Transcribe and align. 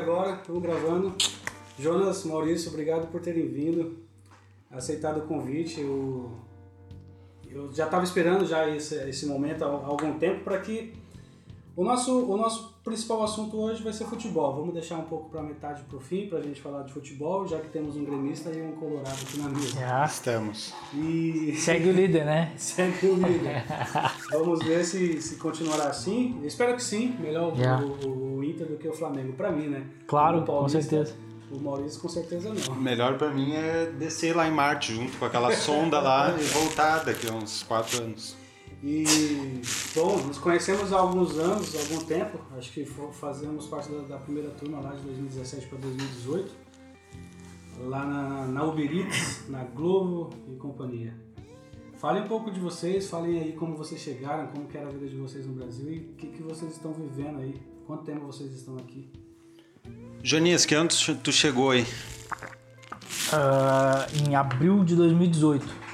agora, 0.00 0.36
estamos 0.36 0.62
gravando. 0.62 1.14
Jonas, 1.78 2.24
Maurício, 2.24 2.70
obrigado 2.70 3.10
por 3.10 3.20
terem 3.20 3.46
vindo, 3.46 3.98
aceitado 4.70 5.18
o 5.18 5.26
convite. 5.26 5.80
Eu, 5.80 6.30
eu 7.50 7.72
já 7.72 7.84
estava 7.84 8.02
esperando 8.02 8.46
já 8.46 8.68
esse, 8.68 8.94
esse 9.08 9.26
momento 9.26 9.62
há 9.62 9.68
algum 9.68 10.18
tempo 10.18 10.42
para 10.42 10.58
que 10.58 10.94
o 11.76 11.84
nosso, 11.84 12.24
o 12.24 12.36
nosso 12.36 12.79
principal 12.90 13.22
assunto 13.22 13.56
hoje 13.58 13.82
vai 13.82 13.92
ser 13.92 14.04
futebol. 14.04 14.54
Vamos 14.56 14.74
deixar 14.74 14.96
um 14.96 15.02
pouco 15.04 15.30
para 15.30 15.42
metade 15.42 15.82
para 15.84 15.96
o 15.96 16.00
fim, 16.00 16.26
para 16.28 16.38
a 16.38 16.42
gente 16.42 16.60
falar 16.60 16.82
de 16.82 16.92
futebol, 16.92 17.46
já 17.46 17.58
que 17.58 17.68
temos 17.68 17.96
um 17.96 18.04
gremista 18.04 18.50
e 18.50 18.60
um 18.60 18.72
colorado 18.72 19.16
aqui 19.22 19.38
na 19.38 19.48
mesa. 19.48 19.78
Já. 19.78 20.04
Estamos. 20.04 20.74
E 20.94 21.54
Segue 21.56 21.88
o 21.88 21.92
líder, 21.92 22.24
né? 22.26 22.52
segue 22.58 23.06
o 23.06 23.14
líder. 23.14 23.64
Vamos 24.30 24.58
ver 24.64 24.84
se, 24.84 25.22
se 25.22 25.36
continuará 25.36 25.84
assim. 25.84 26.36
Eu 26.42 26.48
espero 26.48 26.74
que 26.74 26.82
sim. 26.82 27.14
Melhor 27.20 27.52
o- 27.52 27.56
Já. 27.56 27.78
o, 27.80 28.36
o 28.38 28.44
Inter 28.44 28.66
do 28.66 28.76
que 28.76 28.88
o 28.88 28.92
Flamengo, 28.92 29.32
para 29.34 29.50
mim, 29.52 29.68
né? 29.68 29.84
Claro, 30.06 30.34
Como 30.40 30.46
com 30.46 30.52
paulista, 30.52 30.82
certeza. 30.82 31.14
O 31.50 31.58
Maurício 31.60 32.00
com 32.00 32.08
certeza 32.08 32.52
não. 32.54 32.76
Melhor 32.76 33.18
pra 33.18 33.28
mim 33.30 33.52
é 33.54 33.86
descer 33.98 34.36
lá 34.36 34.46
em 34.46 34.52
Marte 34.52 34.94
junto 34.94 35.16
com 35.18 35.24
aquela 35.24 35.52
sonda 35.54 35.98
lá 36.00 36.36
e 36.38 36.44
voltar 36.44 37.04
daqui 37.04 37.28
a 37.28 37.32
uns 37.32 37.62
4 37.64 38.02
anos. 38.04 38.36
E, 38.82 39.60
bom, 39.94 40.16
nos 40.26 40.38
conhecemos 40.38 40.92
há 40.92 40.98
alguns 40.98 41.36
anos, 41.38 41.76
há 41.76 41.80
algum 41.80 42.04
tempo. 42.04 42.38
Acho 42.56 42.72
que 42.72 42.84
fazemos 43.12 43.66
parte 43.66 43.90
da, 43.90 44.00
da 44.02 44.18
primeira 44.18 44.50
turma 44.50 44.80
lá 44.80 44.92
de 44.92 45.02
2017 45.02 45.66
para 45.66 45.78
2018. 45.78 46.50
Lá 47.82 48.04
na, 48.04 48.46
na 48.46 48.64
Uber 48.64 48.90
Eats, 48.90 49.48
na 49.48 49.64
Globo 49.64 50.30
e 50.48 50.56
companhia. 50.56 51.14
Falem 51.96 52.22
um 52.22 52.26
pouco 52.26 52.50
de 52.50 52.58
vocês, 52.58 53.10
falem 53.10 53.38
aí 53.38 53.52
como 53.52 53.76
vocês 53.76 54.00
chegaram, 54.00 54.46
como 54.46 54.66
que 54.66 54.78
era 54.78 54.86
a 54.86 54.90
vida 54.90 55.06
de 55.06 55.16
vocês 55.16 55.46
no 55.46 55.52
Brasil 55.52 55.92
e 55.92 55.98
o 55.98 56.14
que, 56.14 56.28
que 56.28 56.42
vocês 56.42 56.72
estão 56.72 56.94
vivendo 56.94 57.40
aí. 57.40 57.54
Quanto 57.86 58.04
tempo 58.04 58.24
vocês 58.24 58.50
estão 58.52 58.76
aqui? 58.76 59.10
Jonias, 60.22 60.64
que 60.64 60.74
ano 60.74 60.88
tu 61.22 61.30
chegou 61.30 61.70
aí? 61.70 61.86
Ah, 63.32 64.06
em 64.26 64.34
abril 64.34 64.82
de 64.82 64.96
2018. 64.96 65.89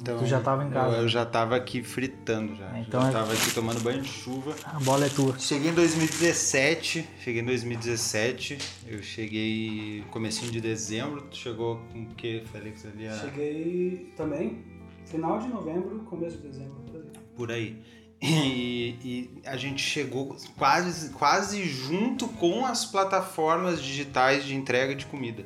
Então, 0.00 0.18
Tu 0.18 0.26
já 0.26 0.40
tava 0.40 0.64
em 0.64 0.70
casa. 0.70 0.96
Eu, 0.96 1.02
eu 1.02 1.08
já 1.08 1.26
tava 1.26 1.56
aqui 1.56 1.82
fritando 1.82 2.54
já. 2.56 2.78
Então 2.78 3.02
já 3.02 3.08
é- 3.08 3.12
tava 3.12 3.32
aqui 3.32 3.52
tomando 3.54 3.80
banho 3.80 4.00
de 4.00 4.08
chuva. 4.08 4.54
A 4.64 4.80
bola 4.80 5.04
é 5.04 5.08
tua. 5.08 5.38
Cheguei 5.38 5.70
em 5.70 5.74
2017, 5.74 7.06
cheguei 7.22 7.42
em 7.42 7.44
2017, 7.44 8.58
eu 8.86 9.02
cheguei 9.02 10.02
comecinho 10.10 10.50
de 10.50 10.60
dezembro, 10.60 11.22
tu 11.22 11.36
chegou 11.36 11.80
com 11.92 12.02
o 12.02 12.06
que, 12.14 12.42
Félix, 12.50 12.86
ali? 12.86 13.06
a- 13.08 13.18
Cheguei 13.18 14.12
também 14.16 14.64
final 15.06 15.38
de 15.38 15.48
novembro, 15.48 15.98
começo 16.08 16.38
de 16.38 16.48
dezembro. 16.48 16.76
por 16.86 16.96
aí. 16.96 17.10
por 17.36 17.50
aí. 17.52 17.82
E, 18.22 18.96
e 19.02 19.30
a 19.46 19.56
gente 19.56 19.82
chegou 19.82 20.36
quase, 20.58 21.08
quase 21.10 21.64
junto 21.64 22.28
com 22.28 22.66
as 22.66 22.84
plataformas 22.84 23.80
digitais 23.82 24.44
de 24.44 24.54
entrega 24.54 24.94
de 24.94 25.06
comida. 25.06 25.44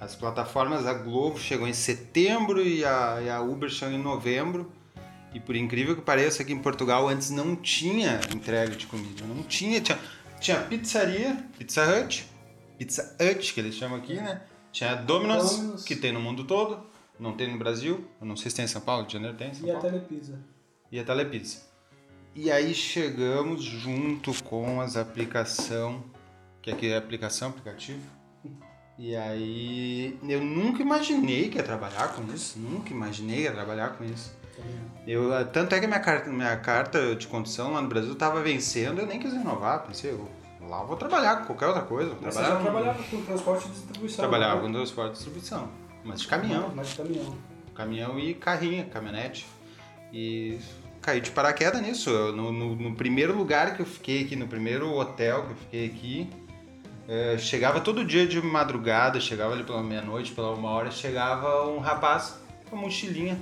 As 0.00 0.16
plataformas, 0.16 0.86
a 0.86 0.94
Globo 0.94 1.38
chegou 1.38 1.68
em 1.68 1.74
setembro 1.74 2.62
e 2.66 2.84
a, 2.84 3.20
e 3.22 3.28
a 3.28 3.40
Uber 3.40 3.68
chegou 3.68 3.94
em 3.94 4.02
novembro. 4.02 4.72
E 5.34 5.38
por 5.38 5.54
incrível 5.54 5.94
que 5.94 6.02
pareça, 6.02 6.42
aqui 6.42 6.52
em 6.52 6.58
Portugal 6.58 7.06
antes 7.08 7.30
não 7.30 7.54
tinha 7.54 8.18
entrega 8.34 8.74
de 8.74 8.86
comida. 8.86 9.22
Não 9.24 9.42
tinha. 9.42 9.80
Tinha, 9.80 9.98
tinha 10.40 10.60
pizzaria, 10.62 11.36
Pizza 11.58 11.82
Hut, 11.84 12.26
Pizza 12.78 13.14
Hut, 13.20 13.52
que 13.52 13.60
eles 13.60 13.74
chamam 13.74 13.98
aqui, 13.98 14.14
né? 14.14 14.40
Tinha 14.72 14.94
Domino's, 14.96 15.56
Domino's. 15.56 15.84
que 15.84 15.94
tem 15.94 16.12
no 16.12 16.20
mundo 16.20 16.44
todo. 16.44 16.88
Não 17.18 17.34
tem 17.36 17.52
no 17.52 17.58
Brasil. 17.58 18.08
Eu 18.18 18.26
não 18.26 18.36
sei 18.36 18.50
se 18.50 18.56
tem 18.56 18.64
em 18.64 18.68
São 18.68 18.80
Paulo, 18.80 19.06
de 19.06 19.12
Janeiro 19.12 19.36
tem 19.36 19.50
em 19.50 19.54
São 19.54 19.66
E 19.66 19.70
a 19.70 19.74
Paulo 19.74 19.90
Telepizza. 19.90 20.38
e 20.90 20.98
a 20.98 21.04
Telepizza. 21.04 21.58
E 22.34 22.50
aí 22.50 22.72
chegamos 22.74 23.62
junto 23.62 24.32
com 24.44 24.80
as 24.80 24.96
aplicação, 24.96 26.02
que 26.62 26.70
aqui 26.70 26.88
é 26.88 26.96
aplicação, 26.96 27.50
aplicativo. 27.50 28.00
E 29.02 29.16
aí 29.16 30.18
eu 30.28 30.42
nunca 30.42 30.82
imaginei 30.82 31.48
que 31.48 31.56
ia 31.56 31.62
trabalhar 31.64 32.08
com 32.08 32.22
isso, 32.34 32.58
nunca 32.58 32.90
imaginei 32.92 33.36
que 33.38 33.42
ia 33.44 33.52
trabalhar 33.52 33.88
com 33.96 34.04
isso. 34.04 34.30
Eu, 35.06 35.30
tanto 35.46 35.74
é 35.74 35.80
que 35.80 35.86
minha 35.86 36.00
carta, 36.00 36.28
minha 36.30 36.54
carta 36.58 37.16
de 37.16 37.26
condução 37.26 37.72
lá 37.72 37.80
no 37.80 37.88
Brasil 37.88 38.12
estava 38.12 38.42
vencendo, 38.42 39.00
eu 39.00 39.06
nem 39.06 39.18
quis 39.18 39.32
renovar, 39.32 39.84
pensei, 39.86 40.10
eu, 40.10 40.28
lá 40.68 40.82
eu 40.82 40.86
vou 40.86 40.96
trabalhar 40.98 41.36
com 41.36 41.46
qualquer 41.46 41.66
outra 41.68 41.80
coisa. 41.82 42.14
Mas 42.20 42.34
trabalhar 42.34 42.56
com- 42.58 42.62
trabalhava 42.64 43.02
com 43.04 43.22
transporte 43.22 43.66
de 43.68 43.72
distribuição. 43.72 44.16
trabalhava 44.18 44.56
né? 44.56 44.66
com 44.66 44.72
transporte 44.74 45.08
de 45.08 45.14
distribuição, 45.14 45.68
mas 46.04 46.20
de 46.20 46.28
caminhão 46.28 46.70
Mas 46.76 46.88
de 46.90 46.96
caminhão. 46.96 47.34
caminhão 47.74 48.18
e 48.20 48.34
carrinho, 48.34 48.84
caminhonete. 48.90 49.46
E 50.12 50.58
caí 51.00 51.22
de 51.22 51.30
paraquedas 51.30 51.80
nisso. 51.80 52.10
Eu, 52.10 52.32
no, 52.36 52.52
no- 52.52 52.76
no 52.76 52.94
primeiro 52.94 53.34
lugar 53.34 53.74
que 53.74 53.80
eu 53.80 53.86
fiquei 53.86 54.24
aqui, 54.24 54.36
no 54.36 54.46
primeiro 54.46 54.90
hotel 54.92 55.44
que 55.46 55.50
eu 55.52 55.56
fiquei 55.56 55.86
aqui, 55.86 56.30
eh, 57.10 57.36
chegava 57.38 57.80
todo 57.80 58.04
dia 58.04 58.24
de 58.24 58.40
madrugada, 58.40 59.18
chegava 59.18 59.52
ali 59.52 59.64
pela 59.64 59.82
meia-noite, 59.82 60.30
pela 60.30 60.52
uma 60.54 60.70
hora, 60.70 60.92
chegava 60.92 61.66
um 61.68 61.80
rapaz 61.80 62.36
com 62.68 62.76
uma 62.76 62.82
mochilinha 62.84 63.36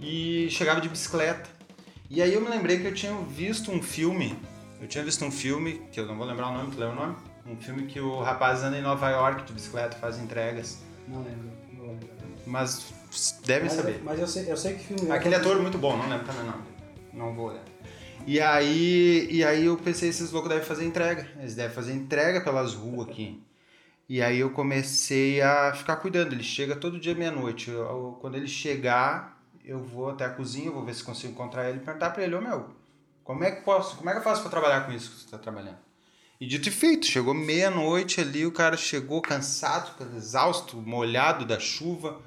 e 0.00 0.46
chegava 0.50 0.80
de 0.80 0.88
bicicleta. 0.88 1.50
E 2.08 2.22
aí 2.22 2.32
eu 2.32 2.40
me 2.40 2.48
lembrei 2.48 2.78
que 2.78 2.86
eu 2.86 2.94
tinha 2.94 3.12
visto 3.28 3.72
um 3.72 3.82
filme, 3.82 4.38
eu 4.80 4.86
tinha 4.86 5.02
visto 5.02 5.24
um 5.24 5.32
filme, 5.32 5.82
que 5.90 5.98
eu 5.98 6.06
não 6.06 6.16
vou 6.16 6.24
lembrar 6.24 6.46
o 6.46 6.52
nome, 6.52 6.70
tu 6.70 6.78
lembra 6.78 6.94
o 6.94 7.06
nome? 7.06 7.16
Um 7.44 7.56
filme 7.56 7.86
que 7.86 7.98
o 7.98 8.20
rapaz 8.22 8.62
anda 8.62 8.78
em 8.78 8.82
Nova 8.82 9.10
York 9.10 9.42
de 9.42 9.52
bicicleta, 9.52 9.96
faz 9.96 10.18
entregas. 10.18 10.78
Não 11.08 11.24
lembro. 11.24 11.50
Não 11.72 11.86
lembro. 11.88 12.08
Mas 12.46 12.92
devem 13.44 13.68
Mas, 13.68 13.76
saber. 13.76 14.00
mas 14.04 14.20
eu, 14.20 14.28
sei, 14.28 14.52
eu 14.52 14.56
sei 14.56 14.74
que 14.74 14.84
filme 14.84 15.10
é. 15.10 15.14
Aquele 15.14 15.34
ator 15.34 15.60
muito 15.60 15.76
bom, 15.76 15.96
não 15.96 16.08
lembro 16.08 16.24
também 16.24 16.42
o 16.42 16.46
nome 16.46 16.62
dele. 16.62 16.76
Não 17.12 17.34
vou 17.34 17.48
olhar. 17.48 17.64
E 18.26 18.40
aí, 18.40 19.28
e 19.30 19.44
aí 19.44 19.66
eu 19.66 19.76
pensei, 19.76 20.08
esses 20.08 20.32
loucos 20.32 20.50
devem 20.50 20.64
fazer 20.64 20.84
entrega. 20.84 21.30
Eles 21.38 21.54
devem 21.54 21.74
fazer 21.74 21.92
entrega 21.92 22.40
pelas 22.40 22.74
ruas 22.74 23.08
aqui. 23.08 23.40
E 24.08 24.20
aí 24.20 24.38
eu 24.40 24.50
comecei 24.50 25.40
a 25.40 25.72
ficar 25.72 25.96
cuidando. 25.96 26.32
Ele 26.32 26.42
chega 26.42 26.74
todo 26.74 26.98
dia 26.98 27.14
meia-noite. 27.14 27.70
Quando 28.20 28.36
ele 28.36 28.48
chegar, 28.48 29.40
eu 29.64 29.78
vou 29.78 30.10
até 30.10 30.24
a 30.24 30.30
cozinha, 30.30 30.70
vou 30.70 30.84
ver 30.84 30.94
se 30.94 31.04
consigo 31.04 31.32
encontrar 31.32 31.68
ele 31.68 31.78
e 31.78 31.82
perguntar 31.82 32.10
pra 32.10 32.24
ele, 32.24 32.34
ô 32.34 32.40
meu, 32.40 32.70
como 33.22 33.44
é 33.44 33.50
que 33.50 33.62
posso, 33.62 33.96
como 33.96 34.08
é 34.10 34.12
que 34.12 34.18
eu 34.18 34.24
faço 34.24 34.42
pra 34.42 34.50
trabalhar 34.50 34.86
com 34.86 34.92
isso 34.92 35.10
que 35.10 35.20
você 35.20 35.30
tá 35.30 35.38
trabalhando? 35.38 35.78
E 36.40 36.46
dito 36.46 36.68
e 36.68 36.72
feito, 36.72 37.06
chegou 37.06 37.32
meia-noite 37.32 38.20
ali, 38.20 38.44
o 38.44 38.52
cara 38.52 38.76
chegou 38.76 39.22
cansado, 39.22 39.90
exausto, 40.16 40.76
molhado 40.76 41.44
da 41.44 41.58
chuva. 41.58 42.20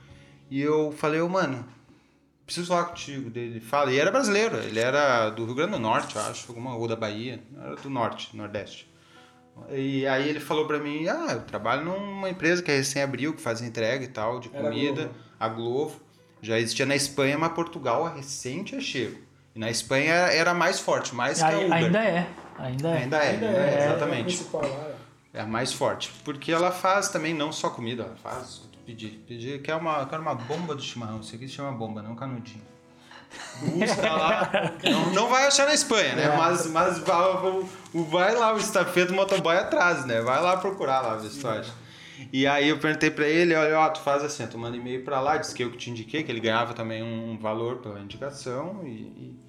E 0.49 0.59
eu 0.59 0.91
falei, 0.91 1.21
ô 1.21 1.29
mano, 1.29 1.65
preciso 2.49 2.67
falar 2.67 2.85
contigo 2.85 3.29
dele. 3.29 3.59
Fala, 3.59 3.93
e 3.93 3.99
era 3.99 4.11
brasileiro, 4.11 4.57
ele 4.57 4.79
era 4.79 5.29
do 5.29 5.45
Rio 5.45 5.53
Grande 5.53 5.73
do 5.73 5.79
Norte, 5.79 6.15
eu 6.15 6.21
acho, 6.23 6.45
alguma 6.49 6.75
ou 6.75 6.87
da 6.87 6.95
Bahia, 6.95 7.39
era 7.63 7.75
do 7.75 7.89
norte, 7.89 8.35
nordeste. 8.35 8.89
E 9.69 10.07
aí 10.07 10.27
ele 10.27 10.39
falou 10.39 10.65
pra 10.65 10.79
mim, 10.79 11.07
ah, 11.07 11.33
eu 11.33 11.41
trabalho 11.41 11.83
numa 11.85 12.29
empresa 12.29 12.63
que 12.63 12.71
é 12.71 12.77
recém 12.77 13.03
abriu, 13.03 13.33
que 13.33 13.41
faz 13.41 13.61
entrega 13.61 14.03
e 14.03 14.07
tal, 14.07 14.39
de 14.39 14.49
comida, 14.49 15.03
Globo. 15.03 15.15
a 15.39 15.49
Glovo. 15.49 16.01
Já 16.41 16.57
existia 16.57 16.85
na 16.85 16.95
Espanha, 16.95 17.37
mas 17.37 17.51
Portugal 17.51 18.07
é 18.07 18.15
recente 18.15 18.75
é 18.75 18.79
chego. 18.79 19.19
E 19.53 19.59
na 19.59 19.69
Espanha 19.69 20.13
era 20.13 20.53
mais 20.53 20.79
forte, 20.79 21.13
mais 21.13 21.39
que 21.39 21.43
a 21.43 21.59
Uber. 21.59 21.73
Ainda 21.73 22.03
é. 22.03 22.27
Ainda 22.57 22.89
é. 22.89 22.97
Ainda 22.97 23.17
é, 23.17 23.29
Ainda 23.29 23.45
é, 23.45 23.49
é, 23.49 23.85
exatamente. 23.85 24.47
É, 24.53 24.57
a 25.35 25.39
É 25.39 25.41
a 25.41 25.45
mais 25.45 25.73
forte. 25.73 26.11
Porque 26.23 26.51
ela 26.51 26.71
faz 26.71 27.09
também 27.09 27.33
não 27.33 27.51
só 27.51 27.69
comida, 27.69 28.03
ela 28.03 28.15
faz. 28.15 28.68
Pedir, 28.89 29.23
pedir, 29.27 29.61
quer 29.61 29.75
uma, 29.75 30.03
quer 30.07 30.19
uma 30.19 30.33
bomba 30.33 30.73
do 30.73 30.81
chimarrão. 30.81 31.19
Isso 31.19 31.35
aqui 31.35 31.47
se 31.47 31.53
chama 31.53 31.71
bomba, 31.71 32.01
não 32.01 32.15
canudinho. 32.15 32.63
Busca 33.61 34.11
lá. 34.11 34.49
Não, 34.83 35.13
não 35.13 35.29
vai 35.29 35.45
achar 35.45 35.67
na 35.67 35.75
Espanha, 35.75 36.15
né? 36.15 36.23
É. 36.23 36.35
Mas, 36.35 36.65
mas 36.65 36.97
vai, 36.97 38.33
lá, 38.33 38.51
o 38.51 38.57
estafeta 38.57 39.09
do 39.09 39.13
motoboy 39.13 39.55
atrás, 39.55 40.05
né? 40.05 40.21
Vai 40.21 40.41
lá 40.41 40.57
procurar 40.57 41.01
lá, 41.01 41.17
ver 41.17 41.29
se 41.29 41.39
tu 41.39 41.47
acha. 41.47 41.71
E 42.33 42.47
aí 42.47 42.69
eu 42.69 42.79
perguntei 42.79 43.11
pra 43.11 43.27
ele, 43.27 43.53
olha, 43.53 43.77
ó, 43.77 43.89
tu 43.89 44.01
faz 44.01 44.23
assim, 44.23 44.47
tu 44.47 44.57
manda 44.57 44.75
e-mail 44.75 45.03
pra 45.03 45.21
lá, 45.21 45.37
disse 45.37 45.53
que 45.53 45.63
eu 45.63 45.69
que 45.69 45.77
te 45.77 45.91
indiquei, 45.91 46.23
que 46.23 46.31
ele 46.31 46.39
ganhava 46.39 46.73
também 46.73 47.03
um 47.03 47.37
valor 47.37 47.77
pela 47.77 47.99
indicação 47.99 48.81
e, 48.83 48.89
e, 48.89 49.39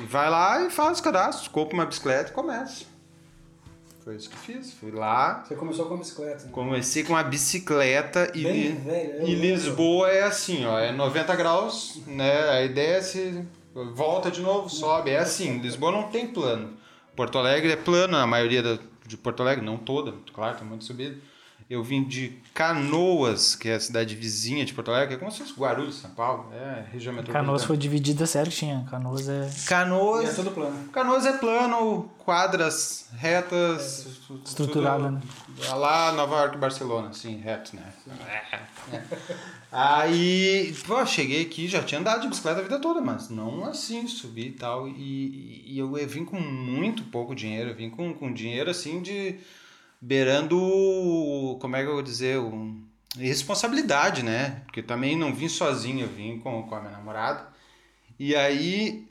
e 0.00 0.06
vai 0.06 0.30
lá 0.30 0.64
e 0.64 0.70
faz 0.70 1.00
o 1.00 1.02
cadastro, 1.02 1.50
compra 1.50 1.74
uma 1.74 1.84
bicicleta 1.84 2.30
e 2.30 2.32
começa. 2.32 2.86
Foi 4.04 4.16
isso 4.16 4.30
que 4.30 4.36
fiz, 4.36 4.72
fui 4.72 4.90
lá, 4.90 5.44
Você 5.46 5.54
começou 5.54 5.86
com 5.86 5.94
a 5.94 5.96
bicicleta. 5.98 6.44
né? 6.44 6.50
Comecei 6.52 7.04
com 7.04 7.12
uma 7.12 7.22
bicicleta 7.22 8.30
e, 8.34 8.42
Bem 8.42 8.52
Li- 8.52 8.72
velho, 8.72 9.28
e. 9.28 9.34
Lisboa 9.34 10.08
é 10.10 10.22
assim, 10.22 10.64
ó, 10.64 10.78
é 10.78 10.90
90 10.90 11.36
graus, 11.36 12.00
né? 12.06 12.48
Aí 12.50 12.68
desce, 12.68 13.44
volta 13.94 14.30
de 14.30 14.40
novo, 14.40 14.68
sobe, 14.70 15.10
é 15.10 15.18
assim. 15.18 15.58
Lisboa 15.58 15.92
não 15.92 16.04
tem 16.04 16.28
plano. 16.28 16.70
Porto 17.14 17.36
Alegre 17.38 17.72
é 17.72 17.76
plano, 17.76 18.16
a 18.16 18.26
maioria 18.26 18.62
da- 18.62 18.78
de 19.06 19.16
Porto 19.16 19.42
Alegre, 19.42 19.64
não 19.64 19.76
toda, 19.76 20.14
claro, 20.32 20.56
tem 20.56 20.66
muito 20.66 20.84
subida. 20.84 21.16
Eu 21.70 21.84
vim 21.84 22.02
de 22.02 22.32
Canoas, 22.52 23.54
que 23.54 23.68
é 23.68 23.76
a 23.76 23.80
cidade 23.80 24.16
vizinha 24.16 24.64
de 24.64 24.74
Porto 24.74 24.90
Alegre, 24.90 25.10
que 25.10 25.14
é 25.14 25.18
como 25.18 25.30
se 25.30 25.38
fosse 25.38 25.52
Guarulhos, 25.54 26.00
São 26.00 26.10
Paulo, 26.10 26.52
é 26.52 26.84
região 26.92 27.12
metropolitana. 27.14 27.44
Canoas 27.44 27.64
foi 27.64 27.76
dividida 27.76 28.26
certinho. 28.26 28.84
Canoas 28.90 29.28
é. 29.28 29.48
E 29.48 29.66
Canoas, 29.68 30.30
é 30.30 30.34
tudo 30.34 30.50
plano. 30.50 30.88
Canoas 30.88 31.24
é 31.26 31.32
plano, 31.38 32.10
quadras 32.18 33.06
retas, 33.16 34.04
tu- 34.26 34.40
Estruturada, 34.44 35.12
né? 35.12 35.20
Lá 35.72 36.10
Nova 36.10 36.40
York 36.40 36.56
e 36.56 36.58
Barcelona, 36.58 37.10
assim, 37.10 37.36
reto, 37.38 37.76
né? 37.76 37.84
É. 38.92 39.02
Aí, 39.70 40.74
pô, 40.86 41.06
cheguei 41.06 41.42
aqui, 41.42 41.68
já 41.68 41.80
tinha 41.84 42.00
andado 42.00 42.22
de 42.22 42.28
bicicleta 42.28 42.58
a 42.58 42.62
vida 42.64 42.80
toda, 42.80 43.00
mas 43.00 43.28
não 43.30 43.64
assim, 43.64 44.08
subi 44.08 44.48
e 44.48 44.52
tal. 44.52 44.88
E, 44.88 45.62
e 45.66 45.78
eu 45.78 45.92
vim 46.08 46.24
com 46.24 46.40
muito 46.40 47.04
pouco 47.04 47.32
dinheiro, 47.32 47.70
eu 47.70 47.76
vim 47.76 47.88
com, 47.90 48.12
com 48.12 48.32
dinheiro 48.32 48.68
assim 48.70 49.00
de. 49.00 49.36
Beirando, 50.00 51.58
como 51.60 51.76
é 51.76 51.82
que 51.82 51.88
eu 51.88 51.94
vou 51.94 52.02
dizer, 52.02 52.38
um, 52.38 52.82
irresponsabilidade, 53.18 54.22
né? 54.22 54.62
Porque 54.64 54.82
também 54.82 55.16
não 55.16 55.34
vim 55.34 55.48
sozinho, 55.48 56.06
eu 56.06 56.08
vim 56.08 56.38
com, 56.38 56.62
com 56.62 56.74
a 56.74 56.80
minha 56.80 56.92
namorada. 56.92 57.46
E 58.18 58.34
aí 58.34 59.08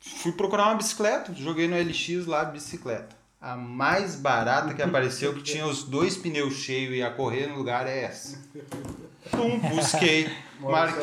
fui 0.00 0.32
procurar 0.32 0.66
uma 0.66 0.76
bicicleta, 0.76 1.34
joguei 1.34 1.66
no 1.66 1.76
LX 1.76 2.26
lá, 2.26 2.44
bicicleta. 2.44 3.16
A 3.40 3.56
mais 3.56 4.16
barata 4.16 4.74
que 4.74 4.82
apareceu, 4.82 5.32
que 5.32 5.42
tinha 5.42 5.66
os 5.66 5.82
dois 5.82 6.16
pneus 6.16 6.54
cheios 6.54 6.92
e 6.92 6.98
ia 6.98 7.10
correr 7.10 7.46
no 7.46 7.56
lugar, 7.56 7.86
é 7.86 8.04
essa. 8.04 8.38
Pum, 9.30 9.58
busquei. 9.58 10.30
Mar-. 10.60 10.94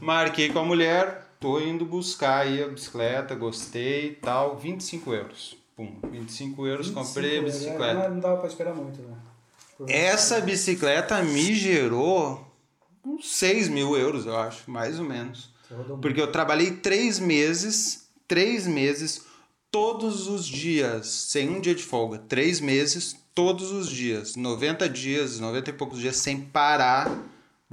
Marquei 0.00 0.50
com 0.50 0.60
a 0.60 0.64
mulher, 0.64 1.26
tô 1.38 1.60
indo 1.60 1.84
buscar 1.84 2.38
aí 2.38 2.62
a 2.62 2.68
bicicleta, 2.68 3.34
gostei 3.34 4.06
e 4.06 4.14
tal, 4.14 4.56
25 4.56 5.12
euros. 5.12 5.61
Pum, 5.76 5.96
25 6.10 6.66
euros, 6.66 6.90
comprei 6.90 7.38
a 7.38 7.42
25, 7.42 7.64
bicicleta. 7.66 7.94
né? 7.94 8.08
Não 8.10 8.20
dava 8.20 8.36
pra 8.38 8.48
esperar 8.48 8.74
muito, 8.74 9.00
né? 9.02 9.16
Essa 9.88 10.40
bicicleta 10.40 11.22
me 11.22 11.54
gerou 11.54 12.46
uns 13.04 13.32
6 13.34 13.68
mil 13.68 13.96
euros, 13.96 14.26
eu 14.26 14.36
acho, 14.36 14.70
mais 14.70 14.98
ou 14.98 15.04
menos. 15.04 15.50
Porque 16.00 16.20
eu 16.20 16.30
trabalhei 16.30 16.72
três 16.72 17.18
meses, 17.18 18.06
três 18.28 18.66
meses, 18.66 19.22
todos 19.70 20.28
os 20.28 20.46
dias, 20.46 21.06
sem 21.06 21.48
um 21.48 21.60
dia 21.60 21.74
de 21.74 21.82
folga. 21.82 22.18
Três 22.18 22.60
meses, 22.60 23.16
todos 23.34 23.72
os 23.72 23.88
dias. 23.88 24.36
90 24.36 24.88
dias, 24.88 25.40
90 25.40 25.70
e 25.70 25.72
poucos 25.72 25.98
dias, 25.98 26.16
sem 26.16 26.38
parar 26.42 27.10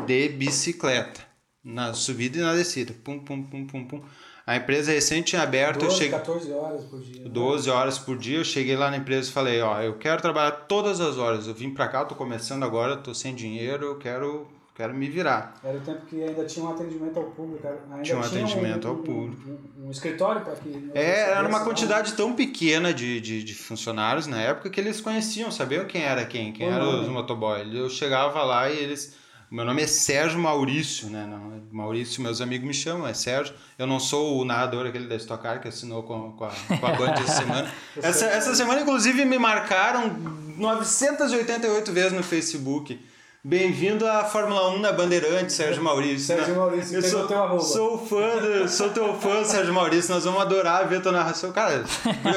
de 0.06 0.30
bicicleta. 0.30 1.28
Na 1.62 1.94
subida 1.94 2.38
e 2.38 2.42
na 2.42 2.56
descida. 2.56 2.96
Pum, 3.04 3.20
pum, 3.20 3.44
pum, 3.44 3.68
pum, 3.68 3.86
pum. 3.86 4.02
A 4.50 4.56
empresa 4.56 4.92
recente 4.92 5.26
tinha 5.28 5.44
aberto, 5.44 5.84
eu 5.84 5.90
12, 5.90 5.96
cheguei... 5.96 6.18
14 6.18 6.52
horas 6.54 6.84
por 6.86 7.00
dia. 7.00 7.22
né? 7.24 7.30
12 7.30 7.70
horas 7.70 8.00
por 8.00 8.18
dia, 8.18 8.38
eu 8.40 8.44
cheguei 8.44 8.76
lá 8.76 8.90
na 8.90 8.98
empresa 8.98 9.30
e 9.30 9.32
falei, 9.32 9.62
ó, 9.62 9.80
eu 9.80 9.94
quero 10.00 10.20
trabalhar 10.24 10.50
todas 10.52 11.00
as 11.00 11.20
horas. 11.20 11.46
Eu 11.46 11.54
vim 11.54 11.70
pra 11.70 11.88
cá, 11.88 12.00
eu 12.00 12.06
tô 12.08 12.16
começando 12.16 12.64
agora, 12.64 12.98
tô 12.98 13.14
sem 13.14 13.36
dinheiro, 13.36 13.86
eu 13.86 13.98
quero, 14.00 14.48
quero 14.74 14.92
me 14.92 15.08
virar. 15.08 15.54
Era 15.64 15.78
o 15.78 15.82
tempo 15.82 16.04
que 16.08 16.24
ainda 16.24 16.44
tinha 16.46 16.66
um 16.66 16.72
atendimento 16.72 17.20
ao 17.20 17.26
público. 17.26 17.68
Ainda 17.92 18.02
Tinha 18.02 18.18
um 18.18 18.22
atendimento 18.22 18.88
ao 18.88 18.96
público. 18.96 19.52
Um, 19.78 19.86
um 19.88 19.92
escritório 19.92 20.42
para 20.42 20.56
que. 20.56 20.90
É, 20.96 21.30
era 21.30 21.48
uma 21.48 21.58
Esse- 21.60 21.68
quantidade 21.68 22.14
tão 22.14 22.34
pequena 22.34 22.92
de, 22.92 23.22
de, 23.22 23.44
de 23.44 23.54
funcionários 23.54 24.26
na 24.26 24.42
época 24.42 24.72
que 24.72 24.80
eles 24.82 25.00
conheciam, 25.00 25.52
sabiam 25.52 25.86
quem 25.86 26.02
era 26.02 26.26
quem, 26.26 26.52
quem 26.54 26.68
O 26.68 26.74
era 26.74 26.90
os 26.90 27.08
motoboy. 27.08 27.62
Eu 27.72 27.88
chegava 27.88 28.42
lá 28.44 28.68
e 28.68 28.76
eles. 28.80 29.19
Meu 29.52 29.66
nome 29.66 29.82
é 29.82 29.88
Sérgio 29.88 30.38
Maurício, 30.38 31.10
né? 31.10 31.26
Não, 31.26 31.56
é 31.56 31.60
Maurício, 31.72 32.22
meus 32.22 32.40
amigos 32.40 32.68
me 32.68 32.74
chamam, 32.74 33.08
é 33.08 33.16
Sérgio. 33.16 33.56
Eu 33.80 33.88
não 33.88 34.00
sou 34.00 34.40
o 34.40 34.46
narrador 34.46 34.86
aquele 34.86 35.08
da 35.08 35.16
Stock 35.16 35.42
Car 35.42 35.60
que 35.60 35.68
assinou 35.68 36.04
com, 36.04 36.34
com, 36.34 36.46
a, 36.46 36.50
com 36.50 36.86
a 36.86 36.92
Band 36.94 37.14
essa 37.14 37.42
semana. 37.42 37.72
Essa, 38.00 38.26
essa 38.28 38.56
semana, 38.56 38.82
inclusive, 38.82 39.26
me 39.26 39.40
marcaram 39.40 40.08
988 40.56 41.92
vezes 41.92 42.14
no 42.14 42.22
Facebook. 42.22 43.00
Bem-vindo 43.44 44.06
à 44.06 44.24
Fórmula 44.24 44.70
1 44.72 44.80
na 44.80 44.92
Bandeirante, 44.92 45.52
Sérgio 45.52 45.82
Maurício. 45.82 46.28
Sérgio 46.28 46.54
né? 46.54 46.60
Maurício, 46.60 46.98
eu 46.98 47.02
sou, 47.02 47.26
teu 47.26 47.42
arroba. 47.42 47.62
sou 47.62 48.06
fã, 48.06 48.38
do, 48.38 48.70
sou 48.70 48.90
teu 48.90 49.16
fã, 49.16 49.44
Sérgio 49.44 49.74
Maurício. 49.74 50.14
Nós 50.14 50.26
vamos 50.26 50.42
adorar 50.42 50.88
ver 50.88 51.02
tua 51.02 51.12
narração. 51.12 51.52
Cara, 51.52 51.84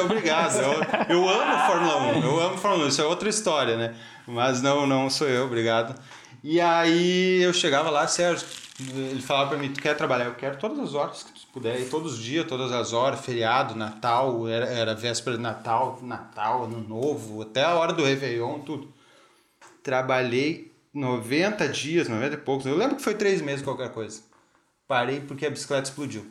obrigado. 0.02 0.56
Eu, 0.56 1.16
eu 1.16 1.28
amo 1.28 1.66
Fórmula 1.66 1.96
1. 2.14 2.24
Eu 2.24 2.40
amo 2.40 2.56
Fórmula 2.56 2.84
1. 2.86 2.88
Isso 2.88 3.02
é 3.02 3.04
outra 3.04 3.28
história, 3.28 3.76
né? 3.76 3.94
Mas 4.26 4.62
não, 4.62 4.86
não 4.86 5.10
sou 5.10 5.28
eu, 5.28 5.44
obrigado. 5.44 5.94
E 6.42 6.60
aí 6.60 7.40
eu 7.40 7.52
chegava 7.52 7.88
lá, 7.88 8.06
Sérgio, 8.08 8.46
ele 8.94 9.22
falava 9.22 9.50
pra 9.50 9.58
mim, 9.58 9.72
tu 9.72 9.80
quer 9.80 9.96
trabalhar? 9.96 10.24
Eu 10.24 10.34
quero 10.34 10.58
todas 10.58 10.78
as 10.80 10.94
horas 10.94 11.22
que 11.22 11.32
tu 11.32 11.46
puder, 11.52 11.80
ir 11.80 11.88
todos 11.88 12.14
os 12.14 12.18
dias, 12.18 12.46
todas 12.46 12.72
as 12.72 12.92
horas, 12.92 13.24
feriado, 13.24 13.76
Natal, 13.76 14.48
era, 14.48 14.66
era 14.66 14.94
véspera 14.94 15.36
de 15.36 15.42
Natal, 15.42 16.00
Natal, 16.02 16.64
Ano 16.64 16.80
Novo, 16.80 17.42
até 17.42 17.62
a 17.62 17.74
hora 17.74 17.92
do 17.92 18.04
Réveillon, 18.04 18.58
tudo. 18.60 18.92
Trabalhei 19.84 20.72
90 20.92 21.68
dias, 21.68 22.08
90 22.08 22.34
e 22.34 22.38
poucos, 22.38 22.66
eu 22.66 22.76
lembro 22.76 22.96
que 22.96 23.02
foi 23.02 23.14
três 23.14 23.40
meses, 23.40 23.62
qualquer 23.62 23.92
coisa. 23.92 24.22
Parei 24.88 25.20
porque 25.20 25.46
a 25.46 25.50
bicicleta 25.50 25.88
explodiu. 25.88 26.26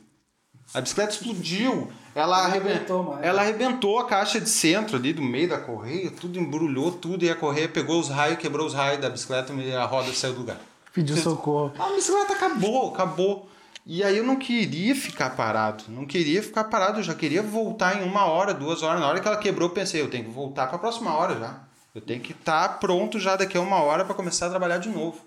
A 0.74 0.82
bicicleta 0.82 1.14
explodiu, 1.14 1.92
ela 2.14 2.46
arrebentou, 2.46 3.04
mais. 3.04 3.24
ela 3.24 3.42
arrebentou 3.42 4.00
a 4.00 4.06
caixa 4.06 4.40
de 4.40 4.50
centro 4.50 4.98
ali 4.98 5.14
do 5.14 5.22
meio 5.22 5.48
da 5.48 5.58
correia, 5.58 6.12
tudo 6.12 6.40
embrulhou 6.40 6.92
tudo 6.92 7.24
e 7.24 7.30
a 7.30 7.36
correia 7.36 7.70
pegou 7.70 8.00
os 8.00 8.10
raios, 8.10 8.38
quebrou 8.38 8.68
os 8.68 8.74
raios 8.74 9.02
da 9.02 9.10
bicicleta 9.10 9.54
e 9.54 9.74
a 9.74 9.86
roda 9.86 10.12
saiu 10.14 10.34
do 10.34 10.40
lugar. 10.40 10.58
Pediu 10.94 11.16
socorro. 11.16 11.72
A 11.80 11.90
bicicleta 11.96 12.34
acabou, 12.34 12.94
acabou. 12.94 13.50
E 13.86 14.04
aí 14.04 14.18
eu 14.18 14.24
não 14.24 14.36
queria 14.36 14.96
ficar 14.96 15.32
parado, 15.32 15.86
não 15.88 16.06
queria 16.06 16.44
ficar 16.44 16.66
parado, 16.66 17.00
eu 17.00 17.04
já 17.04 17.16
queria 17.16 17.42
voltar 17.42 18.00
em 18.00 18.08
uma 18.08 18.26
hora, 18.26 18.54
duas 18.54 18.84
horas. 18.84 19.00
Na 19.00 19.08
hora 19.08 19.20
que 19.20 19.28
ela 19.28 19.38
quebrou, 19.38 19.70
eu 19.70 19.74
pensei, 19.74 20.02
eu 20.02 20.10
tenho 20.10 20.26
que 20.26 20.30
voltar 20.30 20.68
para 20.68 20.76
a 20.76 20.80
próxima 20.80 21.16
hora 21.16 21.40
já. 21.40 21.62
Eu 21.96 22.02
tenho 22.02 22.22
que 22.22 22.32
estar 22.32 22.80
pronto 22.80 23.20
já 23.20 23.36
daqui 23.36 23.58
a 23.58 23.62
uma 23.62 23.82
hora 23.82 24.06
para 24.06 24.14
começar 24.14 24.48
a 24.48 24.50
trabalhar 24.50 24.78
de 24.78 24.90
novo. 24.90 25.18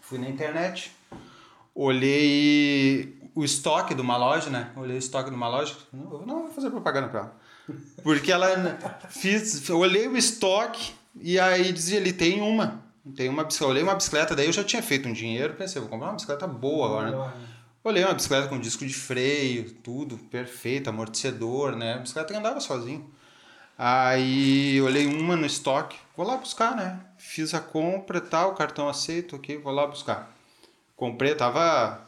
Fui 0.00 0.18
na 0.18 0.28
internet, 0.28 0.92
olhei 1.74 3.17
o 3.38 3.44
estoque 3.44 3.94
de 3.94 4.00
uma 4.00 4.16
loja, 4.16 4.50
né? 4.50 4.72
Olhei 4.74 4.96
o 4.96 4.98
estoque 4.98 5.30
de 5.30 5.36
uma 5.36 5.48
loja. 5.48 5.72
Não, 5.92 6.26
não 6.26 6.42
vou 6.42 6.50
fazer 6.50 6.70
propaganda 6.70 7.06
para 7.06 7.20
ela. 7.20 7.36
Porque 8.02 8.32
ela 8.32 8.48
fiz, 9.10 9.70
olhei 9.70 10.08
o 10.08 10.16
estoque 10.16 10.92
e 11.20 11.38
aí 11.38 11.72
dizia 11.72 12.00
ali 12.00 12.12
tem 12.12 12.40
uma, 12.40 12.82
tem 13.14 13.28
uma 13.28 13.44
bicicleta. 13.44 13.70
Olhei 13.70 13.82
uma 13.84 13.94
bicicleta, 13.94 14.34
daí 14.34 14.46
eu 14.46 14.52
já 14.52 14.64
tinha 14.64 14.82
feito 14.82 15.08
um 15.08 15.12
dinheiro, 15.12 15.54
pensei, 15.54 15.80
vou 15.80 15.88
comprar 15.88 16.08
uma 16.08 16.14
bicicleta 16.14 16.48
boa 16.48 16.86
agora. 16.86 17.10
Né? 17.12 17.32
Olhei 17.84 18.02
uma 18.02 18.12
bicicleta 18.12 18.48
com 18.48 18.58
disco 18.58 18.84
de 18.84 18.92
freio, 18.92 19.70
tudo 19.84 20.18
perfeito, 20.18 20.90
amortecedor, 20.90 21.76
né? 21.76 21.96
Bicicleta 22.00 22.32
que 22.32 22.38
andava 22.40 22.58
sozinho. 22.58 23.08
Aí 23.78 24.82
olhei 24.82 25.06
uma 25.06 25.36
no 25.36 25.46
estoque, 25.46 25.96
vou 26.16 26.26
lá 26.26 26.36
buscar, 26.36 26.74
né? 26.74 26.98
Fiz 27.16 27.54
a 27.54 27.60
compra 27.60 28.18
e 28.18 28.22
tal, 28.22 28.56
cartão 28.56 28.88
aceito, 28.88 29.36
ok, 29.36 29.58
vou 29.58 29.72
lá 29.72 29.86
buscar. 29.86 30.36
Comprei, 30.96 31.36
tava 31.36 32.07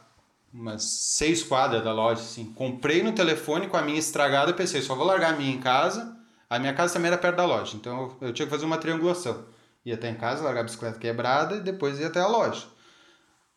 umas 0.53 0.83
seis 0.83 1.43
quadras 1.43 1.83
da 1.83 1.93
loja, 1.93 2.21
assim. 2.21 2.51
Comprei 2.53 3.01
no 3.01 3.13
telefone 3.13 3.67
com 3.67 3.77
a 3.77 3.81
minha 3.81 3.99
estragada 3.99 4.53
pensei, 4.53 4.81
só 4.81 4.95
vou 4.95 5.05
largar 5.05 5.33
a 5.33 5.37
minha 5.37 5.53
em 5.53 5.59
casa. 5.59 6.17
A 6.49 6.59
minha 6.59 6.73
casa 6.73 6.93
também 6.93 7.07
era 7.07 7.17
perto 7.17 7.37
da 7.37 7.45
loja, 7.45 7.77
então 7.77 8.17
eu, 8.19 8.33
tinha 8.33 8.45
que 8.45 8.51
fazer 8.51 8.65
uma 8.65 8.77
triangulação. 8.77 9.45
Ia 9.85 9.95
até 9.95 10.09
em 10.09 10.15
casa, 10.15 10.43
largar 10.43 10.61
a 10.61 10.63
bicicleta 10.65 10.99
quebrada 10.99 11.55
e 11.55 11.61
depois 11.61 11.99
ia 11.99 12.07
até 12.07 12.19
a 12.19 12.27
loja. 12.27 12.67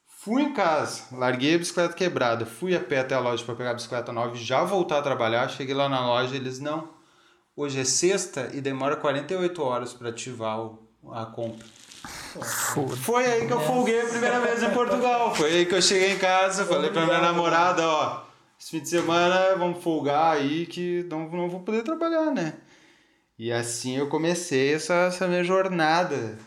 Fui 0.06 0.42
em 0.42 0.54
casa, 0.54 1.02
larguei 1.12 1.56
a 1.56 1.58
bicicleta 1.58 1.92
quebrada, 1.92 2.46
fui 2.46 2.74
a 2.74 2.80
pé 2.80 3.00
até 3.00 3.14
a 3.14 3.20
loja 3.20 3.44
para 3.44 3.56
pegar 3.56 3.70
a 3.72 3.74
bicicleta 3.74 4.12
nova 4.12 4.34
e 4.36 4.42
já 4.42 4.62
voltar 4.64 4.98
a 4.98 5.02
trabalhar. 5.02 5.48
Cheguei 5.48 5.74
lá 5.74 5.88
na 5.88 6.06
loja 6.06 6.36
eles, 6.36 6.60
não, 6.60 6.88
hoje 7.56 7.80
é 7.80 7.84
sexta 7.84 8.50
e 8.54 8.60
demora 8.60 8.96
48 8.96 9.60
horas 9.62 9.92
para 9.92 10.10
ativar 10.10 10.70
a 11.12 11.26
compra. 11.26 11.66
Foda. 12.42 12.96
Foi 12.96 13.24
aí 13.24 13.46
que 13.46 13.52
eu 13.52 13.60
folguei 13.60 14.00
a 14.00 14.06
primeira 14.06 14.40
vez 14.40 14.62
em 14.62 14.70
Portugal. 14.70 15.34
Foi 15.34 15.50
aí 15.50 15.66
que 15.66 15.74
eu 15.74 15.82
cheguei 15.82 16.12
em 16.12 16.18
casa, 16.18 16.64
falei 16.64 16.90
pra 16.90 17.04
minha 17.04 17.20
namorada, 17.20 17.86
ó, 17.86 18.22
esse 18.58 18.70
fim 18.70 18.80
de 18.80 18.88
semana 18.88 19.54
vamos 19.56 19.82
folgar 19.82 20.36
aí 20.36 20.66
que 20.66 21.06
não, 21.10 21.28
não 21.28 21.48
vou 21.48 21.60
poder 21.60 21.82
trabalhar, 21.82 22.30
né? 22.30 22.54
E 23.38 23.52
assim 23.52 23.96
eu 23.96 24.08
comecei 24.08 24.74
essa, 24.74 24.94
essa 24.94 25.26
minha 25.26 25.44
jornada 25.44 26.38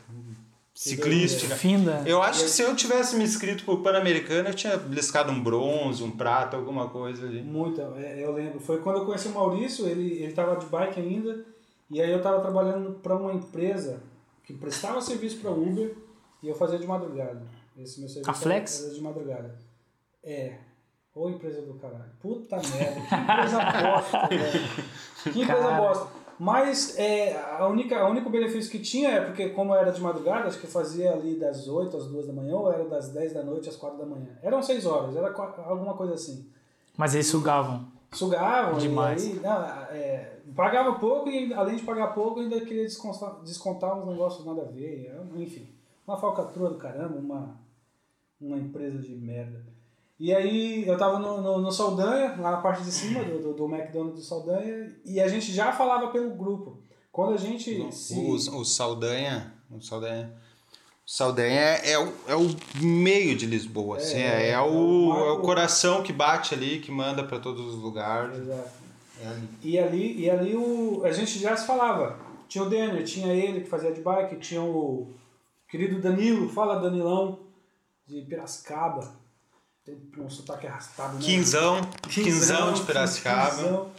ciclística. 0.73 1.55
Finda. 1.55 2.03
Eu 2.05 2.21
acho 2.21 2.43
que 2.43 2.49
se 2.49 2.61
eu 2.61 2.75
tivesse 2.75 3.15
me 3.15 3.23
inscrito 3.23 3.65
pro 3.65 3.81
Pan-Americano, 3.81 4.49
eu 4.49 4.53
tinha 4.53 4.77
bliscado 4.77 5.31
um 5.31 5.41
bronze, 5.41 6.03
um 6.03 6.11
prata, 6.11 6.55
alguma 6.55 6.87
coisa 6.87 7.25
ali. 7.25 7.41
Muito, 7.41 7.81
é, 7.97 8.23
eu 8.23 8.31
lembro. 8.31 8.59
Foi 8.59 8.79
quando 8.79 8.99
eu 8.99 9.05
conheci 9.05 9.27
o 9.27 9.31
Maurício, 9.31 9.87
ele, 9.87 10.21
ele 10.21 10.33
tava 10.33 10.55
de 10.55 10.67
bike 10.67 10.99
ainda, 10.99 11.43
e 11.89 11.99
aí 11.99 12.11
eu 12.11 12.21
tava 12.21 12.41
trabalhando 12.41 12.91
para 13.01 13.15
uma 13.15 13.33
empresa 13.33 14.01
que 14.47 14.53
prestava 14.53 15.01
serviço 15.01 15.41
para 15.41 15.51
Uber 15.51 15.93
e 16.41 16.47
eu 16.47 16.55
fazia 16.55 16.79
de 16.79 16.87
madrugada. 16.87 17.41
Esse 17.77 17.99
meu 17.99 18.07
serviço 18.07 18.31
A 18.31 18.33
Flex? 18.33 18.85
era 18.85 18.93
de 18.93 19.01
madrugada. 19.01 19.59
É. 20.23 20.57
Ô 21.13 21.29
empresa 21.29 21.61
do 21.63 21.73
caralho. 21.73 22.11
Puta 22.21 22.55
merda, 22.55 23.01
que 23.01 23.15
empresa 23.15 23.59
bosta, 23.81 24.27
velho. 24.29 24.69
Que 25.33 25.41
empresa 25.41 25.61
Cara. 25.63 25.81
bosta. 25.81 26.07
Mas 26.39 26.97
é, 26.97 27.35
a 27.59 27.67
única, 27.67 28.05
o 28.05 28.11
único 28.11 28.29
benefício 28.29 28.71
que 28.71 28.79
tinha 28.79 29.09
é 29.09 29.21
porque, 29.21 29.49
como 29.49 29.75
era 29.75 29.91
de 29.91 29.99
madrugada, 29.99 30.47
acho 30.47 30.59
que 30.59 30.65
eu 30.67 30.71
fazia 30.71 31.11
ali 31.11 31.35
das 31.37 31.67
8 31.67 31.97
às 31.97 32.05
2 32.07 32.27
da 32.27 32.33
manhã, 32.33 32.55
ou 32.55 32.71
era 32.71 32.85
das 32.87 33.09
10 33.09 33.33
da 33.33 33.43
noite 33.43 33.67
às 33.67 33.75
4 33.75 33.97
da 33.97 34.05
manhã. 34.05 34.37
Eram 34.41 34.61
6 34.63 34.85
horas, 34.85 35.15
era 35.15 35.33
alguma 35.65 35.95
coisa 35.95 36.13
assim. 36.13 36.47
Mas 36.95 37.15
eles 37.15 37.27
sugavam. 37.27 37.91
Sugavam 38.11 38.79
Demais. 38.79 39.25
e 39.25 39.31
aí 39.31 39.39
não, 39.39 39.63
é, 39.91 40.39
pagava 40.55 40.97
pouco 40.97 41.29
e 41.29 41.53
além 41.53 41.75
de 41.75 41.83
pagar 41.83 42.07
pouco 42.07 42.39
ainda 42.39 42.59
queria 42.61 42.83
descontar, 42.83 43.41
descontar 43.43 43.97
uns 43.97 44.07
negócios 44.07 44.45
nada 44.45 44.61
a 44.61 44.65
ver. 44.65 45.07
é, 45.07 45.41
Enfim, 45.41 45.67
uma 46.07 46.17
falcatrua 46.17 46.69
do 46.69 46.77
caramba, 46.77 47.17
uma, 47.17 47.59
uma 48.39 48.57
empresa 48.57 48.99
de 48.99 49.13
merda. 49.15 49.65
E 50.19 50.33
aí 50.33 50.87
eu 50.87 50.97
tava 50.97 51.19
no, 51.19 51.41
no, 51.41 51.59
no 51.59 51.71
Saldanha, 51.71 52.35
lá 52.39 52.51
na 52.51 52.57
parte 52.57 52.83
de 52.83 52.91
cima 52.91 53.23
do, 53.23 53.39
do, 53.39 53.53
do 53.53 53.65
McDonald's 53.65 54.19
do 54.19 54.25
Saldanha, 54.25 54.95
e 55.05 55.19
a 55.19 55.27
gente 55.27 55.51
já 55.53 55.71
falava 55.71 56.07
pelo 56.07 56.31
grupo. 56.31 56.81
Quando 57.11 57.33
a 57.33 57.37
gente 57.37 57.91
se... 57.91 58.15
O, 58.15 58.33
o 58.59 58.65
Saldanha, 58.65 59.53
o 59.69 59.81
Saldanha, 59.81 60.33
Saldanha 61.09 61.61
é, 61.61 61.91
é 61.91 61.97
o, 61.97 62.13
é 62.27 62.35
o 62.35 62.49
meio 62.81 63.37
de 63.37 63.45
Lisboa, 63.45 63.95
assim, 63.95 64.17
é, 64.17 64.47
É, 64.47 64.47
é 64.47 64.49
é 64.49 64.59
o 64.59 65.13
é 65.15 65.31
o 65.31 65.39
coração 65.39 66.03
que 66.03 66.11
bate 66.11 66.53
ali, 66.53 66.81
que 66.81 66.91
manda 66.91 67.23
para 67.23 67.39
todos 67.39 67.65
os 67.65 67.81
lugares. 67.81 68.37
Exato. 68.37 68.69
É 69.23 69.27
ali. 69.27 69.49
E 69.63 69.79
ali, 69.79 70.19
e 70.19 70.29
ali 70.29 70.53
o, 70.53 71.05
a 71.05 71.11
gente 71.13 71.39
já 71.39 71.55
se 71.55 71.65
falava. 71.65 72.19
Tinha 72.49 72.61
o 72.61 72.69
Denner, 72.69 73.05
tinha 73.05 73.31
ele 73.33 73.61
que 73.61 73.69
fazia 73.69 73.93
de 73.93 74.01
bike, 74.01 74.35
tinha 74.35 74.61
o 74.61 75.15
querido 75.69 76.01
Danilo, 76.01 76.49
fala 76.49 76.77
Danilão, 76.77 77.39
de 78.05 78.21
Piracicaba. 78.23 79.09
Tem 79.85 79.95
um 80.17 80.29
sotaque 80.29 80.67
arrastado, 80.67 81.13
né? 81.13 81.21
Quinzão, 81.21 81.79
quinzão 82.09 82.73
de 82.73 82.81
Piracicaba. 82.81 83.55
Quinzão. 83.55 83.91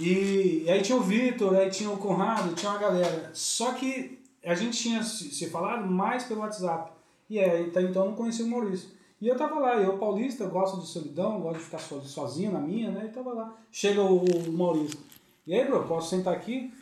E, 0.00 0.64
e 0.64 0.70
aí 0.70 0.82
tinha 0.82 0.98
o 0.98 1.02
Vitor, 1.02 1.54
aí 1.54 1.70
tinha 1.70 1.88
o 1.88 1.96
Conrado, 1.96 2.52
tinha 2.56 2.72
uma 2.72 2.80
galera. 2.80 3.30
Só 3.32 3.74
que 3.74 4.21
a 4.44 4.54
gente 4.54 4.78
tinha 4.78 5.02
se, 5.02 5.48
falado 5.48 5.86
mais 5.90 6.24
pelo 6.24 6.40
WhatsApp. 6.40 6.90
E 7.30 7.40
até 7.40 7.82
então 7.82 8.02
eu 8.04 8.10
não 8.10 8.16
conhecia 8.16 8.44
o 8.44 8.48
Maurício. 8.48 8.90
E 9.20 9.28
eu 9.28 9.36
tava 9.36 9.58
lá, 9.60 9.76
eu 9.76 9.98
paulista, 9.98 10.44
gosto 10.46 10.80
de 10.80 10.86
solidão, 10.88 11.40
gosto 11.40 11.58
de 11.58 11.64
ficar 11.64 11.78
so- 11.78 12.02
sozinho 12.02 12.50
na 12.52 12.58
minha, 12.60 12.90
né? 12.90 13.04
E 13.06 13.08
tava 13.14 13.32
lá. 13.32 13.54
Chega 13.70 14.02
o, 14.02 14.24
o 14.24 14.52
Maurício. 14.52 14.98
E 15.46 15.54
aí, 15.54 15.64
bro, 15.64 15.84
posso 15.84 16.10
sentar 16.10 16.34
aqui? 16.34 16.72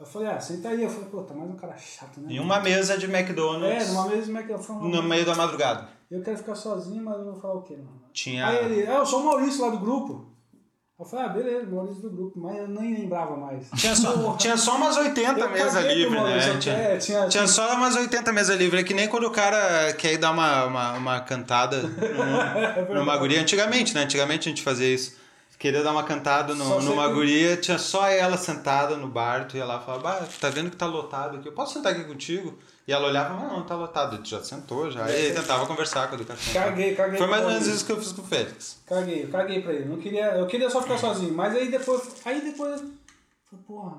Eu 0.00 0.04
falei, 0.06 0.28
ah, 0.28 0.40
senta 0.40 0.70
aí. 0.70 0.82
Eu 0.82 0.90
falei, 0.90 1.08
pô, 1.10 1.22
tá 1.22 1.34
mais 1.34 1.50
um 1.50 1.56
cara 1.56 1.76
chato, 1.76 2.20
né? 2.20 2.32
Em 2.32 2.40
uma 2.40 2.60
mesa 2.60 2.96
de 2.98 3.06
É, 3.06 3.08
McDonald's 3.08 3.88
numa 4.28 4.40
é 4.40 4.42
que 4.42 4.52
eu 4.52 4.58
falei, 4.58 4.90
no 4.90 5.02
meio 5.02 5.24
da 5.26 5.34
madrugada. 5.34 5.88
eu 6.10 6.22
quero 6.22 6.36
ficar 6.38 6.54
sozinho, 6.54 7.02
mas 7.04 7.16
eu 7.18 7.24
vou 7.24 7.34
falar 7.40 7.54
o 7.54 7.62
quê, 7.62 7.76
mano? 7.76 8.02
Tinha. 8.12 8.46
Aí 8.46 8.64
ele, 8.64 8.86
ah, 8.86 8.96
eu 8.98 9.06
sou 9.06 9.20
o 9.20 9.24
Maurício 9.24 9.62
lá 9.62 9.70
do 9.70 9.78
grupo. 9.78 10.24
Eu 10.98 11.04
falei, 11.04 11.26
ah, 11.26 11.28
beleza, 11.28 11.66
Maurício 11.66 12.00
do 12.02 12.10
grupo, 12.10 12.40
mas 12.40 12.56
eu 12.56 12.68
nem 12.68 12.94
lembrava 13.00 13.36
mais. 13.36 13.68
Tinha 13.76 13.94
só, 13.94 14.34
tinha 14.38 14.56
só 14.56 14.76
umas 14.76 14.96
80 14.96 15.40
Eu 15.40 15.50
mesas 15.50 15.84
livres, 15.84 16.22
né? 16.22 16.56
Tinha, 16.58 16.74
é, 16.74 16.96
tinha- 16.96 17.28
tinha 17.28 17.46
só 17.46 17.74
umas 17.74 17.94
80 17.96 18.32
mesas 18.32 18.56
livres. 18.56 18.80
É 18.80 18.84
que 18.84 18.94
nem 18.94 19.06
quando 19.06 19.24
o 19.24 19.30
cara 19.30 19.92
quer 19.92 20.14
ir 20.14 20.16
dar 20.16 20.30
uma, 20.30 20.64
uma, 20.64 20.92
uma 20.94 21.20
cantada 21.20 21.76
É 22.00 22.82
num- 22.88 23.00
numa 23.00 23.14
guria. 23.18 23.42
Antigamente, 23.42 23.94
né? 23.94 24.04
Antigamente 24.04 24.48
a 24.48 24.50
gente 24.50 24.62
fazia 24.62 24.86
isso. 24.94 25.14
Queria 25.58 25.82
dar 25.82 25.92
uma 25.92 26.02
cantada 26.04 26.54
no, 26.54 26.64
Só 26.64 26.80
numa 26.80 27.02
sempre- 27.04 27.14
guria, 27.14 27.56
tinha 27.56 27.78
só 27.78 28.06
ela 28.08 28.36
sentada 28.36 28.94
no 28.96 29.08
bar, 29.08 29.48
tu 29.48 29.56
ia 29.56 29.64
lá 29.64 29.80
e 29.80 29.84
falava, 29.86 30.02
bah, 30.20 30.28
tá 30.38 30.50
vendo 30.50 30.70
que 30.70 30.76
tá 30.76 30.84
lotado 30.86 31.38
aqui, 31.38 31.48
eu 31.48 31.52
posso 31.52 31.72
sentar 31.74 31.92
aqui 31.92 32.04
contigo? 32.04 32.58
E 32.86 32.92
ela 32.92 33.08
olhava, 33.08 33.34
mas 33.34 33.50
não, 33.52 33.62
tá 33.64 33.74
lotado, 33.74 34.18
tu 34.18 34.28
já 34.28 34.44
sentou 34.44 34.90
já. 34.90 35.10
E 35.10 35.14
aí 35.14 35.32
tentava 35.34 35.66
conversar 35.66 36.06
com 36.08 36.14
a 36.14 36.18
educação. 36.18 36.52
Caguei, 36.52 36.94
caguei. 36.94 37.18
Foi 37.18 37.26
mais 37.26 37.42
ou 37.42 37.48
menos 37.50 37.66
isso 37.66 37.84
que 37.86 37.90
eu 37.92 37.96
fiz 37.98 38.12
com 38.12 38.22
o 38.22 38.26
Félix. 38.26 38.80
Caguei, 38.86 39.24
eu 39.24 39.28
caguei 39.28 39.60
pra 39.62 39.72
ele. 39.72 39.86
Não 39.86 39.96
queria, 39.96 40.26
eu 40.36 40.46
queria 40.46 40.68
só 40.70 40.80
ficar 40.82 40.98
sozinho. 40.98 41.34
Mas 41.34 41.54
aí 41.56 41.68
depois. 41.70 42.02
Aí 42.24 42.40
depois. 42.42 42.82
porra, 43.66 43.98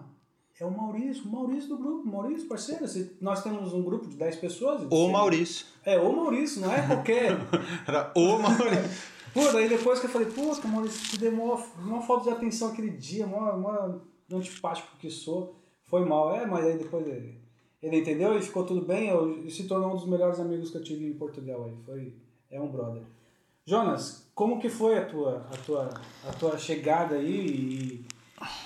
é 0.59 0.63
o 0.65 0.71
Maurício, 0.71 1.23
o 1.25 1.31
Maurício 1.31 1.67
do 1.69 1.77
grupo. 1.77 2.07
Maurício, 2.07 2.47
parceiro. 2.47 2.87
se- 2.87 3.17
Nós 3.19 3.43
temos 3.43 3.73
um 3.73 3.81
grupo 3.83 4.07
de 4.07 4.15
10 4.15 4.35
pessoas. 4.37 4.83
O 4.89 5.09
Maurício. 5.09 5.65
É, 5.83 5.97
o 5.99 6.15
Maurício, 6.15 6.61
não 6.61 6.73
é 6.73 6.81
qualquer. 6.87 7.35
Era 7.85 8.11
o 8.15 8.37
Maurício. 8.39 9.16
Pô, 9.33 9.51
daí 9.51 9.69
depois 9.69 9.99
que 9.99 10.07
eu 10.07 10.09
falei, 10.09 10.27
puta, 10.29 10.67
Maurício, 10.67 11.17
te 11.17 11.29
mó, 11.29 11.59
mó 11.79 12.01
falta 12.01 12.23
de 12.23 12.29
atenção 12.35 12.69
aquele 12.69 12.91
dia, 12.91 13.27
mó, 13.27 13.51
mó 13.53 13.99
antipático 14.31 14.97
que 14.97 15.09
sou. 15.09 15.55
Foi 15.85 16.03
mal. 16.05 16.35
É, 16.35 16.45
mas 16.45 16.65
aí 16.65 16.77
depois 16.77 17.07
ele, 17.07 17.39
ele 17.81 17.97
entendeu 17.97 18.37
e 18.37 18.41
ficou 18.41 18.63
tudo 18.63 18.81
bem. 18.81 19.09
Eu, 19.09 19.45
e 19.45 19.51
se 19.51 19.67
tornou 19.67 19.91
um 19.91 19.95
dos 19.95 20.07
melhores 20.07 20.39
amigos 20.39 20.69
que 20.69 20.77
eu 20.77 20.83
tive 20.83 21.07
em 21.07 21.13
Portugal 21.13 21.65
aí. 21.65 21.77
Foi, 21.85 22.13
é 22.51 22.59
um 22.59 22.67
brother. 22.67 23.03
Jonas, 23.65 24.29
como 24.33 24.59
que 24.59 24.69
foi 24.69 24.97
a 24.97 25.05
tua, 25.05 25.45
a 25.51 25.57
tua, 25.57 25.89
a 26.27 26.33
tua 26.33 26.57
chegada 26.57 27.15
aí? 27.15 28.05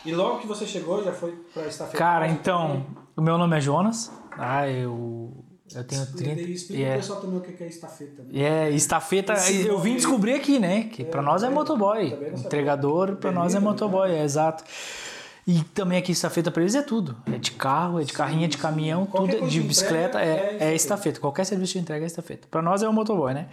E, 0.05 0.09
e 0.09 0.13
logo 0.13 0.39
que 0.39 0.47
você 0.47 0.65
chegou, 0.65 1.03
já 1.03 1.11
foi 1.11 1.31
pra 1.53 1.67
estafeta? 1.67 1.97
Cara, 1.97 2.27
então, 2.27 2.85
o 3.15 3.21
meu 3.21 3.37
nome 3.37 3.57
é 3.57 3.61
Jonas. 3.61 4.11
Ah, 4.37 4.69
eu, 4.69 5.40
eu 5.75 5.83
tenho 5.83 6.05
30. 6.05 6.41
E 6.41 6.53
explica 6.53 6.83
pro 6.83 6.91
é, 6.91 6.95
pessoal 6.97 7.21
também 7.21 7.37
o 7.37 7.41
que 7.41 7.63
é 7.63 7.67
estafeta. 7.67 8.23
né? 8.23 8.39
é 8.39 8.69
estafeta. 8.71 9.33
Esse 9.33 9.67
Eu 9.67 9.79
vim 9.79 9.95
descobrir 9.95 10.33
aqui, 10.33 10.59
né? 10.59 10.83
Que 10.83 11.03
pra 11.03 11.21
nós 11.21 11.41
é 11.43 11.45
também- 11.47 11.59
motoboy. 11.59 12.17
Entregador 12.35 13.15
pra 13.17 13.31
nós 13.31 13.53
é 13.55 13.59
Beleza, 13.59 13.61
motoboy, 13.61 14.11
é 14.11 14.23
exato. 14.23 14.63
E 15.47 15.63
também 15.73 15.97
aqui 15.97 16.11
estafeta 16.11 16.51
pra 16.51 16.61
eles 16.61 16.75
é 16.75 16.81
tudo. 16.81 17.17
É 17.33 17.37
de 17.37 17.51
carro, 17.51 17.99
é 17.99 18.03
de 18.03 18.13
carrinha, 18.13 18.47
de 18.47 18.57
caminhão, 18.57 19.05
Qualquer 19.05 19.31
tudo 19.31 19.39
coisa 19.41 19.53
de 19.55 19.61
de 19.61 19.67
bicicleta, 19.67 20.19
entrega 20.19 20.25
é 20.25 20.35
é, 20.35 20.39
é 20.39 20.53
estafeta. 20.53 20.75
estafeta. 20.75 21.19
Qualquer 21.19 21.45
serviço 21.45 21.73
de 21.73 21.79
entrega 21.79 22.05
é 22.05 22.07
estafeta. 22.07 22.47
Pra 22.49 22.61
nós 22.61 22.83
é 22.83 22.87
o 22.87 22.93
motoboy, 22.93 23.33
né? 23.33 23.47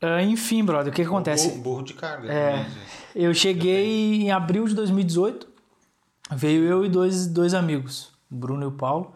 Ah, 0.00 0.22
enfim, 0.22 0.64
brother, 0.64 0.92
o 0.92 0.94
que, 0.94 1.02
que 1.02 1.08
acontece? 1.08 1.48
Burro, 1.48 1.62
burro 1.62 1.82
de 1.84 1.94
carga. 1.94 2.32
É. 2.32 2.50
também. 2.52 2.66
Eu 3.14 3.34
cheguei 3.34 4.22
em 4.22 4.30
abril 4.30 4.66
de 4.66 4.74
2018. 4.74 5.46
Veio 6.34 6.64
eu 6.64 6.84
e 6.84 6.88
dois, 6.88 7.26
dois 7.26 7.52
amigos, 7.52 8.10
o 8.30 8.34
Bruno 8.34 8.62
e 8.62 8.66
o 8.66 8.72
Paulo, 8.72 9.12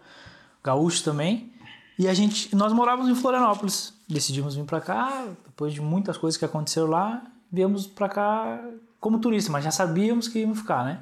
gaúcho 0.62 1.02
também. 1.02 1.52
E 1.98 2.06
a 2.08 2.14
gente, 2.14 2.54
nós 2.54 2.72
morávamos 2.72 3.10
em 3.10 3.14
Florianópolis. 3.14 3.94
Decidimos 4.08 4.54
vir 4.54 4.64
pra 4.64 4.80
cá, 4.80 5.26
depois 5.46 5.72
de 5.72 5.80
muitas 5.80 6.16
coisas 6.16 6.38
que 6.38 6.44
aconteceram 6.44 6.88
lá, 6.88 7.22
viemos 7.50 7.86
pra 7.86 8.08
cá 8.08 8.60
como 9.00 9.18
turista, 9.18 9.50
mas 9.50 9.64
já 9.64 9.70
sabíamos 9.70 10.28
que 10.28 10.40
íamos 10.40 10.58
ficar, 10.58 10.84
né? 10.84 11.00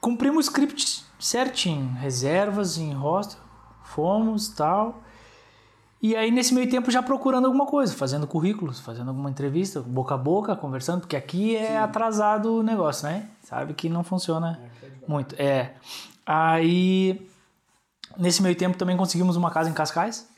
Cumprimos 0.00 0.46
o 0.46 0.50
script 0.50 1.04
certinho, 1.18 1.92
reservas 1.92 2.78
em 2.78 2.92
hostel, 2.92 3.38
fomos 3.84 4.48
tal. 4.48 5.02
E 6.02 6.16
aí, 6.16 6.30
nesse 6.30 6.54
meio 6.54 6.68
tempo, 6.68 6.90
já 6.90 7.02
procurando 7.02 7.44
alguma 7.44 7.66
coisa, 7.66 7.94
fazendo 7.94 8.26
currículos, 8.26 8.80
fazendo 8.80 9.08
alguma 9.08 9.28
entrevista, 9.28 9.82
boca 9.82 10.14
a 10.14 10.18
boca, 10.18 10.56
conversando, 10.56 11.00
porque 11.00 11.14
aqui 11.14 11.54
é 11.54 11.76
atrasado 11.76 12.54
o 12.54 12.62
negócio, 12.62 13.06
né? 13.06 13.28
Sabe 13.42 13.74
que 13.74 13.88
não 13.90 14.02
funciona 14.02 14.58
muito. 15.06 15.34
É. 15.38 15.74
Aí, 16.24 17.28
nesse 18.18 18.42
meio 18.42 18.54
tempo, 18.56 18.76
também 18.76 18.96
conseguimos 18.96 19.36
uma 19.36 19.50
casa 19.50 19.68
em 19.70 19.72
Cascais. 19.72 20.28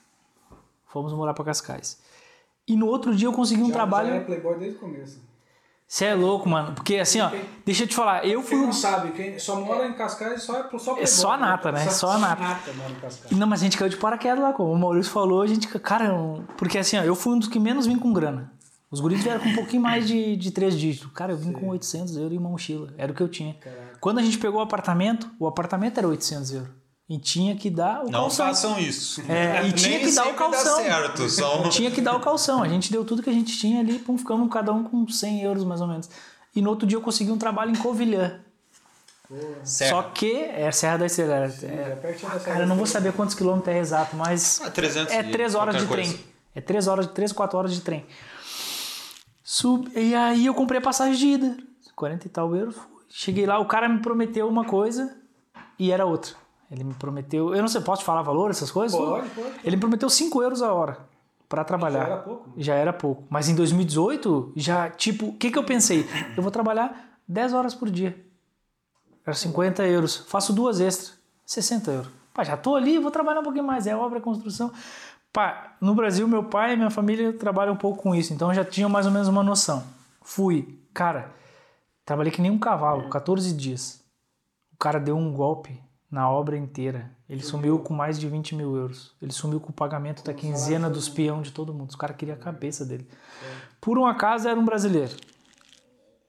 Fomos 0.87 1.13
morar 1.13 1.35
para 1.35 1.45
Cascais. 1.45 1.99
E 2.67 2.77
no 2.77 2.87
outro 2.87 3.15
dia 3.15 3.27
eu 3.29 3.33
consegui 3.33 3.63
um 3.63 3.69
Já- 3.69 3.73
trabalho. 3.73 4.09
Já 4.09 4.15
é 4.17 4.21
playboy 4.21 4.59
desde 4.59 4.77
o 4.77 4.81
começo. 4.81 5.21
Você 5.87 6.07
é 6.07 6.15
louco, 6.15 6.49
mano. 6.49 6.73
Porque 6.75 6.97
assim, 6.97 7.21
ó, 7.21 7.31
deixa 7.67 7.85
eu 7.85 7.89
te 7.89 7.95
falar, 7.95 8.25
eu 8.27 8.41
fui 8.43 8.57
Quem 8.57 8.67
não 8.67 8.73
sabe, 8.73 9.11
quem 9.13 9.39
só 9.39 9.61
mora 9.61 9.87
em 9.87 9.93
Cascais 9.93 10.43
só 10.43 10.59
é 10.61 10.63
pro- 10.63 10.79
só 10.79 10.97
É 10.99 11.05
só 11.05 11.33
a 11.33 11.37
nata, 11.37 11.71
né? 11.71 11.87
Só 11.91 12.13
a 12.13 12.19
nata. 12.19 12.73
mora 12.73 12.91
em 12.91 12.95
Cascais. 12.95 13.31
Não, 13.37 13.47
mas 13.47 13.61
a 13.61 13.65
gente 13.65 13.77
caiu 13.77 13.91
de 13.91 13.97
paraquedas 13.99 14.43
lá, 14.43 14.53
como 14.55 14.73
o 14.73 14.79
Maurício 14.79 15.13
falou, 15.13 15.43
a 15.43 15.47
gente, 15.47 15.67
cara, 15.81 16.07
eu- 16.07 16.45
porque 16.57 16.79
assim, 16.79 16.97
ó, 16.99 17.03
eu 17.03 17.15
fui 17.15 17.35
um 17.35 17.39
dos 17.39 17.49
que 17.49 17.59
menos 17.59 17.87
vim 17.87 17.99
com 17.99 18.11
grana. 18.13 18.51
Os 18.91 19.01
guris 19.01 19.23
vieram 19.23 19.41
com 19.41 19.49
um 19.49 19.55
pouquinho 19.55 19.83
mais 19.83 20.07
de, 20.07 20.37
de 20.37 20.51
três 20.51 20.79
dígitos. 20.79 21.11
Cara, 21.13 21.33
eu 21.33 21.37
vim 21.37 21.51
com 21.53 21.69
800 21.69 22.15
euros 22.17 22.33
e 22.35 22.39
uma 22.39 22.51
mochila. 22.51 22.93
Era 22.99 23.11
o 23.11 23.15
que 23.15 23.23
eu 23.23 23.29
tinha. 23.29 23.55
Caraca. 23.55 23.97
Quando 24.01 24.19
a 24.19 24.23
gente 24.23 24.37
pegou 24.39 24.61
o 24.61 24.63
apartamento, 24.63 25.31
o 25.39 25.47
apartamento 25.47 25.97
era 25.97 26.07
800 26.07 26.53
euros. 26.53 26.69
E 27.13 27.19
tinha 27.19 27.55
que 27.55 27.69
dar 27.69 28.01
o 28.01 28.11
Não 28.11 28.23
calção. 28.23 28.47
façam 28.47 28.79
isso. 28.79 29.21
É, 29.31 29.67
e 29.69 29.73
tinha 29.73 30.01
que 30.01 30.11
dar 30.13 30.29
o 30.29 30.35
calção. 30.35 30.77
certo, 30.77 31.29
só 31.29 31.61
um- 31.63 31.69
Tinha 31.69 31.91
que 31.91 32.01
dar 32.01 32.17
o 32.17 32.21
calção. 32.21 32.63
A 32.63 32.69
gente 32.69 32.91
deu 32.91 33.05
tudo 33.05 33.23
que 33.23 33.29
a 33.29 33.33
gente 33.35 33.55
tinha 33.59 33.81
ali, 33.81 33.99
pum, 33.99 34.17
ficamos 34.17 34.51
cada 34.51 34.73
um 34.73 34.83
com 34.83 35.07
100 35.07 35.43
euros 35.43 35.63
mais 35.63 35.83
ou 35.83 35.87
menos. 35.87 36.09
E 36.57 36.63
no 36.63 36.71
outro 36.71 36.87
dia 36.87 36.97
eu 36.97 37.03
consegui 37.03 37.31
um 37.31 37.37
trabalho 37.37 37.71
em 37.71 37.75
Covilhã. 37.75 38.41
Serra. 39.63 39.91
Só 39.91 40.03
que 40.05 40.33
é 40.37 40.73
Serra 40.73 40.97
da 40.99 41.05
Estrela. 41.07 41.35
É, 41.35 41.67
É, 41.67 41.97
pertinho 42.01 42.33
da 42.33 42.41
cara, 42.41 42.61
eu 42.61 42.67
não 42.67 42.77
vou 42.77 42.87
saber 42.87 43.13
quantos 43.13 43.35
quilômetros 43.35 43.75
é 43.75 43.79
exato, 43.79 44.17
mas 44.17 44.63
Ah, 44.65 44.71
300 44.71 45.13
é 45.13 45.23
três 45.23 45.55
horas 45.55 45.77
de 45.77 45.83
qualquer 45.87 46.03
trem. 46.05 46.13
coisa. 46.17 46.25
É 46.55 46.61
três 46.63 46.87
horas, 46.89 47.07
três, 47.09 47.31
quatro 47.33 47.59
horas 47.59 47.75
de 47.75 47.81
trem. 47.83 48.07
Sub... 49.43 49.91
E 49.95 50.15
aí 50.15 50.47
eu 50.47 50.55
comprei 50.55 50.79
a 50.79 50.83
passagem 50.83 51.15
de 51.17 51.27
ida. 51.27 51.57
40 51.95 52.27
e 52.27 52.31
tal 52.31 52.55
euros. 52.57 52.77
Cheguei 53.11 53.45
lá, 53.45 53.59
o 53.59 53.67
cara 53.67 53.87
me 53.89 54.01
prometeu 54.01 54.49
uma 54.49 54.65
coisa 54.65 55.15
e 55.79 55.91
era 55.91 56.07
outra. 56.07 56.41
Ele 56.73 56.85
me 56.85 56.95
prometeu. 56.95 57.55
Eu 57.55 57.61
não 57.61 57.69
sei, 57.69 57.83
posso 57.83 58.01
te 58.01 58.07
falar 58.07 58.23
valor, 58.23 58.51
essas 58.51 58.71
coisas? 58.71 58.99
Pode, 58.99 59.29
pode. 59.29 59.61
Ele 59.63 59.77
me 59.77 59.81
prometeu 59.81 60.09
5 60.09 60.43
euros 60.43 60.63
a 60.63 60.73
hora 60.73 60.99
para 61.47 61.63
trabalhar. 61.65 62.07
Já 62.07 62.07
era 62.07 62.17
pouco. 62.17 62.51
Já 62.57 62.75
era 62.75 62.93
pouco. 62.95 63.25
Mas 63.29 63.49
em 63.51 63.55
2018, 63.55 64.53
já, 64.57 64.89
tipo, 64.89 65.27
o 65.27 65.33
que, 65.35 65.51
que 65.51 65.59
eu 65.59 65.65
pensei? 65.65 66.09
Eu 66.35 66.43
vou 66.43 66.51
trabalhar 66.51 67.19
10 67.29 67.53
horas 67.53 67.75
por 67.75 67.91
dia. 67.91 68.19
Era 69.25 69.35
50 69.35 69.87
euros. 69.87 70.17
Faço 70.17 70.55
duas 70.55 70.81
extras. 70.81 71.19
60 71.45 71.91
euros. 71.91 72.13
Pá, 72.33 72.43
já 72.43 72.57
tô 72.57 72.75
ali, 72.75 72.99
vou 72.99 73.11
trabalhar 73.11 73.41
um 73.41 73.45
pouquinho 73.45 73.67
mais. 73.67 73.87
É 73.87 73.95
obra, 73.95 74.17
é 74.17 74.23
construção. 74.23 74.73
Pá, 75.31 75.77
no 75.79 75.95
Brasil, 75.95 76.27
meu 76.27 76.45
pai 76.45 76.73
e 76.73 76.77
minha 76.77 76.91
família 76.91 77.35
trabalham 77.35 77.75
um 77.75 77.77
pouco 77.77 78.03
com 78.03 78.15
isso. 78.15 78.33
Então 78.33 78.49
eu 78.49 78.55
já 78.55 78.65
tinha 78.65 78.89
mais 78.89 79.05
ou 79.05 79.13
menos 79.13 79.29
uma 79.29 79.43
noção. 79.43 79.85
Fui. 80.23 80.79
Cara, 80.95 81.35
trabalhei 82.03 82.33
que 82.33 82.41
nem 82.41 82.51
um 82.51 82.59
cavalo, 82.59 83.11
14 83.11 83.53
dias. 83.53 84.03
O 84.73 84.79
cara 84.79 84.99
deu 84.99 85.19
um 85.19 85.35
golpe 85.35 85.79
na 86.13 86.29
obra 86.29 86.59
inteira. 86.59 87.11
Ele 87.27 87.43
sumiu 87.43 87.79
com 87.79 87.95
mais 87.95 88.21
de 88.21 88.29
20 88.29 88.55
mil 88.55 88.77
euros. 88.77 89.17
Ele 89.21 89.33
sumiu 89.33 89.59
com 89.59 89.71
o 89.71 89.73
pagamento 89.73 90.23
da 90.23 90.35
quinzena 90.35 90.91
dos 90.91 91.09
peão 91.09 91.41
de 91.41 91.51
todo 91.51 91.73
mundo. 91.73 91.89
Os 91.89 91.97
caras 91.97 92.15
queriam 92.17 92.37
a 92.37 92.39
cabeça 92.39 92.85
dele. 92.85 93.09
Por 93.81 93.99
um 93.99 94.05
acaso 94.05 94.47
era 94.47 94.61
um 94.61 94.65
brasileiro. 94.65 95.17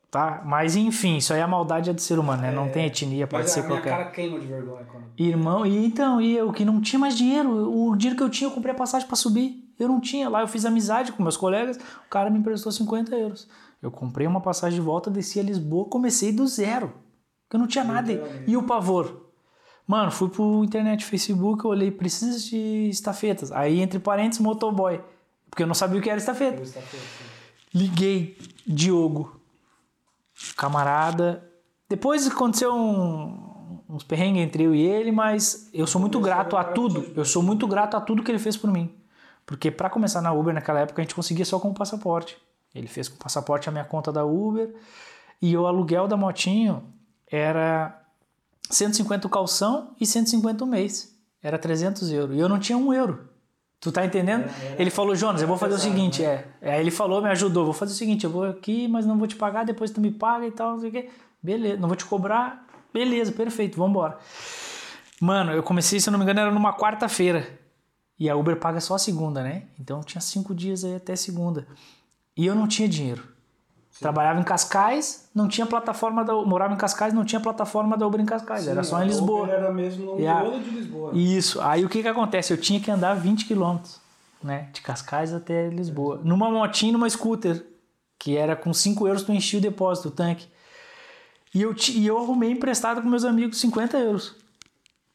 Tá? 0.10 0.42
Mas 0.46 0.78
enfim, 0.78 1.18
isso 1.18 1.34
aí 1.34 1.40
é 1.40 1.44
a 1.44 1.48
maldade 1.48 1.90
é 1.90 1.94
do 1.94 2.00
ser 2.00 2.18
humano, 2.18 2.44
né? 2.44 2.52
Não 2.52 2.70
tem 2.70 2.86
etnia, 2.86 3.28
pode 3.28 3.50
ser 3.50 3.68
qualquer. 3.68 3.90
cara 3.90 4.12
queima 4.12 4.40
de 4.40 4.46
vergonha 4.46 4.86
quando... 4.86 5.06
Irmão, 5.18 5.66
e 5.66 5.86
então, 5.86 6.22
e 6.22 6.38
eu 6.38 6.54
que 6.54 6.64
não 6.64 6.80
tinha 6.80 7.00
mais 7.00 7.18
dinheiro, 7.18 7.50
o 7.50 7.96
dinheiro 7.96 8.16
que 8.16 8.24
eu 8.24 8.30
tinha 8.30 8.48
eu 8.48 8.54
comprei 8.54 8.74
a 8.74 8.78
passagem 8.78 9.08
para 9.08 9.18
subir. 9.18 9.74
Eu 9.78 9.88
não 9.88 10.00
tinha. 10.00 10.30
Lá 10.30 10.42
eu 10.42 10.48
fiz 10.48 10.66
amizade 10.66 11.12
com 11.12 11.22
meus 11.22 11.36
colegas, 11.36 11.78
o 11.78 12.10
cara 12.10 12.30
me 12.30 12.40
emprestou 12.40 12.72
50 12.72 13.14
euros. 13.16 13.50
Eu 13.82 13.92
comprei 13.92 14.28
uma 14.28 14.40
passagem 14.40 14.80
de 14.80 14.86
volta, 14.86 15.10
desci 15.10 15.40
a 15.40 15.44
Lisboa, 15.44 15.90
comecei 15.90 16.32
do 16.32 16.48
zero. 16.48 16.94
Porque 17.44 17.56
eu 17.56 17.60
não 17.60 17.68
tinha 17.68 17.84
nada. 17.84 18.14
E 18.48 18.56
o 18.56 18.64
pavor? 18.64 19.23
Mano, 19.86 20.12
fui 20.12 20.30
pro 20.30 20.64
internet, 20.64 21.04
Facebook, 21.04 21.64
eu 21.64 21.72
olhei, 21.72 21.92
precisa 21.92 22.40
de 22.40 22.90
estafetas. 22.90 23.52
Aí, 23.52 23.82
entre 23.82 24.00
parênteses, 24.00 24.42
motoboy. 24.42 25.02
Porque 25.50 25.64
eu 25.64 25.68
não 25.68 25.76
sabia 25.76 26.00
o 26.00 26.02
que 26.02 26.10
era 26.10 26.18
estafeta. 26.18 26.62
Assim. 26.62 26.80
Liguei, 27.74 28.38
Diogo, 28.66 29.40
camarada. 30.56 31.48
Depois 31.90 32.26
aconteceu 32.28 32.74
um, 32.74 33.80
uns 33.90 34.04
perrengues 34.04 34.42
entre 34.42 34.64
eu 34.64 34.74
e 34.74 34.82
ele, 34.82 35.12
mas 35.12 35.70
eu 35.74 35.86
sou 35.86 36.00
muito 36.00 36.20
grato 36.20 36.56
a 36.56 36.64
tudo. 36.64 37.12
Eu 37.16 37.26
sou 37.26 37.44
muito 37.44 37.68
grato 37.68 37.98
a 37.98 38.02
tudo 38.02 38.24
que 38.24 38.32
ele 38.32 38.40
fez 38.40 38.56
por 38.56 38.72
mim. 38.72 38.92
Porque 39.46 39.70
para 39.70 39.90
começar 39.90 40.22
na 40.22 40.32
Uber 40.32 40.54
naquela 40.54 40.80
época 40.80 41.02
a 41.02 41.04
gente 41.04 41.16
conseguia 41.16 41.46
só 41.46 41.60
com 41.60 41.70
o 41.70 41.74
passaporte. 41.74 42.38
Ele 42.74 42.88
fez 42.88 43.08
com 43.08 43.16
o 43.16 43.20
passaporte 43.20 43.70
a 43.70 43.72
minha 43.72 43.84
conta 43.84 44.12
da 44.12 44.24
Uber 44.26 44.74
e 45.42 45.56
o 45.56 45.68
aluguel 45.68 46.08
da 46.08 46.16
motinho 46.18 46.84
era 47.28 48.03
150 48.70 49.28
o 49.28 49.30
calção 49.30 49.96
e 50.00 50.06
150 50.06 50.64
o 50.64 50.68
mês. 50.68 51.16
Era 51.42 51.58
300 51.58 52.12
euros. 52.12 52.36
E 52.36 52.40
eu 52.40 52.48
não 52.48 52.60
tinha 52.60 52.78
um 52.78 52.94
euro. 52.94 53.30
Tu 53.80 53.92
tá 53.92 54.06
entendendo? 54.06 54.50
Ele 54.80 54.90
falou, 54.90 55.14
Jonas, 55.14 55.42
eu 55.42 55.48
vou 55.48 55.58
fazer 55.58 55.76
pesado, 55.76 55.92
o 55.92 55.94
seguinte, 55.94 56.22
né? 56.22 56.46
é. 56.62 56.74
Aí 56.76 56.80
ele 56.80 56.90
falou, 56.90 57.22
me 57.22 57.30
ajudou, 57.30 57.66
vou 57.66 57.74
fazer 57.74 57.92
o 57.92 57.96
seguinte, 57.96 58.24
eu 58.24 58.30
vou 58.30 58.46
aqui, 58.46 58.88
mas 58.88 59.06
não 59.06 59.18
vou 59.18 59.28
te 59.28 59.36
pagar, 59.36 59.66
depois 59.66 59.92
tu 59.92 60.00
me 60.00 60.10
paga 60.10 60.48
e 60.48 60.52
tal, 60.52 60.72
não 60.72 60.80
sei 60.80 60.90
o 60.90 60.92
quê. 60.94 61.10
Beleza, 61.42 61.78
não 61.82 61.90
vou 61.90 61.98
te 61.98 62.06
cobrar. 62.06 62.66
Beleza, 62.94 63.34
perfeito, 63.34 63.78
vambora. 63.78 64.18
Mano, 65.20 65.52
eu 65.52 65.62
comecei, 65.62 66.00
se 66.00 66.08
eu 66.08 66.12
não 66.12 66.18
me 66.18 66.24
engano, 66.24 66.40
era 66.40 66.52
numa 66.52 66.74
quarta-feira. 66.74 67.60
E 68.18 68.30
a 68.30 68.38
Uber 68.38 68.56
paga 68.58 68.80
só 68.80 68.96
a 68.96 69.00
segunda, 69.00 69.44
né? 69.44 69.64
Então 69.78 70.00
tinha 70.02 70.22
cinco 70.22 70.56
dias 70.56 70.86
aí 70.86 70.96
até 70.96 71.14
segunda. 71.16 71.68
E 72.38 72.46
eu 72.46 72.56
não 72.56 72.70
tinha 72.70 72.88
dinheiro. 72.88 73.33
Trabalhava 74.00 74.40
em 74.40 74.44
Cascais, 74.44 75.30
não 75.36 75.48
tinha 75.48 75.68
plataforma 75.68 76.24
da 76.24 76.34
morava 76.34 76.74
em 76.74 76.78
Cascais, 76.78 77.14
não 77.14 77.24
tinha 77.24 77.40
plataforma 77.40 77.96
da 77.96 78.08
Uber 78.08 78.20
em 78.20 78.26
Cascais, 78.26 78.68
era 78.68 78.84
Sim, 78.84 78.90
só 78.90 78.96
a 78.98 79.06
em 79.06 79.08
Lisboa. 79.08 79.48
Era 79.48 79.72
mesmo 79.72 80.06
no 80.06 80.16
miolo 80.16 80.60
de 80.60 80.70
Lisboa. 80.72 81.12
Isso. 81.14 81.62
Aí 81.62 81.86
o 81.86 81.90
que 81.90 82.02
que 82.02 82.08
acontece? 82.08 82.52
Eu 82.52 82.58
tinha 82.58 82.80
que 82.80 82.90
andar 82.90 83.14
20 83.14 83.46
quilômetros, 83.46 84.02
né? 84.44 84.70
De 84.74 84.82
Cascais 84.82 85.32
até 85.32 85.70
Lisboa. 85.70 86.20
Numa 86.24 86.50
motinha, 86.50 86.92
numa 86.92 87.08
scooter, 87.10 87.64
que 88.18 88.36
era 88.36 88.56
com 88.56 88.74
5 88.74 89.08
euros 89.08 89.24
tu 89.24 89.32
enchia 89.32 89.60
o 89.60 89.62
depósito, 89.62 90.08
o 90.08 90.12
tanque. 90.12 90.48
E 91.54 91.62
eu, 91.62 91.76
e 91.92 92.08
eu 92.08 92.18
arrumei 92.18 92.52
emprestado 92.52 93.02
com 93.02 93.08
meus 93.08 93.24
amigos 93.24 93.60
50 93.60 93.98
euros. 94.00 94.36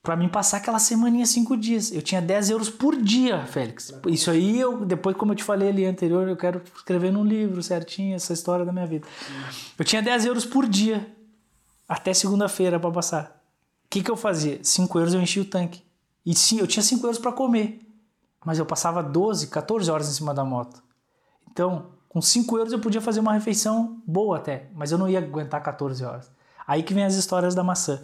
Pra 0.03 0.17
mim 0.17 0.29
passar 0.29 0.59
aquela 0.59 0.79
semaninha, 0.79 1.27
5 1.27 1.57
dias. 1.57 1.93
Eu 1.93 2.01
tinha 2.01 2.23
10 2.23 2.51
euros 2.51 2.71
por 2.71 2.97
dia, 2.97 3.45
Félix. 3.47 3.93
Isso 4.07 4.31
aí, 4.31 4.59
eu, 4.59 4.85
depois, 4.85 5.17
como 5.17 5.33
eu 5.33 5.37
te 5.37 5.45
falei 5.45 5.69
ali 5.69 5.85
anterior, 5.85 6.29
eu 6.29 6.37
quero 6.37 6.63
escrever 6.75 7.13
num 7.13 7.25
livro 7.25 7.63
certinho 7.63 8.15
essa 8.15 8.33
história 8.33 8.65
da 8.65 8.73
minha 8.73 8.87
vida. 8.87 9.07
Eu 9.79 9.85
tinha 9.85 10.01
10 10.01 10.25
euros 10.27 10.47
por 10.47 10.67
dia, 10.67 11.07
até 11.89 12.15
segunda-feira 12.15 12.79
pra 12.79 12.91
passar. 12.91 13.43
O 13.85 13.89
que, 13.91 14.03
que 14.03 14.11
eu 14.11 14.17
fazia? 14.17 14.61
5 14.63 14.99
euros 14.99 15.15
eu 15.15 15.21
enchia 15.21 15.43
o 15.43 15.47
tanque. 15.47 15.83
E 16.25 16.35
sim, 16.35 16.59
eu 16.59 16.67
tinha 16.67 16.83
5 16.83 17.05
euros 17.07 17.19
para 17.19 17.33
comer. 17.33 17.81
Mas 18.45 18.59
eu 18.59 18.67
passava 18.67 19.03
12, 19.03 19.49
14 19.49 19.91
horas 19.91 20.09
em 20.09 20.13
cima 20.13 20.33
da 20.33 20.45
moto. 20.45 20.83
Então, 21.51 21.87
com 22.09 22.21
5 22.23 22.57
euros 22.57 22.73
eu 22.73 22.79
podia 22.79 23.01
fazer 23.01 23.21
uma 23.21 23.33
refeição 23.33 24.01
boa 24.07 24.37
até. 24.37 24.69
Mas 24.75 24.93
eu 24.93 24.99
não 24.99 25.09
ia 25.09 25.19
aguentar 25.19 25.63
14 25.63 26.05
horas. 26.05 26.31
Aí 26.67 26.83
que 26.83 26.95
vem 26.95 27.05
as 27.05 27.15
histórias 27.15 27.55
da 27.55 27.65
maçã. 27.65 28.01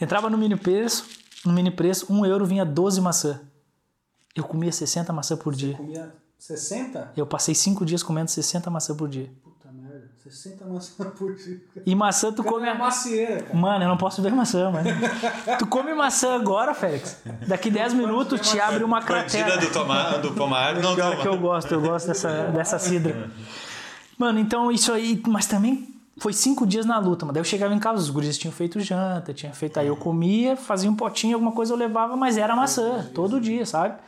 Entrava 0.00 0.28
no 0.28 0.36
mini 0.36 0.56
preço, 0.56 1.06
no 1.44 1.52
mini 1.52 1.70
preço, 1.70 2.12
1 2.12 2.26
euro 2.26 2.44
vinha 2.44 2.64
12 2.64 3.00
maçã. 3.00 3.40
Eu 4.34 4.44
comia 4.44 4.72
60 4.72 5.12
maçã 5.12 5.36
por 5.36 5.54
dia. 5.54 5.74
Comia 5.76 6.12
60? 6.38 7.12
Eu 7.16 7.26
passei 7.26 7.54
5 7.54 7.84
dias 7.84 8.02
comendo 8.02 8.30
60 8.30 8.68
maçã 8.70 8.94
por 8.96 9.08
dia. 9.08 9.30
Puta 9.44 9.70
merda. 9.70 10.10
60 10.24 10.64
maçãs 10.64 11.08
por 11.16 11.34
dia. 11.36 11.60
E 11.86 11.94
maçã 11.94 12.32
tu 12.32 12.42
come 12.42 12.68
a 12.68 12.74
macieira, 12.74 13.42
cara. 13.42 13.56
Mano, 13.56 13.84
eu 13.84 13.88
não 13.88 13.96
posso 13.96 14.20
ver 14.20 14.32
maçã, 14.32 14.70
mano. 14.70 14.90
tu 15.58 15.66
come 15.68 15.94
maçã 15.94 16.34
agora, 16.34 16.74
Félix. 16.74 17.18
Daqui 17.46 17.70
10 17.70 17.94
minutos 17.94 18.40
te 18.50 18.58
abre 18.58 18.82
uma 18.82 19.00
Bandida 19.00 19.22
cratera. 19.22 19.58
do, 19.58 19.70
tomar, 19.72 20.18
do 20.18 20.32
pomar 20.32 20.74
não 20.74 20.94
Pior 20.96 21.12
que 21.20 21.28
eu 21.28 21.32
toma. 21.32 21.42
gosto, 21.42 21.72
eu 21.72 21.80
gosto 21.80 22.06
dessa, 22.08 22.44
dessa 22.48 22.78
cidra. 22.80 23.30
Mano, 24.18 24.38
então 24.38 24.70
isso 24.70 24.92
aí, 24.92 25.20
mas 25.26 25.46
também 25.46 25.93
foi 26.16 26.32
cinco 26.32 26.66
dias 26.66 26.86
na 26.86 26.98
luta, 26.98 27.24
mano. 27.24 27.34
Daí 27.34 27.40
eu 27.40 27.44
chegava 27.44 27.74
em 27.74 27.78
casa, 27.78 28.00
os 28.00 28.10
guris 28.10 28.38
tinham 28.38 28.52
feito 28.52 28.78
janta, 28.80 29.34
tinha 29.34 29.52
feito. 29.52 29.78
Aí 29.78 29.86
eu 29.86 29.96
comia, 29.96 30.56
fazia 30.56 30.90
um 30.90 30.94
potinho, 30.94 31.34
alguma 31.34 31.52
coisa 31.52 31.72
eu 31.72 31.76
levava, 31.76 32.16
mas 32.16 32.36
era 32.36 32.54
maçã, 32.54 33.10
todo 33.14 33.40
dia, 33.40 33.66
sabe? 33.66 33.98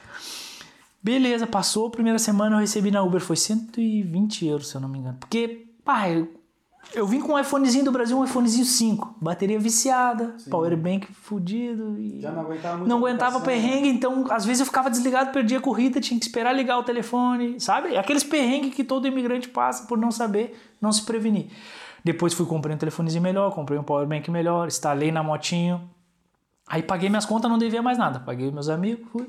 Beleza, 1.02 1.46
passou 1.46 1.86
a 1.86 1.90
primeira 1.90 2.18
semana, 2.18 2.56
eu 2.56 2.60
recebi 2.60 2.90
na 2.90 3.02
Uber, 3.02 3.20
foi 3.20 3.36
120 3.36 4.46
euros, 4.46 4.68
se 4.68 4.74
eu 4.76 4.80
não 4.80 4.88
me 4.88 4.98
engano. 4.98 5.16
Porque, 5.20 5.66
pá, 5.84 6.08
eu, 6.08 6.28
eu 6.94 7.06
vim 7.06 7.20
com 7.20 7.34
um 7.34 7.38
iPhonezinho 7.38 7.84
do 7.84 7.92
Brasil, 7.92 8.18
um 8.18 8.24
iPhonezinho 8.24 8.64
5, 8.64 9.16
bateria 9.20 9.58
viciada, 9.58 10.34
powerbank 10.50 11.06
fudido. 11.12 11.98
E... 11.98 12.20
Já 12.20 12.32
não 12.32 12.42
aguentava 12.42 12.76
muito. 12.76 12.88
Não 12.88 12.98
aguentava 12.98 13.40
perrengue, 13.40 13.88
então 13.88 14.24
às 14.30 14.44
vezes 14.44 14.60
eu 14.60 14.66
ficava 14.66 14.90
desligado, 14.90 15.32
perdia 15.32 15.58
a 15.58 15.60
corrida, 15.60 16.00
tinha 16.00 16.18
que 16.18 16.26
esperar 16.26 16.52
ligar 16.52 16.78
o 16.78 16.82
telefone, 16.82 17.60
sabe? 17.60 17.96
Aqueles 17.96 18.24
perrengues 18.24 18.74
que 18.74 18.82
todo 18.82 19.06
imigrante 19.06 19.48
passa 19.48 19.86
por 19.86 19.98
não 19.98 20.10
saber, 20.10 20.58
não 20.80 20.90
se 20.90 21.02
prevenir. 21.02 21.46
Depois 22.06 22.32
fui 22.32 22.46
comprei 22.46 22.72
um 22.72 22.78
telefonezinho 22.78 23.20
melhor, 23.20 23.52
comprei 23.52 23.76
um 23.76 23.82
powerbank 23.82 24.30
melhor, 24.30 24.68
instalei 24.68 25.10
na 25.10 25.24
motinho. 25.24 25.90
Aí 26.64 26.80
paguei 26.80 27.08
minhas 27.08 27.26
contas, 27.26 27.50
não 27.50 27.58
devia 27.58 27.82
mais 27.82 27.98
nada. 27.98 28.20
Paguei 28.20 28.48
meus 28.52 28.68
amigos, 28.68 29.04
fui. 29.10 29.28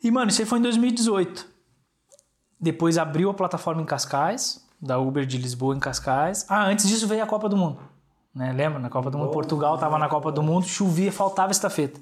E 0.00 0.08
mano, 0.08 0.30
isso 0.30 0.40
aí 0.40 0.46
foi 0.46 0.60
em 0.60 0.62
2018. 0.62 1.44
Depois 2.60 2.96
abriu 2.96 3.28
a 3.28 3.34
plataforma 3.34 3.82
em 3.82 3.84
Cascais, 3.84 4.64
da 4.80 5.00
Uber 5.00 5.26
de 5.26 5.36
Lisboa 5.36 5.74
em 5.74 5.80
Cascais. 5.80 6.46
Ah, 6.48 6.64
antes 6.64 6.88
disso 6.88 7.08
veio 7.08 7.24
a 7.24 7.26
Copa 7.26 7.48
do 7.48 7.56
Mundo. 7.56 7.80
Né? 8.32 8.52
Lembra? 8.52 8.78
Na 8.78 8.88
Copa 8.88 9.10
do 9.10 9.18
Mundo, 9.18 9.32
Portugal 9.32 9.76
tava 9.76 9.98
na 9.98 10.08
Copa 10.08 10.30
do 10.30 10.44
Mundo, 10.44 10.66
chovia, 10.66 11.10
faltava 11.10 11.50
estafeta. 11.50 11.98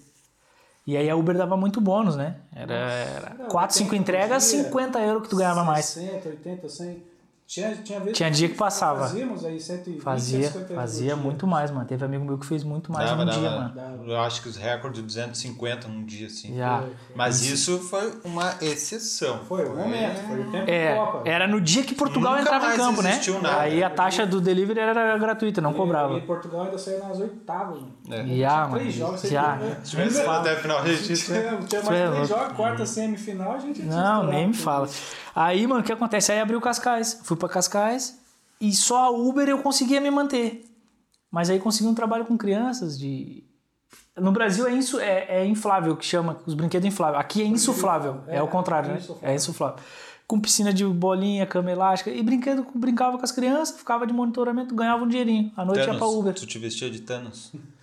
E 0.86 0.98
aí 0.98 1.08
a 1.08 1.16
Uber 1.16 1.34
dava 1.34 1.56
muito 1.56 1.80
bônus, 1.80 2.14
né? 2.14 2.36
Era, 2.54 2.74
era 2.74 3.30
4, 3.48 3.74
5 3.74 3.88
80 3.88 3.96
entregas, 3.96 4.44
por 4.44 4.50
dia. 4.50 4.64
50 4.64 5.00
euros 5.00 5.22
que 5.22 5.28
tu 5.30 5.36
ganhava 5.36 5.64
mais. 5.64 5.86
60, 5.86 6.28
80, 6.28 6.68
100. 6.68 7.17
Tinha, 7.48 7.74
tinha, 7.76 7.98
vezes 7.98 8.14
Tinha 8.18 8.30
dia 8.30 8.46
que 8.46 8.56
passava. 8.56 9.00
Fazíamos 9.00 9.42
aí 9.42 9.58
120, 9.58 10.02
Fazia, 10.02 10.38
150 10.42 10.58
euros 10.74 10.76
fazia 10.84 11.16
muito 11.16 11.46
mais, 11.46 11.70
mano. 11.70 11.86
Teve 11.86 12.04
amigo 12.04 12.22
meu 12.22 12.36
que 12.36 12.44
fez 12.44 12.62
muito 12.62 12.92
mais 12.92 13.08
Dava, 13.08 13.24
num 13.24 13.30
dava, 13.30 13.40
dia, 13.40 13.50
mano. 13.50 13.74
Dava. 13.74 14.04
Eu 14.06 14.20
acho 14.20 14.42
que 14.42 14.50
os 14.50 14.56
recordes 14.58 15.00
de 15.00 15.06
250 15.06 15.88
num 15.88 16.04
dia, 16.04 16.26
assim. 16.26 16.54
Já. 16.54 16.84
Mas 17.16 17.40
isso 17.42 17.78
foi 17.78 18.12
uma 18.22 18.54
exceção. 18.60 19.40
Foi 19.48 19.64
o 19.64 19.74
momento, 19.74 20.26
foi 20.28 20.40
o 20.42 20.50
tempo 20.50 20.66
de 20.66 20.70
É, 20.70 20.94
Copa. 20.94 21.22
era 21.26 21.46
no 21.48 21.58
dia 21.58 21.82
que 21.84 21.94
Portugal 21.94 22.32
Nunca 22.36 22.42
entrava 22.42 22.74
em 22.74 22.76
campo, 22.76 23.00
né? 23.00 23.12
existiu 23.12 23.40
nada. 23.40 23.60
Aí 23.62 23.82
a 23.82 23.88
taxa 23.88 24.26
do 24.26 24.42
delivery 24.42 24.80
era 24.80 25.16
gratuita, 25.16 25.62
não 25.62 25.70
E- 25.70 25.74
cobrava. 25.74 26.18
E 26.18 26.20
Portugal 26.20 26.64
ainda 26.64 26.76
saiu 26.76 26.98
nas 27.02 27.18
oitavas, 27.18 27.80
mano. 27.80 27.94
É. 28.10 28.22
Mano. 28.46 28.74
Três 28.74 28.92
jogos, 28.94 29.22
viu, 29.22 29.40
né? 29.40 29.76
Se 29.82 29.90
tivesse 29.90 30.20
ido 30.20 30.30
até 30.30 30.52
a 30.52 30.56
final, 30.56 30.78
a 30.80 30.86
gente 30.86 31.02
Tinha, 31.24 31.40
tinha 31.66 31.82
mais 31.82 31.82
Isso 31.82 31.92
é 31.94 32.10
três 32.10 32.28
jogos, 32.28 32.52
quarta 32.56 32.84
semifinal, 32.84 33.52
a 33.52 33.58
gente 33.58 33.80
tinha 33.80 33.90
Não, 33.90 34.24
nem 34.24 34.48
me 34.48 34.54
fala. 34.54 34.86
Aí, 35.34 35.64
mano, 35.68 35.82
o 35.82 35.84
que 35.84 35.92
acontece? 35.92 36.32
Aí 36.32 36.40
abriu 36.40 36.60
Cascais. 36.60 37.20
Fui 37.22 37.36
pra 37.38 37.48
Cascais 37.48 38.18
e 38.60 38.72
só 38.74 39.04
a 39.04 39.10
Uber 39.10 39.48
eu 39.48 39.58
conseguia 39.58 40.00
me 40.00 40.10
manter. 40.10 40.64
Mas 41.30 41.50
aí 41.50 41.58
consegui 41.58 41.88
um 41.88 41.94
trabalho 41.94 42.24
com 42.24 42.36
crianças 42.36 42.98
de. 42.98 43.44
No 44.16 44.32
Brasil 44.32 44.66
é, 44.66 44.72
insu... 44.72 44.98
é, 44.98 45.26
é 45.42 45.46
inflável 45.46 45.96
que 45.96 46.04
chama, 46.04 46.38
os 46.44 46.54
brinquedos 46.54 46.86
infláveis. 46.88 47.20
Aqui 47.20 47.42
é 47.42 47.46
insuflável, 47.46 48.20
é, 48.26 48.38
É, 48.38 48.42
o 48.42 48.48
contrário, 48.48 48.90
é 48.90 48.92
né? 48.94 48.98
insuflável. 48.98 49.28
É 49.30 49.34
insuflável. 49.34 49.76
Com 50.26 50.40
piscina 50.40 50.72
de 50.72 50.84
bolinha, 50.84 51.46
cama 51.46 51.70
elástica 51.70 52.10
e 52.10 52.22
brinquedo, 52.22 52.66
brincava 52.74 53.16
com 53.16 53.24
as 53.24 53.32
crianças, 53.32 53.78
ficava 53.78 54.06
de 54.06 54.12
monitoramento, 54.12 54.74
ganhava 54.74 55.04
um 55.04 55.08
dinheirinho. 55.08 55.52
À 55.56 55.64
noite 55.64 55.86
ia 55.86 55.94
pra 55.94 56.06
Uber. 56.06 56.34
Tu 56.34 56.46
te 56.46 56.58
vestia 56.58 56.90
de 56.90 57.00
Thanos. 57.00 57.52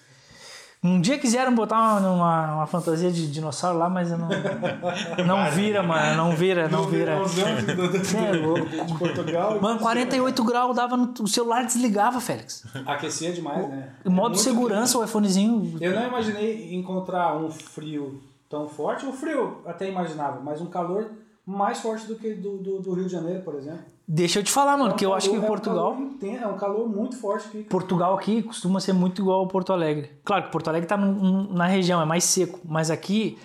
Um 0.83 1.01
dia 1.01 1.17
quiseram 1.17 1.53
botar 1.55 1.77
uma, 1.77 2.11
uma, 2.11 2.55
uma 2.57 2.67
fantasia 2.67 3.11
de 3.11 3.31
dinossauro 3.31 3.77
lá, 3.79 3.89
mas 3.89 4.11
eu 4.11 4.17
não. 4.17 4.29
Não 5.25 5.49
vira, 5.51 5.81
mano, 5.81 6.15
não 6.15 6.35
vira, 6.35 6.67
não 6.67 6.83
vira. 6.85 7.13
É 7.13 8.31
louco. 8.37 8.65
de 8.85 8.97
Portugal. 8.97 9.59
Mano, 9.59 9.79
48 9.79 10.43
graus 10.43 10.75
dava 10.75 10.95
no 10.95 11.13
o 11.19 11.27
celular 11.27 11.65
desligava, 11.65 12.19
Félix. 12.19 12.65
Aquecia 12.85 13.31
demais, 13.33 13.67
né? 13.69 13.89
Em 14.05 14.09
modo 14.09 14.29
Muito 14.29 14.41
segurança, 14.43 14.97
o 14.97 15.03
iPhonezinho. 15.03 15.77
Eu 15.81 15.95
não 15.95 16.07
imaginei 16.07 16.75
encontrar 16.75 17.35
um 17.35 17.49
frio 17.49 18.21
tão 18.49 18.67
forte. 18.67 19.05
O 19.05 19.13
frio 19.13 19.61
até 19.65 19.89
imaginava, 19.89 20.39
mas 20.41 20.61
um 20.61 20.67
calor 20.67 21.09
mais 21.45 21.79
forte 21.79 22.05
do 22.05 22.15
que 22.15 22.33
do, 22.33 22.57
do, 22.57 22.79
do 22.79 22.93
Rio 22.93 23.05
de 23.05 23.11
Janeiro, 23.11 23.41
por 23.43 23.55
exemplo. 23.55 23.94
Deixa 24.07 24.39
eu 24.39 24.43
te 24.43 24.51
falar, 24.51 24.77
mano, 24.77 24.91
É 24.91 24.93
um 24.93 24.97
que 24.97 25.05
eu 25.05 25.13
acho 25.15 25.29
que 25.29 25.35
calor- 25.35 25.47
Portugal. 25.47 25.85
É 25.85 25.89
um 25.89 25.95
calor, 25.95 26.11
intenso, 26.13 26.43
é 26.43 26.47
um 26.47 26.57
calor 26.57 26.87
muito 26.89 27.15
forte 27.17 27.47
aqui. 27.47 27.63
Portugal 27.63 28.13
aqui 28.15 28.43
costuma 28.43 28.79
ser 28.79 28.93
muito 28.93 29.21
igual 29.21 29.39
ao 29.39 29.47
Porto 29.47 29.73
Alegre. 29.73 30.11
Claro 30.23 30.43
que 30.43 30.51
Porto 30.51 30.67
Alegre 30.67 30.87
tá 30.87 30.95
num- 30.95 31.13
num- 31.13 31.53
na 31.53 31.65
região, 31.65 31.99
é 32.01 32.05
mais 32.05 32.23
seco, 32.23 32.59
mas 32.63 32.91
aqui, 32.91 33.37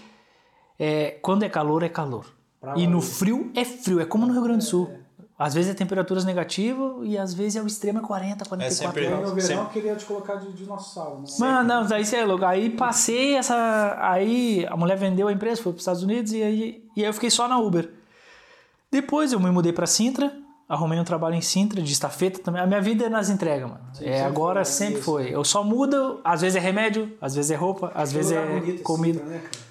é, 0.79 1.13
quando 1.23 1.45
é 1.45 1.49
calor, 1.49 1.83
é 1.83 1.89
calor. 1.89 2.27
Pra 2.61 2.75
E 2.77 2.87
no 2.87 3.01
frio 3.01 3.51
é 3.55 3.65
frio, 3.65 4.01
é 4.01 4.05
como 4.05 4.27
no 4.27 4.35
Rio 4.35 4.43
Grande 4.43 4.59
do 4.59 4.65
Sul. 4.65 4.91
Às 5.39 5.55
vezes 5.55 5.71
é 5.71 5.75
temperaturas 5.75 6.27
negativas 6.27 6.97
e 7.05 7.17
às 7.17 7.33
vezes 7.33 7.57
é 7.57 7.63
o 7.63 7.67
extremo 7.67 8.01
é 8.01 8.03
40, 8.03 8.45
44 8.45 8.77
sempre- 8.77 9.05
Aí 9.05 9.09
graus. 9.09 9.31
no 9.31 9.35
verão 9.35 9.47
Sempre. 9.49 9.63
eu 9.65 9.69
queria 9.71 9.97
te 9.97 10.05
colocar 10.05 10.35
de 10.35 10.53
dinossauro. 10.53 11.21
Né? 11.21 11.27
Mano, 11.39 11.67
não, 11.67 11.87
daí 11.87 12.05
você 12.05 12.17
é 12.17 12.25
louco. 12.27 12.45
Aí 12.45 12.69
passei 12.69 13.37
essa. 13.37 13.97
Aí 13.99 14.67
a 14.69 14.77
mulher 14.77 14.99
vendeu 14.99 15.29
a 15.29 15.33
empresa, 15.33 15.63
foi 15.63 15.73
para 15.73 15.79
os 15.79 15.81
Estados 15.83 16.03
Unidos 16.03 16.33
e 16.35 16.43
aí, 16.43 16.85
e 16.95 17.01
aí 17.01 17.07
eu 17.09 17.15
fiquei 17.15 17.31
só 17.31 17.49
na 17.49 17.59
Uber. 17.59 17.91
Depois 18.93 19.33
eu 19.33 19.41
me 19.41 19.51
mudei 19.51 19.73
para 19.73 19.87
Sintra, 19.87 20.31
arrumei 20.71 20.99
um 20.99 21.05
trabalho 21.05 21.35
em 21.35 21.41
Sintra, 21.43 21.83
de 21.83 21.93
estafeta 21.93 22.39
também. 22.41 22.63
A 22.63 22.67
minha 22.67 22.81
vida 22.81 23.05
é 23.05 23.09
nas 23.09 23.29
entregas, 23.29 23.69
mano. 23.69 23.81
é, 23.95 23.95
sempre 23.95 24.19
agora 24.21 24.55
foi, 24.55 24.61
é 24.63 24.65
sempre 24.65 24.95
isso. 24.95 25.03
foi. 25.05 25.35
Eu 25.35 25.45
só 25.45 25.63
mudo, 25.65 26.21
às 26.25 26.41
vezes 26.41 26.57
é 26.57 26.61
remédio, 26.61 27.13
às 27.21 27.35
vezes 27.35 27.51
é 27.51 27.57
roupa, 27.57 27.91
às 27.95 28.13
vezes 28.13 28.33
é 28.33 28.47
bonito, 28.47 28.83
comida. 28.83 29.21
assim, 29.21 29.31
né, 29.31 29.39
cara? 29.39 29.65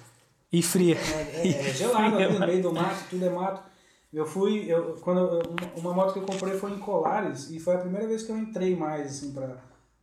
E 0.52 0.62
fria. 0.62 0.96
É, 0.96 1.48
é, 1.48 1.68
é 1.70 1.72
gelado 1.72 2.16
ali 2.18 2.32
no 2.38 2.46
meio 2.46 2.62
do 2.62 2.72
mato, 2.72 3.04
tudo 3.08 3.24
é 3.24 3.30
mato. 3.30 3.62
Eu 4.12 4.26
fui, 4.26 4.64
eu, 4.68 4.96
quando 5.00 5.20
eu- 5.20 5.42
uma, 5.76 5.92
moto 5.94 6.12
que 6.12 6.18
eu 6.18 6.24
comprei 6.24 6.58
foi 6.58 6.72
em 6.72 6.78
Colares 6.78 7.48
e 7.50 7.60
foi 7.60 7.76
a 7.76 7.78
primeira 7.78 8.06
vez 8.08 8.24
que 8.24 8.32
eu 8.32 8.36
entrei 8.36 8.74
mais 8.74 9.06
assim 9.06 9.32
pra, 9.32 9.56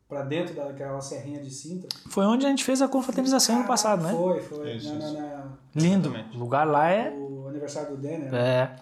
pra 0.07 0.21
dentro 0.21 0.55
daquela 0.55 1.01
serrinha 1.01 1.41
de 1.41 1.49
Sintra. 1.51 1.89
Foi 2.10 2.25
onde 2.25 2.45
a 2.45 2.49
gente 2.49 2.63
fez 2.63 2.81
a 2.81 2.88
confraternização 2.88 3.57
ano 3.57 3.67
passado, 3.67 4.03
né? 4.03 4.12
Foi, 4.13 4.39
foi. 4.41 4.75
Isso, 4.77 4.93
na, 4.95 5.12
na- 5.12 5.19
na- 5.21 5.43
Lindo. 5.75 6.07
Exatamente. 6.07 6.38
O 6.38 6.39
lugar 6.39 6.65
lá 6.65 6.89
é. 6.89 7.10
o 7.12 7.47
aniversário 7.49 7.91
do 7.91 7.97
Denner. 8.01 8.33
É. 8.33 8.75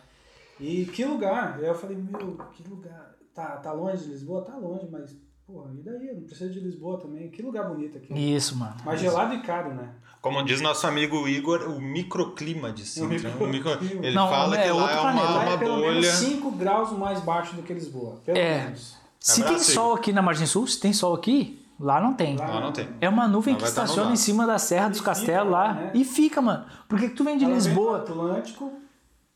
E 0.59 0.85
que 0.85 1.03
lugar? 1.05 1.57
Aí 1.59 1.65
eu 1.67 1.75
falei, 1.75 1.97
meu, 1.97 2.37
que 2.53 2.67
lugar? 2.69 3.13
Tá, 3.33 3.57
tá 3.57 3.71
longe 3.73 4.03
de 4.03 4.09
Lisboa? 4.11 4.41
Tá 4.43 4.55
longe, 4.55 4.87
mas, 4.89 5.15
porra, 5.45 5.69
e 5.77 5.81
daí? 5.83 6.07
Eu 6.07 6.15
não 6.15 6.23
preciso 6.23 6.53
de 6.53 6.59
Lisboa 6.61 6.97
também. 6.99 7.29
Que 7.29 7.41
lugar 7.41 7.67
bonito 7.67 7.97
aqui. 7.97 8.13
Isso, 8.13 8.55
mano. 8.55 8.75
Mas 8.85 8.99
gelado 9.01 9.33
e 9.33 9.41
caro, 9.41 9.73
né? 9.73 9.89
Como 10.21 10.41
diz 10.43 10.61
nosso 10.61 10.87
amigo 10.87 11.27
Igor, 11.27 11.69
o 11.69 11.79
microclima 11.81 12.71
de 12.71 12.85
Sintra. 12.85 13.29
O 13.39 13.43
O 13.43 13.47
micro-. 13.47 13.77
Ele 14.01 14.15
Não, 14.15 14.29
fala 14.29 14.57
é 14.57 14.63
que 14.63 14.69
lá 14.71 14.75
outro 14.81 14.95
é 14.97 15.01
planeta. 15.01 15.23
uma, 15.27 15.35
Lá 15.35 15.43
uma 15.43 15.51
é 15.53 15.57
pelo 15.57 15.77
menos 15.77 15.95
bolha. 15.95 16.11
5 16.13 16.51
graus 16.51 16.91
mais 16.97 17.19
baixo 17.21 17.55
do 17.55 17.61
que 17.61 17.73
Lisboa. 17.73 18.21
Pelo 18.23 18.37
É. 18.37 18.63
menos. 18.65 18.95
Se 19.19 19.41
Abraço, 19.41 19.65
tem 19.65 19.73
sol 19.75 19.93
aqui 19.93 20.13
na 20.13 20.21
Margem 20.21 20.47
Sul, 20.47 20.65
se 20.67 20.79
tem 20.79 20.93
sol 20.93 21.13
aqui, 21.13 21.59
lá 21.79 21.99
não 21.99 22.13
tem. 22.13 22.37
Lá 22.37 22.45
Lá 22.47 22.61
não 22.61 22.71
tem. 22.71 22.87
É 23.01 23.09
uma 23.09 23.27
nuvem 23.27 23.53
Lá 23.55 23.59
que 23.59 23.65
estaciona 23.67 24.11
em 24.13 24.15
cima 24.15 24.47
da 24.47 24.57
Serra 24.57 24.87
dos 24.89 25.01
Castelos 25.01 25.51
lá. 25.51 25.73
né? 25.73 25.91
E 25.93 26.03
fica, 26.05 26.41
mano. 26.41 26.65
Por 26.87 26.97
que, 26.99 27.09
que 27.09 27.15
tu 27.15 27.23
vem 27.23 27.37
de 27.37 27.43
Ela 27.43 27.53
vem 27.53 27.61
do 27.61 27.67
Lisboa? 27.67 27.97
Atlântico, 27.97 28.71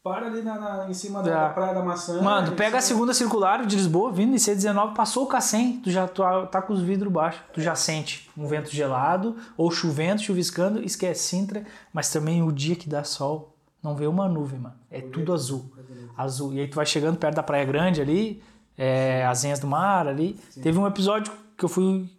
para 0.04 0.28
ali 0.28 0.42
na, 0.42 0.58
na- 0.60 0.90
em 0.90 0.94
cima 0.94 1.22
da, 1.22 1.48
da 1.48 1.54
Praia 1.54 1.74
da 1.74 1.84
Maçã. 1.84 2.22
Mano, 2.22 2.54
pega 2.54 2.78
a 2.78 2.82
segunda 2.82 3.14
circular 3.14 3.66
de 3.66 3.76
Lisboa, 3.76 4.12
vindo 4.12 4.34
em 4.34 4.38
C19, 4.38 4.94
passou 4.94 5.26
o 5.26 5.28
Cacém, 5.28 5.80
tu 5.82 5.92
já 5.92 6.08
tu, 6.08 6.24
tá 6.48 6.62
com 6.62 6.74
os 6.74 6.82
vidros 6.82 7.12
baixos. 7.12 7.42
Tu 7.54 7.62
já 7.62 7.76
sente 7.76 8.30
um 8.38 8.48
vento 8.48 8.70
gelado, 8.70 9.36
ou 9.58 9.70
chovendo, 9.70 10.22
chuviscando, 10.22 10.82
esquece 10.84 11.24
Sintra, 11.28 11.66
mas 11.94 12.12
também 12.12 12.42
o 12.42 12.52
dia 12.52 12.76
que 12.76 12.88
dá 12.90 13.04
sol, 13.04 13.56
não 13.84 13.96
vê 13.96 14.08
uma 14.08 14.28
nuvem, 14.28 14.60
mano. 14.60 14.76
É 14.90 15.02
tudo 15.02 15.34
azul. 15.34 15.72
Azul. 16.18 16.54
E 16.54 16.60
aí 16.62 16.68
tu 16.68 16.76
vai 16.76 16.86
chegando 16.86 17.18
perto 17.18 17.36
da 17.36 17.44
Praia 17.44 17.66
Grande 17.66 18.02
ali, 18.02 18.42
é, 18.78 19.26
Azenhas 19.26 19.60
do 19.60 19.68
Mar 19.68 20.08
ali. 20.08 20.40
Teve 20.62 20.78
um 20.78 20.88
episódio 20.88 21.32
que 21.58 21.64
eu 21.66 21.70
fui 21.70 22.10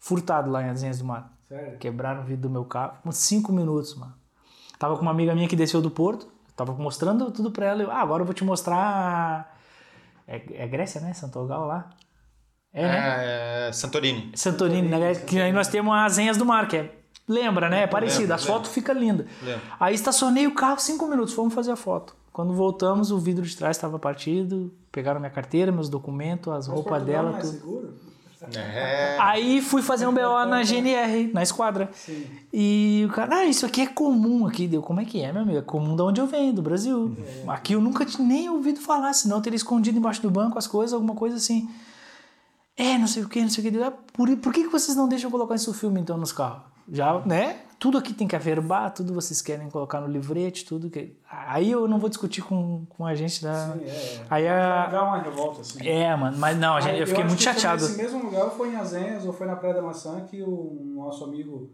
furtado 0.00 0.50
lá 0.50 0.62
em 0.62 0.70
Azenhas 0.70 0.98
do 0.98 1.04
Mar. 1.04 1.32
Sério? 1.48 1.78
Quebraram 1.78 2.20
o 2.22 2.24
vidro 2.24 2.42
do 2.42 2.50
meu 2.50 2.64
carro. 2.64 2.98
Uns 3.04 3.16
5 3.16 3.52
minutos, 3.52 3.94
mano. 3.96 4.14
Tava 4.78 4.96
com 4.96 5.02
uma 5.02 5.10
amiga 5.10 5.34
minha 5.34 5.48
que 5.48 5.56
desceu 5.56 5.80
do 5.80 5.90
porto. 5.90 6.28
Tava 6.58 6.72
mostrando 6.72 7.30
tudo 7.30 7.52
pra 7.52 7.66
ela. 7.66 7.82
Eu, 7.84 7.90
ah, 7.92 8.00
agora 8.00 8.22
eu 8.22 8.24
vou 8.24 8.34
te 8.34 8.42
mostrar. 8.42 9.56
É, 10.26 10.64
é 10.64 10.66
Grécia, 10.66 11.00
né? 11.00 11.14
Santogal 11.14 11.64
lá. 11.64 11.88
É, 12.72 12.82
né? 12.82 13.68
É, 13.68 13.72
Santorini. 13.72 14.32
Santorini, 14.34 14.88
né? 14.88 15.14
Que 15.14 15.40
aí 15.40 15.52
nós 15.52 15.68
temos 15.68 15.94
as 15.94 16.18
Enhas 16.18 16.36
do 16.36 16.44
Mar, 16.44 16.66
que 16.66 16.76
é. 16.76 16.94
Lembra, 17.28 17.68
né? 17.68 17.84
É 17.84 17.86
parecido. 17.86 18.22
Lembro, 18.22 18.34
As 18.34 18.44
fotos 18.44 18.72
ficam 18.72 18.92
lindas. 18.96 19.28
Lembro. 19.40 19.60
Aí 19.78 19.94
estacionei 19.94 20.48
o 20.48 20.54
carro 20.54 20.80
5 20.80 21.06
minutos. 21.06 21.32
Fomos 21.32 21.54
fazer 21.54 21.70
a 21.70 21.76
foto. 21.76 22.16
Quando 22.32 22.52
voltamos, 22.52 23.12
o 23.12 23.18
vidro 23.20 23.44
de 23.44 23.56
trás 23.56 23.76
estava 23.76 23.96
partido. 23.96 24.74
Pegaram 24.90 25.20
minha 25.20 25.30
carteira, 25.30 25.70
meus 25.70 25.88
documentos, 25.88 26.52
as 26.52 26.66
roupas 26.66 27.04
dela, 27.04 27.30
não 27.30 27.38
é 27.38 27.40
tudo. 27.40 27.52
seguro? 27.52 27.94
É. 28.54 29.16
Aí 29.20 29.60
fui 29.60 29.82
fazer 29.82 30.06
um 30.06 30.12
BO 30.14 30.44
na 30.46 30.62
GNR, 30.62 31.30
na 31.32 31.42
esquadra. 31.42 31.90
Sim. 31.94 32.24
E 32.52 33.04
o 33.08 33.12
cara, 33.12 33.36
ah, 33.38 33.44
isso 33.46 33.66
aqui 33.66 33.80
é 33.80 33.86
comum 33.86 34.46
aqui. 34.46 34.66
Deu, 34.68 34.80
como 34.82 35.00
é 35.00 35.04
que 35.04 35.20
é, 35.22 35.32
meu 35.32 35.42
amigo? 35.42 35.58
É 35.58 35.62
comum 35.62 35.96
de 35.96 36.02
onde 36.02 36.20
eu 36.20 36.26
venho, 36.26 36.52
do 36.52 36.62
Brasil. 36.62 37.16
Aqui 37.48 37.72
eu 37.72 37.80
nunca 37.80 38.04
tinha 38.04 38.26
nem 38.26 38.48
ouvido 38.48 38.80
falar, 38.80 39.12
senão 39.12 39.36
eu 39.38 39.42
teria 39.42 39.56
escondido 39.56 39.98
embaixo 39.98 40.22
do 40.22 40.30
banco 40.30 40.58
as 40.58 40.66
coisas, 40.66 40.92
alguma 40.94 41.14
coisa 41.14 41.36
assim. 41.36 41.68
É, 42.76 42.96
não 42.96 43.08
sei 43.08 43.24
o 43.24 43.28
que, 43.28 43.40
não 43.40 43.50
sei 43.50 43.66
o 43.68 43.72
que. 43.72 43.82
"Ah, 43.82 43.92
Por, 44.12 44.36
por 44.36 44.52
que, 44.52 44.62
que 44.62 44.68
vocês 44.68 44.96
não 44.96 45.08
deixam 45.08 45.30
colocar 45.30 45.56
isso 45.56 45.70
no 45.70 45.76
filme, 45.76 46.00
então, 46.00 46.16
nos 46.16 46.30
carros? 46.32 46.62
Já, 46.90 47.20
né? 47.26 47.56
Tudo 47.78 47.96
aqui 47.96 48.12
tem 48.12 48.26
que 48.26 48.34
averbar, 48.34 48.92
tudo 48.92 49.14
vocês 49.14 49.40
querem 49.40 49.70
colocar 49.70 50.00
no 50.00 50.08
livrete, 50.08 50.64
tudo 50.64 50.90
que... 50.90 51.16
Aí 51.30 51.70
eu 51.70 51.86
não 51.86 51.98
vou 51.98 52.08
discutir 52.08 52.42
com, 52.42 52.84
com 52.88 53.06
a 53.06 53.14
gente 53.14 53.42
da... 53.42 53.72
Sim, 53.72 53.84
é. 53.84 54.26
Aí 54.28 54.48
a... 54.48 54.86
Dá 54.86 55.04
uma 55.04 55.18
revolta, 55.18 55.60
assim. 55.60 55.86
É, 55.86 56.14
mano, 56.16 56.36
mas 56.38 56.58
não, 56.58 56.74
a 56.74 56.80
gente, 56.80 56.94
Aí, 56.94 57.00
eu 57.00 57.06
fiquei 57.06 57.22
acho 57.22 57.28
muito 57.28 57.42
chateado. 57.42 57.82
Nesse 57.82 57.96
mesmo 57.96 58.24
lugar, 58.24 58.50
foi 58.50 58.72
em 58.72 58.76
Azenhas, 58.76 59.24
ou 59.24 59.32
foi 59.32 59.46
na 59.46 59.54
Praia 59.54 59.74
da 59.74 59.82
Maçã, 59.82 60.20
que 60.22 60.42
o 60.42 60.92
nosso 60.96 61.22
amigo 61.24 61.70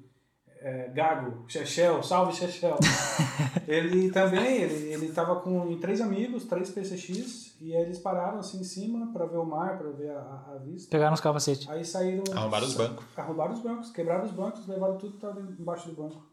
é, 0.67 0.89
Gago, 0.89 1.45
Chechel, 1.47 2.03
salve 2.03 2.33
Chechel, 2.33 2.77
ele 3.69 4.11
também, 4.11 4.63
ele, 4.63 4.93
ele 4.95 5.13
tava 5.13 5.37
com 5.41 5.79
três 5.79 6.01
amigos, 6.01 6.45
três 6.47 6.71
PCX, 6.71 7.55
e 7.61 7.77
aí 7.77 7.83
eles 7.83 7.99
pararam 7.99 8.39
assim 8.39 8.61
em 8.61 8.65
cima 8.65 9.13
pra 9.13 9.27
ver 9.27 9.37
o 9.37 9.45
mar, 9.45 9.77
pra 9.77 9.91
ver 9.91 10.11
a, 10.11 10.19
a- 10.21 10.59
vista. 10.65 10.91
Pegaram 10.91 11.13
os 11.13 11.21
capacetes. 11.21 11.69
Aí 11.69 11.85
saíram... 11.85 12.25
Arrombaram 12.35 12.67
os 12.67 12.75
bancos. 12.75 13.05
Arrombaram 13.17 13.53
os 13.53 13.61
bancos, 13.61 13.91
quebraram 13.91 14.25
os 14.25 14.31
bancos, 14.33 14.67
levaram 14.67 14.97
tudo 14.97 15.13
que 15.13 15.21
tava 15.21 15.41
embaixo 15.41 15.89
do 15.91 16.03
banco. 16.03 16.27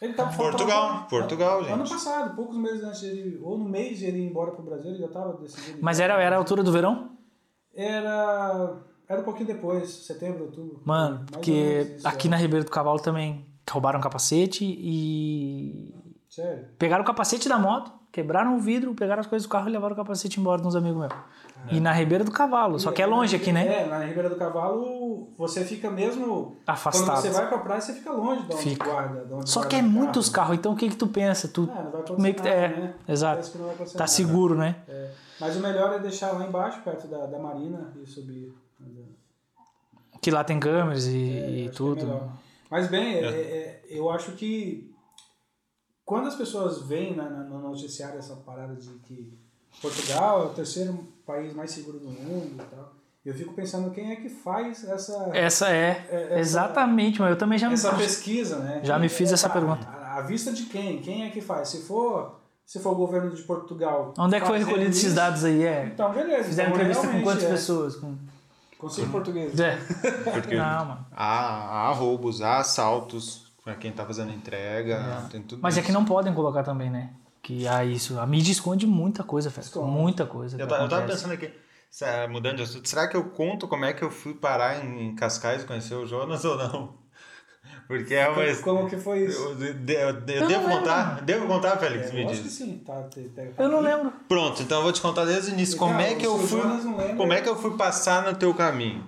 Ele 0.00 0.12
tava 0.12 0.36
Portugal, 0.36 0.88
tava- 0.90 1.04
Portugal, 1.06 1.58
Ano 1.60 1.78
gente. 1.78 1.88
passado, 1.90 2.36
poucos 2.36 2.56
meses 2.56 2.84
antes 2.84 3.00
de 3.00 3.06
ele, 3.06 3.40
ou 3.42 3.58
no 3.58 3.64
mês 3.68 3.98
de 3.98 4.04
ele 4.06 4.18
ir 4.18 4.26
embora 4.28 4.52
pro 4.52 4.62
Brasil, 4.62 4.90
ele 4.90 5.00
já 5.00 5.08
tava 5.08 5.32
decidido. 5.38 5.78
Mas 5.80 5.98
era, 5.98 6.22
era 6.22 6.36
a 6.36 6.38
altura 6.38 6.62
do 6.62 6.70
verão? 6.70 7.16
Era. 7.74 8.76
Era 9.08 9.20
um 9.20 9.24
pouquinho 9.24 9.46
depois, 9.46 9.88
setembro, 9.88 10.44
outubro. 10.44 10.80
Mano, 10.84 11.24
porque 11.32 11.94
isso, 11.96 12.06
aqui 12.06 12.28
é. 12.28 12.30
na 12.30 12.36
Ribeira 12.36 12.64
do 12.64 12.70
Cavalo 12.70 13.00
também 13.00 13.46
roubaram 13.70 13.98
o 13.98 14.02
capacete 14.02 14.64
e 14.64 15.94
Sério? 16.28 16.66
pegaram 16.78 17.02
o 17.02 17.06
capacete 17.06 17.48
da 17.48 17.58
moto, 17.58 17.90
quebraram 18.12 18.56
o 18.56 18.60
vidro, 18.60 18.94
pegaram 18.94 19.20
as 19.20 19.26
coisas 19.26 19.46
do 19.46 19.50
carro 19.50 19.68
e 19.68 19.72
levaram 19.72 19.94
o 19.94 19.96
capacete 19.96 20.38
embora 20.38 20.60
de 20.60 20.66
uns 20.68 20.76
amigos 20.76 20.98
meus. 21.00 21.12
E 21.70 21.80
na 21.80 21.92
Ribeira 21.92 22.22
do 22.22 22.30
Cavalo, 22.30 22.78
só 22.78 22.92
que 22.92 23.02
é 23.02 23.06
longe 23.06 23.34
aqui, 23.34 23.52
né? 23.52 23.82
É, 23.82 23.86
na 23.86 23.98
Ribeira 24.04 24.28
do 24.30 24.36
Cavalo, 24.36 25.32
você 25.36 25.64
fica 25.64 25.90
mesmo. 25.90 26.56
Afastado. 26.66 27.06
Quando 27.06 27.16
você 27.20 27.30
vai 27.30 27.48
pra 27.48 27.58
praia, 27.58 27.80
você 27.80 27.94
fica 27.94 28.12
longe 28.12 28.42
de 28.42 28.52
onde 28.54 28.62
Fica. 28.62 28.84
guarda. 28.90 29.24
De 29.24 29.34
onde 29.34 29.50
Só 29.50 29.60
guarda 29.60 29.70
que 29.70 29.76
é 29.76 29.82
muitos 29.82 30.28
carros, 30.28 30.56
então 30.56 30.72
o 30.72 30.76
que 30.76 30.88
que 30.88 30.96
tu 30.96 31.08
pensa? 31.08 31.48
Tu 31.48 31.68
Ah, 31.72 31.82
não 31.82 31.90
vai 31.90 32.16
meio 32.18 32.34
que 32.34 32.42
nada, 32.42 32.54
é, 32.54 32.68
né? 32.68 32.94
exato. 33.08 33.50
Tá 33.50 33.84
nada. 33.94 34.06
seguro, 34.06 34.54
né? 34.54 34.76
É. 34.86 35.10
Mas 35.40 35.56
o 35.56 35.60
melhor 35.60 35.94
é 35.94 35.98
deixar 35.98 36.32
lá 36.32 36.46
embaixo, 36.46 36.80
perto 36.82 37.08
da, 37.08 37.26
da 37.26 37.38
marina, 37.38 37.92
e 38.00 38.06
subir. 38.06 38.54
Que 40.28 40.34
lá 40.34 40.44
tem 40.44 40.60
câmeras 40.60 41.06
e, 41.06 41.10
É, 41.38 41.50
e 41.50 41.66
é 41.66 41.70
tudo. 41.70 42.04
melhor. 42.06 42.28
Mas 42.70 42.86
bem, 42.88 43.14
é, 43.14 43.24
é, 43.26 43.82
eu 43.88 44.10
acho 44.10 44.32
que 44.32 44.92
quando 46.04 46.26
as 46.28 46.34
pessoas 46.34 46.82
veem 46.82 47.16
na, 47.16 47.28
na- 47.30 47.44
no 47.44 47.58
noticiário 47.60 48.18
essa 48.18 48.36
parada 48.36 48.74
de 48.74 48.88
que 49.06 49.32
Portugal 49.80 50.42
é 50.42 50.46
o 50.46 50.48
terceiro 50.50 50.98
país 51.26 51.54
mais 51.54 51.70
seguro 51.70 51.98
do 51.98 52.08
mundo 52.10 52.62
e 52.62 52.64
tal, 52.74 52.92
eu 53.24 53.32
fico 53.34 53.54
pensando 53.54 53.90
quem 53.90 54.10
é 54.12 54.16
que 54.16 54.28
faz 54.28 54.84
essa, 54.86 55.30
Essa 55.32 55.70
é, 55.70 56.06
É, 56.10 56.22
essa- 56.24 56.38
exatamente, 56.40 57.20
mas 57.20 57.30
eu 57.30 57.36
também 57.38 57.58
já 57.58 57.68
me 57.68 57.74
essa 57.74 57.94
pesquisa, 57.94 58.58
né? 58.58 58.80
Já 58.84 58.98
me 58.98 59.08
fiz 59.08 59.30
é- 59.30 59.34
essa 59.34 59.48
pergunta. 59.48 59.86
A, 59.88 60.18
a 60.18 60.20
vista 60.22 60.52
de 60.52 60.64
quem? 60.64 61.00
Quem 61.00 61.24
é 61.26 61.30
que 61.30 61.40
faz? 61.40 61.68
Se 61.68 61.82
for, 61.82 62.38
se 62.66 62.78
for 62.80 62.90
o 62.92 62.96
governo 62.96 63.30
de 63.34 63.42
Portugal. 63.42 64.12
Onde 64.18 64.36
é 64.36 64.40
que 64.40 64.46
foi 64.46 64.58
recolhido 64.58 64.90
esses 64.90 65.04
isso, 65.04 65.14
dados 65.14 65.42
aí? 65.44 65.62
É. 65.64 65.86
Então, 65.86 66.12
beleza. 66.12 66.44
Fizeram 66.48 66.70
então, 66.70 66.82
entrevista 66.82 67.08
com 67.10 67.22
quantas 67.22 67.44
é. 67.44 67.48
pessoas? 67.50 67.96
Com... 67.96 68.14
Com 68.78 68.88
cinco 68.88 69.10
portugueses. 69.10 69.58
É. 69.58 69.76
Porque 70.32 70.54
Não, 70.54 70.84
mano. 70.84 71.06
há, 71.12 71.88
há 71.88 71.92
roubos, 71.92 72.40
há 72.40 72.58
assaltos 72.58 73.52
pra 73.64 73.74
quem 73.74 73.92
tá 73.92 74.04
fazendo 74.06 74.32
entrega, 74.32 75.26
tem 75.30 75.42
tudo 75.42 75.60
Mas 75.60 75.76
é 75.76 75.80
isso. 75.80 75.86
que 75.86 75.92
não 75.92 76.04
podem 76.04 76.32
colocar 76.32 76.62
também, 76.62 76.88
né? 76.88 77.10
Que 77.42 77.66
há 77.66 77.84
isso. 77.84 78.18
A 78.18 78.26
mídia 78.26 78.52
esconde 78.52 78.86
muita 78.86 79.22
coisa. 79.24 79.48
Esconde. 79.48 79.90
Muita 79.90 80.24
coisa. 80.26 80.56
Eu, 80.56 80.66
eu 80.66 80.88
tava 80.88 81.06
pensando 81.06 81.32
aqui, 81.32 81.50
mudando 82.30 82.56
de 82.56 82.62
assunto, 82.62 82.88
será 82.88 83.08
que 83.08 83.16
eu 83.16 83.24
conto 83.30 83.66
como 83.66 83.84
é 83.84 83.92
que 83.92 84.02
eu 84.02 84.10
fui 84.10 84.34
parar 84.34 84.84
em, 84.84 85.08
em 85.08 85.14
Cascais 85.14 85.64
conhecer 85.64 85.94
o 85.94 86.06
Jonas 86.06 86.44
ou 86.44 86.56
não? 86.56 86.94
Porque 87.88 88.14
é 88.14 88.28
uma. 88.28 88.44
Como, 88.56 88.62
como 88.80 88.90
que 88.90 88.98
foi 88.98 89.20
isso? 89.24 89.40
Eu, 89.42 89.50
eu 89.98 90.12
não 90.12 90.20
devo 90.20 90.48
lembro. 90.48 90.68
contar? 90.78 91.22
Devo 91.22 91.46
contar, 91.46 91.78
Félix? 91.78 92.10
É, 92.10 92.12
me 92.12 92.22
eu 92.22 92.28
acho 92.28 92.36
que 92.36 92.42
diz. 92.42 92.52
sim. 92.52 92.82
Tá, 92.86 93.02
te- 93.04 93.22
te- 93.30 93.50
Eu 93.56 93.68
não 93.70 93.80
lembro. 93.80 94.12
Pronto, 94.28 94.62
então 94.62 94.76
eu 94.76 94.82
vou 94.82 94.92
te 94.92 95.00
contar 95.00 95.24
desde 95.24 95.50
o 95.50 95.54
início. 95.54 95.78
Como 95.78 95.98
é 95.98 96.14
que 96.14 96.26
eu 96.26 96.38
fui. 96.38 96.60
Como 97.16 97.32
é 97.32 97.40
que 97.40 97.48
eu 97.48 97.56
fui 97.56 97.74
passar 97.78 98.22
no 98.22 98.34
teu 98.36 98.52
caminho? 98.52 99.02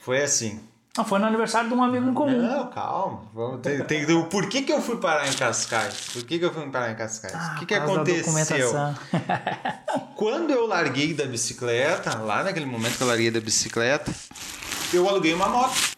Foi 0.00 0.20
assim. 0.20 0.60
Ah, 0.98 1.04
foi 1.04 1.20
no 1.20 1.26
aniversário 1.26 1.68
de 1.70 1.74
um 1.74 1.82
amigo 1.82 2.06
em 2.10 2.12
comum. 2.12 2.42
Não, 2.42 2.66
calma. 2.68 3.22
Vamos, 3.32 3.60
tem, 3.62 3.82
tem, 3.84 4.04
o 4.14 4.24
por 4.26 4.46
que, 4.48 4.60
que 4.62 4.72
eu 4.72 4.82
fui 4.82 4.98
parar 4.98 5.26
em 5.26 5.32
Cascais? 5.32 6.10
Por 6.12 6.22
que, 6.24 6.38
que 6.38 6.44
eu 6.44 6.52
fui 6.52 6.68
parar 6.70 6.90
em 6.90 6.96
Cascais? 6.96 7.34
o 7.34 7.58
que, 7.60 7.66
que 7.66 7.74
aconteceu? 7.74 8.72
Quando 10.16 10.50
eu 10.50 10.66
larguei 10.66 11.14
da 11.14 11.24
bicicleta, 11.24 12.18
lá 12.18 12.42
naquele 12.42 12.66
momento 12.66 12.96
que 12.98 13.02
eu 13.02 13.06
larguei 13.06 13.30
da 13.30 13.40
bicicleta, 13.40 14.12
eu 14.92 15.08
aluguei 15.08 15.32
uma 15.32 15.48
moto. 15.48 15.92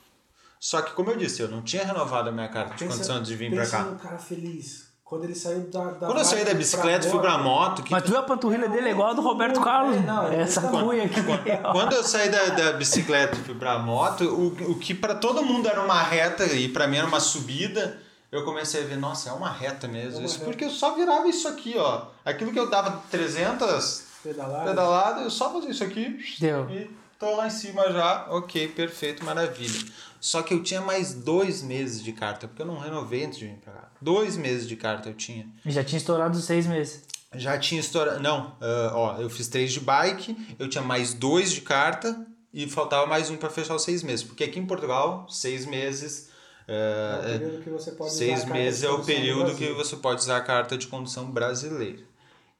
Só 0.64 0.80
que, 0.80 0.92
como 0.92 1.10
eu 1.10 1.16
disse, 1.18 1.42
eu 1.42 1.48
não 1.48 1.60
tinha 1.60 1.84
renovado 1.84 2.30
a 2.30 2.32
minha 2.32 2.48
carta 2.48 2.74
de 2.74 2.86
condição 2.86 3.22
de 3.22 3.36
vir 3.36 3.50
pra 3.50 3.60
pensa 3.64 3.76
cá. 3.76 3.82
no 3.82 3.98
cara 3.98 4.16
feliz. 4.16 4.88
Quando 5.04 5.24
ele 5.24 5.34
saiu 5.34 5.60
da. 5.70 5.84
da 5.90 6.06
Quando 6.06 6.16
eu 6.16 6.24
saí 6.24 6.42
da 6.42 6.54
bicicleta 6.54 7.06
e 7.06 7.10
fui 7.10 7.20
pra 7.20 7.36
moto, 7.36 7.82
que 7.82 7.92
Mas 7.92 8.02
tu 8.02 8.08
viu 8.08 8.18
a 8.18 8.22
panturrilha 8.22 8.66
dele 8.70 8.88
é 8.88 8.90
igual 8.92 9.10
a 9.10 9.12
do 9.12 9.20
Roberto 9.20 9.60
Carlos? 9.60 9.94
É, 9.94 10.00
não, 10.00 10.26
é 10.26 10.40
Essa 10.40 10.62
cunha 10.62 11.04
aqui. 11.04 11.20
ó. 11.62 11.70
Quando 11.72 11.92
eu 11.92 12.02
saí 12.02 12.30
da, 12.30 12.46
da 12.46 12.72
bicicleta 12.72 13.36
e 13.36 13.42
fui 13.42 13.54
pra 13.54 13.78
moto, 13.78 14.24
o, 14.24 14.70
o 14.70 14.78
que 14.78 14.94
pra 14.94 15.14
todo 15.14 15.44
mundo 15.44 15.68
era 15.68 15.82
uma 15.82 16.02
reta 16.02 16.46
e 16.46 16.66
pra 16.70 16.86
mim 16.86 16.96
era 16.96 17.06
uma 17.06 17.20
subida, 17.20 18.00
eu 18.32 18.42
comecei 18.46 18.84
a 18.84 18.86
ver, 18.86 18.96
nossa, 18.96 19.28
é 19.28 19.32
uma 19.34 19.50
reta 19.50 19.86
mesmo. 19.86 20.22
É 20.22 20.24
isso 20.24 20.38
reta. 20.38 20.46
porque 20.46 20.64
eu 20.64 20.70
só 20.70 20.94
virava 20.94 21.28
isso 21.28 21.46
aqui, 21.46 21.74
ó. 21.76 22.06
Aquilo 22.24 22.50
que 22.54 22.58
eu 22.58 22.70
dava 22.70 23.02
300 23.10 24.02
Pedalado. 24.22 24.64
pedaladas, 24.64 25.24
eu 25.24 25.30
só 25.30 25.52
fazia 25.52 25.68
isso 25.68 25.84
aqui 25.84 26.18
Deu. 26.40 26.70
e 26.70 26.90
tô 27.18 27.36
lá 27.36 27.46
em 27.48 27.50
cima 27.50 27.92
já. 27.92 28.28
Ok, 28.30 28.68
perfeito, 28.68 29.22
maravilha. 29.26 29.78
Só 30.24 30.42
que 30.42 30.54
eu 30.54 30.62
tinha 30.62 30.80
mais 30.80 31.12
dois 31.12 31.62
meses 31.62 32.02
de 32.02 32.10
carta, 32.10 32.48
porque 32.48 32.62
eu 32.62 32.66
não 32.66 32.78
renovei 32.78 33.26
antes 33.26 33.38
de 33.38 33.44
vir 33.44 33.58
pra 33.58 33.74
cá. 33.74 33.90
Dois 34.00 34.38
meses 34.38 34.66
de 34.66 34.74
carta 34.74 35.10
eu 35.10 35.14
tinha. 35.14 35.46
E 35.66 35.70
Já 35.70 35.84
tinha 35.84 35.98
estourado 35.98 36.38
os 36.38 36.46
seis 36.46 36.66
meses. 36.66 37.02
Já 37.34 37.58
tinha 37.58 37.78
estourado. 37.78 38.20
Não, 38.20 38.56
ah, 38.58 38.92
ó, 38.94 39.20
eu 39.20 39.28
fiz 39.28 39.48
três 39.48 39.70
de 39.70 39.80
bike, 39.80 40.34
eu 40.58 40.66
tinha 40.66 40.82
mais 40.82 41.12
dois 41.12 41.52
de 41.52 41.60
carta 41.60 42.26
e 42.54 42.66
faltava 42.66 43.06
mais 43.06 43.28
um 43.28 43.36
para 43.36 43.50
fechar 43.50 43.74
os 43.74 43.82
seis 43.82 44.02
meses. 44.02 44.24
Porque 44.24 44.44
aqui 44.44 44.58
em 44.58 44.64
Portugal, 44.64 45.28
seis 45.28 45.66
meses. 45.66 46.30
É 46.66 46.72
o 46.72 47.28
é, 47.28 47.38
período 47.38 47.62
que 47.62 47.68
você 47.68 47.90
pode 47.92 48.10
usar 48.10 48.24
a 48.24 48.26
seis 48.26 48.40
carta 48.40 48.54
meses 48.54 48.80
de 48.80 48.86
é 48.86 48.90
o 48.90 49.04
período 49.04 49.54
que 49.54 49.72
você 49.74 49.96
pode 49.96 50.22
usar 50.22 50.38
a 50.38 50.40
carta 50.40 50.78
de 50.78 50.86
condução 50.86 51.30
brasileira. 51.30 52.02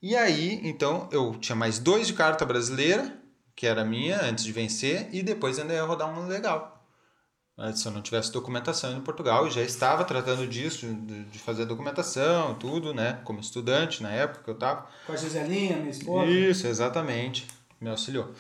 E 0.03 0.15
aí, 0.15 0.61
então, 0.65 1.09
eu 1.11 1.35
tinha 1.41 1.57
mais 1.57 1.79
dois 1.79 2.09
de 2.09 2.13
carta 2.13 2.45
brasileira, 2.45 3.11
que 3.57 3.67
era 3.67 3.87
minha, 3.87 4.23
antes 4.23 4.45
de 4.45 4.53
vencer, 4.53 5.09
e 5.13 5.23
depois 5.23 5.59
ainda 5.59 5.73
ia 5.73 5.83
rodar 5.83 6.13
um 6.13 6.27
legal. 6.27 6.74
Mas 7.57 7.79
Se 7.81 7.87
eu 7.87 7.93
não 7.93 8.03
tivesse 8.03 8.33
documentação 8.33 8.97
em 8.97 9.01
Portugal, 9.01 9.47
e 9.47 9.51
já 9.51 9.63
estava 9.63 10.05
tratando 10.05 10.47
disso, 10.47 10.87
de, 10.87 11.25
de 11.25 11.39
fazer 11.39 11.65
documentação, 11.67 12.55
tudo, 12.55 12.93
né? 12.93 13.21
Como 13.25 13.39
estudante 13.41 14.03
na 14.03 14.11
época 14.11 14.43
que 14.45 14.51
eu 14.51 14.55
estava. 14.55 14.87
Com 15.07 15.13
a 15.13 15.17
Giselinha, 15.17 15.77
minha 15.77 15.91
esposa. 15.91 16.31
Isso, 16.31 16.67
exatamente. 16.67 17.47
Me 17.81 17.91
auxiliou. 17.91 18.33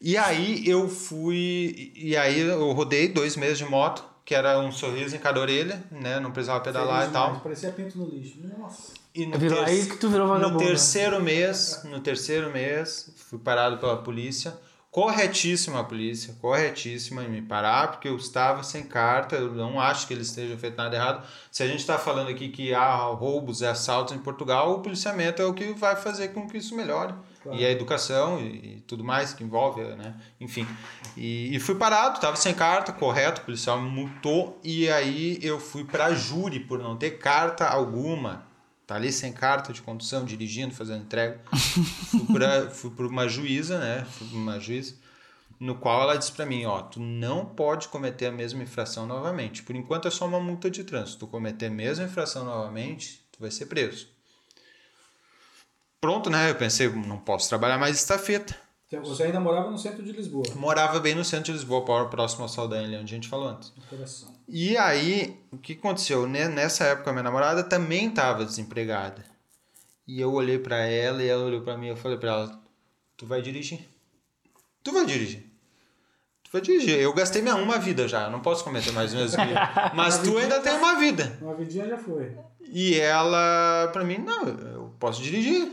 E 0.00 0.16
aí 0.16 0.66
eu 0.66 0.88
fui. 0.88 1.92
E 1.94 2.16
aí 2.16 2.40
eu 2.40 2.72
rodei 2.72 3.08
dois 3.08 3.36
meses 3.36 3.58
de 3.58 3.64
moto, 3.66 4.02
que 4.24 4.34
era 4.34 4.58
um 4.58 4.72
sorriso 4.72 5.14
em 5.14 5.18
cada 5.18 5.38
orelha, 5.40 5.82
né? 5.90 6.18
Não 6.18 6.30
precisava 6.32 6.60
pedalar 6.60 7.00
Feliz 7.00 7.10
e 7.10 7.12
tal. 7.12 7.26
demais, 7.26 7.42
Parecia 7.42 7.70
pinto 7.72 7.98
no 7.98 8.06
lixo. 8.06 8.36
Nossa. 8.58 8.94
E 9.14 9.26
no, 9.26 9.38
Virou- 9.38 9.62
aí 9.64 9.84
que 9.86 9.96
tu 9.98 10.08
virou 10.08 10.26
no 10.26 10.32
vagabundo, 10.32 10.60
né? 10.60 10.66
terceiro 10.70 11.22
mês, 11.22 11.82
no 11.84 12.00
terceiro 12.00 12.50
mês, 12.50 13.12
fui 13.16 13.38
parado 13.38 13.76
pela 13.76 13.98
polícia. 13.98 14.54
Corretíssima 14.92 15.80
a 15.80 15.84
polícia, 15.84 16.36
corretíssima 16.38 17.24
em 17.24 17.28
me 17.30 17.40
parar, 17.40 17.92
porque 17.92 18.06
eu 18.06 18.14
estava 18.14 18.62
sem 18.62 18.82
carta, 18.82 19.36
eu 19.36 19.50
não 19.54 19.80
acho 19.80 20.06
que 20.06 20.12
eles 20.12 20.26
estejam 20.26 20.58
feito 20.58 20.76
nada 20.76 20.94
errado. 20.94 21.26
Se 21.50 21.62
a 21.62 21.66
gente 21.66 21.80
está 21.80 21.98
falando 21.98 22.28
aqui 22.28 22.50
que 22.50 22.74
há 22.74 22.96
roubos 22.96 23.62
e 23.62 23.66
assaltos 23.66 24.14
em 24.14 24.18
Portugal, 24.18 24.70
o 24.70 24.80
policiamento 24.80 25.40
é 25.40 25.46
o 25.46 25.54
que 25.54 25.72
vai 25.72 25.96
fazer 25.96 26.28
com 26.34 26.46
que 26.46 26.58
isso 26.58 26.76
melhore. 26.76 27.14
Claro. 27.42 27.58
E 27.58 27.64
a 27.64 27.70
educação 27.70 28.38
e, 28.38 28.44
e 28.44 28.84
tudo 28.86 29.02
mais 29.02 29.32
que 29.32 29.42
envolve, 29.42 29.80
né? 29.82 30.14
Enfim. 30.38 30.68
E, 31.16 31.56
e 31.56 31.58
fui 31.58 31.74
parado, 31.74 32.16
estava 32.16 32.36
sem 32.36 32.52
carta, 32.52 32.92
correto, 32.92 33.40
o 33.40 33.44
policial 33.46 33.80
me 33.80 33.88
multou, 33.88 34.60
e 34.62 34.90
aí 34.90 35.38
eu 35.40 35.58
fui 35.58 35.84
para 35.84 36.12
júri 36.12 36.60
por 36.60 36.78
não 36.78 36.98
ter 36.98 37.12
carta 37.12 37.66
alguma. 37.66 38.51
Tá 38.86 38.96
ali 38.96 39.12
sem 39.12 39.32
carta 39.32 39.72
de 39.72 39.80
condução, 39.80 40.24
dirigindo, 40.24 40.74
fazendo 40.74 41.04
entrega. 41.04 41.40
fui, 42.10 42.26
pra, 42.32 42.68
fui 42.72 42.90
por 42.90 43.06
uma 43.06 43.28
juíza, 43.28 43.78
né? 43.78 44.04
Fui 44.10 44.26
por 44.26 44.36
uma 44.36 44.58
juíza, 44.58 44.94
no 45.58 45.76
qual 45.76 46.02
ela 46.02 46.16
disse 46.16 46.32
para 46.32 46.44
mim, 46.44 46.64
ó, 46.64 46.82
tu 46.82 46.98
não 46.98 47.46
pode 47.46 47.88
cometer 47.88 48.26
a 48.26 48.32
mesma 48.32 48.62
infração 48.62 49.06
novamente. 49.06 49.62
Por 49.62 49.76
enquanto 49.76 50.08
é 50.08 50.10
só 50.10 50.26
uma 50.26 50.40
multa 50.40 50.70
de 50.70 50.82
trânsito. 50.82 51.20
Tu 51.20 51.26
cometer 51.28 51.66
a 51.66 51.70
mesma 51.70 52.04
infração 52.04 52.44
novamente, 52.44 53.24
tu 53.30 53.40
vai 53.40 53.50
ser 53.50 53.66
preso. 53.66 54.08
Pronto, 56.00 56.28
né? 56.28 56.50
Eu 56.50 56.56
pensei, 56.56 56.88
não 56.88 57.18
posso 57.18 57.48
trabalhar 57.48 57.78
mais 57.78 57.96
estafeta. 57.96 58.56
Então, 58.88 59.04
Você 59.04 59.22
ainda 59.22 59.38
morava 59.38 59.70
no 59.70 59.78
centro 59.78 60.02
de 60.02 60.12
Lisboa. 60.12 60.44
Morava 60.56 60.98
bem 60.98 61.14
no 61.14 61.24
centro 61.24 61.52
de 61.52 61.52
Lisboa, 61.52 62.08
próximo 62.10 62.42
ao 62.42 62.48
Saldanha, 62.48 63.00
onde 63.00 63.14
a 63.14 63.16
gente 63.16 63.28
falou 63.28 63.48
antes. 63.48 63.72
No 63.76 63.82
coração. 63.84 64.31
E 64.48 64.76
aí, 64.76 65.40
o 65.50 65.56
que 65.58 65.72
aconteceu? 65.74 66.26
Ne- 66.26 66.48
Nessa 66.48 66.84
época, 66.84 67.10
a 67.10 67.12
minha 67.12 67.22
namorada 67.22 67.62
também 67.62 68.08
estava 68.08 68.44
desempregada. 68.44 69.24
E 70.06 70.20
eu 70.20 70.32
olhei 70.32 70.58
pra 70.58 70.78
ela 70.78 71.22
e 71.22 71.28
ela 71.28 71.44
olhou 71.44 71.62
pra 71.62 71.76
mim 71.76 71.86
e 71.86 71.90
eu 71.90 71.96
falei 71.96 72.18
pra 72.18 72.30
ela: 72.30 72.62
Tu 73.16 73.24
vai 73.26 73.40
dirigir? 73.40 73.88
Tu 74.82 74.92
vai 74.92 75.06
dirigir? 75.06 75.46
Tu 76.44 76.50
vai 76.52 76.60
dirigir. 76.60 76.98
Eu 76.98 77.12
gastei 77.14 77.40
minha 77.40 77.54
uma 77.56 77.78
vida 77.78 78.06
já, 78.08 78.24
eu 78.24 78.30
não 78.30 78.40
posso 78.40 78.64
cometer 78.64 78.92
mais 78.92 79.14
erro. 79.14 79.30
Mas 79.94 80.18
tu 80.18 80.36
ainda 80.36 80.60
tem 80.60 80.72
uma 80.74 80.98
vida. 80.98 81.38
Uma 81.40 81.54
vidinha 81.54 81.86
já 81.88 81.96
foi. 81.96 82.36
E 82.60 82.98
ela, 82.98 83.88
pra 83.92 84.04
mim, 84.04 84.18
não, 84.18 84.44
eu 84.48 84.94
posso 84.98 85.22
dirigir. 85.22 85.70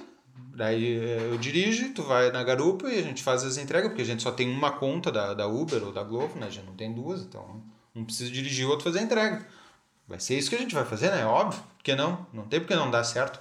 Daí 0.56 1.00
eh, 1.00 1.30
eu 1.32 1.38
dirijo, 1.38 1.94
tu 1.94 2.04
vai 2.04 2.32
na 2.32 2.44
garupa 2.44 2.90
e 2.90 3.00
a 3.00 3.02
gente 3.02 3.24
faz 3.24 3.44
as 3.44 3.58
entregas, 3.58 3.90
porque 3.90 4.02
a 4.02 4.06
gente 4.06 4.22
só 4.22 4.32
tem 4.32 4.50
uma 4.50 4.72
conta 4.72 5.10
da, 5.12 5.34
da 5.34 5.48
Uber 5.48 5.82
ou 5.86 5.92
da 5.94 6.04
Glovo, 6.04 6.38
né? 6.38 6.48
A 6.48 6.50
gente 6.50 6.66
não 6.66 6.76
tem 6.76 6.94
duas, 6.94 7.22
então 7.22 7.62
um 8.00 8.06
precisa 8.06 8.32
dirigir 8.32 8.66
o 8.66 8.70
outro 8.70 8.86
fazer 8.86 9.00
a 9.00 9.04
entrega. 9.04 9.46
Vai 10.08 10.20
ser 10.20 10.38
isso 10.38 10.50
que 10.50 10.56
a 10.56 10.60
gente 10.60 10.74
vai 10.74 10.86
fazer, 10.86 11.12
né? 11.12 11.26
Óbvio. 11.26 11.62
Por 11.78 11.84
que 11.84 11.96
não? 11.96 12.26
Não 12.34 12.44
tem 12.44 12.60
porque 12.60 12.76
não 12.76 12.90
dá 12.90 13.04
certo. 13.04 13.40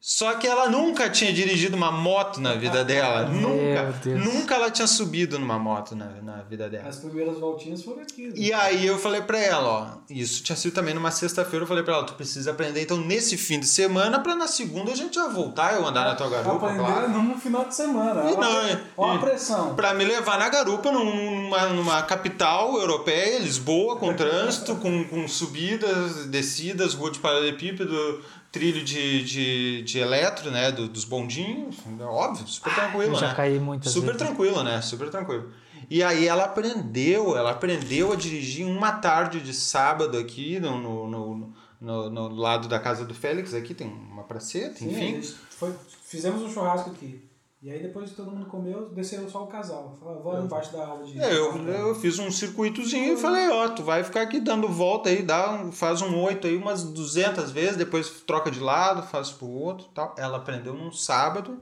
Só 0.00 0.34
que 0.34 0.46
ela 0.46 0.70
nunca 0.70 1.10
tinha 1.10 1.32
dirigido 1.32 1.76
uma 1.76 1.90
moto 1.90 2.40
na 2.40 2.54
vida 2.54 2.84
dela. 2.84 3.24
nunca. 3.28 3.92
Deus. 4.02 4.24
Nunca 4.24 4.54
ela 4.54 4.70
tinha 4.70 4.86
subido 4.86 5.38
numa 5.40 5.58
moto 5.58 5.96
na, 5.96 6.06
na 6.22 6.36
vida 6.42 6.68
dela. 6.70 6.88
As 6.88 6.96
primeiras 6.98 7.38
voltinhas 7.38 7.82
foram 7.82 8.02
aqui. 8.02 8.28
né? 8.28 8.32
E 8.36 8.52
aí 8.52 8.86
eu 8.86 8.96
falei 8.96 9.20
pra 9.22 9.38
ela, 9.38 9.68
ó, 9.68 9.86
isso 10.08 10.42
tinha 10.44 10.54
sido 10.54 10.72
também 10.72 10.94
numa 10.94 11.10
sexta-feira, 11.10 11.64
eu 11.64 11.68
falei 11.68 11.82
pra 11.82 11.94
ela, 11.94 12.04
tu 12.04 12.14
precisa 12.14 12.52
aprender 12.52 12.82
então 12.82 12.96
nesse 12.96 13.36
fim 13.36 13.58
de 13.58 13.66
semana 13.66 14.20
pra 14.20 14.36
na 14.36 14.46
segunda 14.46 14.92
a 14.92 14.94
gente 14.96 15.16
já 15.16 15.26
voltar 15.26 15.74
eu 15.74 15.84
andar 15.84 16.04
na 16.04 16.14
tua 16.14 16.30
garupa, 16.30 16.66
Aprender 16.68 16.78
claro. 16.84 17.08
no 17.10 17.34
final 17.36 17.64
de 17.64 17.74
semana. 17.74 18.30
E 18.30 18.36
não, 18.36 18.56
a- 18.56 18.80
Olha 18.96 19.18
a 19.18 19.20
pressão. 19.20 19.74
Pra 19.74 19.92
me 19.94 20.04
levar 20.04 20.38
na 20.38 20.48
garupa 20.48 20.92
num- 20.92 21.42
numa, 21.48 21.66
numa 21.70 22.02
capital 22.02 22.76
europeia, 22.78 23.40
Lisboa, 23.40 23.96
com 23.96 24.14
trânsito, 24.14 24.76
com, 24.76 25.04
com 25.04 25.26
subidas, 25.26 26.26
descidas, 26.26 26.94
rua 26.94 27.10
de 27.10 27.18
paralelepípedo, 27.18 28.22
trilho 28.50 28.82
de, 28.84 29.22
de, 29.24 29.82
de 29.82 29.98
eletro, 29.98 30.50
né, 30.50 30.72
do- 30.72 30.88
dos 30.88 31.04
bondinhos, 31.04 31.76
óbvio, 32.00 32.46
super 32.48 32.74
tranquilo, 32.74 33.14
Eu 33.14 33.20
já 33.20 33.28
né? 33.28 33.34
caí 33.34 33.58
muitas 33.58 33.92
Super 33.92 34.12
vezes. 34.12 34.18
tranquilo, 34.22 34.62
né? 34.62 34.80
Super 34.80 35.10
tranquilo. 35.10 35.50
E 35.90 36.02
aí 36.02 36.26
ela 36.26 36.44
aprendeu, 36.44 37.36
ela 37.36 37.50
aprendeu 37.52 38.12
a 38.12 38.16
dirigir 38.16 38.66
uma 38.66 38.92
tarde 38.92 39.40
de 39.40 39.54
sábado 39.54 40.18
aqui 40.18 40.58
no, 40.60 40.78
no, 40.78 41.06
no, 41.08 41.52
no, 41.80 42.10
no 42.10 42.28
lado 42.34 42.68
da 42.68 42.78
casa 42.78 43.04
do 43.04 43.14
Félix, 43.14 43.54
aqui 43.54 43.72
tem 43.74 43.86
uma 43.86 44.24
praceta, 44.24 44.76
Sim, 44.78 44.90
enfim. 44.90 45.34
foi- 45.50 45.74
fizemos 46.04 46.42
um 46.42 46.50
churrasco 46.52 46.90
aqui. 46.90 47.22
E 47.60 47.70
aí 47.70 47.82
depois 47.82 48.10
que 48.10 48.16
todo 48.16 48.30
mundo 48.30 48.46
comeu, 48.46 48.90
desceram 48.90 49.28
só 49.28 49.42
o 49.42 49.48
casal. 49.48 49.96
Falaram, 49.98 50.22
vou 50.22 50.40
embaixo 50.40 50.72
da 50.72 50.86
aula 50.86 51.04
de. 51.04 51.20
É, 51.20 51.36
eu, 51.36 51.56
eu 51.66 51.94
fiz 51.96 52.16
um 52.20 52.30
circuitozinho 52.30 53.14
e 53.14 53.16
falei, 53.16 53.48
ó, 53.48 53.68
tu 53.68 53.82
vai 53.82 54.04
ficar 54.04 54.22
aqui 54.22 54.38
dando 54.38 54.68
volta 54.68 55.08
aí, 55.08 55.22
dá 55.22 55.50
um, 55.50 55.72
faz 55.72 56.00
um 56.00 56.16
oito 56.22 56.46
aí 56.46 56.56
umas 56.56 56.84
200 56.84 57.50
vezes, 57.50 57.76
depois 57.76 58.22
troca 58.22 58.48
de 58.48 58.60
lado, 58.60 59.02
faz 59.02 59.32
pro 59.32 59.48
outro 59.48 59.88
tal. 59.88 60.14
Ela 60.16 60.36
aprendeu 60.36 60.72
num 60.72 60.92
sábado. 60.92 61.60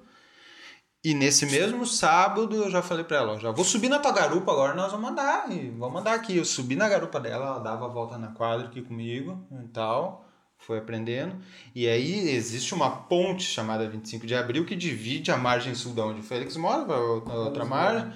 E 1.02 1.14
nesse 1.14 1.46
mesmo 1.46 1.86
sábado 1.86 2.54
eu 2.56 2.68
já 2.68 2.82
falei 2.82 3.04
pra 3.04 3.18
ela, 3.18 3.32
ó, 3.34 3.38
já 3.38 3.50
vou 3.52 3.64
subir 3.64 3.88
na 3.88 3.98
tua 3.98 4.12
garupa 4.12 4.50
agora, 4.52 4.74
nós 4.74 4.90
vamos 4.90 5.10
andar, 5.10 5.50
e 5.50 5.70
vamos 5.70 6.00
andar 6.00 6.14
aqui. 6.14 6.36
Eu 6.36 6.44
subi 6.44 6.76
na 6.76 6.88
garupa 6.88 7.20
dela, 7.20 7.46
ela 7.46 7.58
dava 7.60 7.86
a 7.86 7.88
volta 7.88 8.18
na 8.18 8.32
quadra 8.32 8.66
aqui 8.66 8.82
comigo 8.82 9.46
e 9.64 9.68
tal, 9.68 10.25
foi 10.58 10.78
aprendendo. 10.78 11.36
E 11.74 11.88
aí 11.88 12.30
existe 12.30 12.74
uma 12.74 12.90
ponte 12.90 13.44
chamada 13.44 13.88
25 13.88 14.26
de 14.26 14.34
Abril 14.34 14.64
que 14.64 14.74
divide 14.74 15.30
a 15.30 15.36
margem 15.36 15.74
sul 15.74 15.94
da 15.94 16.04
onde 16.04 16.20
o 16.20 16.24
Félix 16.24 16.56
mora 16.56 16.84
para 16.84 16.98
outra, 16.98 17.34
outra 17.34 17.64
margem. 17.64 18.12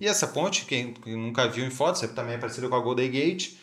E 0.00 0.06
essa 0.06 0.26
ponte, 0.26 0.64
quem, 0.64 0.94
nunca 1.06 1.48
viu 1.48 1.64
em 1.64 1.70
fotos, 1.70 2.02
é 2.02 2.08
também 2.08 2.34
é 2.34 2.38
parecida 2.38 2.68
com 2.68 2.74
a 2.74 2.80
Golden 2.80 3.10
Gate. 3.10 3.54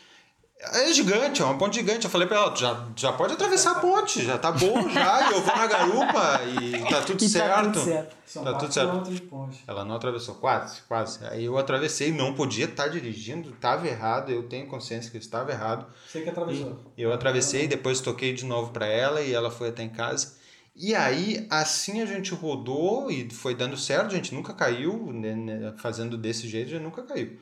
É 0.61 0.91
gigante, 0.91 1.41
é 1.41 1.45
uma 1.45 1.57
ponte 1.57 1.75
gigante. 1.75 2.03
Eu 2.03 2.11
falei 2.11 2.27
pra 2.27 2.35
ela, 2.35 2.55
já, 2.55 2.85
já 2.93 3.13
pode 3.13 3.31
atravessar 3.33 3.71
a 3.71 3.75
ponte, 3.79 4.25
já 4.25 4.37
tá 4.37 4.51
bom 4.51 4.89
já, 4.89 5.29
e 5.29 5.33
eu 5.33 5.41
vou 5.41 5.55
na 5.55 5.65
garupa 5.67 6.41
e 6.61 6.83
tá 6.83 6.99
tudo 7.07 7.23
E 7.23 7.27
tá 7.27 7.39
certo. 7.39 7.63
tudo 7.71 7.79
certo. 7.85 8.15
São 8.25 8.43
tá 8.43 8.51
quatro 8.51 8.67
tudo 8.67 8.73
certo. 8.73 8.87
quilômetros 8.89 9.15
de 9.15 9.21
ponte. 9.21 9.63
Ela 9.65 9.85
não 9.85 9.95
atravessou, 9.95 10.35
quase, 10.35 10.81
quase. 10.81 11.25
Aí 11.27 11.45
eu 11.45 11.57
atravessei, 11.57 12.11
não 12.11 12.33
podia 12.33 12.65
estar 12.65 12.89
dirigindo, 12.89 13.51
estava 13.51 13.87
errado, 13.87 14.31
eu 14.31 14.43
tenho 14.43 14.67
consciência 14.67 15.09
que 15.09 15.15
eu 15.15 15.21
estava 15.21 15.49
errado. 15.49 15.85
Você 16.05 16.21
que 16.21 16.29
atravessou. 16.29 16.77
Eu 16.97 17.13
atravessei, 17.13 17.65
depois 17.65 18.01
toquei 18.01 18.33
de 18.33 18.43
novo 18.43 18.71
para 18.71 18.85
ela 18.85 19.21
e 19.21 19.33
ela 19.33 19.49
foi 19.49 19.69
até 19.69 19.83
em 19.83 19.89
casa. 19.89 20.37
E 20.75 20.93
aí, 20.93 21.47
assim 21.49 22.01
a 22.01 22.05
gente 22.05 22.33
rodou 22.33 23.09
e 23.09 23.29
foi 23.29 23.55
dando 23.55 23.77
certo, 23.77 24.07
a 24.07 24.15
gente 24.15 24.35
nunca 24.35 24.53
caiu, 24.53 25.11
né, 25.11 25.35
né, 25.35 25.73
fazendo 25.77 26.17
desse 26.17 26.47
jeito, 26.49 26.67
a 26.67 26.71
gente 26.71 26.83
nunca 26.83 27.01
caiu. 27.03 27.37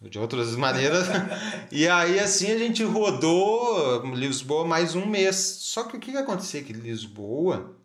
De 0.00 0.18
outras 0.18 0.54
maneiras. 0.56 1.06
e 1.70 1.86
aí, 1.88 2.18
assim, 2.18 2.50
a 2.50 2.58
gente 2.58 2.82
rodou 2.82 4.04
Lisboa 4.14 4.64
mais 4.66 4.94
um 4.94 5.06
mês. 5.06 5.36
Só 5.36 5.84
que 5.84 5.96
o 5.96 6.00
que 6.00 6.12
que 6.12 6.16
acontecia? 6.18 6.62
Que 6.62 6.72
Lisboa, 6.72 7.76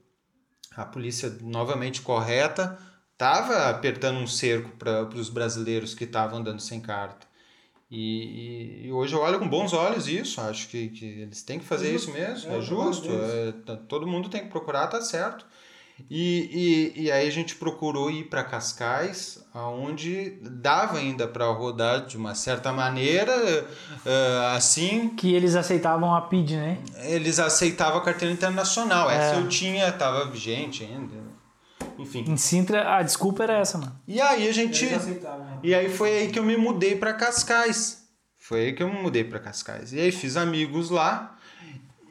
a 0.75 0.85
polícia 0.85 1.29
novamente 1.41 2.01
correta, 2.01 2.77
estava 3.13 3.69
apertando 3.69 4.17
um 4.17 4.27
cerco 4.27 4.69
para 4.77 5.03
os 5.09 5.29
brasileiros 5.29 5.93
que 5.93 6.05
estavam 6.05 6.39
andando 6.39 6.61
sem 6.61 6.79
carta. 6.79 7.27
E, 7.91 8.83
e- 8.83 8.87
e 8.87 8.91
hoje 8.91 9.13
eu 9.13 9.19
olho 9.21 9.37
com 9.39 9.47
bons 9.47 9.71
olhos 9.71 10.07
isso, 10.07 10.41
acho 10.41 10.67
que, 10.69 10.89
que 10.89 11.05
eles 11.05 11.43
têm 11.43 11.59
que 11.59 11.65
fazer 11.65 11.89
É 11.91 11.95
isso 11.95 12.11
mesmo, 12.11 12.51
É 12.51 12.57
é, 12.57 12.61
justo, 12.61 13.07
é, 13.11 13.51
tá- 13.65 13.77
todo 13.77 14.07
mundo 14.07 14.27
tem 14.27 14.41
que 14.43 14.49
procurar, 14.49 14.87
tá 14.87 15.01
certo. 15.01 15.45
E, 16.09 16.93
e, 16.95 17.03
e 17.03 17.11
aí 17.11 17.27
a 17.27 17.31
gente 17.31 17.55
procurou 17.55 18.11
ir 18.11 18.25
para 18.25 18.43
Cascais, 18.43 19.43
aonde 19.53 20.37
dava 20.41 20.97
ainda 20.97 21.27
para 21.27 21.45
rodar 21.47 22.05
de 22.05 22.17
uma 22.17 22.35
certa 22.35 22.73
maneira, 22.73 23.33
eh, 24.05 24.51
assim, 24.55 25.09
Que 25.09 25.33
eles 25.33 25.55
aceitavam 25.55 26.13
a 26.13 26.21
PID, 26.21 26.57
né? 26.57 26.77
eles 27.05 27.39
aceitavam 27.39 27.99
a 27.99 28.03
carteira 28.03 28.33
internacional, 28.33 29.09
essa 29.09 29.35
eu 29.35 29.47
tinha, 29.47 29.87
estava 29.87 30.25
vigente 30.25 30.83
ainda, 30.83 31.15
enfim. 31.97 32.25
Em 32.27 32.35
Sintra, 32.35 32.97
a 32.97 33.01
desculpa 33.01 33.43
era 33.43 33.57
essa, 33.57 33.77
mano. 33.77 33.97
E 34.05 34.19
aí 34.19 34.49
a 34.49 34.53
gente... 34.53 34.85
Né? 34.85 35.19
E 35.63 35.73
aí 35.73 35.89
foi 35.89 36.17
aí 36.17 36.27
que 36.29 36.37
eu 36.37 36.43
me 36.43 36.57
mudei 36.57 36.95
para 36.97 37.13
Cascais. 37.13 38.05
Foi 38.37 38.65
aí 38.65 38.73
que 38.73 38.83
eu 38.83 38.89
me 38.89 39.01
mudei 39.01 39.23
para 39.23 39.39
Cascais. 39.39 39.93
E 39.93 39.99
aí 39.99 40.11
fiz 40.11 40.35
amigos 40.35 40.89
lá. 40.89 41.35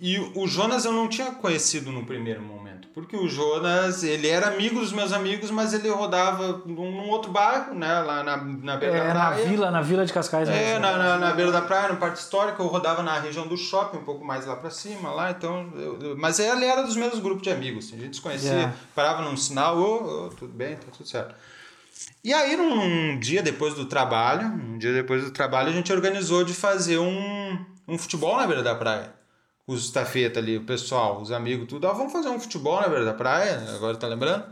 E 0.01 0.19
o 0.35 0.47
Jonas 0.47 0.85
eu 0.85 0.93
não 0.93 1.09
tinha 1.09 1.31
conhecido 1.31 1.93
no 1.93 2.05
primeiro 2.05 2.43
momento, 2.43 2.74
porque 2.95 3.17
o 3.17 3.29
Jonas, 3.29 4.05
ele 4.05 4.29
era 4.29 4.47
amigo 4.47 4.79
dos 4.79 4.93
meus 4.93 5.13
amigos, 5.13 5.51
mas 5.51 5.75
ele 5.75 5.89
rodava 5.89 6.63
num, 6.65 7.09
outro 7.11 7.31
bairro, 7.33 7.75
né, 7.75 8.01
lá 8.01 8.23
na, 8.23 8.37
na 8.37 8.77
beira 8.77 8.97
É, 8.97 9.09
da 9.09 9.15
na 9.15 9.27
praia. 9.33 9.45
vila, 9.47 9.71
na 9.71 9.81
vila 9.83 10.07
de 10.07 10.13
Cascais. 10.13 10.49
É, 10.49 10.53
mesmo. 10.53 10.79
na, 10.81 10.97
na, 10.97 11.19
na 11.19 11.33
beira 11.33 11.51
da 11.51 11.61
praia, 11.61 11.89
no 11.89 11.97
Parque 11.97 12.19
Histórico, 12.19 12.63
eu 12.63 12.67
rodava 12.69 13.03
na 13.03 13.19
região 13.19 13.47
do 13.49 13.57
shopping, 13.57 13.99
um 13.99 14.05
pouco 14.05 14.25
mais 14.25 14.47
lá 14.47 14.55
pra 14.57 14.71
cima, 14.71 15.11
lá, 15.11 15.31
então... 15.33 15.69
eu- 15.77 16.15
mas 16.17 16.39
ele 16.39 16.65
era 16.65 16.83
dos 16.83 16.95
mesmos 16.97 17.19
grupos 17.19 17.43
de 17.43 17.51
amigos, 17.51 17.87
assim, 17.87 17.97
a 17.97 18.01
gente 18.01 18.17
se 18.17 18.23
conhecia, 18.23 18.53
Yeah. 18.53 18.73
parava 18.95 19.23
num 19.23 19.37
sinal, 19.37 19.77
ô, 19.77 20.27
ô, 20.27 20.29
tudo 20.29 20.53
bem, 20.53 20.77
tá 20.77 20.87
tudo 20.97 21.09
certo. 21.09 21.35
E 22.23 22.33
aí, 22.33 22.57
num 22.57 23.19
dia 23.19 23.43
depois 23.43 23.75
do 23.75 23.87
trabalho, 23.87 24.47
um 24.47 24.79
dia 24.79 24.93
depois 24.93 25.25
do 25.25 25.31
trabalho, 25.31 25.69
a 25.69 25.73
gente 25.73 25.93
organizou 25.93 26.45
de 26.45 26.55
fazer 26.55 26.99
um, 26.99 27.59
um 27.87 27.99
futebol 27.99 28.37
na 28.37 28.47
beira 28.47 28.63
da 28.63 28.75
praia. 28.75 29.13
Os 29.67 29.85
estafeta 29.87 30.39
ali, 30.41 30.59
o 30.59 30.65
pessoal, 30.65 31.21
os 31.21 31.33
amigos, 31.33 31.67
tudo. 31.69 31.87
Ah, 31.89 31.93
vamos 31.93 32.13
fazer 32.13 32.29
um 32.29 32.39
futebol 32.39 32.81
na 32.81 32.89
beira 32.89 33.05
da 33.05 33.15
praia, 33.15 33.63
agora 33.75 33.97
tá 33.97 34.07
lembrando? 34.07 34.45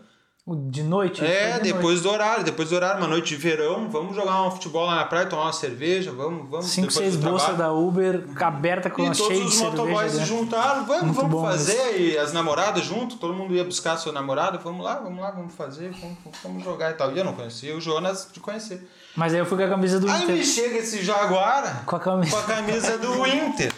De 0.68 0.83
noite? 0.83 1.25
É, 1.25 1.61
de 1.61 1.72
depois 1.72 2.01
do 2.01 2.11
horário, 2.11 2.42
depois 2.42 2.70
do 2.70 2.75
horário, 2.75 2.98
uma 2.98 3.07
noite 3.07 3.29
de 3.29 3.37
verão, 3.37 3.88
vamos 3.88 4.16
jogar 4.16 4.42
um 4.42 4.51
futebol 4.51 4.85
lá 4.87 4.96
na 4.96 5.05
praia, 5.05 5.27
tomar 5.27 5.44
uma 5.44 5.53
cerveja, 5.53 6.11
vamos, 6.11 6.51
vamos. 6.51 6.66
Cinco, 6.66 6.90
seis 6.90 7.14
bolsas 7.14 7.57
da 7.57 7.70
Uber 7.72 8.25
aberta 8.40 8.90
com 8.90 9.03
E 9.03 9.05
todos 9.05 9.18
cheia 9.18 9.40
de 9.40 9.46
os 9.46 9.55
cerveja 9.55 9.83
motoboys 9.85 10.12
se 10.12 10.25
juntaram, 10.25 10.85
vamos, 10.85 11.03
Muito 11.16 11.20
vamos 11.29 11.42
fazer, 11.42 12.01
e 12.01 12.18
as 12.18 12.33
namoradas 12.33 12.83
junto, 12.85 13.18
todo 13.18 13.33
mundo 13.35 13.55
ia 13.55 13.62
buscar 13.62 13.96
seu 13.98 14.12
namorado, 14.12 14.59
vamos 14.64 14.85
lá, 14.85 14.94
vamos 14.96 15.20
lá, 15.20 15.31
vamos 15.31 15.55
fazer, 15.55 15.92
vamos, 15.92 16.18
vamos 16.42 16.64
jogar 16.64 16.90
e 16.90 16.94
tal. 16.94 17.12
E 17.14 17.18
eu 17.18 17.25
não 17.25 17.35
conhecia 17.35 17.77
o 17.77 17.81
Jonas 17.81 18.29
de 18.33 18.40
conhecer. 18.40 18.85
Mas 19.14 19.33
aí 19.35 19.38
eu 19.38 19.46
fui 19.46 19.57
com 19.57 19.64
a 19.64 19.68
camisa 19.68 20.01
do 20.01 20.11
Aí 20.11 20.25
Inter. 20.25 20.37
me 20.37 20.44
chega 20.44 20.79
esse 20.79 21.05
Jaguara 21.05 21.83
Com 21.87 21.94
a 21.96 22.01
camisa. 22.01 22.33
com 22.35 22.38
a 22.42 22.42
camisa 22.57 22.98
do 22.98 23.14
Inter. 23.29 23.72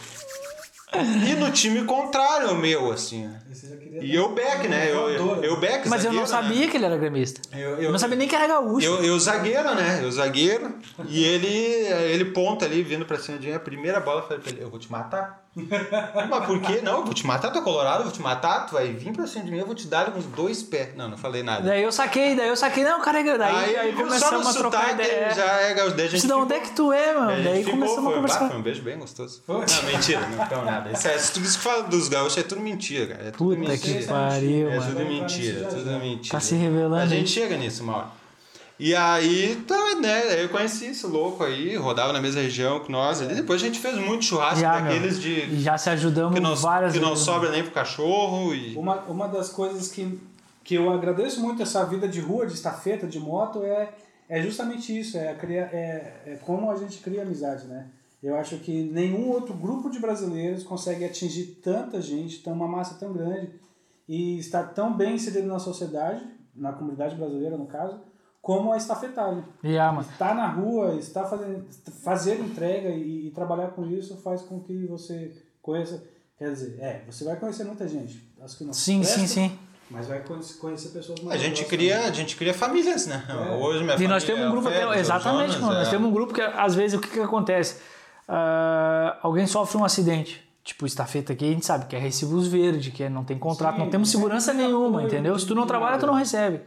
E 1.29 1.35
no 1.35 1.51
time 1.51 1.85
contrário 1.85 2.55
meu, 2.55 2.93
assim. 2.93 3.31
Esse 3.51 3.67
E 4.03 4.15
eu 4.15 4.35
back, 4.35 4.67
né? 4.69 4.91
Eu, 4.91 5.09
eu, 5.11 5.45
eu 5.45 5.57
back, 5.61 5.89
Mas 5.89 6.05
eu 6.05 6.13
não 6.13 6.25
zagueiro, 6.27 6.49
né? 6.49 6.53
sabia 6.59 6.71
que 6.71 6.77
ele 6.77 6.85
era 6.85 6.97
gremista. 6.97 7.41
Eu, 7.53 7.59
Eu 7.71 7.83
eu, 7.85 7.93
não 7.93 7.99
sabia 7.99 8.17
nem 8.17 8.27
que 8.29 8.35
era 8.35 8.47
gaúcho. 8.47 8.87
eu, 8.87 9.05
eu 9.05 9.19
zagueiro, 9.19 9.75
né? 9.75 10.01
Eu 10.03 10.11
zagueiro. 10.11 10.75
E 11.09 11.25
ele, 11.25 11.49
ele 12.13 12.25
ponta 12.27 12.65
ali, 12.65 12.83
vindo 12.83 13.05
pra 13.05 13.19
cima 13.19 13.39
de 13.39 13.49
mim. 13.49 13.55
A 13.55 13.61
primeira 13.61 14.01
bola, 14.01 14.21
eu 14.21 14.25
falei 14.25 14.39
pra 14.43 14.51
ele, 14.53 14.63
eu 14.63 14.71
vou 14.71 14.79
te 14.79 14.91
matar. 14.91 15.43
Mas 16.29 16.47
por 16.47 16.61
quê? 16.61 16.81
Não, 16.83 16.99
eu 16.99 17.05
vou 17.05 17.15
te 17.15 17.25
matar, 17.25 17.51
tu 17.53 17.59
é 17.61 17.63
colorado, 17.63 18.01
eu 18.01 18.05
vou 18.05 18.13
te 18.13 18.21
matar, 18.21 18.67
tu 18.67 18.73
vai 18.75 18.89
vir 18.93 19.13
pra 19.13 19.25
cima 19.25 19.45
de 19.45 19.53
mim, 19.53 19.59
eu 19.59 19.67
vou 19.67 19.75
te 19.75 19.87
dar 19.87 20.09
uns 20.17 20.25
dois 20.27 20.65
pés. 20.65 20.97
Não, 20.97 21.09
não 21.09 21.17
falei 21.17 21.45
nada. 21.45 21.63
Daí 21.63 21.81
eu 21.83 21.93
saquei, 21.93 22.35
daí 22.35 22.49
eu 22.49 22.57
saquei, 22.57 22.83
não, 22.83 23.01
cara, 23.01 23.21
é 23.21 23.39
daí, 23.39 23.55
aí, 23.55 23.77
aí, 23.77 23.93
só 23.93 23.97
no 23.99 24.05
começamos 24.05 24.47
a 24.49 24.53
trocar 24.59 24.93
ideia. 24.95 25.31
já 25.33 25.45
é 25.61 25.75
gaúcho. 25.75 25.95
Daí 25.97 26.07
a 26.07 26.11
gente 26.11 26.27
de 26.27 26.33
onde 26.33 26.53
é 26.53 26.57
ficou- 26.57 26.69
que 26.71 26.75
tu 26.77 26.93
é, 26.93 27.15
mano? 27.15 27.45
Daí 27.45 27.59
ficou, 27.63 27.75
começamos 27.79 28.03
foi, 28.03 28.13
a 28.13 28.17
bah, 28.17 28.21
conversar. 28.23 28.49
foi 28.49 28.57
um 28.59 28.63
beijo 28.63 28.83
bem 28.83 28.99
gostoso. 28.99 29.43
Não, 29.47 29.61
mentira, 29.93 30.21
não 30.27 30.45
então 30.45 30.65
nada. 30.65 30.91
Isso, 30.91 31.07
é, 31.07 31.17
tudo 31.19 31.45
isso 31.45 31.59
que 31.59 31.65
fala 31.65 31.83
dos 31.85 32.09
gaúchos 32.09 32.39
é 32.39 32.43
tudo 32.43 32.61
mentira, 32.61 33.07
cara. 33.15 33.29
É 33.29 33.31
tudo 33.31 33.55
Puta 33.57 33.61
mentira. 33.71 33.77
Que 33.85 34.07
pariu, 34.07 34.71
É 34.71 34.79
mano. 34.79 34.93
tudo 34.95 35.05
mentira, 35.07 35.61
é 35.61 35.65
tudo 35.65 35.91
mentira. 35.99 36.33
Tá 36.33 36.41
se 36.41 36.55
revelando 36.55 36.97
A 37.03 37.07
gente 37.07 37.31
chega 37.31 37.57
nisso 37.57 37.89
hora. 37.89 38.25
E 38.79 38.95
aí, 38.95 39.63
tá, 39.69 39.95
né? 40.01 40.43
Eu 40.43 40.49
conheci 40.49 40.87
esse 40.87 41.07
louco 41.07 41.45
aí, 41.45 41.77
rodava 41.77 42.13
na 42.13 42.21
mesma 42.21 42.41
região 42.41 42.81
que 42.81 42.91
nós 42.91 43.23
ali. 43.23 43.35
Depois 43.37 43.63
a 43.63 43.67
gente 43.67 43.79
fez 43.79 43.97
muito 43.97 44.25
churrasco 44.25 44.59
Já, 44.61 44.81
meu. 44.81 44.93
daqueles 44.93 45.21
de. 45.21 45.31
E 45.31 45.61
já 45.61 45.79
se 45.79 45.91
ajudamos 45.91 46.35
Que 46.35 46.41
não, 46.41 46.57
várias 46.57 46.93
que 46.93 46.99
não 46.99 47.15
sobra 47.15 47.51
nem 47.51 47.63
pro 47.63 47.71
cachorro. 47.71 48.53
E... 48.53 48.75
Uma, 48.77 48.97
uma 49.03 49.29
das 49.29 49.49
coisas 49.49 49.93
que, 49.93 50.19
que 50.65 50.75
eu 50.75 50.93
agradeço 50.93 51.41
muito 51.41 51.63
essa 51.63 51.85
vida 51.85 52.09
de 52.09 52.21
rua, 52.21 52.47
de 52.47 52.55
estafeta, 52.55 53.07
de 53.07 53.21
moto, 53.21 53.63
é, 53.63 53.91
é 54.29 54.43
justamente 54.43 54.99
isso, 54.99 55.17
é, 55.17 55.33
criar, 55.35 55.73
é, 55.73 56.13
é 56.27 56.39
como 56.45 56.69
a 56.69 56.77
gente 56.77 56.99
cria 56.99 57.23
amizade, 57.23 57.67
né? 57.67 57.87
Eu 58.21 58.35
acho 58.37 58.57
que 58.57 58.73
nenhum 58.73 59.29
outro 59.29 59.55
grupo 59.55 59.89
de 59.89 60.01
brasileiros 60.01 60.65
consegue 60.65 61.05
atingir 61.05 61.59
tanta 61.63 62.01
gente, 62.01 62.39
ter 62.39 62.51
uma 62.51 62.67
massa 62.67 62.95
tão 62.95 63.13
grande 63.13 63.51
e 64.09 64.39
estar 64.39 64.63
tão 64.75 64.93
bem 64.97 65.15
inserido 65.15 65.47
na 65.49 65.59
sociedade, 65.59 66.23
na 66.55 66.73
comunidade 66.73 67.15
brasileira 67.17 67.57
no 67.57 67.67
caso, 67.67 68.01
como 68.43 68.73
a 68.73 68.77
estafetagem. 68.77 69.43
Yeah, 69.65 69.93
mano. 69.93 70.07
Estar 70.11 70.35
na 70.35 70.47
rua, 70.49 70.95
estar 70.97 71.25
fazendo, 71.25 71.65
fazer 72.03 72.39
entrega 72.41 72.91
e, 72.91 73.29
e 73.29 73.31
trabalhar 73.31 73.69
com 73.69 73.87
isso 73.87 74.17
faz 74.19 74.43
com 74.43 74.61
que 74.61 74.87
você 74.87 75.33
conheça. 75.63 76.03
Quer 76.37 76.51
dizer, 76.51 76.79
é, 76.81 77.03
você 77.07 77.25
vai 77.25 77.37
conhecer 77.37 77.65
muita 77.65 77.89
gente. 77.89 78.23
As 78.43 78.55
que 78.55 78.65
não 78.65 78.73
Sim, 78.73 79.03
sim, 79.03 79.15
prestam, 79.21 79.27
sim. 79.27 79.59
Mas 79.91 80.07
vai 80.09 80.23
conhecer 80.61 80.89
pessoas 80.91 81.21
A 81.21 81.25
mais 81.25 81.41
gente 81.41 81.59
próximas. 81.65 81.69
cria, 81.71 82.05
a 82.07 82.11
gente 82.13 82.37
cria 82.37 82.53
famílias, 82.55 83.07
né? 83.07 83.23
Hoje 83.61 83.85
minha 83.85 83.97
E 83.97 84.09
nós 84.09 84.25
temos 84.25 84.43
um 84.43 84.49
é 84.49 84.51
grupo, 84.51 84.69
até, 84.69 84.81
é 84.83 84.87
o 84.87 84.93
exatamente, 84.95 85.53
Jonas, 85.53 85.61
mano. 85.63 85.75
Nós 85.79 85.89
é- 85.89 85.91
temos 85.91 86.09
um 86.09 86.13
grupo 86.13 86.35
que, 86.35 86.41
às 86.43 86.75
vezes, 86.75 86.99
o 86.99 87.01
que, 87.01 87.09
que 87.09 87.21
acontece? 87.21 87.81
Ah, 88.29 89.19
alguém 89.23 89.47
sofre 89.47 89.79
um 89.79 89.85
acidente. 89.85 90.44
Tipo, 90.65 90.87
estafeta 90.87 91.35
aqui, 91.35 91.45
a 91.45 91.53
gente 91.53 91.67
sabe 91.67 91.85
que 91.87 91.95
é 91.95 91.99
recibos 91.99 92.49
verde, 92.49 92.91
que 92.91 93.03
é- 93.05 93.11
não 93.11 93.23
tem 93.23 93.39
contrato, 93.39 93.75
Sim, 93.75 93.81
não 93.83 93.91
temos 93.91 94.11
segurança 94.11 94.53
tem 94.55 94.63
nenhuma, 94.63 94.89
apoio, 95.01 95.07
entendeu? 95.07 95.39
Se 95.39 95.47
tu 95.47 95.55
não 95.55 95.67
trabalha, 95.67 95.99
tu 95.99 96.07
não 96.07 96.15
recebe. 96.15 96.61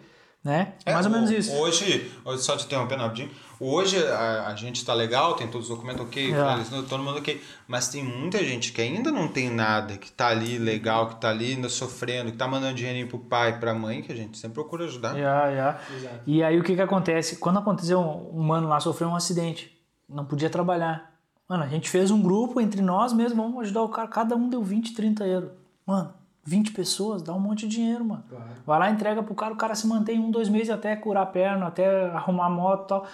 Né? 0.43 0.73
É, 0.85 0.93
Mais 0.93 1.05
ou 1.07 1.11
menos 1.11 1.29
isso. 1.31 1.51
Hoje, 1.55 2.09
só 2.37 2.55
te 2.55 2.65
interrompendo 2.65 3.01
rapidinho, 3.01 3.29
hoje 3.59 3.97
a, 4.07 4.47
a 4.47 4.55
gente 4.55 4.85
tá 4.85 4.93
legal, 4.93 5.33
tem 5.33 5.47
todos 5.47 5.67
os 5.69 5.75
documentos 5.75 6.05
ok, 6.05 6.31
É. 6.31 6.63
todo 6.87 7.03
mundo 7.03 7.17
ok, 7.17 7.41
mas 7.67 7.89
tem 7.89 8.01
muita 8.03 8.37
gente 8.45 8.71
que 8.71 8.79
ainda 8.79 9.11
não 9.11 9.27
tem 9.27 9.49
nada, 9.49 9.97
que 9.97 10.09
tá 10.11 10.27
ali 10.27 10.57
legal, 10.59 11.09
que 11.09 11.15
tá 11.19 11.29
ali 11.31 11.53
ainda 11.55 11.67
sofrendo, 11.67 12.31
que 12.31 12.37
tá 12.37 12.47
mandando 12.47 12.75
dinheirinho 12.75 13.07
pro 13.07 13.17
pai, 13.19 13.59
pra 13.59 13.73
mãe, 13.73 14.01
que 14.03 14.11
a 14.11 14.15
gente 14.15 14.37
sempre 14.37 14.53
procura 14.53 14.85
ajudar. 14.85 15.17
Já. 15.17 15.79
Exato. 15.93 16.19
E 16.27 16.41
aí 16.43 16.57
o 16.57 16.63
que 16.63 16.75
que 16.75 16.81
acontece? 16.81 17.37
Quando 17.37 17.57
aconteceu 17.59 17.99
um, 17.99 18.39
um 18.39 18.43
mano 18.43 18.69
lá 18.69 18.79
sofreu 18.79 19.09
um 19.09 19.15
acidente, 19.15 19.75
não 20.07 20.23
podia 20.23 20.49
trabalhar. 20.51 21.16
Mano, 21.49 21.63
a 21.63 21.67
gente 21.67 21.89
fez 21.89 22.11
um 22.11 22.21
grupo 22.21 22.59
entre 22.59 22.81
nós 22.81 23.13
mesmos, 23.13 23.37
vamos 23.37 23.61
ajudar 23.61 23.81
o 23.83 23.89
cara. 23.89 24.07
Cada 24.07 24.35
um 24.35 24.49
deu 24.49 24.61
20, 24.61 24.93
30 24.93 25.25
euros. 25.25 25.49
Mano, 25.85 26.13
20 26.43 26.71
pessoas, 26.71 27.21
dá 27.21 27.33
um 27.33 27.39
monte 27.39 27.67
de 27.67 27.75
dinheiro, 27.75 28.03
mano. 28.03 28.23
Claro. 28.29 28.45
Vai 28.65 28.79
lá, 28.79 28.89
entrega 28.91 29.23
pro 29.23 29.33
cara, 29.35 29.53
o 29.53 29.57
cara 29.57 29.73
se 29.75 29.87
mantém 29.87 30.19
um, 30.19 30.29
dois 30.29 30.49
meses 30.49 30.69
até 30.69 30.95
curar 30.95 31.23
a 31.23 31.25
perna, 31.25 31.67
até 31.67 32.07
arrumar 32.07 32.47
a 32.47 32.49
moto 32.49 32.83
e 32.83 32.87
tal. 32.87 33.05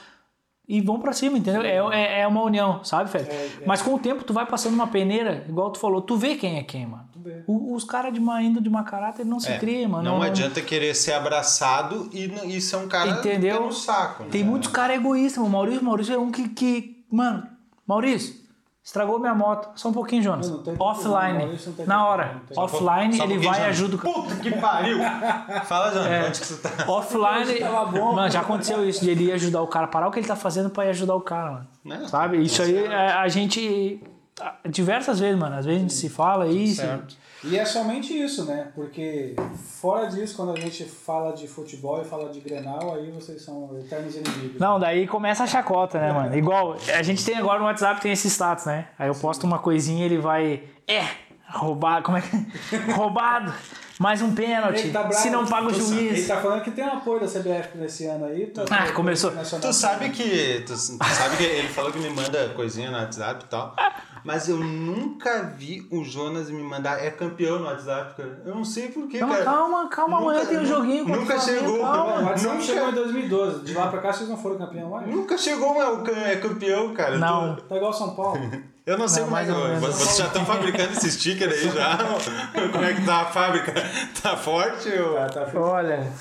E 0.66 0.80
vão 0.82 0.98
pra 1.00 1.12
cima, 1.12 1.38
entendeu? 1.38 1.62
É, 1.62 1.76
é, 1.94 2.22
é 2.22 2.28
uma 2.28 2.42
união, 2.42 2.84
sabe, 2.86 3.10
Félix? 3.10 3.34
É, 3.34 3.46
é. 3.64 3.68
Mas 3.68 3.82
com 3.82 3.94
o 3.96 4.00
tempo 4.00 4.24
tu 4.24 4.32
vai 4.34 4.46
passando 4.46 4.74
uma 4.74 4.88
peneira, 4.88 5.46
igual 5.48 5.70
tu 5.72 5.78
falou, 5.78 6.02
tu 6.02 6.16
vê 6.16 6.36
quem 6.36 6.58
é 6.58 6.64
quem, 6.64 6.86
mano. 6.88 7.04
O- 7.46 7.76
os 7.76 7.84
caras 7.84 8.14
de 8.14 8.20
uma 8.20 8.42
indo 8.42 8.62
de 8.62 8.70
uma 8.70 8.84
caráter 8.84 9.26
não 9.26 9.40
se 9.40 9.52
É, 9.52 9.60
cria, 9.60 9.88
mano. 9.90 10.04
Não 10.04 10.22
adianta 10.22 10.62
querer 10.62 10.94
ser 10.96 11.14
abraçado 11.14 12.10
e, 12.14 12.26
e 12.56 12.62
ser 12.62 12.78
um 12.78 12.88
cara 12.88 13.10
Entendeu? 13.12 13.58
pelo 13.60 13.72
saco. 13.74 14.24
né? 14.24 14.30
Tem 14.32 14.44
muitos 14.44 14.70
caras 14.72 14.96
egoístas. 14.96 15.44
O 15.44 15.50
Maurício, 15.50 15.84
Maurício 15.84 16.14
é 16.16 16.18
um 16.18 16.32
que, 16.32 16.48
que. 16.50 17.06
Mano, 17.12 17.46
Maurício, 17.88 18.36
estragou 18.84 19.20
minha 19.20 19.34
moto. 19.36 19.70
Só 19.76 19.90
um 19.90 19.94
pouquinho, 19.94 20.22
Jonas. 20.24 20.50
Não, 20.50 20.62
não 20.64 20.76
Offline. 20.80 21.60
Não 21.78 21.86
Na 21.86 22.08
hora. 22.08 22.42
Offline, 22.56 23.14
Só 23.18 23.24
ele 23.26 23.38
vai 23.40 23.62
e 23.62 23.66
ajuda 23.66 23.96
o 23.96 24.00
cara. 24.00 24.14
Puta 24.14 24.36
que 24.38 24.52
pariu! 24.52 24.98
Fala, 25.66 25.92
Jonas, 25.92 26.08
É. 26.08 26.24
onde 26.28 26.40
que 26.40 26.46
você 26.48 26.62
tá? 26.70 26.92
Offline. 26.92 27.60
bom. 27.92 28.14
Mano, 28.16 28.30
já 28.30 28.42
aconteceu 28.42 28.88
isso. 28.88 29.02
De 29.04 29.10
ele 29.10 29.26
ir 29.26 29.32
ajudar 29.34 29.62
o 29.62 29.68
cara, 29.68 29.88
parar 29.88 30.08
o 30.08 30.12
que 30.12 30.20
ele 30.20 30.28
tá 30.28 30.36
fazendo 30.36 30.70
pra 30.70 30.86
ir 30.86 30.90
ajudar 30.90 31.16
o 31.16 31.22
cara, 31.22 31.52
mano. 31.52 31.68
Né? 31.84 32.06
Sabe? 32.08 32.42
Isso 32.42 32.62
aí 32.62 32.78
é, 32.86 33.12
a 33.12 33.28
gente. 33.28 34.02
a- 34.42 34.56
Diversas 34.70 35.20
vezes, 35.20 35.38
mano. 35.40 35.56
Às 35.58 35.66
vezes 35.66 35.80
a 35.80 35.82
gente 35.82 35.94
se 35.94 36.10
fala 36.10 36.48
isso. 36.48 36.82
certo. 36.82 37.16
E 37.16 37.18
é 37.52 37.66
somente 37.66 38.14
isso, 38.18 38.46
né? 38.46 38.70
Porque 38.74 39.36
fora 39.82 40.08
disso, 40.08 40.36
quando 40.36 40.54
a 40.56 40.60
gente 40.60 40.86
fala 40.86 41.34
de 41.34 41.48
futebol 41.48 42.02
e 42.02 42.06
fala 42.06 42.30
de 42.30 42.40
Grenal, 42.40 42.96
aí 42.96 43.12
vocês 43.12 43.42
são 43.42 43.70
eternos 43.78 44.16
inimigos. 44.16 44.60
Não, 44.60 44.80
daí 44.80 45.06
começa 45.08 45.44
a 45.44 45.48
chacota, 45.48 46.00
né, 46.00 46.12
mano? 46.14 46.36
Igual, 46.38 46.78
a 46.94 47.04
gente 47.04 47.24
tem 47.26 47.36
agora 47.38 47.60
no 47.60 47.66
WhatsApp, 47.66 48.00
tem 48.02 48.12
esse 48.12 48.30
status, 48.30 48.66
né? 48.66 48.88
Aí 48.98 49.08
eu 49.10 49.16
posto 49.16 49.44
uma 49.46 49.60
coisinha 49.60 50.06
ele 50.06 50.18
vai. 50.18 50.64
É! 50.88 51.04
Roubado, 51.50 52.04
como 52.04 52.18
é 52.18 52.22
que. 52.22 52.76
Roubado! 52.94 53.54
Mais 54.00 54.22
um 54.24 54.34
pênalti. 54.34 54.90
Tá 54.90 55.04
bravo. 55.04 55.22
Se 55.22 55.30
não 55.30 55.46
paga 55.46 55.68
o 55.68 55.74
sabe- 55.74 56.00
Ele 56.00 56.10
juiz. 56.16 56.28
tá 56.28 56.42
falando 56.42 56.64
que 56.64 56.72
tem 56.72 56.84
um 56.84 56.94
apoio 56.94 57.20
da 57.20 57.28
CBF 57.28 57.78
nesse 57.78 58.06
ano 58.08 58.26
aí. 58.26 58.48
pra- 58.48 58.66
Ah, 58.72 58.92
começou. 58.92 59.32
Tu 59.62 59.72
sabe 59.72 60.10
que. 60.10 60.62
Tu, 60.66 60.74
tu 60.74 60.76
sabe 61.14 61.38
que 61.38 61.44
ele 61.44 61.68
falou 61.68 61.92
que 61.92 62.00
me 62.00 62.10
manda 62.10 62.50
coisinha 62.56 62.90
no 62.90 62.98
WhatsApp 62.98 63.44
e 63.46 63.48
tal. 63.50 63.76
Mas 64.24 64.48
eu 64.48 64.58
nunca 64.58 65.44
vi 65.44 65.86
o 65.92 66.04
Jonas 66.04 66.50
me 66.50 66.64
mandar. 66.64 67.04
É 67.04 67.12
campeão 67.12 67.60
no 67.60 67.66
WhatsApp, 67.66 68.16
cara. 68.16 68.42
Eu 68.46 68.56
não 68.56 68.64
sei 68.64 68.88
porquê, 68.90 69.20
cara. 69.20 69.44
calma, 69.44 69.90
calma, 69.90 70.20
Nunca- 70.20 70.32
amanhã 70.32 70.46
tem 70.46 70.60
um 70.60 70.66
joguinho 70.66 71.06
contra 71.06 71.20
Nunca 71.22 71.36
o 71.36 71.40
Flamengo, 71.42 71.66
chegou. 71.66 71.80
calma. 71.82 72.04
O 72.22 72.26
WhatsApp 72.26 72.48
Nunca- 72.56 72.62
chegou 72.66 72.90
em 72.90 72.94
2012. 72.94 73.60
De 73.66 73.74
lá 73.74 73.88
pra 73.88 74.00
cá 74.02 74.14
vocês 74.14 74.30
não 74.30 74.38
foram 74.38 74.58
campeão 74.58 74.90
mais? 74.90 75.08
Nunca 75.08 75.38
chegou, 75.38 75.76
é 76.10 76.36
campeão, 76.38 76.94
cara. 76.94 77.16
Eu 77.16 77.20
tô- 77.20 77.26
Não. 77.26 77.56
Tá 77.58 77.76
igual 77.76 77.94
São 77.94 78.16
Paulo. 78.16 78.40
Eu 78.86 78.98
não 78.98 79.08
sei 79.08 79.22
Não, 79.24 79.30
como 79.30 79.40
é 79.42 79.46
que. 79.46 79.52
mais. 79.52 79.80
Vocês 79.80 80.18
já 80.18 80.28
estão 80.28 80.46
fabricando 80.46 80.92
esse 80.92 81.10
sticker 81.12 81.50
aí 81.50 81.70
já? 81.70 81.98
como 82.72 82.84
é 82.84 82.94
que 82.94 83.06
tá 83.06 83.22
a 83.22 83.26
fábrica? 83.26 83.74
Tá 84.22 84.36
forte? 84.36 84.90
Ou... 84.90 85.16
Tá, 85.16 85.30
tá. 85.46 85.60
Olha, 85.60 86.12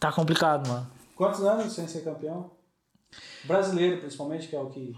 tá 0.00 0.10
complicado, 0.10 0.66
mano. 0.68 0.86
Quantos 1.14 1.42
anos 1.44 1.70
sem 1.72 1.86
ser 1.86 2.00
campeão? 2.04 2.50
Brasileiro, 3.44 3.98
principalmente, 3.98 4.48
que 4.48 4.56
é 4.56 4.58
o 4.60 4.66
que. 4.70 4.94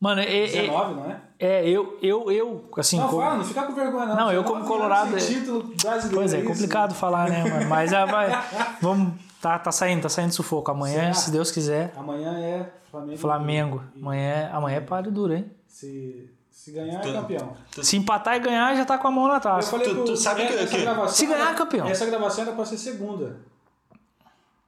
Mano, 0.00 0.20
é, 0.22 0.44
é, 0.44 0.46
19, 0.46 0.94
não 0.94 1.10
é? 1.10 1.20
é, 1.38 1.68
eu, 1.68 1.98
eu, 2.00 2.32
eu, 2.32 2.64
assim, 2.78 2.98
Não, 2.98 3.08
como- 3.08 3.20
fala, 3.22 3.34
não 3.36 3.44
fica 3.44 3.62
com 3.64 3.74
vergonha, 3.74 4.06
não. 4.06 4.16
Não, 4.16 4.32
eu 4.32 4.42
19 4.42 4.48
como 4.48 4.64
colorado, 4.66 5.14
é- 5.16 5.20
título 5.20 5.62
brasileiro. 5.62 6.14
Pois 6.16 6.32
é, 6.32 6.38
isso. 6.38 6.48
complicado 6.48 6.94
falar, 6.94 7.28
né, 7.28 7.44
mano? 7.44 7.68
Mas 7.68 7.92
ah, 7.92 8.06
vai, 8.06 8.30
vamos, 8.80 9.12
tá, 9.42 9.58
tá 9.58 9.70
saindo, 9.70 10.00
tá 10.02 10.08
saindo 10.08 10.32
sufoco. 10.32 10.70
Amanhã, 10.70 11.00
Será? 11.00 11.12
se 11.14 11.30
Deus 11.30 11.50
quiser, 11.50 11.92
Amanhã 11.96 12.32
é 12.38 12.66
Flamengo. 12.90 13.18
Flamengo. 13.18 13.84
E- 13.94 14.00
Amanhã, 14.00 14.50
amanhã 14.54 14.76
é 14.78 14.80
páreo 14.80 15.12
duro, 15.12 15.34
hein? 15.34 15.50
Se 15.68 16.30
Se 16.50 16.72
ganhar, 16.72 16.98
é 16.98 17.02
Tu- 17.02 17.12
campeão. 17.12 17.52
Se 17.82 17.96
empatar 17.96 18.36
e 18.36 18.40
ganhar, 18.40 18.74
já 18.76 18.84
tá 18.86 18.96
com 18.98 19.06
a 19.08 19.10
mão 19.10 19.28
na 19.28 19.34
Eu 19.36 19.40
taça. 19.40 19.70
falei 19.70 19.86
tu- 19.88 19.94
pro- 19.96 20.04
tu 20.04 20.16
sabe 20.16 20.46
que- 20.46 20.54
essa 20.54 20.66
que- 20.76 20.80
gravação 20.82 21.08
Se 21.08 21.26
ganhar, 21.26 21.46
era- 21.46 21.54
campeão. 21.54 21.86
Essa 21.88 22.06
gravação 22.06 22.44
era 22.44 22.52
pra 22.54 22.64
ser 22.64 22.76
segunda. 22.78 23.36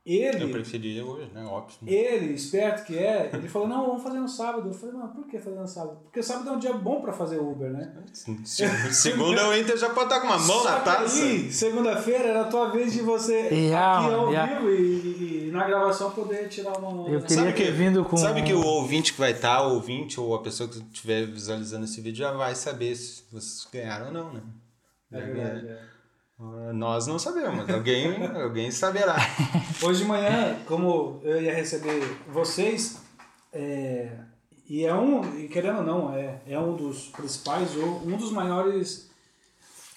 Eu 0.04 0.32
Ele, 0.34 0.52
preferia 0.52 1.04
hoje, 1.04 1.30
né? 1.32 1.44
Óbvio. 1.44 1.78
ele, 1.86 2.34
esperto 2.34 2.84
que 2.84 2.98
é, 2.98 3.30
ele 3.32 3.48
falou, 3.48 3.68
não, 3.68 3.86
vamos 3.86 4.02
fazer 4.02 4.18
no 4.18 4.28
sábado. 4.28 4.68
Eu 4.68 4.74
falei, 4.74 4.96
não, 4.96 5.06
por 5.06 5.28
que 5.28 5.38
fazer 5.38 5.60
no 5.60 5.68
sábado? 5.68 6.00
Porque 6.02 6.20
sábado 6.20 6.48
é 6.48 6.52
um 6.52 6.58
dia 6.58 6.72
bom 6.72 7.00
pra 7.00 7.12
fazer 7.12 7.38
Uber, 7.38 7.70
né? 7.70 7.94
Segunda 8.90 9.48
o 9.48 9.56
Inter 9.56 9.76
já 9.76 9.90
pode 9.90 10.06
estar 10.06 10.20
com 10.20 10.26
uma 10.26 10.38
mão 10.38 10.60
Só 10.60 10.70
na 10.70 10.78
que 10.80 10.84
taça. 10.84 11.22
aí, 11.22 11.52
segunda-feira 11.52 12.24
era 12.24 12.40
a 12.40 12.44
tua 12.46 12.70
vez 12.70 12.92
de 12.92 13.00
você 13.00 13.48
Yeah, 13.52 14.00
aqui 14.00 14.14
ao 14.14 14.30
yeah. 14.30 14.58
vivo 14.58 14.70
e, 14.70 15.50
na 15.52 15.64
gravação 15.64 16.10
poder 16.10 16.48
tirar 16.48 16.76
uma... 16.78 17.08
Eu 17.08 17.22
queria 17.22 17.52
ter 17.52 17.70
vindo 17.70 18.04
com. 18.04 18.16
Sabe 18.16 18.42
que 18.42 18.52
o 18.52 18.64
ouvinte 18.64 19.12
que 19.12 19.20
vai 19.20 19.30
estar, 19.30 19.62
o 19.62 19.74
ouvinte 19.74 20.18
ou 20.18 20.34
a 20.34 20.42
pessoa 20.42 20.68
que 20.68 20.78
estiver 20.78 21.26
visualizando 21.26 21.84
esse 21.84 22.00
vídeo 22.00 22.18
já 22.18 22.32
vai 22.32 22.56
saber 22.56 22.96
se 22.96 23.22
vocês 23.30 23.68
ganharam 23.72 24.06
ou 24.06 24.12
não, 24.12 24.32
né? 24.32 24.40
É 25.12 25.20
verdade, 25.20 25.68
é. 25.68 25.78
Nós 26.74 27.06
não 27.06 27.18
sabemos, 27.18 27.68
alguém, 27.68 28.26
alguém 28.42 28.70
saberá. 28.70 29.16
Hoje 29.82 30.02
de 30.02 30.08
manhã, 30.08 30.56
como 30.66 31.20
eu 31.22 31.40
ia 31.40 31.54
receber 31.54 32.00
vocês, 32.28 33.00
é, 33.52 34.10
e 34.68 34.84
é 34.84 34.94
um, 34.94 35.38
e 35.38 35.48
querendo 35.48 35.78
ou 35.78 35.84
não, 35.84 36.12
é, 36.14 36.40
é 36.46 36.58
um 36.58 36.74
dos 36.74 37.08
principais, 37.08 37.76
ou 37.76 38.02
um 38.04 38.16
dos 38.16 38.32
maiores 38.32 39.10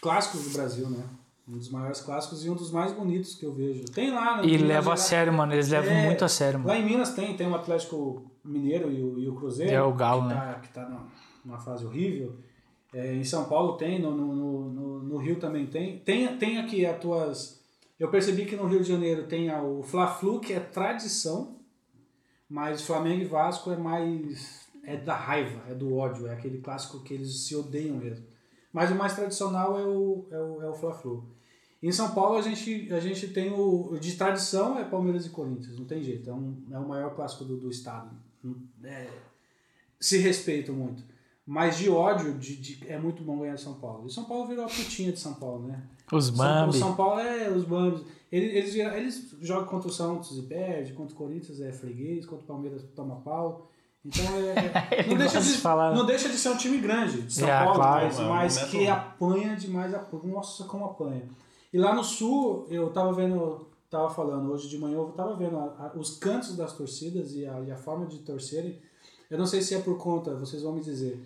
clássicos 0.02 0.44
do 0.44 0.50
Brasil, 0.52 0.90
né? 0.90 1.04
Um 1.48 1.58
dos 1.58 1.70
maiores 1.70 2.02
clássicos 2.02 2.44
e 2.46 2.50
um 2.50 2.56
dos 2.56 2.72
mais 2.72 2.92
bonitos 2.92 3.36
que 3.36 3.46
eu 3.46 3.54
vejo. 3.54 3.86
Tem 3.86 4.12
lá... 4.12 4.38
no- 4.38 4.46
E 4.46 4.58
leva 4.58 4.94
a 4.94 4.98
sério, 4.98 5.32
mano. 5.32 5.54
Eles 5.54 5.70
levam 5.70 5.94
É, 5.94 6.06
muito 6.06 6.26
a 6.26 6.28
sério, 6.28 6.58
mano. 6.60 6.70
Lá 6.72 6.78
em 6.78 6.84
Minas 6.84 7.12
tem, 7.12 7.36
tem 7.38 7.48
o 7.48 7.54
Atlético 7.56 8.24
Mineiro 8.44 8.92
e 8.92 9.02
o, 9.04 9.20
e 9.20 9.30
o 9.30 9.36
Cruzeiro. 9.36 9.72
É 9.72 9.82
o 9.82 9.94
Galo, 9.94 10.24
que 10.24 10.28
né? 10.30 10.36
Tá, 10.36 10.60
que 10.60 10.68
tá 10.70 10.90
numa, 10.90 11.08
numa 11.44 11.60
fase 11.60 11.86
horrível. 11.86 12.36
É, 12.98 13.14
em 13.14 13.24
São 13.26 13.44
Paulo 13.50 13.76
tem, 13.76 14.00
no, 14.02 14.12
no, 14.16 14.34
no, 14.70 15.00
no- 15.04 15.18
Rio 15.18 15.38
também 15.38 15.68
tem. 15.68 16.00
tem. 16.00 16.38
Tem 16.38 16.58
aqui 16.60 16.86
as 16.86 16.98
tuas... 17.00 17.62
Eu 18.00 18.10
percebi 18.10 18.46
que 18.46 18.56
no 18.56 18.68
Rio 18.68 18.82
de 18.82 18.88
Janeiro 18.88 19.28
tem 19.28 19.50
a- 19.50 19.62
o 19.62 19.84
Fla-Flu, 19.84 20.40
que 20.40 20.54
é 20.54 20.60
tradição, 20.62 21.58
mas 22.50 22.82
Flamengo 22.82 23.22
e 23.24 23.26
Vasco 23.26 23.70
é 23.72 23.78
mais... 23.78 24.66
É 24.84 24.96
da 24.96 25.16
raiva, 25.16 25.64
é 25.70 25.74
do 25.74 25.96
ódio, 25.96 26.28
é 26.28 26.34
aquele 26.34 26.60
clássico 26.60 27.02
que 27.02 27.14
eles 27.14 27.40
se 27.46 27.56
odeiam 27.56 27.98
mesmo. 27.98 28.24
Mas 28.72 28.92
o 28.92 28.96
mais 28.96 29.14
tradicional 29.16 29.78
é 29.80 29.84
o, 29.86 30.26
é 30.32 30.38
o, 30.40 30.62
é 30.62 30.70
o 30.70 30.74
Fla-Flu. 30.76 31.26
Em 31.82 31.92
São 31.92 32.14
Paulo 32.14 32.38
a 32.38 32.42
gente, 32.42 32.94
a 32.94 33.00
gente 33.00 33.28
tem 33.30 33.52
o. 33.52 33.92
o 33.92 34.00
De 34.00 34.16
tradição 34.16 34.78
é 34.78 34.84
Palmeiras 34.86 35.26
e 35.26 35.30
Corinthians, 35.32 35.78
não 35.78 35.86
tem 35.86 36.02
jeito. 36.04 36.30
É, 36.30 36.34
um, 36.34 36.56
é 36.72 36.78
o 36.80 36.88
maior 36.88 37.14
clássico 37.16 37.44
do, 37.46 37.58
do 37.58 37.70
estado. 37.70 38.16
É, 38.84 39.08
se 40.00 40.18
respeitam 40.20 40.76
muito. 40.76 41.04
Mas 41.48 41.78
de 41.78 41.90
ódio, 41.90 42.34
de, 42.40 42.56
de- 42.56 42.88
é 42.88 42.98
muito 42.98 43.22
bom 43.24 43.38
ganhar 43.40 43.54
de 43.56 43.62
São 43.62 43.76
Paulo. 43.76 44.08
E 44.08 44.12
São 44.12 44.24
Paulo 44.26 44.48
virou 44.48 44.66
a 44.66 44.68
putinha 44.68 45.12
de 45.12 45.20
São 45.20 45.34
Paulo, 45.36 45.68
né? 45.68 45.84
Os 46.12 46.26
São, 46.28 46.36
Bambi. 46.36 46.78
São 46.80 46.96
Paulo 46.96 47.20
é 47.20 47.50
os 47.50 47.64
Bambis. 47.66 48.02
Eles, 48.32 48.74
eles, 48.76 48.96
eles 48.96 49.36
jogam 49.42 49.68
contra 49.68 49.88
o 49.88 49.94
Santos 49.94 50.38
e 50.38 50.42
perde, 50.42 50.94
contra 50.94 51.14
o 51.14 51.18
Corinthians 51.18 51.62
é 51.62 51.72
freguês, 51.72 52.26
contra 52.26 52.44
o 52.44 52.48
Palmeiras 52.48 52.82
toma 52.96 53.18
pau. 53.18 53.70
Então 54.04 54.26
é. 54.38 54.56
Ele 55.02 55.10
Não 55.10 55.18
deixa, 55.18 55.40
de, 55.40 55.58
falar. 55.58 55.94
não 55.96 56.06
deixa 56.06 56.30
de 56.30 56.38
ser 56.38 56.50
um 56.50 56.58
time 56.58 56.80
grande 56.80 57.22
de 57.24 57.34
São 57.34 57.48
É, 57.48 57.60
Paulo, 57.64 57.76
claro. 57.76 58.06
mas, 58.06 58.20
É 58.20 58.24
um 58.24 58.30
mas 58.30 58.58
que 58.64 58.88
apanha 58.88 59.56
demais. 59.56 59.94
Nossa, 60.24 60.64
como 60.66 60.86
apanha. 60.86 61.24
E 61.72 61.78
lá 61.78 61.94
no 61.94 62.04
sul, 62.04 62.66
eu 62.70 62.90
tava 62.90 63.14
vendo, 63.14 63.68
tava 63.90 64.10
falando 64.10 64.52
hoje 64.52 64.68
de 64.68 64.78
manhã, 64.80 64.96
eu 64.98 65.06
tava 65.16 65.36
vendo 65.36 65.58
a- 65.58 65.92
a- 65.94 65.98
os 65.98 66.18
cantos 66.18 66.56
das 66.58 66.74
torcidas 66.74 67.34
e 67.36 67.46
a, 67.46 67.60
e 67.62 67.72
a 67.72 67.78
forma 67.78 68.06
de 68.08 68.18
torcerem. 68.20 68.80
Eu 69.30 69.38
não 69.38 69.46
sei 69.46 69.62
se 69.62 69.74
é 69.76 69.80
por 69.80 69.98
conta, 69.98 70.36
vocês 70.36 70.62
vão 70.64 70.74
me 70.74 70.82
dizer, 70.82 71.20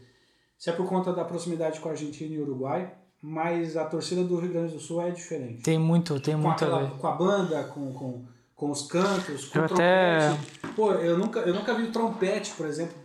se 0.60 0.70
é 0.70 0.74
por 0.74 0.86
conta 0.88 1.12
da 1.14 1.24
proximidade 1.26 1.80
com 1.80 1.88
a 1.89 1.93
Argentina 1.93 2.36
e 2.36 2.39
Uruguai, 2.39 2.93
mas 3.22 3.76
a 3.78 3.86
torcida 3.86 4.24
do 4.24 4.38
Rio 4.38 4.51
Grande 4.51 4.74
do 4.74 4.80
Sul 4.80 5.01
é 5.01 5.10
diferente. 5.10 5.64
Tem 5.64 5.80
muito, 5.80 6.20
tem 6.20 6.36
Com, 6.36 6.41
muito 6.41 6.51
a 6.64 6.68
aquela- 6.68 6.84
ver. 6.84 6.97
com 6.97 7.07
a 7.07 7.12
banda, 7.14 7.64
com, 7.64 7.93
com, 7.93 8.26
com 8.55 8.70
os 8.72 8.86
cantos, 8.88 9.45
com 9.45 9.57
Eu 9.57 9.62
o 9.64 9.66
até- 9.66 10.28
trompete. 10.30 10.76
Pô, 10.76 10.91
eu 10.93 11.18
nunca, 11.18 11.39
eu 11.39 11.53
nunca 11.53 11.74
vi 11.74 11.88
trompete, 11.91 12.51
por 12.55 12.66
exemplo, 12.68 12.95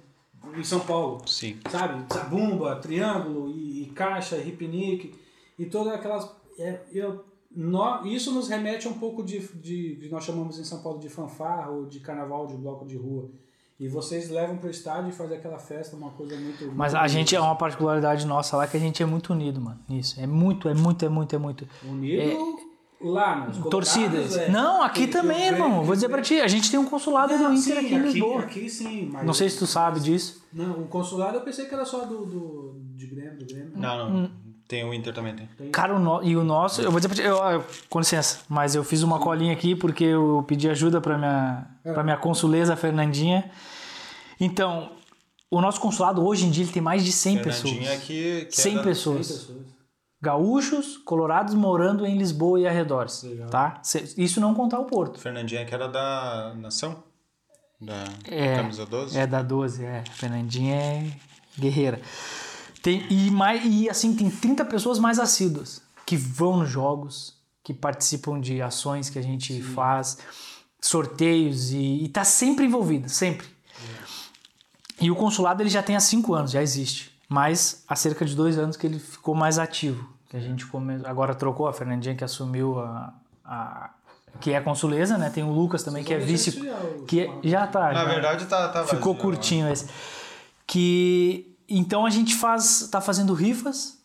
em 0.57 0.65
São 0.65 0.81
Paulo 0.81 1.27
Sim. 1.27 1.59
sabe? 1.71 2.05
Zabumba, 2.13 2.77
triângulo 2.77 3.49
e, 3.49 3.85
e 3.85 3.87
caixa, 3.87 4.37
e 4.37 4.49
hipnique 4.49 5.15
e 5.59 5.65
todas 5.67 5.93
aquelas. 5.95 6.29
É, 6.59 6.81
eu, 6.93 7.25
nó- 7.55 8.03
isso 8.05 8.33
nos 8.33 8.49
remete 8.49 8.87
a 8.87 8.91
um 8.91 8.95
pouco 8.99 9.23
de, 9.23 9.39
de, 9.55 9.97
de 9.97 10.09
nós 10.11 10.25
chamamos 10.25 10.59
em 10.59 10.65
São 10.65 10.83
Paulo 10.83 10.99
de 10.99 11.09
fanfarra 11.09 11.71
ou 11.71 11.87
de 11.87 11.99
carnaval, 12.01 12.47
de 12.49 12.55
bloco 12.55 12.85
de 12.87 12.97
rua. 12.97 13.31
E 13.79 13.89
vocês 13.89 14.31
levam 14.31 14.57
pro 14.57 14.71
estádio 14.71 15.11
e 15.11 15.13
fazem 15.13 15.37
aquela 15.37 15.59
festa, 15.59 15.97
uma 15.97 16.11
coisa 16.11 16.37
muito. 16.37 16.73
Mas 16.75 16.93
muito 16.93 17.05
a 17.05 17.09
gente 17.09 17.35
é 17.35 17.41
uma 17.41 17.57
particularidade 17.57 18.25
nossa 18.27 18.57
lá 18.57 18.67
que 18.67 18.77
a 18.77 18.81
gente 18.81 19.03
é 19.03 19.07
muito 19.07 19.33
unido, 19.33 19.61
mano. 19.61 19.81
Nisso. 19.89 20.21
É 20.21 20.27
muito, 20.27 20.69
é 20.69 20.75
muito, 20.75 21.05
é 21.05 21.09
muito, 21.09 21.35
é 21.35 21.39
muito. 21.39 21.69
Unido 21.85 22.65
lá 23.01 23.47
nos 23.47 23.59
Torcidas. 23.59 24.11
colocados, 24.11 24.37
é. 24.37 24.49
Não, 24.49 24.83
aqui 24.83 25.07
também, 25.07 25.49
eu 25.49 25.53
irmão. 25.55 25.85
Vou 25.85 25.95
dizer 25.95 26.09
pra 26.09 26.23
ti, 26.23 26.41
a 26.41 26.49
gente 26.49 26.71
tem 26.71 26.81
um 26.81 26.87
consulado 26.87 27.37
Não, 27.37 27.53
do 27.53 27.59
sim, 27.59 27.71
Inter 27.73 27.85
aqui 27.85 27.95
em 27.95 27.99
Lisboa. 27.99 28.41
Aqui 28.41 28.71
sim, 28.71 29.11
mas. 29.13 29.27
Não 29.27 29.35
sei 29.35 29.49
se 29.49 29.59
tu 29.59 29.67
sabe 29.67 30.01
disso. 30.01 30.45
Não, 30.53 30.83
o 30.83 30.89
consulado 30.89 31.37
eu 31.37 31.43
pensei 31.43 31.67
que 31.67 31.75
era 31.75 31.85
só 31.85 32.05
do, 32.05 32.25
do 32.25 32.81
de 32.95 33.07
Grêmio, 33.07 33.39
do 33.39 33.47
Grêmio. 33.47 33.73
Não, 33.77 34.11
não. 34.11 34.31
Tem 34.67 34.83
o 34.85 34.95
Inter 34.95 35.13
também, 35.13 35.35
tem. 35.37 35.71
Cara, 35.71 35.95
o 35.95 35.99
no- 35.99 36.23
e 36.23 36.37
o 36.37 36.43
nosso, 36.43 36.81
eu 36.81 36.91
vou 36.91 36.99
dizer 36.99 37.09
pra 37.09 37.17
ti, 37.17 37.23
eu, 37.23 37.37
eu- 37.37 37.65
com 37.91 37.99
licença, 37.99 38.41
mas 38.49 38.75
eu 38.75 38.83
fiz 38.83 39.03
uma 39.03 39.19
colinha 39.21 39.53
aqui 39.53 39.77
porque 39.77 40.05
eu 40.05 40.43
pedi 40.49 40.69
ajuda 40.71 41.01
pra 41.01 41.19
minha, 41.19 41.67
pra 41.83 42.03
minha 42.03 42.17
consuleza 42.17 42.75
Fernandinha. 42.75 43.51
Então, 44.41 44.91
o 45.51 45.61
nosso 45.61 45.81
consulado 45.81 46.25
hoje 46.27 46.47
em 46.47 46.51
dia 46.51 46.65
ele 46.65 46.73
tem 46.73 46.83
mais 46.83 47.05
de 47.05 47.13
100 47.13 47.39
pessoas. 47.43 47.73
Fernandinha 47.75 47.99
que, 47.99 48.47
que 48.47 48.57
100 48.57 48.79
é 48.79 48.83
pessoas. 48.83 49.29
Tem 49.29 49.37
pessoas. 49.37 49.65
Gaúchos, 50.23 50.97
colorados 50.97 51.55
morando 51.55 52.07
em 52.07 52.17
Lisboa 52.17 52.59
e 52.59 52.67
arredores. 52.67 53.23
Legal. 53.23 53.51
Tá? 53.51 53.83
Isso 54.17 54.41
não 54.41 54.55
contar 54.55 54.81
o 54.81 54.87
Porto. 54.87 55.21
Fernandinha 55.21 55.65
que 55.67 55.75
era 55.75 55.87
da 55.87 56.55
Nação? 56.57 57.03
Da 57.79 58.05
É, 58.27 58.57
camisa 58.57 58.87
12? 58.87 59.19
É 59.19 59.27
da 59.27 59.43
12, 59.43 59.85
é. 59.85 60.03
Fernandinha 60.13 60.75
é 60.75 61.07
guerreira. 61.61 62.01
Tem, 62.85 63.07
e, 63.09 63.31
mais, 63.31 63.63
e 63.65 63.89
assim, 63.89 64.15
tem 64.15 64.29
30 64.29 64.63
pessoas 64.67 64.99
mais 64.99 65.19
assíduas 65.19 65.81
que 66.05 66.19
vão 66.19 66.59
nos 66.59 66.69
jogos, 66.69 67.33
que 67.63 67.73
participam 67.73 68.39
de 68.39 68.61
ações 68.61 69.09
que 69.09 69.19
a 69.19 69.23
gente 69.23 69.63
faz, 69.63 70.19
sorteios 70.79 71.73
e, 71.73 72.05
e 72.05 72.09
tá 72.11 72.25
sempre 72.25 72.67
envolvido, 72.67 73.09
sempre. 73.09 73.47
E 75.01 75.11
o 75.11 75.17
consulado 75.17 75.63
ele 75.63 75.71
já 75.71 75.83
tem 75.83 75.97
há 75.97 76.01
5 76.01 76.35
anos, 76.35 76.51
já 76.51 76.63
existe. 76.63 77.11
Mas 77.27 77.83
há 77.89 77.97
cerca 77.97 78.23
de 78.23 78.37
dois 78.37 78.59
anos 78.59 78.77
que 78.77 78.87
ele 78.87 78.99
ficou 78.99 79.35
mais 79.35 79.59
ativo. 79.59 80.07
Que 80.29 80.37
a 80.37 80.41
gente 80.41 80.67
come... 80.67 81.01
agora 81.07 81.35
trocou 81.35 81.67
a 81.67 81.73
Fernandinha 81.73 82.15
que 82.15 82.23
assumiu 82.23 82.79
a, 82.81 83.15
a- 83.43 83.91
que 84.43 84.53
é 84.53 84.61
consuleza, 84.61 85.17
né? 85.17 85.31
Tem 85.31 85.43
o 85.43 85.51
Lucas 85.51 85.83
também 85.83 86.05
que 86.05 86.13
é 86.13 86.19
vice 86.19 86.53
que 87.09 87.21
é- 87.21 87.31
já 87.45 87.67
tá. 87.67 87.95
Na 87.95 87.95
já. 87.95 88.05
verdade, 88.05 88.45
tá, 88.45 88.69
tá 88.69 88.85
Ficou 88.85 89.15
vazio, 89.15 89.23
curtinho 89.23 89.73
esse. 89.73 89.87
Que 90.67 91.54
então 91.69 92.05
a 92.05 92.11
gente 92.11 92.35
faz, 92.35 92.89
tá 92.91 93.01
fazendo 93.01 93.33
rifas, 93.35 93.99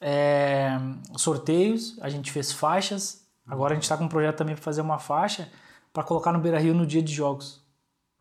é, 0.00 0.78
sorteios, 1.16 1.96
a 2.00 2.08
gente 2.08 2.30
fez 2.30 2.52
faixas. 2.52 3.22
Agora 3.46 3.72
a 3.72 3.74
gente 3.74 3.88
tá 3.88 3.96
com 3.96 4.04
um 4.04 4.08
projeto 4.08 4.36
também 4.36 4.54
para 4.54 4.64
fazer 4.64 4.80
uma 4.80 4.98
faixa 4.98 5.50
para 5.92 6.02
colocar 6.02 6.32
no 6.32 6.38
Beira 6.38 6.58
Rio 6.58 6.74
no 6.74 6.86
dia 6.86 7.02
de 7.02 7.12
jogos. 7.12 7.60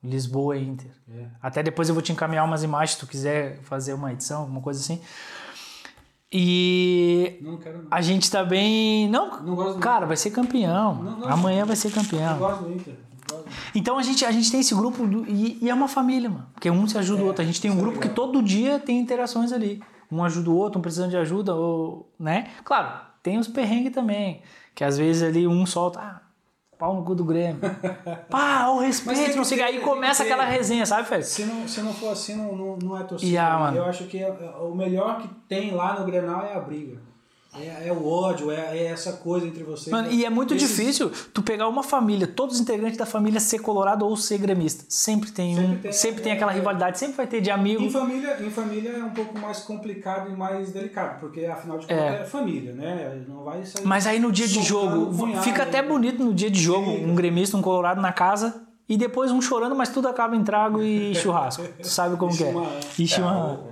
Lisboa 0.03 0.57
e 0.57 0.67
Inter. 0.67 0.91
É. 1.09 1.27
Até 1.41 1.61
depois 1.61 1.87
eu 1.87 1.93
vou 1.93 2.01
te 2.01 2.11
encaminhar 2.11 2.43
umas 2.43 2.63
imagens 2.63 2.91
se 2.95 2.99
tu 2.99 3.07
quiser 3.07 3.59
fazer 3.61 3.93
uma 3.93 4.11
edição, 4.11 4.41
alguma 4.41 4.59
coisa 4.59 4.79
assim. 4.79 4.99
E 6.31 7.37
Não 7.41 7.57
quero 7.57 7.83
não. 7.83 7.87
a 7.91 8.01
gente 8.01 8.31
tá 8.31 8.43
bem. 8.43 9.07
Não, 9.09 9.41
Não 9.43 9.79
cara, 9.79 10.05
vai 10.05 10.17
ser 10.17 10.31
campeão. 10.31 10.95
Não, 10.95 11.19
não. 11.19 11.29
Amanhã 11.29 11.65
vai 11.65 11.75
ser 11.75 11.91
campeão. 11.91 12.33
Eu 12.33 12.39
gosto 12.39 12.63
do 12.63 12.73
Inter. 12.73 12.95
Então 13.75 13.97
a 13.97 14.03
gente, 14.03 14.25
a 14.25 14.31
gente 14.31 14.49
tem 14.51 14.59
esse 14.59 14.73
grupo 14.75 15.05
do- 15.07 15.25
e, 15.29 15.57
e 15.61 15.69
é 15.69 15.73
uma 15.73 15.87
família, 15.87 16.29
mano. 16.29 16.47
Porque 16.53 16.69
um 16.69 16.87
se 16.87 16.97
ajuda 16.97 17.23
o 17.23 17.25
outro. 17.27 17.41
A 17.41 17.45
gente 17.45 17.59
tem 17.61 17.69
um 17.71 17.77
é 17.77 17.81
grupo 17.81 17.99
que 17.99 18.09
todo 18.09 18.41
dia 18.41 18.79
tem 18.79 18.99
interações 18.99 19.51
ali. 19.51 19.81
Um 20.11 20.23
ajuda 20.23 20.49
o 20.49 20.55
outro, 20.55 20.79
um 20.79 20.81
precisando 20.81 21.09
de 21.11 21.17
ajuda, 21.17 21.55
ou, 21.55 22.09
né? 22.19 22.47
Claro, 22.65 22.89
tem 23.23 23.37
os 23.37 23.47
perrengues 23.47 23.93
também. 23.93 24.41
Que 24.75 24.83
às 24.83 24.97
vezes 24.97 25.23
ali 25.23 25.47
um 25.47 25.65
solta, 25.65 25.99
ah, 25.99 26.21
pau 26.77 26.95
no 26.95 27.03
cu 27.03 27.13
do 27.15 27.23
Grêmio. 27.23 27.59
Pá, 28.29 28.67
o 28.69 28.79
respeito, 28.79 29.37
não 29.37 29.43
sei 29.43 29.57
que. 29.57 29.63
Aí 29.63 29.79
começa 29.79 30.23
aquela 30.23 30.43
resenha, 30.45 30.85
sabe, 30.85 31.07
Félix? 31.07 31.29
Se 31.29 31.45
não, 31.45 31.67
se 31.67 31.81
não 31.81 31.93
for 31.93 32.11
assim, 32.11 32.35
não, 32.35 32.55
não, 32.55 32.77
não 32.77 32.97
é 32.97 33.03
torcida. 33.03 33.31
Yeah. 33.31 33.75
Eu 33.75 33.85
acho 33.85 34.05
que 34.05 34.17
é- 34.17 34.27
é- 34.27 34.55
o 34.61 34.73
melhor 34.75 35.21
que 35.21 35.27
tem 35.47 35.71
lá 35.71 35.99
no 35.99 36.05
Grenal 36.05 36.43
é 36.45 36.55
a 36.55 36.59
briga. 36.59 36.97
É, 37.59 37.89
é 37.89 37.91
o 37.91 38.07
ódio, 38.07 38.49
é, 38.49 38.77
é 38.77 38.85
essa 38.85 39.13
coisa 39.13 39.45
entre 39.45 39.61
vocês. 39.63 39.87
Mano, 39.91 40.09
e 40.09 40.23
é 40.23 40.29
muito 40.29 40.53
Esses- 40.55 40.69
difícil 40.69 41.11
tu 41.33 41.43
pegar 41.43 41.67
uma 41.67 41.83
família, 41.83 42.25
todos 42.25 42.55
os 42.55 42.61
integrantes 42.61 42.97
da 42.97 43.05
família 43.05 43.41
ser 43.41 43.59
colorado 43.59 44.05
ou 44.05 44.15
ser 44.15 44.37
gremista. 44.37 44.85
Sempre 44.87 45.31
tem 45.31 45.55
Sempre 45.55 45.65
um, 45.71 45.77
tem, 45.79 45.91
sempre 45.91 46.21
tem 46.21 46.31
é, 46.31 46.35
aquela 46.35 46.53
é. 46.53 46.55
rivalidade, 46.55 46.97
sempre 46.97 47.17
vai 47.17 47.27
ter 47.27 47.41
de 47.41 47.51
amigo. 47.51 47.83
Em 47.83 47.89
família, 47.89 48.37
em 48.41 48.49
família 48.49 48.91
é 48.91 49.03
um 49.03 49.09
pouco 49.09 49.37
mais 49.37 49.59
complicado 49.59 50.31
e 50.31 50.35
mais 50.35 50.71
delicado, 50.71 51.19
porque 51.19 51.45
afinal 51.45 51.77
de 51.77 51.87
contas 51.87 52.21
é, 52.21 52.23
família, 52.23 52.71
né? 52.71 53.21
Não 53.27 53.43
vai 53.43 53.65
sair. 53.65 53.85
Mas 53.85 54.07
aí 54.07 54.17
no 54.19 54.31
dia 54.31 54.47
de 54.47 54.63
jogo, 54.63 55.13
cunhado, 55.17 55.43
fica 55.43 55.63
até 55.63 55.81
né? 55.81 55.87
bonito 55.89 56.23
no 56.23 56.33
dia 56.33 56.49
de 56.49 56.59
jogo, 56.59 56.89
um 56.89 57.13
gremista, 57.15 57.57
um 57.57 57.61
colorado 57.61 57.99
na 58.01 58.13
casa 58.13 58.63
e 58.87 58.95
depois 58.97 59.31
um 59.31 59.41
chorando, 59.41 59.75
mas 59.75 59.89
tudo 59.89 60.07
acaba 60.07 60.35
em 60.35 60.43
trago 60.43 60.81
e 60.81 61.13
churrasco. 61.19 61.63
Tu 61.81 61.87
sabe 61.87 62.15
como 62.17 62.31
que 62.35 62.43
é. 62.43 62.47
chimarrão. 62.47 62.79
E 62.99 63.07
chimarrão. 63.07 63.55
O, 63.55 63.67
o- 63.67 63.70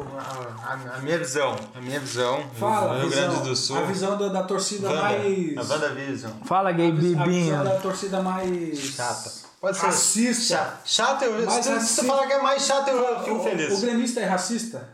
a, 0.00 0.72
a- 0.72 0.96
a 0.96 0.98
minha 1.00 1.18
visão. 1.18 1.56
A 1.74 1.80
minha 1.80 2.00
visão. 2.00 2.42
Fala, 2.58 2.94
do 2.94 3.00
Rio 3.00 3.10
visão, 3.10 3.28
Grande 3.30 3.48
do 3.48 3.56
Sul. 3.56 3.76
a 3.78 3.82
visão 3.82 4.18
da, 4.18 4.28
da 4.28 4.42
torcida 4.44 4.88
Wanda, 4.88 5.02
mais... 5.02 5.56
A 5.58 5.74
WandaVision. 5.74 6.32
Fala, 6.44 6.72
gay 6.72 6.88
a 6.88 7.24
visão 7.24 7.64
da 7.64 7.78
torcida 7.80 8.22
mais... 8.22 8.78
Chata. 8.78 9.30
Pode 9.60 9.76
ser. 9.76 9.86
Racista. 9.86 10.56
Cha- 10.56 10.80
Chato, 10.84 11.22
eu, 11.24 11.46
Mais 11.46 11.64
se, 11.64 11.72
você 11.80 12.04
falar 12.04 12.26
que 12.26 12.32
é 12.32 12.42
mais 12.42 12.62
chato, 12.66 12.88
eu 12.88 13.20
fico 13.22 13.36
O, 13.36 13.42
feliz. 13.44 13.72
o 13.78 13.80
gremista 13.80 14.20
é 14.20 14.24
racista? 14.24 14.88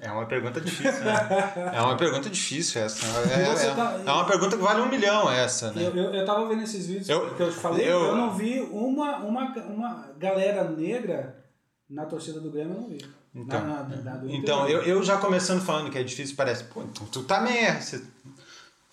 É 0.00 0.10
uma 0.12 0.26
pergunta 0.26 0.60
difícil, 0.60 1.04
né? 1.04 1.28
É 1.74 1.80
uma 1.82 1.96
pergunta 1.96 2.30
difícil 2.30 2.80
essa. 2.80 3.04
É, 3.30 3.44
Você 3.54 3.66
é- 3.66 3.74
tá- 3.74 4.00
é 4.06 4.10
uma 4.12 4.24
pergunta 4.26 4.56
que 4.56 4.62
vale 4.62 4.80
um 4.80 4.88
milhão 4.88 5.28
essa, 5.30 5.72
né? 5.72 5.82
Eu, 5.86 5.94
eu, 5.96 6.14
eu 6.14 6.24
tava 6.24 6.46
vendo 6.48 6.62
esses 6.62 6.86
vídeos 6.86 7.08
Eu- 7.08 7.34
que 7.34 7.42
eu 7.42 7.50
te 7.50 7.58
falei, 7.58 7.84
eu- 7.84 8.04
eu, 8.06 8.16
não 8.16 8.32
vi 8.34 8.60
uma, 8.70 9.16
uma, 9.16 9.52
uma 9.68 10.08
galera 10.16 10.62
negra 10.64 11.44
na 11.90 12.06
torcida 12.06 12.38
do 12.40 12.50
Grêmio, 12.50 12.74
eu 12.76 12.80
não 12.80 12.88
vi. 12.88 12.98
Então, 13.34 13.60
na, 13.66 13.82
na, 13.84 13.96
na- 14.16 14.20
Então, 14.32 14.68
eu, 14.68 14.82
eu 14.82 15.02
já 15.02 15.16
começando 15.18 15.60
falando 15.64 15.90
que 15.90 15.98
é 15.98 16.02
difícil, 16.02 16.34
parece, 16.36 16.64
pô, 16.64 16.82
então 16.82 17.06
tu 17.06 17.22
também 17.22 17.56
é. 17.58 17.80
Você... 17.80 18.02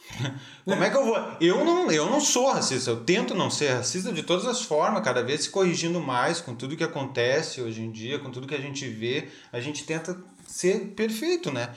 Como 0.66 0.84
é 0.84 0.90
que 0.90 0.96
eu 0.98 1.06
vou? 1.06 1.18
Eu 1.42 1.66
não, 1.66 1.90
eu 1.92 2.10
não 2.10 2.20
sou 2.22 2.52
racista, 2.52 2.92
eu 2.92 3.04
tento 3.04 3.34
não 3.34 3.50
ser 3.50 3.70
racista 3.74 4.12
de 4.12 4.22
todas 4.24 4.46
as 4.46 4.62
formas, 4.62 5.04
cada 5.04 5.24
vez 5.24 5.44
se 5.44 5.50
corrigindo 5.50 6.00
mais 6.00 6.40
com 6.42 6.54
tudo 6.56 6.76
que 6.78 6.84
acontece 6.84 7.62
hoje 7.62 7.82
em 7.82 7.92
dia, 7.92 8.20
com 8.20 8.30
tudo 8.30 8.48
que 8.48 8.56
a 8.56 8.62
gente 8.62 8.88
vê, 8.88 9.30
a 9.52 9.60
gente 9.60 9.84
tenta 9.84 10.16
ser 10.48 10.94
perfeito, 10.96 11.52
né? 11.52 11.70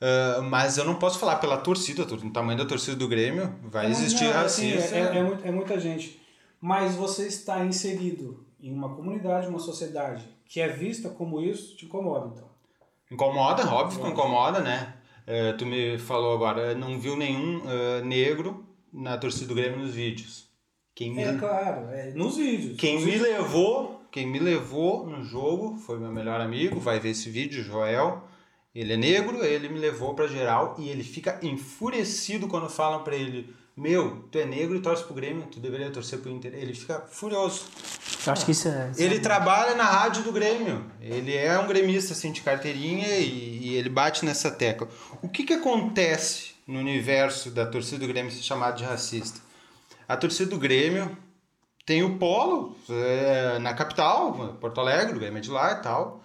Ah, 0.00 0.40
mas 0.42 0.76
eu 0.78 0.84
não 0.84 0.96
posso 0.96 1.18
falar 1.18 1.36
pela 1.36 1.56
torcida, 1.56 2.02
o 2.02 2.30
tamanho 2.30 2.58
da 2.58 2.64
torcida 2.66 2.96
do 2.96 3.08
Grêmio, 3.08 3.54
vai 3.64 3.84
Não, 3.84 3.90
existir 3.92 4.24
não, 4.24 4.40
assim, 4.40 4.72
racismo. 4.74 4.96
é, 4.96 5.00
é, 5.00 5.18
é 5.44 5.48
é 5.48 5.50
muita 5.52 5.78
gente. 5.80 6.20
Mas 6.60 6.94
você 6.94 7.26
está 7.26 7.64
inserido 7.64 8.44
em 8.60 8.72
uma 8.72 8.94
comunidade, 8.94 9.46
uma 9.48 9.58
sociedade 9.58 10.26
que 10.54 10.60
é 10.60 10.68
vista 10.68 11.08
como 11.08 11.40
isso, 11.40 11.76
te 11.76 11.84
incomoda, 11.84 12.30
então. 12.32 12.48
Incomoda, 13.10 13.68
óbvio 13.74 14.00
que 14.00 14.08
incomoda, 14.08 14.60
né? 14.60 14.94
É, 15.26 15.52
tu 15.54 15.66
me 15.66 15.98
falou 15.98 16.32
agora, 16.32 16.76
não 16.76 16.96
viu 16.96 17.16
nenhum 17.16 17.68
é, 17.68 18.02
negro 18.02 18.64
na 18.92 19.18
torcida 19.18 19.48
do 19.48 19.54
Grêmio 19.56 19.80
nos 19.80 19.92
vídeos. 19.92 20.48
Quem 20.94 21.12
me, 21.12 21.24
É 21.24 21.36
claro, 21.36 21.88
é, 21.88 22.12
nos 22.12 22.36
vídeos. 22.36 22.76
quem 22.76 22.94
Nos 22.94 23.04
me 23.04 23.10
vídeos. 23.10 23.28
levou, 23.30 24.02
quem 24.12 24.28
me 24.28 24.38
levou 24.38 25.04
no 25.04 25.24
jogo 25.24 25.76
foi 25.76 25.98
meu 25.98 26.12
melhor 26.12 26.40
amigo, 26.40 26.78
vai 26.78 27.00
ver 27.00 27.08
esse 27.08 27.28
vídeo, 27.30 27.60
Joel. 27.64 28.22
Ele 28.72 28.92
é 28.92 28.96
negro, 28.96 29.44
ele 29.44 29.68
me 29.68 29.80
levou 29.80 30.14
pra 30.14 30.28
geral 30.28 30.76
e 30.78 30.88
ele 30.88 31.02
fica 31.02 31.36
enfurecido 31.42 32.46
quando 32.46 32.70
falam 32.70 33.02
pra 33.02 33.16
ele: 33.16 33.52
Meu, 33.76 34.24
tu 34.30 34.38
é 34.38 34.44
negro 34.44 34.76
e 34.76 34.80
torce 34.80 35.02
pro 35.02 35.14
Grêmio, 35.14 35.48
tu 35.50 35.58
deveria 35.58 35.90
torcer 35.90 36.20
pro 36.20 36.30
Inter. 36.30 36.54
Ele 36.54 36.72
fica 36.74 37.00
furioso. 37.10 37.64
Eu 38.24 38.32
acho 38.32 38.44
que 38.44 38.52
isso 38.52 38.68
é. 38.68 38.90
isso 38.92 39.02
Ele 39.02 39.16
é- 39.16 39.20
trabalha 39.20 39.74
na 39.74 39.84
rádio 39.84 40.22
do 40.22 40.30
Grêmio. 40.32 40.84
Ele 41.00 41.34
é 41.34 41.58
um 41.58 41.66
gremista 41.66 42.12
assim, 42.12 42.30
de 42.30 42.40
carteirinha 42.40 43.08
e, 43.18 43.58
e 43.62 43.74
ele 43.74 43.88
bate 43.88 44.24
nessa 44.24 44.50
tecla. 44.50 44.88
O 45.20 45.28
que, 45.28 45.42
que 45.42 45.52
acontece 45.54 46.54
no 46.66 46.78
universo 46.78 47.50
da 47.50 47.66
torcida 47.66 47.98
do 47.98 48.06
Grêmio 48.06 48.30
ser 48.30 48.42
chamado 48.42 48.76
de 48.76 48.84
racista? 48.84 49.40
A 50.08 50.16
torcida 50.16 50.50
do 50.50 50.58
Grêmio 50.58 51.16
tem 51.84 52.02
o 52.04 52.16
polo 52.16 52.76
é, 52.88 53.58
na 53.58 53.74
capital, 53.74 54.56
Porto 54.60 54.80
Alegre, 54.80 55.16
o 55.16 55.18
Grêmio 55.18 55.38
é 55.38 55.40
de 55.40 55.50
lá 55.50 55.72
e 55.72 55.82
tal, 55.82 56.23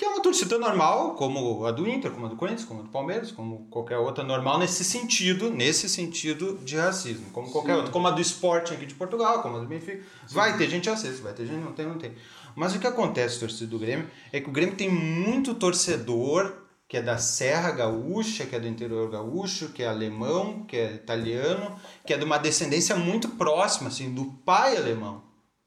que 0.00 0.04
é 0.06 0.08
uma 0.08 0.22
torcida 0.22 0.58
normal, 0.58 1.14
como 1.14 1.66
a 1.66 1.70
do 1.70 1.86
Inter, 1.86 2.10
como 2.10 2.24
a 2.24 2.28
do 2.30 2.34
Corinthians, 2.34 2.64
como 2.64 2.80
a 2.80 2.82
do 2.84 2.88
Palmeiras, 2.88 3.30
como 3.30 3.66
qualquer 3.68 3.98
outra 3.98 4.24
normal 4.24 4.58
nesse 4.58 4.82
sentido, 4.82 5.50
nesse 5.50 5.90
sentido 5.90 6.58
de 6.64 6.78
racismo, 6.78 7.26
como 7.32 7.50
qualquer 7.50 7.76
outra, 7.76 7.92
como 7.92 8.08
a 8.08 8.10
do 8.10 8.18
esporte 8.18 8.72
aqui 8.72 8.86
de 8.86 8.94
Portugal, 8.94 9.42
como 9.42 9.58
a 9.58 9.60
do 9.60 9.66
Benfica. 9.66 10.02
Vai 10.30 10.56
ter 10.56 10.70
gente 10.70 10.88
racista, 10.88 11.22
vai 11.22 11.34
ter 11.34 11.44
gente 11.44 11.62
não 11.62 11.72
tem, 11.72 11.84
não 11.84 11.98
tem. 11.98 12.14
Mas 12.56 12.74
o 12.74 12.78
que 12.78 12.86
acontece 12.86 13.38
torcida 13.38 13.70
do 13.70 13.78
Grêmio 13.78 14.10
é 14.32 14.40
que 14.40 14.48
o 14.48 14.52
Grêmio 14.52 14.74
tem 14.74 14.88
muito 14.88 15.54
torcedor 15.54 16.50
que 16.88 16.96
é 16.96 17.02
da 17.02 17.18
Serra 17.18 17.70
Gaúcha, 17.70 18.46
que 18.46 18.56
é 18.56 18.58
do 18.58 18.66
interior 18.66 19.10
gaúcho, 19.10 19.68
que 19.68 19.82
é 19.82 19.86
alemão, 19.86 20.64
que 20.64 20.76
é 20.78 20.94
italiano, 20.94 21.78
que 22.06 22.14
é 22.14 22.16
de 22.16 22.24
uma 22.24 22.38
descendência 22.38 22.96
muito 22.96 23.28
próxima, 23.28 23.88
assim, 23.88 24.14
do 24.14 24.24
pai 24.46 24.78
alemão, 24.78 25.22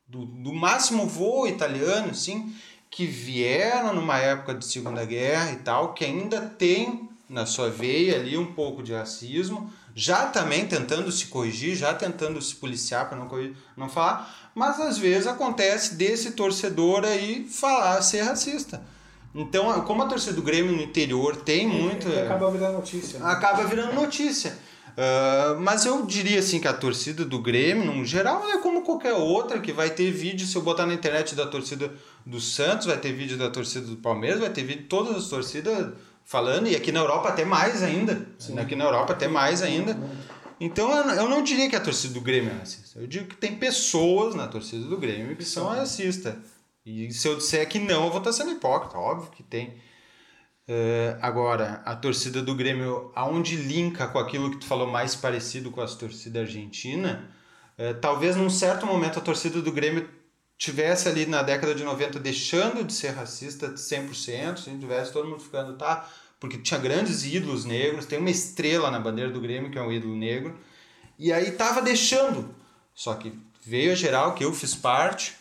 do, 0.08 0.26
do 0.26 0.52
máximo 0.52 1.06
vô 1.06 1.46
italiano, 1.46 2.10
assim, 2.10 2.54
que 2.96 3.06
vieram 3.06 3.94
numa 3.94 4.18
época 4.20 4.54
de 4.54 4.66
Segunda 4.66 5.04
Guerra 5.04 5.52
e 5.52 5.56
tal, 5.58 5.94
que 5.94 6.06
ainda 6.06 6.40
tem 6.42 7.10
na 7.28 7.46
sua 7.46 7.70
veia 7.70 8.16
ali 8.18 8.38
um 8.38 8.54
pouco 8.54 8.84
de 8.84 8.94
racismo, 8.94 9.72
já 9.96 10.28
também 10.28 10.68
tentando 10.68 11.12
se 11.12 11.26
corrigir, 11.28 11.76
já 11.76 11.94
tentando 11.94 12.40
se 12.42 12.54
policiar 12.56 13.08
para 13.10 13.18
não, 13.18 13.28
corrigir- 13.28 13.56
não 13.76 13.90
falar, 13.90 14.52
mas 14.54 14.80
às 14.80 14.98
vezes 15.00 15.26
acontece 15.26 15.96
desse 15.96 16.32
torcedor 16.34 17.04
aí 17.04 17.48
falar 17.50 18.02
ser 18.04 18.22
racista. 18.22 18.82
Então, 19.34 19.82
como 19.82 20.04
a 20.04 20.06
torcida 20.06 20.34
do 20.34 20.44
Grêmio 20.44 20.72
no 20.72 20.84
interior 20.84 21.38
tem 21.38 21.68
muito. 21.68 22.08
Acaba 22.08 22.52
virando 22.52 22.74
notícia. 22.74 23.18
né? 23.18 23.26
acaba 23.32 23.64
virando 23.64 23.94
notícia. 23.96 24.56
Ah, 24.98 25.56
mas 25.60 25.86
eu 25.86 26.06
diria 26.06 26.40
assim 26.40 26.60
que 26.60 26.68
a 26.68 26.74
torcida 26.74 27.26
do 27.26 27.40
Grêmio, 27.42 27.94
no 27.94 28.06
geral, 28.06 28.48
é 28.50 28.58
como 28.60 28.84
qualquer 28.84 29.14
outra, 29.14 29.60
que 29.60 29.74
vai 29.74 29.90
ter 29.90 30.12
vídeo, 30.12 30.46
se 30.46 30.56
eu 30.56 30.62
botar 30.62 30.86
na 30.86 30.94
internet 30.94 31.34
da 31.36 31.46
torcida 31.48 31.92
do 32.26 32.40
Santos, 32.40 32.86
vai 32.88 32.98
ter 32.98 33.12
vídeo 33.12 33.38
da 33.38 33.50
torcida 33.50 33.86
do 33.88 33.98
Palmeiras, 33.98 34.40
vai 34.40 34.50
ter 34.50 34.64
vídeo 34.64 34.84
de 34.84 34.88
todas 34.90 35.16
as 35.16 35.30
torcidas 35.30 35.94
falando, 36.24 36.68
e 36.68 36.76
aqui 36.76 36.92
na 36.92 37.00
Europa 37.00 37.30
até 37.30 37.44
mais 37.44 37.82
ainda. 37.84 38.26
Aqui 38.62 38.76
na 38.76 38.86
Europa 38.86 39.14
até 39.14 39.28
mais 39.28 39.62
ainda. 39.62 39.98
Então 40.60 40.90
eu 40.96 41.06
não- 41.06 41.14
eu 41.16 41.30
não 41.30 41.44
diria 41.44 41.68
que 41.70 41.76
a 41.76 41.80
torcida 41.82 42.14
do 42.14 42.22
Grêmio 42.22 42.52
é 42.52 42.60
racista. 42.60 43.00
Eu 43.00 43.08
digo 43.08 43.26
que 43.26 43.36
tem 43.36 43.56
pessoas 43.56 44.36
na 44.36 44.48
torcida 44.48 44.86
do 44.86 44.98
Grêmio 44.98 45.36
que 45.36 45.44
são 45.44 45.68
racistas. 45.68 46.36
E 46.86 47.12
se 47.12 47.28
eu 47.28 47.36
disser 47.36 47.68
que 47.68 47.80
não, 47.80 48.06
eu 48.06 48.10
vou 48.10 48.20
estar 48.20 48.32
sendo 48.32 48.52
hipócrita, 48.52 48.98
óbvio 48.98 49.32
que 49.32 49.42
tem. 49.44 49.74
É, 50.68 51.18
agora, 51.22 51.82
a 51.86 51.96
torcida 51.96 52.42
do 52.42 52.56
Grêmio, 52.56 53.12
aonde 53.16 53.56
linka 53.56 54.08
com 54.08 54.18
aquilo 54.18 54.52
que 54.52 54.58
tu 54.58 54.66
falou 54.66 54.88
mais 54.88 55.16
parecido 55.16 55.70
com 55.72 55.82
as 55.82 55.96
torcidas 55.96 56.44
argentina, 56.44 57.30
é, 57.78 57.94
talvez 57.94 58.36
num 58.36 58.50
certo 58.50 58.86
momento 58.86 59.20
a 59.20 59.22
torcida 59.22 59.62
do 59.62 59.72
Grêmio 59.72 60.10
tivesse 60.58 61.10
ali 61.10 61.26
na 61.26 61.44
década 61.44 61.76
de 61.76 61.84
90 61.84 62.20
deixando 62.20 62.84
de 62.84 62.94
ser 62.94 63.10
racista 63.10 63.74
100%, 63.74 64.58
se 64.58 64.78
tivesse 64.78 65.12
todo 65.12 65.28
mundo 65.28 65.42
ficando, 65.42 65.74
tá? 65.78 66.08
Porque 66.40 66.58
tinha 66.58 66.80
grandes 66.80 67.26
ídolos 67.26 67.66
negros, 67.66 68.06
tem 68.06 68.20
uma 68.20 68.30
estrela 68.30 68.90
na 68.90 69.00
bandeira 69.00 69.32
do 69.32 69.42
Grêmio 69.42 69.72
que 69.72 69.78
é 69.78 69.82
um 69.82 69.92
ídolo 69.92 70.16
negro, 70.16 70.58
e 71.20 71.34
aí 71.34 71.52
tava 71.52 71.82
deixando. 71.82 72.56
Só 72.94 73.16
que 73.16 73.38
veio 73.62 73.92
a 73.92 73.96
geral, 73.96 74.34
que 74.36 74.46
eu 74.46 74.54
fiz 74.54 74.76
parte, 74.76 75.36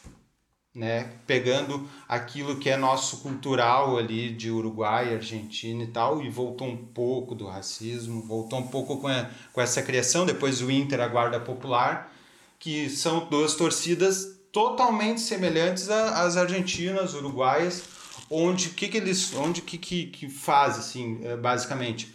né, 0.75 1.11
pegando 1.27 1.87
aquilo 2.09 2.57
que 2.57 2.71
é 2.71 2.77
nosso 2.77 3.19
cultural 3.19 3.99
ali 3.99 4.33
de 4.33 4.51
Uruguai, 4.51 5.15
Argentina 5.15 5.83
e 5.83 5.87
tal, 5.89 6.23
e 6.23 6.31
voltou 6.31 6.67
um 6.67 6.77
pouco 6.77 7.35
do 7.35 7.47
racismo, 7.47 8.23
voltou 8.23 8.59
um 8.59 8.67
pouco 8.69 8.97
com, 8.99 9.09
a- 9.09 9.29
com 9.53 9.61
essa 9.61 9.83
criação, 9.83 10.25
depois 10.25 10.63
o 10.63 10.71
Inter, 10.71 11.01
a 11.01 11.09
Guarda 11.09 11.39
Popular, 11.39 12.11
que 12.59 12.89
são 12.89 13.27
duas 13.29 13.55
torcidas 13.55 14.41
totalmente 14.51 15.21
semelhantes 15.21 15.89
às 15.91 16.37
argentinas, 16.37 17.13
uruguaias, 17.15 17.83
onde 18.31 18.69
o 18.69 18.71
que, 18.73 18.89
que 18.89 18.97
eles, 18.97 19.35
onde 19.35 19.61
que, 19.61 19.77
que, 19.77 20.07
que 20.07 20.29
faz 20.31 20.79
assim, 20.79 21.21
eh, 21.23 21.37
basicamente, 21.37 22.15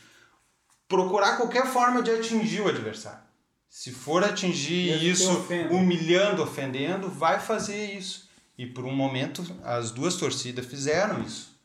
procurar 0.88 1.38
qualquer 1.38 1.68
forma 1.68 2.02
de 2.02 2.12
atingir 2.12 2.62
o 2.62 2.68
adversário. 2.68 3.20
Se 3.70 3.92
for 3.92 4.24
atingir 4.24 4.90
isso 5.12 5.24
humilhando, 5.76 6.42
ofendendo, 6.42 7.10
vai 7.10 7.40
fazer 7.40 7.94
isso. 7.94 8.27
E 8.58 8.66
por 8.66 8.86
um 8.86 8.94
momento 8.94 9.46
as 9.64 9.92
duas 9.92 10.16
torcidas 10.16 10.66
fizeram 10.66 11.22
isso. 11.22 11.56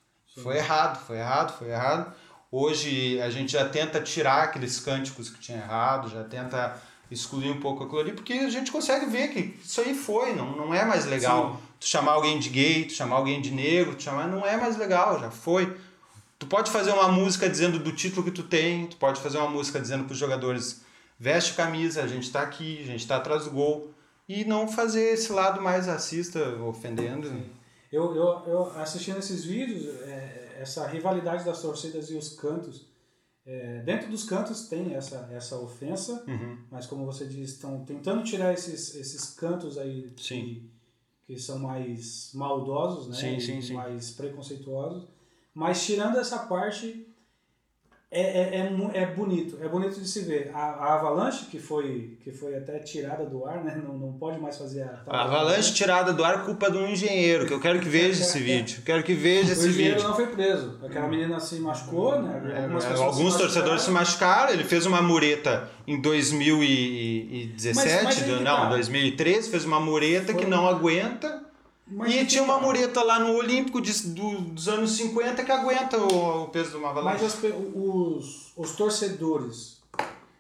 Foi 0.43 0.57
errado, 0.57 1.05
foi 1.07 1.19
errado, 1.19 1.59
foi 1.59 1.71
errado. 1.71 2.13
Hoje 2.51 3.21
a 3.21 3.31
gente 3.31 3.53
já 3.53 3.69
tenta 3.69 4.01
tirar 4.01 4.45
aqueles 4.45 4.79
cânticos 4.79 5.31
que 5.31 5.41
tinha 5.41 5.59
errado, 5.59 6.11
já 6.11 6.23
tenta 6.25 6.81
excluir 7.11 7.51
um 7.51 7.61
pouco 7.61 7.85
aquilo 7.85 8.01
ali, 8.01 8.13
porque 8.13 8.33
a 8.33 8.51
gente 8.51 8.71
consegue 8.71 9.07
ver 9.07 9.29
que 9.29 9.59
isso 9.63 9.81
aí 9.81 9.95
foi, 9.95 10.35
não, 10.35 10.57
não 10.57 10.75
é 10.75 10.85
mais 10.85 11.05
legal. 11.07 11.61
Tu 11.79 11.87
chamar 11.87 12.13
alguém 12.13 12.39
de 12.39 12.49
gay, 12.49 12.85
tu 12.85 12.93
chamar 12.93 13.17
alguém 13.17 13.41
de 13.41 13.51
negro, 13.51 13.95
tu 13.95 14.03
chamar, 14.03 14.29
não 14.29 14.47
é 14.47 14.57
mais 14.57 14.77
legal, 14.77 15.21
já 15.21 15.31
foi. 15.31 15.77
Tu 16.39 16.47
pode 16.47 16.71
fazer 16.71 16.91
uma 16.91 17.09
música 17.09 17.49
dizendo 17.49 17.79
do 17.79 17.93
título 17.93 18.25
que 18.25 18.31
tu 18.31 18.43
tem, 18.43 18.87
tu 18.87 18.97
pode 18.97 19.21
fazer 19.21 19.39
uma 19.39 19.49
música 19.49 19.81
dizendo 19.81 20.05
para 20.05 20.13
os 20.13 20.19
jogadores 20.19 20.83
veste 21.19 21.55
camisa, 21.55 22.03
a 22.03 22.07
gente 22.07 22.25
está 22.25 22.43
aqui, 22.43 22.81
a 22.83 22.87
gente 22.87 23.01
está 23.01 23.17
atrás 23.17 23.45
do 23.45 23.51
gol. 23.51 23.95
E 24.41 24.45
não 24.45 24.67
fazer 24.67 25.13
esse 25.13 25.31
lado 25.33 25.61
mais 25.61 25.87
racista, 25.87 26.41
ofendendo. 26.63 27.29
Eu, 27.91 28.15
eu, 28.17 28.43
eu 28.47 28.81
assistindo 28.81 29.19
esses 29.19 29.45
vídeos, 29.45 29.85
é, 30.03 30.57
essa 30.61 30.87
rivalidade 30.87 31.45
das 31.45 31.61
torcidas 31.61 32.11
e 32.11 32.15
os 32.17 32.31
cantos, 32.31 32.87
é, 33.45 33.81
dentro 33.81 34.09
dos 34.11 34.25
cantos 34.25 34.69
tem 34.69 34.95
essa, 34.95 35.29
essa 35.33 35.59
ofensa, 35.59 36.25
Uhum. 36.27 36.59
mas 36.71 36.87
como 36.87 37.05
você 37.05 37.27
diz, 37.27 37.51
estão 37.51 37.85
tentando 37.85 38.23
tirar 38.23 38.55
esses, 38.55 38.95
esses 38.95 39.35
cantos 39.35 39.77
aí 39.77 40.13
Sim. 40.17 40.71
Que, 41.27 41.35
que 41.35 41.39
são 41.39 41.59
mais 41.59 42.31
maldosos, 42.33 43.09
né? 43.09 43.39
Sim, 43.39 43.61
sim. 43.61 43.75
mais 43.75 44.13
preconceituosos. 44.13 45.07
Mas 45.53 45.85
tirando 45.85 46.19
essa 46.19 46.39
parte, 46.47 47.07
é, 48.15 48.21
é, 48.21 48.91
é, 48.95 49.03
é 49.03 49.07
bonito, 49.07 49.59
é 49.63 49.67
bonito 49.69 49.99
de 49.99 50.07
se 50.07 50.21
ver. 50.21 50.51
A, 50.55 50.59
a 50.59 50.95
Avalanche, 50.95 51.47
que 51.47 51.59
foi, 51.59 52.17
que 52.23 52.31
foi 52.31 52.55
até 52.55 52.79
tirada 52.79 53.25
do 53.25 53.47
ar, 53.47 53.65
né? 53.65 53.81
Não, 53.83 53.95
não 53.97 54.13
pode 54.13 54.39
mais 54.39 54.59
fazer 54.59 54.83
a 54.83 55.01
A 55.07 55.23
avalanche 55.23 55.73
tirada 55.73 56.13
do 56.13 56.23
ar, 56.23 56.45
culpa 56.45 56.71
de 56.71 56.77
um 56.77 56.87
engenheiro, 56.87 57.47
que 57.47 57.53
eu 57.55 57.59
quero 57.61 57.81
que 57.81 57.89
veja 57.89 58.23
esse 58.23 58.39
vídeo. 58.39 58.77
Eu 58.81 58.85
quero 58.85 59.03
que 59.03 59.15
veja 59.15 59.49
O 59.49 59.53
esse 59.53 59.69
engenheiro 59.69 59.95
vídeo. 59.97 60.09
não 60.09 60.15
foi 60.15 60.27
preso. 60.27 60.79
Aquela 60.85 61.09
menina 61.09 61.41
se 61.41 61.55
machucou, 61.57 62.21
né? 62.21 62.69
É, 62.71 63.03
Alguns 63.03 63.33
se 63.33 63.39
torcedores 63.41 63.83
se 63.83 63.91
machucaram. 63.91 64.53
ele 64.53 64.65
fez 64.65 64.85
uma 64.85 65.01
mureta 65.01 65.71
em 65.87 65.99
2017, 66.01 67.75
Mas- 67.75 68.05
mas 68.05 68.23
que 68.23 68.31
não, 68.43 68.57
tá. 68.57 68.69
2013, 68.69 69.51
fez 69.51 69.65
uma 69.65 69.81
mureta 69.81 70.33
que 70.35 70.43
Foi. 70.43 70.51
não 70.51 70.67
aguenta. 70.69 71.43
Mas 71.87 72.15
e 72.15 72.25
tinha 72.27 72.43
uma 72.43 72.59
mureta 72.61 73.03
lá 73.03 73.19
no 73.19 73.35
Olímpico 73.35 73.81
de- 73.81 74.09
do- 74.09 74.41
dos 74.41 74.69
anos 74.69 74.93
50 74.93 75.45
que 75.45 75.53
aguenta 75.53 75.99
o, 75.99 76.45
o 76.45 76.49
peso 76.49 76.71
de 76.71 76.77
uma 76.77 76.91
avalanche. 76.91 77.23
Mas 77.25 77.35
as 77.35 77.41
pe- 77.41 77.53
os, 77.75 78.53
os 78.57 78.73
torcedores. 78.77 79.81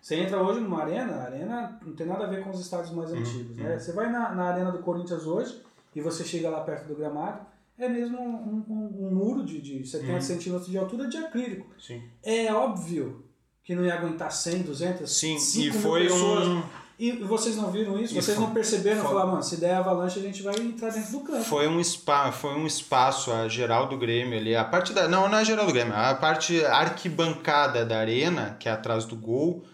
Você 0.01 0.16
entra 0.16 0.43
hoje 0.43 0.61
numa 0.61 0.82
arena, 0.82 1.12
a 1.14 1.22
arena 1.24 1.78
não 1.84 1.95
tem 1.95 2.07
nada 2.07 2.24
a 2.24 2.26
ver 2.26 2.43
com 2.43 2.51
os 2.51 2.61
estádios 2.61 2.93
mais 2.95 3.11
Uhum, 3.12 3.18
antigos. 3.18 3.57
Né? 3.57 3.78
Você 3.78 3.93
vai 3.93 4.11
na, 4.11 4.34
na 4.34 4.45
arena 4.45 4.70
do 4.72 4.78
Corinthians 4.78 5.24
hoje 5.26 5.61
e 5.95 6.01
você 6.01 6.24
chega 6.24 6.49
lá 6.51 6.61
perto 6.61 6.88
do 6.88 6.95
gramado, 6.97 7.40
é 7.78 7.88
mesmo 7.88 8.18
um, 8.20 8.64
um- 8.68 9.07
um 9.07 9.14
muro 9.14 9.45
de, 9.45 9.61
de 9.61 9.86
70 9.86 10.12
Uhum. 10.12 10.20
centímetros 10.20 10.68
de 10.70 10.78
altura 10.78 11.09
de 11.09 11.16
acrílico. 11.18 11.66
Sim. 11.80 12.03
É 12.22 12.53
óbvio 12.53 13.24
que 13.62 13.74
não 13.76 13.84
ia 13.84 13.95
aguentar 13.95 14.32
100, 14.32 14.62
200, 14.62 15.11
Sim, 15.11 15.38
5 15.38 15.66
e 15.66 15.72
foi 15.80 16.03
pessoas. 16.05 16.49
um, 16.49 16.62
E 17.05 17.11
vocês 17.24 17.57
não 17.57 17.68
viram 17.68 17.98
isso? 17.98 18.14
Vocês 18.14 18.38
não 18.38 18.50
perceberam? 18.55 19.00
foi- 19.03 19.09
Falar, 19.11 19.26
mano, 19.26 19.42
se 19.42 19.57
der 19.57 19.74
avalanche 19.74 20.20
a 20.20 20.22
gente 20.22 20.40
vai 20.40 20.55
entrar 20.55 20.90
dentro 20.90 21.11
do 21.11 21.20
campo. 21.20 21.42
foi 21.42 21.66
um 21.66 21.82
spa, 21.82 22.30
foi 22.30 22.55
um 22.55 22.64
espaço 22.64 23.32
a 23.32 23.48
geral 23.48 23.88
do 23.88 23.96
Grêmio 23.96 24.38
ali, 24.38 24.55
a 24.55 24.62
parte 24.64 24.92
da 24.92 25.09
não, 25.09 25.28
não 25.28 25.38
é 25.38 25.44
geral 25.44 25.66
do 25.66 25.72
Grêmio, 25.72 25.92
a 25.96 26.14
parte 26.14 26.64
arquibancada 26.64 27.84
da 27.84 27.98
arena, 27.98 28.57
que 28.61 28.68
é 28.68 28.72
atrás 28.72 29.05
do 29.05 29.16
gol, 29.16 29.64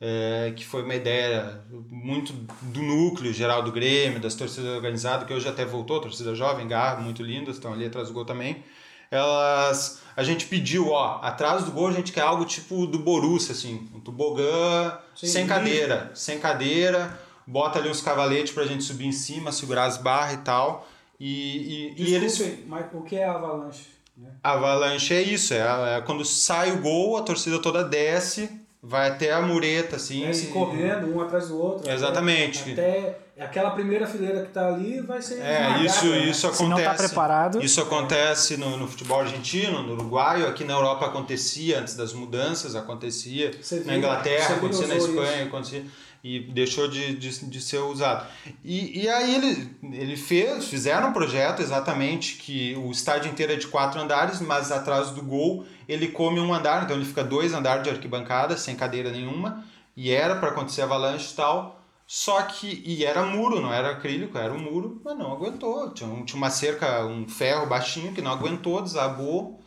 é, 0.00 0.52
que 0.56 0.64
foi 0.64 0.82
uma 0.82 0.94
ideia 0.94 1.60
muito 1.90 2.32
do 2.62 2.80
núcleo 2.80 3.34
geral 3.34 3.62
do 3.62 3.70
Grêmio, 3.70 4.18
das 4.18 4.34
torcidas 4.34 4.70
organizadas, 4.74 5.26
que 5.26 5.34
hoje 5.34 5.46
até 5.46 5.66
voltou, 5.66 6.00
torcida 6.00 6.34
jovem, 6.34 6.66
garra, 6.66 7.00
muito 7.02 7.22
lindas, 7.22 7.56
estão 7.56 7.72
ali 7.74 7.84
atrás 7.84 8.08
do 8.08 8.14
gol 8.14 8.24
também. 8.24 8.62
Elas, 9.10 10.00
a 10.18 10.24
gente 10.24 10.46
pediu, 10.46 10.88
ó, 10.88 11.20
atrás 11.22 11.62
do 11.62 11.70
gol 11.70 11.86
a 11.86 11.92
gente 11.92 12.10
quer 12.10 12.22
algo 12.22 12.44
tipo 12.44 12.88
do 12.88 12.98
Borussia, 12.98 13.52
assim, 13.52 13.88
um 13.94 14.00
tobogã, 14.00 14.98
Sim, 15.14 15.28
sem 15.28 15.46
cadeira, 15.46 16.10
sem 16.12 16.40
cadeira, 16.40 17.16
bota 17.46 17.78
ali 17.78 17.88
uns 17.88 18.02
cavaletes 18.02 18.52
pra 18.52 18.66
gente 18.66 18.82
subir 18.82 19.06
em 19.06 19.12
cima, 19.12 19.52
segurar 19.52 19.84
as 19.84 19.96
barras 19.96 20.34
e 20.34 20.38
tal. 20.38 20.88
E, 21.20 21.94
e, 21.96 22.02
e 22.02 22.14
eles 22.16 22.64
mas 22.66 22.86
o 22.92 23.02
que 23.02 23.14
é 23.14 23.28
avalanche? 23.28 23.86
Né? 24.16 24.28
Avalanche 24.42 25.14
é 25.14 25.22
isso, 25.22 25.54
é, 25.54 25.98
é 25.98 26.00
quando 26.00 26.24
sai 26.24 26.72
o 26.72 26.82
gol, 26.82 27.16
a 27.16 27.22
torcida 27.22 27.62
toda 27.62 27.84
desce, 27.84 28.50
vai 28.82 29.08
até 29.08 29.32
a 29.32 29.40
mureta, 29.42 29.96
assim. 29.96 30.26
Desce 30.26 30.46
e- 30.46 30.50
correndo 30.50 31.14
um 31.14 31.20
atrás 31.20 31.48
do 31.48 31.58
outro. 31.60 31.82
até- 31.84 31.94
Exatamente. 31.94 32.72
Até, 32.72 33.18
aquela 33.40 33.70
primeira 33.70 34.06
fileira 34.06 34.42
que 34.42 34.48
tá 34.52 34.68
ali 34.68 35.00
vai 35.00 35.20
ser. 35.22 35.40
É, 35.40 35.60
esmagada, 35.62 35.84
isso, 35.84 36.06
né? 36.06 36.18
isso 36.30 36.46
acontece. 36.46 36.64
Se 36.64 36.68
não 36.68 36.82
tá 36.82 36.94
preparado. 36.94 37.62
Isso 37.64 37.80
acontece 37.80 38.56
no, 38.56 38.76
no 38.76 38.86
futebol 38.88 39.20
argentino, 39.20 39.82
no 39.82 39.92
uruguaio, 39.94 40.46
aqui 40.46 40.64
na 40.64 40.74
Europa 40.74 41.06
acontecia 41.06 41.80
antes 41.80 41.94
das 41.94 42.12
mudanças, 42.12 42.74
acontecia 42.74 43.50
Você 43.60 43.76
na 43.76 43.82
viu? 43.82 43.94
Inglaterra, 43.98 44.54
acontecia 44.56 44.86
na 44.86 44.96
Espanha, 44.96 45.44
acontecia 45.44 45.84
e 46.22 46.40
deixou 46.40 46.88
de, 46.88 47.16
de, 47.16 47.46
de 47.46 47.60
ser 47.60 47.78
usado. 47.78 48.26
E, 48.64 49.02
e 49.02 49.08
aí 49.08 49.34
ele, 49.34 49.76
ele 49.92 50.16
fez, 50.16 50.68
fizeram 50.68 51.10
um 51.10 51.12
projeto 51.12 51.60
exatamente 51.60 52.36
que 52.36 52.74
o 52.76 52.90
estádio 52.90 53.30
inteiro 53.30 53.52
é 53.52 53.56
de 53.56 53.66
quatro 53.66 54.00
andares, 54.00 54.40
mas 54.40 54.72
atrás 54.72 55.10
do 55.10 55.22
gol 55.22 55.64
ele 55.88 56.08
come 56.08 56.40
um 56.40 56.52
andar, 56.52 56.84
então 56.84 56.96
ele 56.96 57.04
fica 57.04 57.24
dois 57.24 57.54
andares 57.54 57.82
de 57.82 57.90
arquibancada, 57.90 58.56
sem 58.56 58.76
cadeira 58.76 59.10
nenhuma, 59.10 59.64
e 59.96 60.10
era 60.10 60.36
para 60.36 60.50
acontecer 60.50 60.82
avalanche 60.82 61.32
e 61.32 61.36
tal. 61.36 61.78
Só 62.06 62.40
que, 62.40 62.82
e 62.86 63.04
era 63.04 63.22
muro, 63.22 63.60
não 63.60 63.72
era 63.72 63.90
acrílico, 63.90 64.38
era 64.38 64.52
um 64.52 64.58
muro, 64.58 65.00
mas 65.04 65.16
não 65.16 65.30
aguentou. 65.30 65.90
Tinha, 65.90 66.08
tinha 66.24 66.36
uma 66.38 66.48
cerca, 66.48 67.04
um 67.04 67.28
ferro 67.28 67.66
baixinho 67.66 68.14
que 68.14 68.22
não 68.22 68.32
aguentou, 68.32 68.80
desabou. 68.80 69.60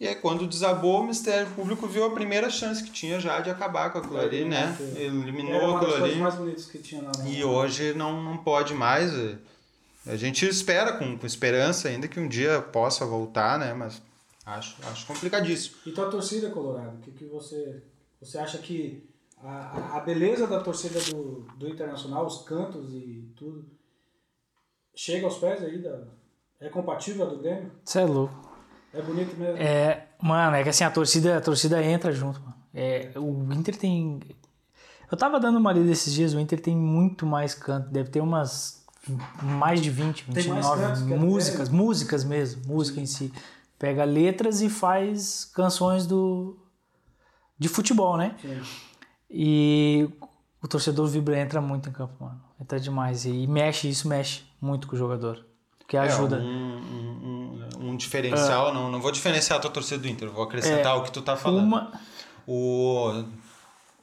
E 0.00 0.08
aí, 0.08 0.14
quando 0.14 0.46
desabou, 0.46 1.00
o 1.00 1.02
Ministério 1.02 1.46
Público 1.52 1.86
viu 1.86 2.04
a 2.04 2.10
primeira 2.10 2.48
chance 2.48 2.82
que 2.82 2.90
tinha 2.90 3.20
já 3.20 3.38
de 3.40 3.50
acabar 3.50 3.92
com 3.92 3.98
aquilo 3.98 4.18
ali, 4.18 4.46
né? 4.46 4.74
Era 4.80 4.98
Eliminou 5.04 5.60
uma 5.72 5.80
das 5.80 5.90
aquilo 5.90 6.04
ali. 6.06 6.16
mais 6.16 6.34
bonitas 6.36 6.66
que 6.66 6.78
tinha 6.78 7.02
lá. 7.02 7.12
E 7.26 7.44
hoje 7.44 7.92
não, 7.92 8.22
não 8.22 8.38
pode 8.38 8.72
mais. 8.72 9.12
A 10.06 10.16
gente 10.16 10.46
espera 10.48 10.94
com, 10.94 11.18
com 11.18 11.26
esperança 11.26 11.88
ainda 11.88 12.08
que 12.08 12.18
um 12.18 12.26
dia 12.26 12.62
possa 12.62 13.04
voltar, 13.04 13.58
né? 13.58 13.74
Mas 13.74 14.00
acho, 14.46 14.76
acho 14.90 15.06
complicadíssimo. 15.06 15.76
E 15.84 15.92
tua 15.92 16.10
torcida, 16.10 16.48
Colorado, 16.48 16.96
o 16.96 17.00
que, 17.02 17.10
que 17.10 17.26
você, 17.26 17.82
você 18.18 18.38
acha 18.38 18.56
que 18.56 19.06
a, 19.42 19.48
a- 19.50 19.96
a 19.98 20.00
beleza 20.00 20.46
da 20.46 20.60
torcida 20.60 20.98
do, 21.12 21.46
do 21.58 21.68
Internacional, 21.68 22.24
os 22.26 22.38
cantos 22.44 22.90
e 22.94 23.28
tudo, 23.36 23.66
chega 24.94 25.26
aos 25.26 25.36
pés 25.36 25.62
aí 25.62 25.76
da. 25.76 26.04
É 26.58 26.70
compatível 26.70 27.26
a 27.26 27.28
do 27.28 27.36
Grêmio? 27.38 27.70
Você 27.84 28.00
é 28.00 28.04
louco. 28.06 28.49
É 28.92 29.02
bonito 29.02 29.36
mesmo. 29.36 29.56
É, 29.56 30.06
mano, 30.20 30.56
é 30.56 30.62
que 30.62 30.68
assim, 30.68 30.84
a 30.84 30.90
torcida, 30.90 31.38
a 31.38 31.40
torcida 31.40 31.82
entra 31.82 32.12
junto, 32.12 32.40
mano. 32.40 32.54
É, 32.74 33.12
o 33.16 33.52
Inter 33.52 33.76
tem. 33.76 34.20
Eu 35.10 35.16
tava 35.16 35.40
dando 35.40 35.58
uma 35.58 35.72
lida 35.72 35.90
esses 35.90 36.12
dias, 36.12 36.34
o 36.34 36.40
Inter 36.40 36.60
tem 36.60 36.76
muito 36.76 37.26
mais 37.26 37.54
canto, 37.54 37.90
deve 37.90 38.10
ter 38.10 38.20
umas 38.20 38.80
mais 39.42 39.80
de 39.80 39.90
20, 39.90 40.24
Tem 40.24 40.48
mais 40.48 40.66
29 40.66 40.82
cantos 40.82 41.02
que 41.02 41.14
músicas, 41.14 41.68
músicas 41.68 42.24
mesmo, 42.24 42.62
música 42.66 43.00
em 43.00 43.06
si. 43.06 43.32
Pega 43.78 44.04
letras 44.04 44.60
e 44.60 44.68
faz 44.68 45.44
canções 45.54 46.06
do 46.06 46.58
de 47.58 47.68
futebol, 47.68 48.16
né? 48.16 48.36
Sim. 48.40 48.60
E 49.30 50.08
o 50.62 50.68
torcedor 50.68 51.06
vibra, 51.08 51.38
entra 51.38 51.60
muito 51.60 51.88
em 51.88 51.92
campo, 51.92 52.14
mano. 52.22 52.40
Entra 52.60 52.78
demais. 52.78 53.24
E 53.24 53.46
mexe, 53.46 53.88
isso 53.88 54.08
mexe 54.08 54.42
muito 54.60 54.86
com 54.86 54.94
o 54.94 54.98
jogador. 54.98 55.44
Porque 55.78 55.96
ajuda. 55.96 56.36
É, 56.36 56.40
um, 56.40 56.44
um, 56.44 57.29
um, 57.90 57.96
diferencial, 57.96 58.72
não, 58.72 58.90
não 58.90 59.00
vou 59.00 59.10
diferenciar 59.10 59.58
a 59.58 59.62
tua 59.62 59.70
torcida 59.70 59.98
do 59.98 60.08
Inter, 60.08 60.30
vou 60.30 60.44
acrescentar 60.44 60.96
o 60.96 61.02
que 61.02 61.12
tu 61.12 61.22
tá 61.22 61.36
falando. 61.36 61.64
Uma. 61.64 61.92
O, 62.46 63.24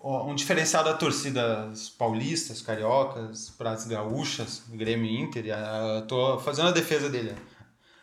um 0.02 0.36
diferencial 0.36 0.84
da 0.84 0.94
torcidas 0.94 1.90
paulistas, 1.90 2.62
cariocas, 2.62 3.50
pras 3.58 3.86
gaúchas, 3.86 4.64
Grêmio 4.70 5.10
e 5.10 5.20
Inter, 5.20 5.54
ah, 5.54 6.04
tô 6.08 6.40
fazendo 6.40 6.70
a 6.70 6.72
defesa 6.72 7.10
dele. 7.10 7.36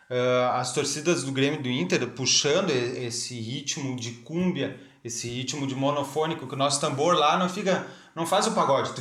Ah, 0.09 0.59
as 0.59 0.71
torcidas 0.73 1.23
do 1.23 1.31
Grêmio 1.31 1.61
do 1.61 1.69
Inter 1.69 2.07
puxando 2.09 2.69
esse 2.69 3.39
ritmo 3.39 3.95
de 3.95 4.11
cúmbia, 4.11 4.79
esse 5.03 5.27
ritmo 5.27 5.65
de 5.65 5.75
monofônico, 5.75 6.47
que 6.47 6.53
o 6.53 6.57
nosso 6.57 6.79
tambor 6.79 7.15
lá 7.15 7.37
não 7.37 7.49
fica, 7.49 7.87
não 8.15 8.25
faz 8.25 8.47
o 8.47 8.51
pagode. 8.51 8.91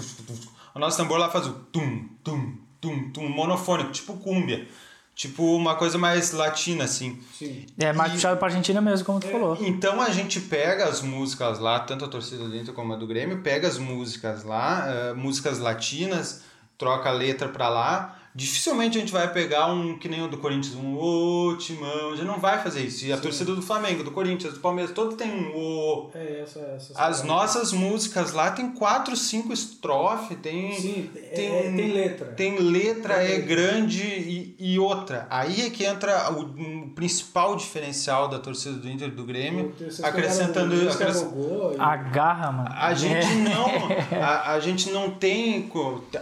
O 0.74 0.78
nosso 0.78 0.96
tambor 0.96 1.18
lá 1.18 1.28
faz 1.30 1.46
o 1.46 1.52
tum, 1.52 2.08
tum, 2.22 2.58
tum, 2.80 3.10
tum, 3.10 3.28
monofônico, 3.28 3.92
tipo 3.92 4.16
cúmbia. 4.16 4.66
Tipo 5.14 5.54
uma 5.56 5.76
coisa 5.76 5.96
mais 5.96 6.32
latina, 6.32 6.84
assim. 6.84 7.20
Sim. 7.38 7.66
É 7.78 7.92
mais 7.92 8.10
E- 8.10 8.14
puxado 8.16 8.36
pra 8.36 8.48
Argentina 8.48 8.80
mesmo, 8.80 9.06
como 9.06 9.20
tu 9.20 9.28
falou. 9.28 9.56
Então 9.60 10.00
a 10.00 10.10
gente 10.10 10.40
pega 10.40 10.86
as 10.86 11.02
músicas 11.02 11.60
lá, 11.60 11.78
tanto 11.78 12.04
a 12.04 12.08
torcida 12.08 12.44
Inter 12.56 12.74
como 12.74 12.92
a 12.92 12.96
do 12.96 13.06
Grêmio, 13.06 13.38
pega 13.40 13.68
as 13.68 13.78
músicas 13.78 14.42
lá, 14.42 14.86
eh, 14.88 15.12
músicas 15.14 15.60
latinas, 15.60 16.42
troca 16.76 17.10
a 17.10 17.12
letra 17.12 17.48
pra 17.48 17.68
lá. 17.68 18.18
Dificilmente 18.34 18.96
a 18.98 19.00
gente 19.00 19.12
vai 19.12 19.32
pegar 19.32 19.66
um 19.66 19.96
que 19.96 20.08
nem 20.08 20.22
o 20.22 20.28
do 20.28 20.38
Corinthians, 20.38 20.74
um 20.74 20.96
ô 20.96 21.56
timão, 21.56 22.08
a 22.12 22.16
gente 22.16 22.26
não 22.26 22.40
vai 22.40 22.60
fazer 22.62 22.80
isso. 22.82 23.04
E 23.06 23.12
a 23.12 23.16
torcida 23.16 23.54
do 23.54 23.62
Flamengo, 23.62 24.02
do 24.02 24.10
Corinthians, 24.10 24.54
do 24.54 24.60
Palmeiras, 24.60 24.92
todo 24.92 25.14
tem 25.14 25.30
um 25.30 25.56
ô. 25.56 26.10
É 26.14 26.40
essa. 26.42 26.58
essa 26.60 26.92
As 27.00 27.22
nossas 27.22 27.72
músicas 27.72 28.32
lá 28.32 28.50
tem 28.50 28.70
quatro, 28.72 29.16
cinco 29.16 29.52
estrofes, 29.52 30.36
tem. 30.42 30.74
Sim, 30.74 31.10
é- 31.14 31.18
tem, 31.20 31.46
é- 31.54 31.62
tem 31.76 31.92
letra. 31.92 32.26
Tem 32.32 32.58
letra, 32.58 33.14
é 33.22 33.28
letra. 33.28 33.46
grande 33.46 34.02
e, 34.02 34.56
e 34.58 34.78
outra. 34.80 35.26
Aí 35.30 35.60
é 35.66 35.70
que 35.70 35.84
entra 35.84 36.32
o, 36.32 36.40
um 36.42 36.88
principal 36.94 37.54
diferencial 37.54 38.26
da 38.26 38.38
torcida 38.40 38.74
do 38.76 38.88
Inter 38.90 39.08
e 39.08 39.10
do 39.12 39.24
Grêmio, 39.24 39.72
acrescentando. 40.02 40.74
o 40.74 41.30
gol 41.30 41.72
e- 41.74 41.80
A 41.80 41.96
garra, 41.96 42.50
mano. 42.50 42.68
a 42.72 42.92
gente 42.94 43.26
É. 43.26 43.34
não, 43.34 43.66
a, 44.20 44.52
a 44.52 44.60
gente 44.60 44.90
não 44.90 45.10
tem, 45.10 45.70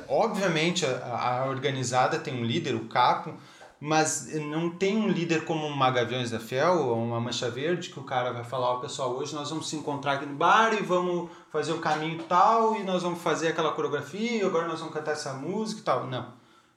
obviamente 0.08 0.84
a, 0.84 0.88
a 1.42 1.46
organizada 2.02 2.18
tem 2.18 2.34
um 2.34 2.44
líder, 2.44 2.74
o 2.74 2.86
capo, 2.86 3.34
mas 3.80 4.32
não 4.34 4.70
tem 4.70 4.96
um 4.96 5.08
líder 5.08 5.44
como 5.44 5.66
uma 5.66 5.90
Gaviões 5.90 6.30
da 6.30 6.38
Fel 6.38 6.86
ou 6.86 6.96
uma 6.96 7.20
Mancha 7.20 7.50
Verde 7.50 7.90
que 7.90 7.98
o 7.98 8.04
cara 8.04 8.32
vai 8.32 8.44
falar, 8.44 8.70
ó 8.70 8.76
pessoal, 8.76 9.10
hoje 9.16 9.34
nós 9.34 9.50
vamos 9.50 9.68
se 9.68 9.76
encontrar 9.76 10.12
aqui 10.12 10.26
no 10.26 10.36
bar 10.36 10.72
e 10.72 10.82
vamos 10.82 11.30
fazer 11.50 11.72
o 11.72 11.78
caminho 11.78 12.22
tal 12.28 12.76
e 12.76 12.84
nós 12.84 13.02
vamos 13.02 13.20
fazer 13.20 13.48
aquela 13.48 13.72
coreografia 13.72 14.42
e 14.42 14.42
agora 14.42 14.68
nós 14.68 14.78
vamos 14.78 14.94
cantar 14.94 15.12
essa 15.12 15.32
música 15.32 15.80
e 15.80 15.84
tal. 15.84 16.06
Não. 16.06 16.26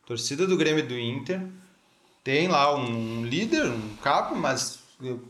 Torcida 0.06 0.48
do 0.48 0.58
Grêmio 0.58 0.84
e 0.84 0.88
do 0.88 0.98
Inter 0.98 1.46
tem 2.24 2.48
lá 2.48 2.76
um 2.76 3.24
líder, 3.24 3.68
um 3.68 3.96
capo, 4.02 4.36
mas 4.36 4.80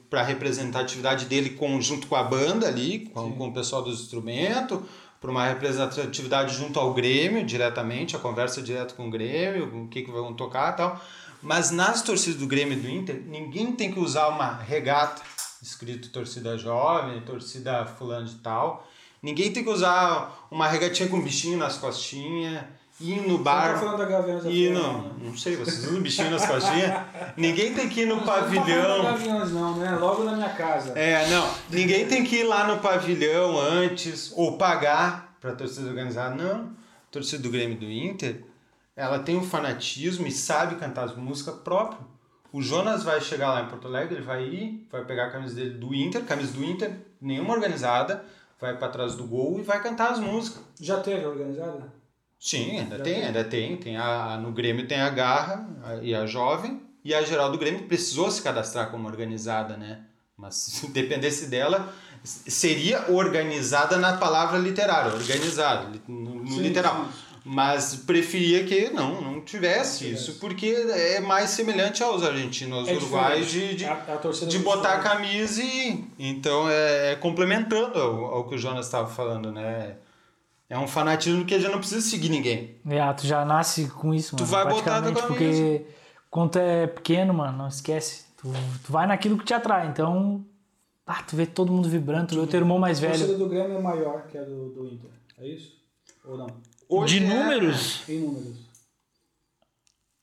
para 0.10 0.22
representatividade 0.22 1.26
dele 1.26 1.52
com, 1.52 1.82
junto 1.82 2.08
com 2.08 2.16
a 2.16 2.24
banda 2.24 2.68
ali, 2.68 3.10
com, 3.14 3.34
com 3.34 3.48
o 3.50 3.54
pessoal 3.54 3.82
dos 3.82 4.00
instrumentos, 4.00 4.80
para 5.26 5.32
uma 5.32 5.48
representatividade 5.48 6.56
junto 6.56 6.80
ao 6.80 6.94
Grêmio 6.94 7.44
diretamente, 7.44 8.16
a 8.16 8.20
conversa 8.20 8.62
direto 8.62 8.94
com 8.94 9.08
o 9.08 9.10
Grêmio, 9.10 9.86
o 9.86 9.88
que, 9.88 10.04
que 10.04 10.12
vão 10.12 10.36
tocar 10.36 10.74
e 10.74 10.78
tal. 10.78 11.02
Mas 11.42 11.72
nas 11.72 12.04
torcidas 12.04 12.40
do 12.40 12.46
Grêmio 12.46 12.78
e 12.78 12.82
do 12.82 12.88
Inter, 12.88 13.24
ninguém 13.26 13.72
tem 13.72 13.92
que 13.92 14.00
usar 14.00 14.28
uma 14.28 14.54
regata 14.54 15.24
escrito 15.64 16.10
torcida 16.10 16.56
jovem, 16.60 17.22
torcida 17.22 17.88
fulano 17.88 18.28
de 18.28 18.36
tal. 18.36 18.88
Ninguém 19.20 19.52
tem 19.52 19.64
que 19.64 19.70
usar 19.70 20.48
uma 20.52 20.68
regatinha 20.68 21.10
com 21.10 21.20
bichinho 21.20 21.58
nas 21.58 21.76
costinhas, 21.76 22.64
ir 23.00 23.22
no 23.28 23.38
Você 23.38 23.44
bar. 23.44 23.74
tá 23.74 23.80
falando 23.80 23.98
da 23.98 24.06
Gaviões 24.06 24.44
E 24.46 24.68
Atuais, 24.70 24.72
não, 24.74 25.14
não 25.20 25.38
sei, 25.38 25.56
vocês 25.56 25.86
usam 25.88 26.02
bichinho 26.02 26.32
nas 26.32 26.46
costinhas? 26.46 26.94
Ninguém 27.36 27.74
tem 27.74 27.90
que 27.90 28.02
ir 28.02 28.06
no 28.06 28.16
Não 28.16 28.24
tô 28.24 28.32
falando 28.32 28.54
da 28.54 28.56
pavilhão. 28.62 29.04
Gaviões 29.04 29.52
não, 29.52 29.76
né? 29.78 29.92
Logo 29.98 30.24
na 30.24 30.34
minha 30.34 30.50
casa. 30.50 30.98
É, 30.98 31.28
não. 31.30 31.50
Ninguém 31.70 32.08
tem 32.08 32.24
que 32.24 32.38
ir 32.38 32.44
lá 32.44 32.68
no 32.68 32.80
pavilhão 32.80 33.60
antes 33.60 34.32
ou 34.36 34.58
pagar 34.58 35.36
pra 35.42 35.54
torcida 35.54 35.88
organizada. 35.88 36.36
Não. 36.36 36.66
A 36.66 37.12
torcida 37.12 37.44
do 37.44 37.50
Grêmio 37.50 37.76
e 37.76 37.80
do 37.80 37.86
Inter, 37.86 38.44
ela 38.96 39.20
tem 39.20 39.36
um 39.38 39.44
fanatismo 39.44 40.28
e 40.28 40.32
sabe 40.32 40.76
cantar 40.76 41.06
as 41.06 41.16
músicas 41.16 41.56
próprias. 41.56 42.02
O 42.52 42.62
Jonas 42.62 43.04
vai 43.04 43.20
chegar 43.20 43.52
lá 43.52 43.62
em 43.62 43.68
Porto 43.68 43.88
Alegre, 43.88 44.16
ele 44.16 44.24
vai 44.24 44.44
ir, 44.44 44.88
vai 44.90 45.04
pegar 45.04 45.26
a 45.26 45.30
camisa 45.32 45.56
dele 45.56 45.72
do 45.78 45.94
Inter, 45.94 46.24
camisa 46.24 46.54
do 46.54 46.64
Inter, 46.64 46.94
nenhuma 47.20 47.54
organizada, 47.54 48.24
vai 48.60 48.78
pra 48.78 48.88
trás 48.88 49.16
do 49.16 49.26
gol 49.26 49.60
e 49.60 49.62
vai 49.62 49.82
cantar 49.84 50.12
as 50.12 50.20
músicas. 50.20 50.62
Já 50.80 51.02
teve 51.02 51.26
organizada? 51.26 51.94
Sim, 52.40 52.80
ainda 52.80 52.98
Já 52.98 53.04
tem, 53.04 53.24
ainda 53.26 53.44
tem. 53.44 53.78
tem 53.78 53.98
a, 53.98 54.38
no 54.42 54.52
Grêmio 54.52 54.88
tem 54.88 55.00
a 55.02 55.10
Garra 55.10 55.68
a- 55.84 55.96
e 56.04 56.14
a 56.14 56.26
Jovem. 56.26 56.82
E 57.04 57.14
a 57.14 57.22
geral 57.24 57.52
do 57.52 57.58
Grêmio 57.58 57.84
precisou 57.84 58.30
se 58.32 58.42
cadastrar 58.42 58.90
como 58.90 59.08
organizada, 59.08 59.78
né? 59.78 60.02
Mas 60.38 60.56
se 60.82 60.88
dependesse 60.88 61.48
dela, 61.48 61.94
seria 62.24 63.06
organizada 63.12 63.98
na 63.98 64.18
palavra 64.18 64.58
literária, 64.58 65.14
organizada, 65.14 65.88
no, 66.08 66.36
no 66.44 66.48
Sim, 66.52 66.62
literal. 66.62 67.06
sim. 67.06 67.10
Mas 67.48 67.96
preferia 67.96 68.64
que 68.64 68.90
não, 68.90 69.22
não 69.22 69.40
tivesse 69.42 70.06
Não 70.06 70.10
tivesse. 70.10 70.12
isso, 70.32 70.40
porque 70.40 70.66
é 70.66 71.20
mais 71.20 71.52
semelhante 71.52 72.02
aos 72.02 72.24
argentinos, 72.24 72.80
aos 72.80 72.88
É 72.90 72.94
uruguaios, 72.94 73.46
diferente. 73.52 73.76
de, 73.76 73.78
de, 73.78 73.86
a, 73.86 73.94
a 73.94 74.48
de 74.48 74.58
do 74.58 74.64
botar 74.64 74.94
a 74.96 75.00
camisa 75.00 75.62
e. 75.62 76.06
Então 76.18 76.68
é, 76.68 77.12
é 77.12 77.16
complementando 77.18 78.00
ao, 78.02 78.26
ao 78.26 78.48
que 78.50 78.56
o 78.56 78.58
Jonas 78.58 78.88
estava 78.88 79.08
falando, 79.08 79.52
né? 79.52 79.98
É 80.70 80.78
um 80.80 80.88
fanatismo 80.88 81.46
que 81.46 81.54
a 81.54 81.60
gente 81.60 81.72
não 81.72 81.78
precisa 81.80 82.02
seguir 82.02 82.30
ninguém. 82.30 82.76
É, 82.88 83.14
tu 83.14 83.28
já 83.28 83.46
nasce 83.46 83.88
com 83.88 84.14
isso, 84.14 84.36
Tu 84.36 84.42
mano. 84.42 84.52
vai 84.52 84.68
botar 84.68 84.98
a 84.98 85.02
tua 85.02 85.12
praticamente, 85.12 85.28
Porque 85.28 85.86
quando 86.30 86.58
é 86.58 86.88
pequeno, 86.88 87.34
mano, 87.34 87.58
não 87.58 87.68
esquece. 87.68 88.26
Tu, 88.38 88.48
tu 88.86 88.92
vai 88.92 89.06
naquilo 89.06 89.38
que 89.38 89.46
te 89.46 89.54
atrai. 89.54 89.88
Então, 89.88 90.44
ah, 91.06 91.22
tu 91.22 91.36
vê 91.36 91.46
todo 91.46 91.72
mundo 91.72 91.88
vibrando, 91.88 92.30
tu 92.30 92.36
vê 92.36 92.42
o 92.42 92.48
teu 92.48 92.60
irmão 92.60 92.80
mais 92.80 92.98
A 93.04 93.08
torcida 93.08 93.28
velho. 93.28 93.40
do 93.40 93.48
Grêmio 93.50 93.78
é 93.78 93.82
maior 93.82 94.26
que 94.28 94.38
a 94.40 94.44
do, 94.44 94.70
do 94.70 94.88
Inter. 94.88 95.12
É 95.38 95.48
isso? 95.48 95.74
Ou 96.26 96.36
não? 96.38 96.48
Hoje 96.90 97.20
De 97.20 97.26
é- 97.26 97.30
números, 97.30 98.04
Em 98.10 98.20
números. 98.22 98.58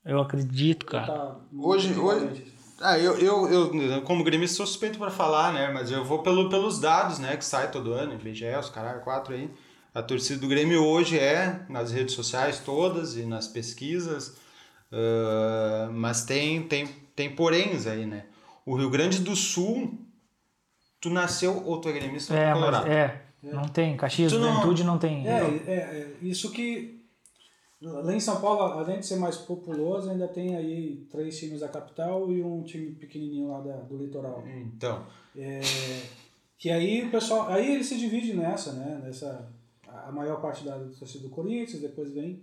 eu 0.05 0.19
acredito, 0.19 0.85
cara. 0.85 1.07
Tá 1.07 1.35
Hoje- 1.57 1.93
hoje-. 1.97 2.51
Ah, 2.81 2.99
eu, 2.99 3.17
eu, 3.17 3.47
eu, 3.49 4.01
como 4.01 4.23
gremista, 4.25 4.57
sou 4.57 4.67
suspeito 4.67 4.99
para 4.99 5.09
falar, 5.09 5.53
né? 5.53 5.71
Mas 5.71 5.89
eu 5.89 6.03
vou 6.03 6.19
pelo, 6.21 6.49
pelos 6.49 6.79
dados, 6.79 7.17
né? 7.17 7.37
Que 7.37 7.45
sai 7.45 7.71
todo 7.71 7.93
ano, 7.93 8.13
IBGE, 8.13 8.45
os 8.59 8.69
caralho, 8.69 8.99
quatro 9.01 9.33
aí. 9.33 9.49
A 9.93 10.01
torcida 10.01 10.39
do 10.39 10.47
Grêmio 10.47 10.83
hoje 10.83 11.19
é 11.19 11.65
nas 11.69 11.91
redes 11.91 12.15
sociais 12.15 12.59
todas 12.59 13.15
e 13.15 13.25
nas 13.25 13.47
pesquisas, 13.47 14.35
ah, 14.91 15.89
mas 15.91 16.23
tem, 16.25 16.63
tem, 16.63 16.87
tem 17.15 17.35
poréns 17.35 17.85
aí, 17.85 18.05
né? 18.05 18.25
O 18.65 18.75
Rio 18.75 18.89
Grande 18.89 19.19
do 19.19 19.35
Sul, 19.35 19.93
tu 21.01 21.09
nasceu 21.09 21.63
ou 21.65 21.79
tu 21.79 21.89
é 21.89 21.93
gremista 21.93 22.33
ou 22.33 22.39
É, 22.39 22.49
é 22.49 22.53
colorado. 22.53 22.87
é. 22.91 23.21
Não 23.43 23.67
tem. 23.67 23.97
Caxias, 23.97 24.31
Tu 24.31 24.39
não- 24.39 24.47
Juventude 24.53 24.83
não 24.85 24.97
tem. 24.97 25.27
É, 25.27 25.39
é, 25.67 25.73
é, 25.73 26.13
isso 26.21 26.49
que. 26.51 27.01
Lá 27.81 28.15
em 28.15 28.19
São 28.21 28.39
Paulo, 28.39 28.61
além 28.79 29.01
de 29.01 29.05
ser 29.05 29.17
mais 29.17 29.35
populoso, 29.35 30.09
ainda 30.09 30.25
tem 30.29 30.55
aí 30.55 31.05
três 31.11 31.37
times 31.37 31.59
da 31.59 31.67
capital 31.67 32.31
e 32.31 32.41
um 32.41 32.63
time 32.63 32.91
pequenininho 32.95 33.49
lá 33.49 33.59
da- 33.59 33.81
do 33.81 33.97
litoral. 33.97 34.41
Então, 34.47 35.05
É, 35.37 35.59
que 36.57 36.69
aí 36.69 37.03
o 37.05 37.11
pessoal. 37.11 37.49
Aí 37.49 37.73
ele 37.73 37.83
se 37.83 37.97
divide 37.97 38.33
nessa, 38.33 38.71
né? 38.71 39.01
Nessa, 39.03 39.51
a 40.07 40.11
maior 40.11 40.41
parte 40.41 40.63
da 40.65 40.77
torcida 40.99 41.23
do 41.27 41.29
Corinthians, 41.29 41.81
depois 41.81 42.11
vem 42.11 42.41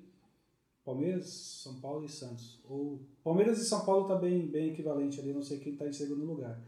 Palmeiras, 0.84 1.28
São 1.62 1.80
Paulo 1.80 2.04
e 2.04 2.08
Santos. 2.08 2.60
O 2.68 2.98
Palmeiras 3.22 3.58
e 3.60 3.64
São 3.64 3.84
Paulo 3.84 4.06
tá 4.08 4.14
bem, 4.16 4.46
bem 4.46 4.70
equivalente 4.70 5.20
ali, 5.20 5.32
não 5.32 5.42
sei 5.42 5.58
quem 5.58 5.76
tá 5.76 5.86
em 5.86 5.92
segundo 5.92 6.24
lugar. 6.24 6.58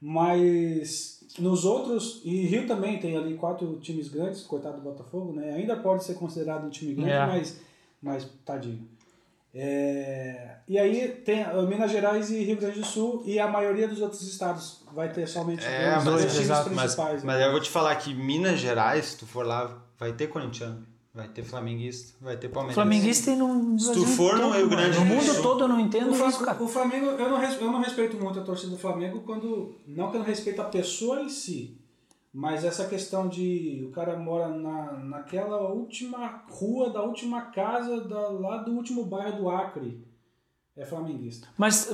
Mas 0.00 1.22
nos 1.38 1.64
outros, 1.64 2.22
e 2.24 2.46
Rio 2.46 2.66
também 2.66 2.98
tem 2.98 3.16
ali 3.16 3.36
quatro 3.36 3.78
times 3.80 4.08
grandes, 4.08 4.42
coitado 4.42 4.78
do 4.78 4.82
Botafogo, 4.82 5.32
né? 5.32 5.52
Ainda 5.52 5.76
pode 5.76 6.04
ser 6.04 6.14
considerado 6.14 6.66
um 6.66 6.70
time 6.70 6.94
grande, 6.94 7.10
É. 7.12 7.26
mas, 7.26 7.60
mas 8.00 8.24
tadinho. 8.44 8.88
É, 9.52 10.56
e 10.68 10.78
aí 10.78 11.08
tem 11.24 11.42
uh, 11.42 11.62
Minas 11.66 11.90
Gerais 11.90 12.30
e 12.30 12.42
Rio 12.44 12.56
Grande 12.56 12.80
do 12.80 12.86
Sul 12.86 13.22
e 13.26 13.38
a 13.38 13.48
maioria 13.48 13.88
dos 13.88 14.00
outros 14.00 14.22
estados 14.22 14.82
vai 14.94 15.12
ter 15.12 15.26
somente 15.26 15.64
É, 15.64 15.92
dois, 15.94 16.04
dois 16.04 16.22
times 16.26 16.38
exato, 16.40 16.70
mas, 16.70 16.94
principais. 16.94 17.24
mas 17.24 17.40
eu 17.42 17.50
vou 17.50 17.60
te 17.60 17.68
falar 17.70 17.94
que 17.96 18.14
Minas 18.14 18.60
Gerais, 18.60 19.06
se 19.06 19.16
tu 19.18 19.26
for 19.26 19.44
lá, 19.44 19.82
vai 19.98 20.12
ter 20.12 20.28
corintiano, 20.28 20.86
vai 21.12 21.26
ter 21.26 21.42
flamenguista, 21.42 22.14
vai 22.20 22.36
ter 22.36 22.48
palmeirense. 22.48 22.74
Flamenguista 22.74 23.24
tem 23.32 23.36
no 23.36 23.78
Se 23.78 23.92
tu 23.92 24.06
for 24.06 24.36
no 24.38 24.50
Rio. 24.50 24.68
Grande 24.68 24.98
No 24.98 25.04
do 25.04 25.10
mundo 25.14 25.24
Sul- 25.34 25.42
todo 25.42 25.64
eu 25.64 25.68
não 25.68 25.80
entendo 25.80 26.10
O, 26.12 26.28
isso, 26.28 26.44
cara. 26.44 26.62
o 26.62 26.68
Flamengo, 26.68 27.06
eu 27.06 27.28
não, 27.28 27.38
res- 27.38 27.60
eu 27.60 27.72
não 27.72 27.80
respeito 27.80 28.16
muito 28.16 28.38
a 28.38 28.42
torcida 28.42 28.70
do 28.70 28.78
Flamengo 28.78 29.20
quando. 29.26 29.74
Não 29.86 30.10
que 30.10 30.16
eu 30.16 30.20
não 30.20 30.26
respeito 30.26 30.62
a 30.62 30.66
pessoa 30.66 31.20
em 31.22 31.28
si, 31.28 31.76
mas 32.32 32.64
essa 32.64 32.86
questão 32.86 33.28
de 33.28 33.84
o 33.88 33.90
cara 33.92 34.16
mora 34.18 34.48
na, 34.48 34.92
naquela 34.92 35.68
última 35.72 36.42
rua 36.48 36.90
da 36.90 37.02
última 37.02 37.42
casa 37.50 38.00
da, 38.02 38.28
lá 38.28 38.58
do 38.58 38.72
último 38.72 39.04
bairro 39.04 39.36
do 39.38 39.50
Acre. 39.50 40.06
É 40.76 40.84
flamenguista. 40.84 41.48
Mas 41.58 41.90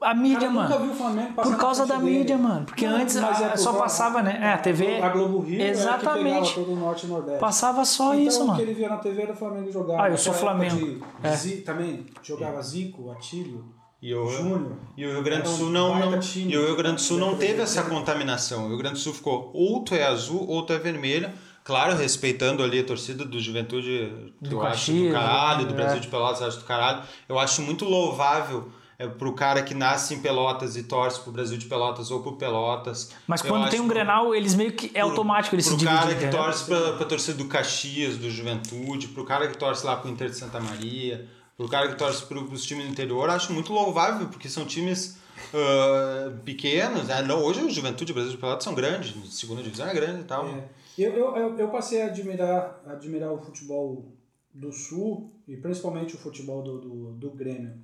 a 0.00 0.12
O 0.12 0.16
mídia, 0.16 0.48
cara 0.48 0.50
nunca 0.52 0.68
mano. 0.70 0.84
viu 0.84 0.92
o 0.92 0.96
Flamengo 0.96 1.32
passar 1.34 1.50
Por 1.50 1.58
causa 1.60 1.86
da 1.86 1.96
dele. 1.96 2.18
mídia, 2.18 2.38
mano. 2.38 2.64
Porque 2.64 2.86
Não, 2.86 2.96
antes 2.96 3.16
mas 3.16 3.42
a- 3.42 3.48
por 3.50 3.58
só 3.58 3.72
passava, 3.74 4.22
né? 4.22 4.38
É, 4.40 4.52
a 4.52 4.58
TV. 4.58 4.98
A 5.02 5.08
Globo 5.10 5.40
Rio 5.40 5.60
é 5.60 5.68
Exatamente. 5.68 6.54
todo 6.54 6.72
o 6.72 6.76
Norte 6.76 7.04
e 7.04 7.08
Nordeste. 7.10 7.40
Passava 7.40 7.84
só 7.84 8.14
então, 8.14 8.24
isso, 8.26 8.38
o 8.38 8.42
que 8.44 8.48
mano. 8.52 8.60
ele 8.62 8.72
via 8.74 8.88
na 8.88 8.96
TV 8.96 9.22
era 9.22 9.32
o 9.32 9.36
Flamengo 9.36 9.70
jogar. 9.70 10.04
Ah, 10.04 10.08
eu 10.10 10.16
sou 10.16 10.32
Naquela 10.32 10.52
época 10.52 10.70
Flamengo. 10.70 11.04
de 11.20 11.26
É. 11.28 11.36
Zi- 11.36 11.56
também 11.62 12.06
jogava 12.22 12.62
Zico, 12.62 13.10
Atílio, 13.10 13.64
E 14.02 14.14
o, 14.14 14.30
Júnior. 14.30 14.72
e 14.96 15.04
o 15.06 15.12
Rio 15.12 15.22
Grande 15.22 15.42
do 15.42 15.48
Sul 15.50 15.68
não, 15.70 15.98
não 15.98 16.18
e 16.34 16.56
o 16.56 16.64
Rio 16.66 16.76
Grande 16.76 16.96
do 16.96 17.00
Sul 17.02 17.18
não 17.18 17.36
teve 17.36 17.60
essa 17.60 17.82
contaminação. 17.82 18.64
O 18.64 18.68
Rio 18.68 18.78
Grande 18.78 18.94
do 18.94 19.00
Sul 19.00 19.12
ficou 19.12 19.50
ou 19.52 19.84
tu 19.84 19.94
é 19.94 20.04
azul 20.06 20.46
ou 20.48 20.62
tu 20.64 20.72
é 20.72 20.78
vermelho. 20.78 21.30
Claro, 21.62 21.94
respeitando 21.94 22.62
ali 22.62 22.80
a 22.80 22.84
torcida 22.84 23.24
do 23.24 23.38
Juventude, 23.38 24.32
Do 24.40 24.52
eu 24.56 24.62
acho 24.62 24.70
Caxias, 24.92 25.08
do 25.08 25.12
caralho, 25.12 25.66
do 25.66 25.72
é. 25.74 25.76
Brasil 25.76 26.00
de 26.00 26.08
Pelotas, 26.08 26.40
acho 26.42 26.58
do 26.58 26.64
caralho. 26.64 27.02
Eu 27.28 27.38
acho 27.38 27.60
muito 27.60 27.84
louvável 27.84 28.70
é, 28.98 29.06
pro 29.06 29.34
cara 29.34 29.62
que 29.62 29.74
nasce 29.74 30.14
em 30.14 30.20
Pelotas 30.20 30.76
e 30.78 30.84
torce 30.84 31.20
pro 31.20 31.30
Brasil 31.30 31.58
de 31.58 31.66
Pelotas 31.66 32.10
ou 32.10 32.22
pro 32.22 32.32
Pelotas. 32.36 33.10
Mas 33.26 33.42
Eu 33.44 33.50
quando 33.50 33.62
acho 33.64 33.70
tem 33.72 33.80
um 33.80 33.84
que- 33.86 33.90
Grenal, 33.90 34.34
eles 34.34 34.54
meio 34.54 34.72
que. 34.72 34.86
É 34.94 35.00
pro- 35.00 35.10
automático 35.10 35.54
eles 35.54 35.66
se 35.66 35.76
pro 35.76 35.84
cara 35.84 36.06
que 36.08 36.14
entendeu? 36.14 36.40
torce 36.40 36.64
pra, 36.64 36.92
pra 36.94 37.06
torcida 37.06 37.36
do 37.36 37.44
Caxias, 37.44 38.16
do 38.16 38.30
Juventude, 38.30 39.08
pro 39.08 39.24
cara 39.26 39.46
que 39.46 39.58
torce 39.58 39.84
lá 39.84 39.96
pro 39.96 40.10
Inter 40.10 40.30
de 40.30 40.36
Santa 40.36 40.58
Maria, 40.58 41.28
pro 41.60 41.68
cara 41.68 41.88
que 41.88 41.96
torce 41.96 42.24
pro, 42.24 42.46
pros 42.46 42.64
times 42.64 42.86
do 42.86 42.90
interior, 42.90 43.28
acho 43.28 43.52
muito 43.52 43.70
louvável, 43.70 44.26
porque 44.28 44.48
são 44.48 44.64
times 44.64 45.18
ah, 45.52 46.32
pequenos. 46.42 47.08
Né? 47.08 47.20
Não, 47.20 47.44
hoje 47.44 47.62
o 47.62 47.68
Juventude 47.68 48.12
o 48.12 48.14
Brasil 48.14 48.32
de 48.32 48.38
Pelotas 48.38 48.64
são 48.64 48.74
grandes, 48.74 49.14
segunda 49.34 49.62
divisão 49.62 49.86
é 49.86 49.92
grande 49.92 50.22
e 50.22 50.24
tal. 50.24 50.48
É. 50.48 50.64
Eu, 50.96 51.12
eu, 51.36 51.58
eu 51.58 51.68
passei 51.68 52.00
a 52.00 52.06
admirar, 52.06 52.80
admirar 52.86 53.30
o 53.30 53.38
futebol 53.38 54.06
do 54.54 54.72
Sul 54.72 55.30
e 55.46 55.54
principalmente 55.54 56.14
o 56.14 56.18
futebol 56.18 56.62
do, 56.62 56.80
do, 56.80 57.12
do 57.12 57.30
Grêmio. 57.30 57.74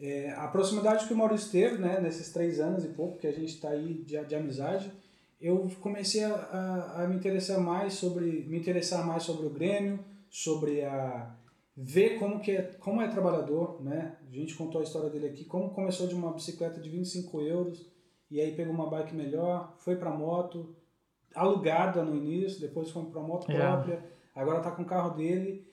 É, 0.00 0.32
a 0.36 0.46
proximidade 0.46 1.08
que 1.08 1.12
o 1.12 1.16
Maurício 1.16 1.50
teve, 1.50 1.78
né, 1.78 1.98
nesses 2.00 2.32
três 2.32 2.60
anos 2.60 2.84
e 2.84 2.88
pouco 2.88 3.18
que 3.18 3.26
a 3.26 3.32
gente 3.32 3.52
está 3.52 3.70
aí 3.70 3.94
de, 4.06 4.24
de 4.24 4.34
amizade, 4.36 4.92
eu 5.40 5.68
comecei 5.80 6.22
a, 6.22 6.34
a, 6.34 7.02
a 7.02 7.08
me 7.08 7.16
interessar 7.16 7.60
mais 7.60 7.94
sobre 7.94 8.46
me 8.48 8.56
interessar 8.58 9.04
mais 9.04 9.24
sobre 9.24 9.46
o 9.46 9.50
Grêmio, 9.50 9.98
sobre 10.30 10.82
a 10.82 11.41
ver 11.76 12.18
como 12.18 12.40
que 12.40 12.52
é, 12.52 12.62
como 12.78 13.00
é 13.00 13.08
trabalhador, 13.08 13.82
né? 13.82 14.16
A 14.28 14.34
gente 14.34 14.54
contou 14.54 14.80
a 14.80 14.84
história 14.84 15.10
dele 15.10 15.26
aqui, 15.26 15.44
como 15.44 15.70
começou 15.70 16.06
de 16.06 16.14
uma 16.14 16.32
bicicleta 16.32 16.80
de 16.80 16.88
25 16.90 17.40
euros 17.40 17.86
e 18.30 18.40
aí 18.40 18.54
pegou 18.54 18.74
uma 18.74 18.88
bike 18.88 19.14
melhor, 19.14 19.74
foi 19.78 19.96
para 19.96 20.10
moto, 20.10 20.74
alugada 21.34 22.02
no 22.02 22.16
início, 22.16 22.60
depois 22.60 22.90
foi 22.90 23.04
para 23.06 23.20
moto 23.20 23.50
Já. 23.50 23.58
própria, 23.58 24.04
agora 24.34 24.60
tá 24.60 24.70
com 24.70 24.82
o 24.82 24.86
carro 24.86 25.16
dele 25.16 25.66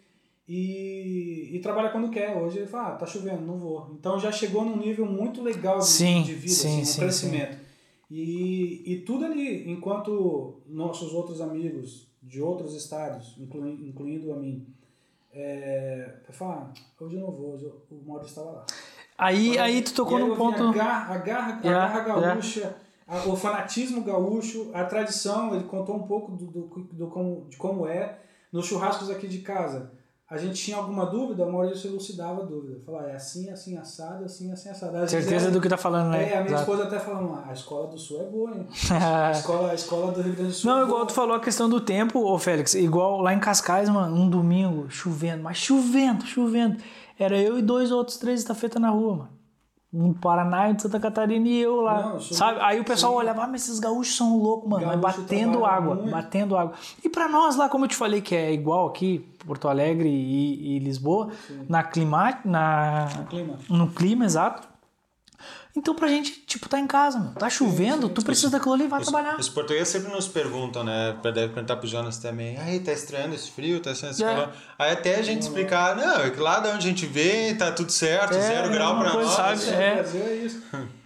e, 0.48 1.50
e 1.54 1.60
trabalha 1.60 1.90
quando 1.90 2.10
quer. 2.10 2.36
Hoje 2.38 2.60
ele 2.60 2.68
fala, 2.68 2.90
ah, 2.90 2.96
tá 2.96 3.06
chovendo, 3.06 3.42
não 3.42 3.58
vou. 3.58 3.92
Então 3.94 4.20
já 4.20 4.32
chegou 4.32 4.66
num 4.66 4.78
nível 4.78 5.06
muito 5.06 5.44
legal 5.44 5.80
de, 5.80 5.86
Sim, 5.86 6.24
de 6.24 6.34
vida, 6.34 6.54
sim, 6.54 6.82
assim, 6.82 6.86
sim, 6.86 7.00
crescimento. 7.00 7.58
E, 8.10 8.82
e 8.86 9.02
tudo 9.02 9.26
ali, 9.26 9.70
enquanto 9.70 10.62
nossos 10.66 11.14
outros 11.14 11.40
amigos 11.42 12.10
de 12.24 12.42
outros 12.42 12.74
estados, 12.74 13.38
inclui, 13.38 13.72
incluindo 13.88 14.34
a 14.34 14.36
mim, 14.36 14.66
é, 15.34 16.10
fala, 16.32 16.72
ah, 16.74 17.04
hoje 17.04 17.16
eu 17.16 17.22
não 17.22 17.32
vou, 17.32 17.54
hoje 17.54 17.66
eu- 17.66 17.82
o 17.92 18.04
Maurício 18.08 18.30
estava 18.30 18.52
lá. 18.52 18.66
Aí, 19.18 19.58
aí 19.60 19.82
tu 19.82 19.94
tocou 19.94 20.18
num 20.18 20.36
ponto. 20.36 20.64
A 20.64 20.72
garra, 20.72 21.14
a 21.14 21.18
garra, 21.18 21.60
a 21.62 21.68
Yeah, 21.68 21.88
garra 21.88 22.00
yeah. 22.08 22.22
gaúcha, 22.36 22.76
a- 23.08 23.28
o 23.28 23.36
fanatismo 23.36 24.04
gaúcho, 24.04 24.72
a 24.74 24.84
tradição, 24.86 25.54
ele 25.54 25.66
contou 25.66 25.96
um 25.96 26.04
pouco 26.08 26.32
do, 26.32 26.46
do, 26.46 26.62
do 26.94 27.08
como, 27.08 27.46
de 27.50 27.58
como 27.58 27.86
é. 27.88 28.18
Nos 28.52 28.66
churrascos 28.66 29.10
aqui 29.12 29.28
de 29.28 29.40
casa, 29.40 29.92
a 30.30 30.38
gente 30.38 30.62
tinha 30.64 30.78
alguma 30.78 31.06
dúvida, 31.08 31.44
o 31.44 31.52
Maurício 31.52 31.90
elucidava 31.90 32.44
a 32.44 32.46
dúvida. 32.46 32.80
Falava, 32.86 33.08
é 33.10 33.16
assim, 33.16 33.50
assim, 33.50 33.76
assado, 33.78 34.26
assim, 34.26 34.52
assim, 34.52 34.70
assado. 34.70 34.98
A 34.98 35.08
Certeza 35.08 35.32
Gisele- 35.40 35.52
do 35.54 35.60
que 35.62 35.68
tá 35.68 35.78
falando, 35.78 36.12
né? 36.12 36.24
É, 36.32 36.38
a 36.38 36.42
minha 36.44 36.54
Exato. 36.56 36.62
esposa 36.62 36.84
até 36.84 37.00
falou, 37.00 37.40
a 37.48 37.52
escola 37.52 37.88
do 37.88 37.98
Sul 37.98 38.22
é 38.22 38.26
boa, 38.26 38.52
hein? 38.52 38.68
A 38.92 39.32
escola, 39.32 39.72
a 39.72 39.74
escola 39.74 40.12
do 40.12 40.22
Rio 40.22 40.34
Grande 40.36 40.52
do 40.52 40.56
Sul 40.56 40.70
Não, 40.72 40.80
é 40.80 40.84
igual 40.84 40.98
boa. 41.00 41.08
tu 41.08 41.14
falou 41.14 41.36
a 41.36 41.40
questão 41.40 41.68
do 41.68 41.82
tempo, 41.82 42.20
ô 42.20 42.38
Félix. 42.38 42.76
Igual 42.76 43.22
lá 43.22 43.34
em 43.34 43.40
Cascais, 43.40 43.90
mano, 43.90 44.16
um 44.16 44.30
domingo, 44.30 44.90
chovendo, 44.90 45.42
mas 45.44 45.58
chovendo, 45.58 46.26
chovendo. 46.26 46.78
Era 47.18 47.38
eu 47.38 47.58
e 47.58 47.62
dois 47.62 47.92
outros 47.92 48.18
três 48.18 48.40
estafeta 48.40 48.80
na 48.80 48.90
rua, 48.92 49.16
mano. 49.16 49.39
Um 49.92 50.10
do 50.12 50.20
Paraná 50.20 50.70
e 50.70 50.76
de 50.76 50.84
Santa 50.84 51.00
Catarina 51.00 51.48
e 51.48 51.60
eu 51.62 51.82
lá. 51.82 52.02
Não, 52.12 52.20
sou- 52.20 52.38
sabe? 52.38 52.60
Aí 52.62 52.80
o 52.80 52.84
pessoal 52.86 53.14
sim. 53.14 53.18
olhava, 53.20 53.44
ah, 53.44 53.48
mas 53.48 53.64
esses 53.64 53.80
gaúchos 53.80 54.16
são 54.16 54.38
loucos, 54.38 54.70
mano. 54.70 54.86
Mas 54.86 55.00
batendo 55.00 55.66
água, 55.66 55.96
muito. 55.96 56.12
batendo 56.12 56.56
água. 56.56 56.74
E 57.04 57.10
pra 57.10 57.28
nós 57.28 57.56
lá, 57.56 57.68
como 57.68 57.86
eu 57.86 57.90
te 57.90 57.96
falei, 57.96 58.22
que 58.22 58.36
é 58.36 58.54
igual 58.54 58.88
aqui, 58.88 59.28
Porto 59.48 59.68
Alegre 59.68 60.08
e, 60.08 60.76
e 60.76 60.80
Lisboa, 60.80 61.30
na 61.68 61.82
clima, 61.82 62.38
na, 62.46 63.08
clima. 63.32 63.56
no 63.68 63.88
clima, 63.88 64.26
exato. 64.26 64.69
Então 65.76 65.94
pra 65.96 66.08
gente, 66.08 66.32
tipo, 66.48 66.68
tá 66.68 66.80
em 66.80 66.88
casa, 66.88 67.20
mano. 67.20 67.36
Tá 67.36 67.50
chovendo, 67.50 68.10
tu 68.10 68.24
precisa 68.24 68.50
daquilo 68.50 68.74
ali, 68.74 68.88
vai 68.88 69.02
trabalhar. 69.02 69.40
Os 69.40 69.48
portugueses 69.48 69.88
sempre 69.88 70.12
nos 70.12 70.28
perguntam, 70.28 70.84
né? 70.84 71.16
Deve 71.24 71.50
perguntar 71.54 71.78
pro 71.78 71.88
Jonas 71.88 72.18
também. 72.18 72.58
Aí, 72.58 72.80
tá 72.80 72.92
estranhando 72.92 73.36
esse 73.36 73.52
frio, 73.52 73.80
tá 73.80 73.92
estranhando 73.92 74.16
esse 74.16 74.24
É. 74.24 74.34
calor. 74.34 74.54
Aí 74.80 74.92
até 74.92 75.16
a 75.16 75.22
gente 75.22 75.44
explicar, 75.44 75.96
não, 75.96 76.22
é 76.22 76.32
que 76.32 76.40
lá 76.40 76.60
de 76.60 76.68
onde 76.70 76.78
a 76.78 76.90
gente 76.90 77.06
vem, 77.06 77.56
tá 77.56 77.72
tudo 77.72 77.92
certo, 77.92 78.34
É, 78.36 78.42
zero 78.42 78.70
grau 78.72 79.00
pra 79.00 79.14
nós. 79.14 79.30
sabe? 79.30 79.70
É. 79.70 79.96
Brasil 79.96 80.22
é 80.24 80.36
isso. 80.36 80.64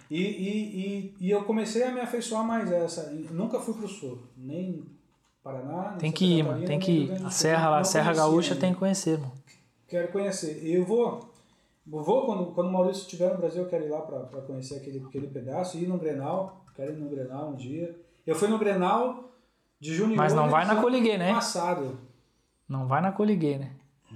E, 0.10 0.22
e, 0.22 1.14
e, 1.20 1.28
e 1.28 1.30
eu 1.32 1.44
comecei 1.44 1.84
a 1.84 1.92
me 1.92 2.00
afeiçoar 2.00 2.44
mais 2.46 2.72
a 2.72 2.76
essa. 2.78 3.12
Nunca 3.32 3.60
fui 3.60 3.74
pro 3.74 3.88
sul, 3.88 4.20
nem 4.38 4.84
Paraná, 5.44 5.90
nem 5.92 5.98
Tem 6.00 6.12
que 6.12 6.26
ir, 6.40 6.44
mano. 6.44 6.66
Tem 6.66 6.80
que 6.80 6.92
ir. 6.92 7.26
A. 7.26 7.30
Serra 7.30 7.70
lá, 7.70 7.78
Não 7.78 7.84
Serra 7.84 8.14
Gaúcha 8.14 8.50
ainda. 8.54 8.62
tem 8.62 8.74
que 8.74 8.80
conhecer, 8.80 9.18
mano. 9.20 9.34
Quero 9.90 10.08
conhecer. 10.10 10.62
Eu 10.64 10.86
vou. 10.86 11.33
Vou, 11.86 12.26
quando, 12.26 12.46
quando 12.54 12.68
o 12.68 12.72
Maurício 12.72 13.02
estiver 13.02 13.32
no 13.32 13.38
Brasil, 13.38 13.64
eu 13.64 13.70
quero 13.70 13.86
ir 13.86 13.90
lá 13.90 14.02
para 14.02 14.42
conhecer 14.42 14.78
aquele, 14.78 15.04
aquele 15.06 15.28
pedaço, 15.28 15.78
ir 15.78 15.88
no 15.88 15.98
Grenal. 15.98 16.64
Quero 16.76 16.94
ir 16.94 16.98
no 16.98 17.10
Grenal 17.10 17.50
um 17.50 17.56
dia. 17.56 18.00
Eu 18.26 18.36
fui 18.36 18.48
no 18.48 18.58
Grenal 18.58 19.32
de 19.80 19.94
junho 19.94 20.14
e 20.14 20.16
Mas 20.16 20.34
não 20.34 20.44
julho 20.44 20.52
vai 20.52 20.66
na 20.66 20.82
Coliguê, 20.82 21.18
né? 21.18 21.34
Passado. 21.34 22.00
Não 22.68 22.88
vai 22.88 23.02
na 23.02 23.12
Coliguei, 23.12 23.58
né? 23.58 23.72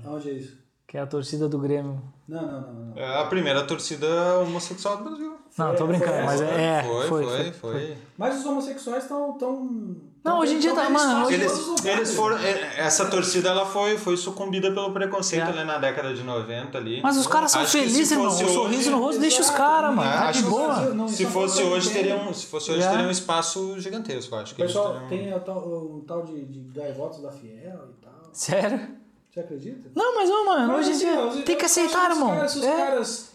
Onde 0.05 0.29
é 0.29 0.33
isso? 0.33 0.57
Que 0.87 0.97
é 0.97 1.01
a 1.01 1.07
torcida 1.07 1.49
do 1.49 1.59
Grêmio. 1.59 2.01
Não, 2.27 2.41
não, 2.41 2.61
não. 2.61 2.85
não. 2.85 2.97
É 2.97 3.21
a 3.21 3.25
primeira 3.25 3.67
torcida 3.67 4.39
homossexual 4.39 4.97
do 4.97 5.03
Brasil. 5.03 5.26
Não, 5.57 5.75
tô 5.75 5.87
brincando, 5.87 6.23
mas 6.23 6.39
essa? 6.39 6.53
é. 6.53 6.83
foi, 6.83 7.07
foi, 7.07 7.23
foi, 7.25 7.51
foi. 7.53 7.97
Mas 8.17 8.39
os 8.39 8.45
homossexuais 8.45 9.03
estão. 9.03 9.33
Tão, 9.39 9.95
Não, 10.23 10.39
hoje 10.39 10.55
em 10.55 10.59
dia 10.59 10.73
tá, 10.75 10.87
mano, 10.89 11.25
hoje- 11.25 11.33
Eles, 11.35 11.85
eles 11.85 12.13
foram. 12.15 12.37
é, 12.37 12.73
Essa 12.79 13.05
torcida 13.07 13.49
ela 13.49 13.65
foi, 13.65 13.97
foi 13.97 14.15
sucumbida 14.17 14.71
pelo 14.71 14.91
preconceito 14.93 15.45
É. 15.45 15.49
ali 15.49 15.63
na 15.63 15.77
década 15.79 16.13
de 16.13 16.21
90 16.23 16.77
ali. 16.77 17.01
Mas 17.01 17.17
os 17.17 17.25
caras 17.25 17.51
são 17.51 17.65
felizes, 17.65 18.11
irmão. 18.11 18.27
O 18.27 18.31
sorriso 18.49 18.91
no 18.91 18.99
rosto 18.99 19.19
deixa 19.19 19.41
os 19.41 19.49
caras, 19.49 19.95
mano. 19.95 20.07
É, 20.09 20.13
Tá 20.13 20.29
acho 20.29 20.39
de 20.39 20.43
que 20.45 20.49
boa. 20.51 20.67
Brasil- 20.73 20.93
não, 20.95 21.07
Se 21.07 21.25
fosse 21.25 21.63
não 21.63 21.71
hoje, 21.71 21.89
tem. 21.89 22.03
teria 22.03 22.17
um, 22.17 22.33
se 22.33 22.45
fosse 22.45 22.71
hoje, 22.71 22.83
É. 22.83 22.89
teria 22.91 23.07
um 23.07 23.11
espaço 23.11 23.79
gigantesco, 23.79 24.35
acho. 24.35 24.53
O 24.53 24.55
Que 24.55 24.61
eles 24.61 24.73
pessoal 24.73 24.93
teriam- 25.07 25.09
tem 25.09 25.33
o 25.33 26.03
tal, 26.05 26.23
de, 26.23 26.45
de 26.45 26.59
gaivotas 26.79 27.21
da 27.21 27.31
Fiel 27.31 27.79
e 27.89 28.03
tal. 28.05 28.13
Sério? 28.31 28.89
Você 29.31 29.39
acredita? 29.39 29.89
Não, 29.95 30.15
mas, 30.15 30.29
ô, 30.29 30.45
mano, 30.45 30.67
Mas, 30.67 30.79
hoje 30.87 30.89
em 31.03 31.09
assim, 31.09 31.33
dia 31.35 31.43
tem 31.43 31.57
que 31.57 31.65
aceitar, 31.65 32.11
os 32.11 32.17
irmão. 32.17 32.47
Se 32.49 32.57
os 32.59 32.65
É. 32.65 32.75
caras 32.75 33.31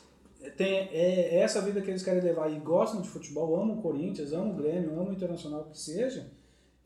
têm 0.50 0.88
é, 0.92 1.36
é 1.36 1.40
essa 1.40 1.60
vida 1.60 1.80
que 1.80 1.90
eles 1.90 2.02
querem 2.02 2.20
levar 2.22 2.50
e 2.50 2.58
gostam 2.58 3.00
de 3.00 3.08
futebol, 3.08 3.60
amam 3.60 3.78
o 3.78 3.82
Corinthians, 3.82 4.32
amam 4.32 4.50
o 4.52 4.54
Grêmio, 4.56 4.92
amam 4.92 5.08
o 5.08 5.12
Internacional, 5.12 5.64
que 5.70 5.78
seja, 5.78 6.26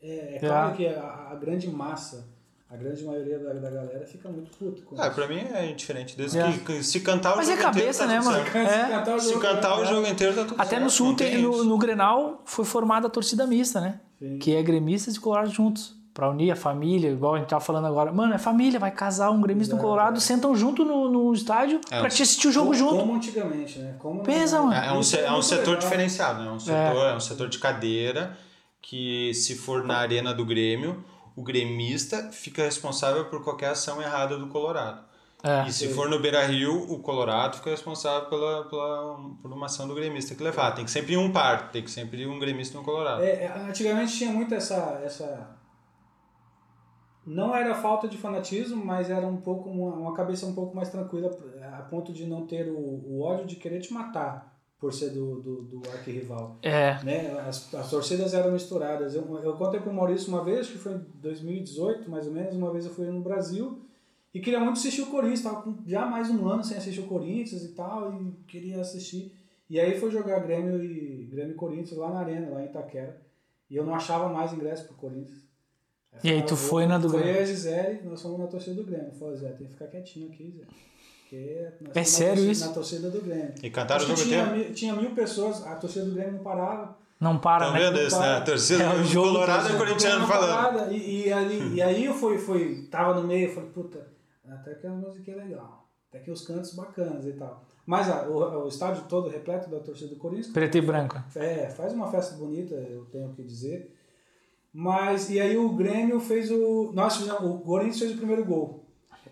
é, 0.01 0.35
é 0.35 0.39
claro 0.39 0.75
que 0.75 0.87
a, 0.87 1.29
a 1.31 1.35
grande 1.35 1.67
massa, 1.69 2.27
a 2.69 2.75
grande 2.75 3.03
maioria 3.03 3.39
da, 3.39 3.53
da 3.53 3.69
galera 3.69 4.05
fica 4.05 4.27
muito 4.29 4.51
puta 4.57 4.81
com 4.83 4.99
Ah, 5.01 5.07
isso. 5.07 5.15
pra 5.15 5.27
mim 5.27 5.39
é 5.39 5.71
indiferente. 5.71 6.15
Desde 6.17 6.37
É. 6.39 6.51
que 6.65 6.83
se 6.83 6.99
cantar 6.99 7.33
o 7.33 7.37
Mas 7.37 7.47
é 7.49 7.51
jogo 7.53 7.63
cabeça, 7.63 8.03
inteiro, 8.05 8.23
tá 8.23 8.29
né, 8.29 8.37
mano? 8.37 8.67
É. 8.67 8.89
cantar 8.89 9.15
o 9.15 9.19
Se 9.21 9.29
jogo, 9.29 9.41
cantar 9.41 9.75
o 9.77 9.79
né? 9.81 9.85
jogo 9.85 10.07
inteiro, 10.07 10.35
tá 10.35 10.43
tudo 10.45 10.59
Até 10.61 10.69
certo. 10.71 10.83
no 10.83 10.89
Sul, 10.89 11.15
tem, 11.15 11.41
no, 11.41 11.63
no 11.63 11.77
Grenal, 11.77 12.41
foi 12.45 12.65
formada 12.65 13.07
a 13.07 13.09
torcida 13.09 13.47
mista, 13.47 13.79
né? 13.81 13.99
Sim. 14.19 14.37
Que 14.39 14.55
é 14.55 14.61
gremistas 14.63 15.15
e 15.15 15.19
colorados 15.19 15.53
juntos. 15.53 15.95
Pra 16.17 16.31
unir 16.31 16.49
a 16.49 16.55
família, 16.55 17.11
igual 17.11 17.35
a 17.35 17.37
gente 17.37 17.47
tava 17.47 17.63
falando 17.63 17.85
agora. 17.85 18.11
Mano, 18.11 18.33
é 18.33 18.39
família, 18.39 18.79
vai 18.79 18.89
casar 18.89 19.29
um 19.29 19.39
gremista 19.39 19.75
Exato, 19.75 19.83
colorado, 19.83 20.17
é. 20.17 20.19
sentam 20.19 20.55
junto 20.55 20.83
no, 20.83 21.11
no 21.11 21.31
estádio 21.31 21.79
É, 21.91 21.99
pra 21.99 22.09
te 22.09 22.23
assistir 22.23 22.47
o 22.47 22.51
jogo 22.51 22.71
como, 22.71 22.79
junto. 22.79 22.95
Como 22.97 23.13
antigamente, 23.13 23.77
né? 23.77 23.95
Como 23.99 24.23
Pensa, 24.23 24.59
mano. 24.59 24.73
É, 24.73 24.87
é 24.87 24.93
um, 24.93 25.03
se- 25.03 25.19
é 25.19 25.29
um 25.29 25.33
muito 25.33 25.45
setor 25.45 25.75
legal. 25.75 25.79
diferenciado, 25.81 26.41
né? 26.41 26.47
É 26.47 26.51
um 26.51 26.59
setor, 26.59 27.05
é. 27.05 27.15
um 27.15 27.19
setor 27.19 27.47
de 27.49 27.59
cadeira 27.59 28.35
que, 28.81 29.31
se 29.35 29.53
for 29.53 29.83
na 29.83 29.97
arena 29.97 30.33
do 30.33 30.43
Grêmio, 30.43 31.05
o 31.35 31.43
gremista 31.43 32.31
fica 32.31 32.63
responsável 32.63 33.25
por 33.25 33.43
qualquer 33.43 33.69
ação 33.69 34.01
errada 34.01 34.39
do 34.39 34.47
Colorado. 34.47 35.01
É. 35.43 35.67
E 35.67 35.71
se 35.71 35.89
for 35.89 36.09
no 36.09 36.19
Beira 36.19 36.43
Rio, 36.47 36.91
o 36.91 36.97
Colorado 36.97 37.57
fica 37.57 37.69
responsável 37.69 38.27
pela, 38.27 38.63
pela, 38.63 39.19
por 39.39 39.53
uma 39.53 39.67
ação 39.67 39.87
do 39.87 39.93
gremista 39.93 40.33
que 40.33 40.41
levar. 40.41 40.71
Tem 40.71 40.83
que 40.83 40.89
sempre 40.89 41.13
ir 41.13 41.17
um 41.17 41.31
par, 41.31 41.69
tem 41.69 41.83
que 41.83 41.91
sempre 41.91 42.23
ir 42.23 42.27
um 42.27 42.39
gremista 42.39 42.75
e 42.75 42.79
um 42.79 42.83
Colorado. 42.83 43.21
É, 43.21 43.43
é, 43.43 43.65
antigamente 43.69 44.17
tinha 44.17 44.31
muito 44.31 44.55
essa, 44.55 44.99
essa. 45.05 45.56
Não 47.27 47.55
era 47.55 47.75
falta 47.75 48.07
de 48.07 48.17
fanatismo, 48.17 48.83
mas 48.83 49.09
era 49.09 49.27
um 49.27 49.37
pouco 49.37 49.69
uma, 49.69 49.93
uma 49.93 50.13
cabeça 50.13 50.45
um 50.45 50.55
pouco 50.55 50.75
mais 50.75 50.89
tranquila, 50.89 51.29
a 51.77 51.81
ponto 51.81 52.13
de 52.13 52.25
não 52.25 52.47
ter 52.47 52.69
o, 52.69 52.77
o 52.77 53.21
ódio 53.21 53.45
de 53.45 53.57
querer 53.57 53.81
te 53.81 53.93
matar 53.93 54.57
por 54.79 54.93
ser 54.93 55.09
do, 55.09 55.41
do, 55.41 55.61
do 55.63 55.89
arquirrival. 55.89 56.57
É. 56.61 57.03
Né? 57.03 57.31
As, 57.39 57.73
as 57.73 57.89
torcidas 57.89 58.33
eram 58.33 58.51
misturadas. 58.51 59.13
Eu, 59.13 59.39
eu 59.43 59.53
contei 59.53 59.79
com 59.79 59.89
o 59.89 59.93
Maurício 59.93 60.29
uma 60.29 60.43
vez, 60.43 60.67
que 60.67 60.77
foi 60.77 60.93
em 60.93 61.05
2018, 61.15 62.09
mais 62.09 62.27
ou 62.27 62.33
menos, 62.33 62.55
uma 62.55 62.71
vez 62.71 62.85
eu 62.85 62.93
fui 62.93 63.07
no 63.07 63.21
Brasil 63.21 63.81
e 64.33 64.39
queria 64.39 64.59
muito 64.59 64.77
assistir 64.77 65.01
o 65.01 65.07
Corinthians, 65.07 65.39
estava 65.39 65.63
com 65.63 65.77
já 65.85 66.05
mais 66.05 66.29
um 66.29 66.47
ano 66.47 66.63
sem 66.63 66.77
assistir 66.77 67.01
o 67.01 67.07
Corinthians 67.07 67.63
e 67.63 67.69
tal, 67.69 68.13
e 68.13 68.31
queria 68.47 68.79
assistir. 68.79 69.35
E 69.69 69.79
aí 69.79 69.99
foi 69.99 70.11
jogar 70.11 70.39
Grêmio 70.39 70.81
e 70.81 71.25
Grêmio 71.25 71.53
e 71.53 71.55
Corinthians 71.55 71.97
lá 71.97 72.11
na 72.11 72.19
Arena, 72.19 72.51
lá 72.51 72.61
em 72.61 72.65
Itaquera. 72.65 73.19
E 73.69 73.75
eu 73.75 73.83
não 73.83 73.95
achava 73.95 74.29
mais 74.29 74.53
ingresso 74.53 74.85
pro 74.85 74.95
Corinthians. 74.95 75.46
E 76.23 76.29
aí 76.31 76.41
tu 76.43 76.55
foi 76.55 76.85
na 76.85 76.97
do 76.97 77.09
foi 77.09 77.19
Grêmio? 77.21 77.39
e 77.39 77.43
a 77.43 77.45
Gisele, 77.45 78.01
nós 78.05 78.21
fomos 78.21 78.39
na 78.39 78.47
torcida 78.47 78.75
do 78.75 78.83
Grêmio. 78.83 79.11
Falei, 79.19 79.37
Zé, 79.37 79.49
tem 79.49 79.67
que 79.67 79.73
ficar 79.73 79.87
quietinho 79.87 80.27
aqui, 80.29 80.53
Zé. 80.57 80.63
Porque 81.29 81.67
nós 81.81 81.97
É 81.97 82.03
sério 82.03 82.29
na 82.29 82.35
torcida, 82.35 82.51
isso? 82.51 82.67
Na 82.67 82.73
torcida 82.73 83.09
do 83.09 83.21
Grêmio. 83.21 83.53
E 83.61 83.69
cantaram 83.69 84.03
Acho 84.03 84.13
o 84.13 84.15
jogo 84.15 84.29
tinha, 84.29 84.41
inteiro. 84.43 84.65
mil, 84.65 84.73
tinha 84.73 84.95
mil 84.95 85.11
pessoas, 85.11 85.65
a 85.65 85.75
torcida 85.75 86.05
do 86.05 86.11
Grêmio 86.13 86.33
não 86.33 86.43
parava. 86.43 86.97
Não 87.19 87.37
para, 87.39 87.65
Estão 87.65 87.79
né? 87.79 87.89
vendo 87.89 87.99
isso, 88.07 88.19
né? 88.19 88.35
A 88.37 88.41
torcida 88.41 88.83
É 88.83 88.89
o 88.89 88.97
do 88.99 89.03
jogo, 89.05 89.27
Colorado 89.29 89.59
e 89.59 89.61
torcida. 89.63 89.77
corintiano 89.85 90.27
falando. 90.27 90.91
E, 90.91 91.25
e, 91.27 91.33
ali, 91.33 91.73
e 91.73 91.81
aí 91.81 92.05
eu 92.05 92.13
fui, 92.13 92.37
fui, 92.37 92.87
tava 92.91 93.19
no 93.19 93.27
meio, 93.27 93.53
falei, 93.53 93.69
puta, 93.71 94.07
até 94.47 94.75
que 94.75 94.85
a 94.85 94.91
música 94.91 95.31
é 95.31 95.35
legal. 95.35 95.87
Até 96.09 96.19
que 96.19 96.29
os 96.31 96.45
cantos 96.45 96.73
bacanas 96.73 97.25
e 97.25 97.31
tal. 97.33 97.65
Mas 97.87 98.07
ah, 98.09 98.27
o, 98.29 98.65
o 98.65 98.67
estádio 98.67 99.03
todo 99.09 99.29
repleto 99.29 99.69
da 99.69 99.79
torcida 99.79 100.09
do 100.11 100.17
Corinthians. 100.17 100.47
Preto 100.53 100.77
e 100.77 100.81
branco. 100.81 101.21
É, 101.35 101.69
faz 101.69 101.91
uma 101.91 102.09
festa 102.11 102.35
bonita, 102.35 102.75
eu 102.75 103.05
tenho 103.05 103.33
que 103.33 103.41
dizer. 103.43 103.96
Mas, 104.79 105.31
e 105.31 105.41
aí 105.41 105.57
o 105.57 105.69
Grêmio 105.69 106.19
fez 106.19 106.51
o. 106.51 106.91
Nós 106.93 107.17
fizemos, 107.17 107.41
o 107.41 107.57
Corinthians 107.61 107.97
fez 107.97 108.11
o 108.11 108.17
primeiro 108.17 108.45
gol. 108.45 108.85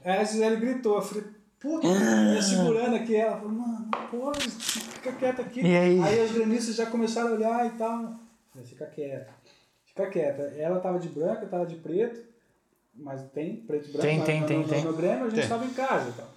Aí 0.03 0.17
a 0.17 0.23
Gisele 0.23 0.55
gritou, 0.55 0.95
eu 0.95 1.01
falei, 1.03 1.23
puta, 1.59 1.85
eu 1.85 2.41
segurando 2.41 2.95
aqui 2.95 3.15
ela, 3.15 3.37
falou, 3.37 3.51
mano, 3.51 3.91
porra, 4.09 4.33
fica 4.39 5.11
quieta 5.11 5.43
aqui. 5.43 5.61
E 5.61 5.77
aí? 5.77 6.25
os 6.25 6.31
gremistas 6.31 6.75
já 6.75 6.87
começaram 6.87 7.29
a 7.29 7.33
olhar 7.33 7.67
e 7.67 7.77
tal. 7.77 8.01
Eu 8.01 8.15
falei, 8.53 8.67
fica 8.67 8.87
quieta, 8.87 9.31
fica 9.85 10.07
quieta. 10.07 10.41
Ela 10.57 10.79
tava 10.79 10.97
de 10.97 11.09
branco, 11.09 11.43
eu 11.43 11.49
tava 11.49 11.67
de 11.67 11.75
preto, 11.75 12.25
mas 12.95 13.21
tem 13.29 13.57
preto 13.57 13.89
e 13.89 13.91
branco. 13.91 14.07
Tem, 14.07 14.23
tem, 14.23 14.41
no, 14.41 14.47
tem, 14.47 14.57
no, 14.57 14.67
tem. 14.67 14.83
no 14.83 14.93
Grêmio 14.93 15.25
a 15.25 15.29
gente 15.29 15.41
Tem. 15.41 15.47
tava 15.47 15.65
em 15.65 15.73
casa 15.73 16.09
e 16.09 16.13
tal. 16.13 16.27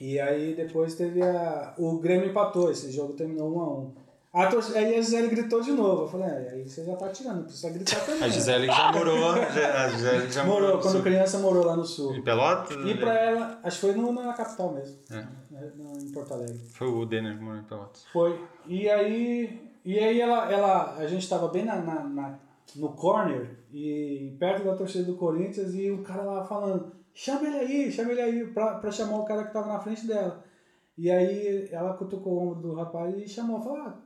E 0.00 0.18
aí 0.18 0.54
depois 0.56 0.96
teve 0.96 1.22
a. 1.22 1.72
O 1.78 2.00
Grêmio 2.00 2.28
empatou, 2.28 2.68
esse 2.68 2.90
jogo 2.90 3.12
terminou 3.12 3.56
1 3.56 3.60
a 3.60 3.78
1 3.78 3.78
a 3.78 3.84
torcida, 3.84 4.07
Aí 4.32 4.94
a 4.96 5.00
Gisele 5.02 5.28
gritou 5.28 5.60
de 5.62 5.72
novo. 5.72 6.02
Eu 6.02 6.08
falei, 6.08 6.28
é, 6.28 6.50
aí 6.52 6.68
você 6.68 6.84
já 6.84 6.94
tá 6.96 7.08
tirando, 7.08 7.44
precisa 7.44 7.70
gritar 7.70 8.04
também. 8.04 8.22
A 8.24 8.28
Gisele 8.28 8.66
já 8.66 8.92
morou. 8.92 9.30
A 9.32 9.88
Gisele 9.88 10.30
já 10.30 10.44
morou. 10.44 10.68
morou, 10.68 10.82
quando 10.82 11.02
criança 11.02 11.38
morou 11.38 11.64
lá 11.64 11.74
no 11.76 11.84
sul. 11.84 12.14
Em 12.14 12.22
Pelotas? 12.22 12.76
E 12.86 12.94
pra 12.96 13.14
ela, 13.14 13.58
acho 13.62 13.80
que 13.80 13.86
foi 13.86 13.94
no, 13.96 14.12
na 14.12 14.32
capital 14.34 14.72
mesmo, 14.74 14.98
É. 15.10 15.26
né, 15.50 15.72
no- 15.76 15.98
em 15.98 16.12
Porto 16.12 16.34
Alegre. 16.34 16.58
Foi 16.74 16.88
o 16.88 17.06
Denner 17.06 17.36
que 17.38 17.42
morou 17.42 17.58
em 17.60 17.64
Pelotas. 17.64 18.04
Foi. 18.12 18.38
E 18.66 18.88
aí, 18.90 19.72
e 19.84 19.98
aí 19.98 20.20
ela, 20.20 20.52
ela, 20.52 20.96
a 20.96 21.06
gente 21.06 21.26
tava 21.28 21.48
bem 21.48 21.64
na, 21.64 21.76
na, 21.76 22.04
na- 22.04 22.38
no 22.76 22.90
corner, 22.92 23.56
e 23.72 24.36
perto 24.38 24.62
da 24.64 24.76
torcida 24.76 25.04
do 25.04 25.16
Corinthians, 25.16 25.74
e 25.74 25.90
o 25.90 26.02
cara 26.02 26.22
lá 26.22 26.44
falando, 26.44 26.92
chama 27.14 27.46
ele 27.46 27.56
aí, 27.60 27.90
chama 27.90 28.12
ele 28.12 28.20
aí, 28.20 28.46
pra, 28.48 28.74
pra 28.74 28.90
chamar 28.90 29.16
o 29.20 29.24
cara 29.24 29.44
que 29.44 29.52
tava 29.54 29.68
na 29.68 29.80
frente 29.80 30.06
dela. 30.06 30.44
E 30.98 31.10
aí 31.10 31.66
ela 31.72 31.94
cutucou 31.94 32.32
o 32.34 32.42
ombro 32.50 32.60
do 32.60 32.74
rapaz 32.74 33.14
e 33.16 33.26
chamou, 33.26 33.62
falou, 33.62 33.78
ah, 33.78 33.96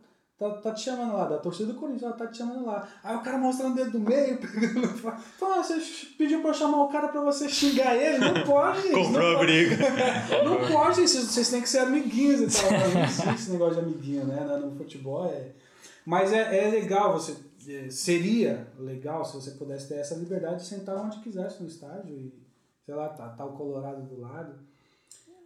tá, 0.50 0.58
tá 0.58 0.72
te 0.72 0.82
chamando 0.82 1.12
lá, 1.14 1.26
da 1.26 1.38
torcida 1.38 1.72
do 1.72 1.78
Corinthians, 1.78 2.02
ela 2.04 2.12
tá 2.12 2.26
te 2.26 2.38
chamando 2.38 2.64
lá. 2.66 2.88
Aí 3.02 3.16
o 3.16 3.22
cara 3.22 3.38
mostrando 3.38 3.72
o 3.72 3.76
dedo 3.76 3.90
do 3.92 4.00
meio, 4.00 4.38
pegando, 4.42 4.88
falou, 4.88 5.16
ah, 5.58 5.62
você 5.62 5.80
pediu 6.18 6.40
pra 6.40 6.50
eu 6.50 6.54
chamar 6.54 6.82
o 6.84 6.88
cara 6.88 7.08
pra 7.08 7.20
você 7.20 7.48
xingar 7.48 7.94
ele? 7.96 8.18
Não 8.18 8.34
pode, 8.44 8.82
Comprou 8.90 9.12
não 9.22 9.30
a 9.30 9.34
pode. 9.38 9.46
briga. 9.46 9.76
Não 10.44 10.68
pode, 10.68 10.96
vocês, 11.08 11.24
vocês 11.24 11.50
têm 11.50 11.62
que 11.62 11.68
ser 11.68 11.78
amiguinhos 11.80 12.40
e 12.54 12.60
tal. 12.62 12.70
Não 12.70 13.04
existe 13.04 13.34
esse 13.34 13.50
negócio 13.52 13.74
de 13.74 13.80
amiguinho, 13.80 14.24
né? 14.24 14.40
No 14.44 14.70
no 14.70 14.76
futebol 14.76 15.26
é. 15.26 15.52
Mas 16.04 16.32
é, 16.32 16.66
é 16.66 16.70
legal, 16.70 17.12
você. 17.12 17.36
é, 17.68 17.88
Seria 17.90 18.66
legal 18.78 19.24
se 19.24 19.34
você 19.34 19.52
pudesse 19.52 19.88
ter 19.88 19.94
essa 19.96 20.14
liberdade 20.16 20.56
de 20.62 20.66
sentar 20.66 20.96
onde 20.96 21.18
quisesse 21.20 21.62
no 21.62 21.68
estádio 21.68 22.14
e 22.14 22.34
sei 22.84 22.94
lá, 22.94 23.08
tá, 23.10 23.28
tá 23.28 23.44
o 23.44 23.52
Colorado 23.52 24.02
do 24.02 24.20
lado. 24.20 24.54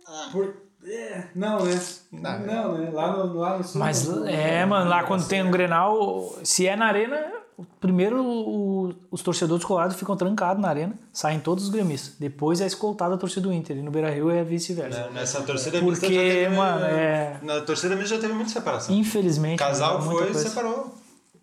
Ah. 0.07 0.29
Por, 0.33 0.57
é, 0.85 1.25
não, 1.35 1.65
né? 1.65 1.81
Não. 2.13 2.39
Não, 2.41 2.79
né? 2.79 2.91
Lá 2.93 3.13
no, 3.17 3.35
lá 3.39 3.59
no 3.59 3.65
sul. 3.65 3.81
Mas 3.81 4.09
é, 4.27 4.61
não- 4.63 4.69
mano, 4.69 4.85
não 4.85 4.91
lá 4.91 5.03
quando 5.05 5.27
tem 5.27 5.41
um 5.41 5.45
certo. 5.45 5.53
Grenal, 5.53 6.35
se 6.45 6.67
é 6.67 6.77
na 6.77 6.87
arena, 6.87 7.33
primeiro 7.81 8.23
o- 8.25 8.95
os 9.11 9.23
torcedores 9.23 9.65
colorados 9.65 9.97
ficam 9.97 10.17
trancados 10.17 10.63
na 10.63 10.69
arena, 10.69 10.95
saem 11.13 11.41
todos 11.41 11.65
os 11.65 11.71
gremistas. 11.71 12.15
Depois 12.21 12.61
é 12.61 12.67
escoltada 12.67 13.15
a 13.15 13.19
torcida 13.19 13.43
do 13.43 13.53
Inter. 13.53 13.77
E 13.79 13.83
no 13.83 13.91
Beira 13.91 14.11
Rio 14.11 14.31
é 14.31 14.45
vice-versa. 14.45 15.05
Né, 15.07 15.11
Nessa 15.15 15.43
torcida 15.43 15.81
Porque, 15.81 16.07
teve, 16.07 16.55
mano, 16.55 16.85
é. 16.85 17.39
Na 17.43 17.61
torcida 17.63 17.97
mista 17.97 18.15
já 18.17 18.21
teve 18.21 18.33
muita 18.35 18.51
separação. 18.51 18.95
Infelizmente. 18.95 19.59
Casal 19.59 19.99
mano, 19.99 20.11
muita 20.13 20.33
foi 20.33 20.43
e 20.43 20.45
separou. 20.45 20.95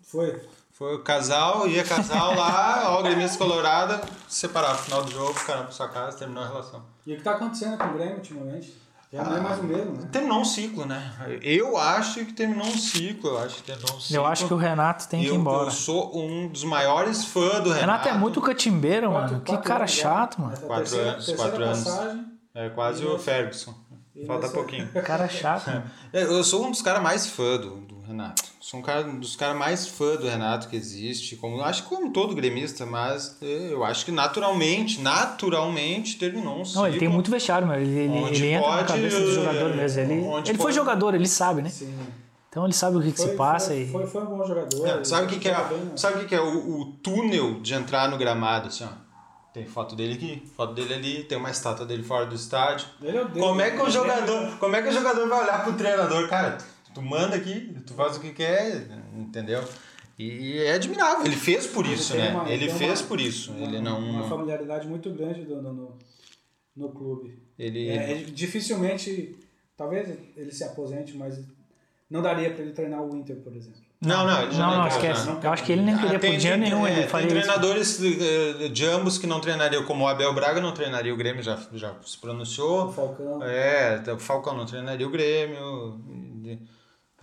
Foi. 0.02 0.40
Foi 0.72 0.94
o 0.96 1.04
casal, 1.04 1.68
ia 1.68 1.84
casal 1.84 2.34
lá, 2.34 2.84
ó, 2.98 3.02
gremista 3.02 3.38
colorada, 3.38 4.00
separaram. 4.28 4.74
No 4.74 4.82
final 4.82 5.04
do 5.04 5.10
jogo, 5.12 5.34
ficaram 5.34 5.62
pra 5.64 5.70
sua 5.70 5.88
casa, 5.88 6.16
terminou 6.18 6.42
a 6.42 6.48
relação. 6.48 6.82
E 7.06 7.12
o 7.12 7.16
que 7.16 7.22
tá 7.22 7.32
acontecendo 7.32 7.78
com 7.78 7.84
o 7.84 7.92
Grêmio 7.92 8.16
ultimamente? 8.16 8.82
É 9.16 9.40
mais 9.40 9.58
o 9.60 9.62
mesmo, 9.64 9.92
né? 9.92 10.08
Terminou 10.10 10.40
um 10.40 10.44
ciclo, 10.44 10.86
né? 10.86 11.12
Eu 11.42 11.76
acho 11.76 12.24
que 12.24 12.32
terminou 12.32 12.66
um 12.66 12.76
ciclo, 12.76 13.30
eu 13.30 13.38
acho 13.38 13.56
que 13.56 13.62
terminou 13.62 13.96
um 13.96 14.00
ciclo. 14.00 14.16
Eu 14.16 14.26
acho 14.26 14.46
que 14.46 14.54
o 14.54 14.56
Renato 14.56 15.06
tem 15.08 15.20
que 15.20 15.26
ir 15.26 15.28
eu, 15.30 15.34
embora. 15.36 15.66
eu 15.66 15.70
sou 15.70 16.16
um 16.18 16.48
dos 16.48 16.64
maiores 16.64 17.24
fãs 17.24 17.60
do 17.62 17.70
Renato. 17.72 17.80
Renato 17.80 18.08
é 18.08 18.12
muito 18.14 18.40
catimbeiro, 18.40 19.10
mano. 19.12 19.28
Quatro- 19.28 19.40
que 19.40 19.52
quatro 19.52 19.68
cara 19.68 19.80
anos 19.84 19.92
já. 19.94 20.02
chato, 20.02 20.40
mano. 20.40 20.56
Quatro 20.56 20.76
terceira- 20.76 21.10
anos, 21.12 21.26
terceira 21.26 21.50
quatro 21.50 21.64
anos. 21.64 21.84
passagem. 21.84 22.24
É 22.54 22.68
quase 22.70 23.02
E 23.02 23.06
o 23.06 23.18
Ferguson. 23.18 23.74
e 24.16 24.26
Falta 24.26 24.42
nessa- 24.42 24.54
pouquinho. 24.54 24.88
Cara 25.04 25.28
chato, 25.28 25.66
mano. 25.70 25.90
É, 26.12 26.22
Eu 26.22 26.42
sou 26.44 26.64
um 26.66 26.70
dos 26.70 26.82
caras 26.82 27.02
mais 27.02 27.26
fã 27.26 27.56
do, 27.56 27.76
do 27.76 28.00
Renato. 28.02 28.42
Sou 28.64 28.80
um, 28.80 28.82
cara, 28.82 29.06
um 29.06 29.18
dos 29.18 29.36
caras 29.36 29.58
mais 29.58 29.86
fã 29.86 30.16
do 30.16 30.26
Renato 30.26 30.68
que 30.68 30.74
existe. 30.74 31.36
Como, 31.36 31.60
acho 31.60 31.82
que 31.82 31.88
como 31.90 32.10
todo 32.10 32.34
gremista, 32.34 32.86
mas 32.86 33.36
eh, 33.42 33.68
eu 33.70 33.84
acho 33.84 34.06
que 34.06 34.10
naturalmente, 34.10 35.02
naturalmente 35.02 36.16
terminou 36.16 36.62
um 36.62 36.64
ciclo. 36.64 36.80
Não, 36.80 36.88
ele 36.88 36.98
tem 36.98 37.06
muito 37.06 37.30
vestiário, 37.30 37.68
mano. 37.68 37.82
Ele, 37.82 37.94
ele, 37.94 38.34
ele 38.34 38.46
entra 38.52 38.70
na 38.70 38.76
pode, 38.76 38.88
cabeça 38.88 39.20
do 39.20 39.34
jogador 39.34 39.70
é, 39.70 39.76
mesmo. 39.76 40.00
Ele, 40.00 40.48
ele 40.48 40.56
foi 40.56 40.72
jogador, 40.72 41.14
ele 41.14 41.28
sabe, 41.28 41.60
né? 41.60 41.68
Sim. 41.68 41.94
Então 42.48 42.64
ele 42.64 42.72
sabe 42.72 42.96
o 42.96 43.02
que, 43.02 43.12
que 43.12 43.18
Foi, 43.18 43.28
se 43.28 43.36
passa 43.36 43.66
foi, 43.66 43.82
e. 43.82 43.92
foi, 43.92 44.06
foi 44.06 44.22
um 44.22 44.26
bom 44.38 44.46
jogador. 44.46 44.88
É, 44.88 45.04
sabe 45.04 45.26
o 45.26 45.28
que, 45.28 45.38
que 45.40 45.48
é, 45.50 45.64
bem, 45.64 45.78
né? 45.80 45.92
sabe 45.96 46.16
o 46.16 46.20
que, 46.20 46.26
que 46.28 46.34
é 46.34 46.40
o, 46.40 46.80
o 46.80 46.84
túnel 47.02 47.60
de 47.60 47.74
entrar 47.74 48.08
no 48.08 48.16
gramado, 48.16 48.68
assim, 48.68 48.84
ó? 48.84 49.04
Tem 49.52 49.66
foto 49.66 49.94
dele 49.94 50.14
aqui, 50.14 50.42
foto 50.56 50.72
dele 50.72 50.94
ali, 50.94 51.24
tem 51.24 51.36
uma 51.36 51.50
estátua 51.50 51.84
dele 51.84 52.02
fora 52.02 52.24
do 52.24 52.34
estádio. 52.34 52.86
Ele 53.02 53.18
é 53.18 53.20
o 53.20 53.28
Deus. 53.28 53.46
Como 53.46 53.60
é 53.60 53.70
que 53.72 53.76
o 53.76 53.82
Ele 53.82 53.90
jogador, 53.90 54.58
como 54.58 54.74
é 54.74 54.80
que 54.80 54.88
o 54.88 54.92
jogador 54.92 55.28
vai 55.28 55.42
olhar 55.42 55.64
pro 55.64 55.74
treinador, 55.74 56.28
cara? 56.30 56.56
Tu, 56.94 57.02
manda 57.02 57.34
aqui, 57.36 57.76
tu 57.86 57.92
faz 57.94 58.16
o 58.16 58.20
que 58.20 58.30
quer, 58.32 58.86
entendeu? 59.16 59.62
E 60.18 60.58
é 60.58 60.74
admirável. 60.74 61.26
Ele 61.26 61.34
fez 61.36 61.66
por 61.66 61.84
isso, 61.86 62.16
né? 62.16 62.30
uma- 62.30 62.48
ele 62.48 62.68
fez 62.70 63.00
uma- 63.00 63.08
por 63.08 63.20
isso. 63.20 63.50
uma- 63.52 63.66
ele 63.66 63.80
não, 63.80 63.98
Uma 63.98 64.20
não- 64.20 64.28
familiaridade 64.28 64.86
muito 64.86 65.10
grande 65.10 65.42
do, 65.44 65.60
no, 65.60 65.72
no, 65.72 65.98
no 66.76 66.88
clube. 66.90 67.36
ele, 67.58 67.88
É, 67.88 68.12
é, 68.12 68.14
dificilmente, 68.24 69.34
talvez 69.76 70.16
ele 70.36 70.52
se 70.52 70.62
aposente, 70.62 71.16
mas 71.16 71.40
não 72.08 72.22
daria 72.22 72.50
para 72.52 72.62
ele 72.62 72.72
treinar 72.72 73.02
o 73.02 73.16
Inter, 73.16 73.36
por 73.36 73.56
exemplo. 73.56 73.80
não, 74.00 74.24
não, 74.24 74.42
ele 74.42 74.52
já 74.52 74.66
Não, 74.66 74.76
não, 74.76 74.82
quer, 74.88 74.94
esquece. 74.94 75.26
já. 75.26 75.40
Eu 75.42 75.50
acho 75.52 75.64
que 75.64 75.72
ele 75.72 75.82
nem 75.82 75.94
Ah, 75.94 75.98
queria 75.98 76.18
por 76.20 76.26
dinheiro 76.36 76.42
tem- 76.42 76.58
nenhum, 76.60 76.86
é, 76.86 76.92
ele 76.92 77.06
tem 77.08 77.20
isso. 77.20 77.28
treinadores 77.30 78.00
eh, 78.02 78.68
de 78.68 78.86
ambos 78.86 79.18
que 79.18 79.26
não 79.26 79.40
treinariam, 79.40 79.84
como 79.84 80.04
o 80.04 80.06
Abel 80.08 80.32
Braga 80.32 80.60
não 80.60 80.72
treinaria 80.72 81.12
o 81.12 81.16
Grêmio, 81.16 81.42
já, 81.42 81.56
já 81.72 81.92
se 82.04 82.18
O 82.18 82.20
pronunciou. 82.20 82.92
Falcão. 82.92 83.42
É, 83.42 84.00
o 84.12 84.18
Falcão 84.20 84.56
não 84.56 84.64
treinaria 84.66 85.06
o 85.06 85.10
Grêmio. 85.10 86.00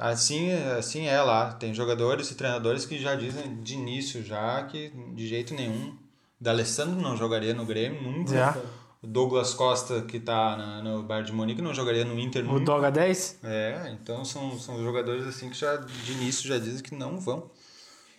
Assim, 0.02 0.52
assim 0.78 1.06
é 1.06 1.22
lá. 1.22 1.54
Tem 1.54 1.74
jogadores 1.74 2.32
e 2.32 2.36
treinadores 2.36 2.86
que 2.86 2.98
já 2.98 3.14
dizem 3.16 3.62
de 3.62 3.76
início 3.76 4.24
já 4.24 4.64
que 4.64 4.90
de 5.14 5.28
jeito 5.28 5.54
nenhum. 5.54 5.96
D'Alessandro 6.40 7.00
não 7.00 7.16
jogaria 7.16 7.54
no 7.54 7.66
Grêmio 7.66 8.02
nunca. 8.02 8.34
Já. 8.34 8.58
O 9.04 9.08
Douglas 9.08 9.54
Costa, 9.54 10.02
que 10.02 10.20
tá 10.20 10.58
na- 10.58 10.82
no 10.82 11.04
Bayern 11.04 11.28
de 11.30 11.34
Munique, 11.36 11.62
não 11.62 11.74
jogaria 11.74 12.04
no 12.06 12.18
Inter 12.20 12.44
O 12.50 12.54
nunca. 12.54 12.66
Doga 12.66 12.90
10? 12.92 13.40
É, 13.44 13.96
então 14.00 14.26
são, 14.26 14.58
são 14.60 14.84
jogadores 14.84 15.26
assim 15.28 15.50
que 15.50 15.58
já 15.58 15.76
de 15.78 16.12
início 16.14 16.48
já 16.48 16.58
dizem 16.58 16.82
que 16.84 16.96
não 16.96 17.20
vão. 17.20 17.50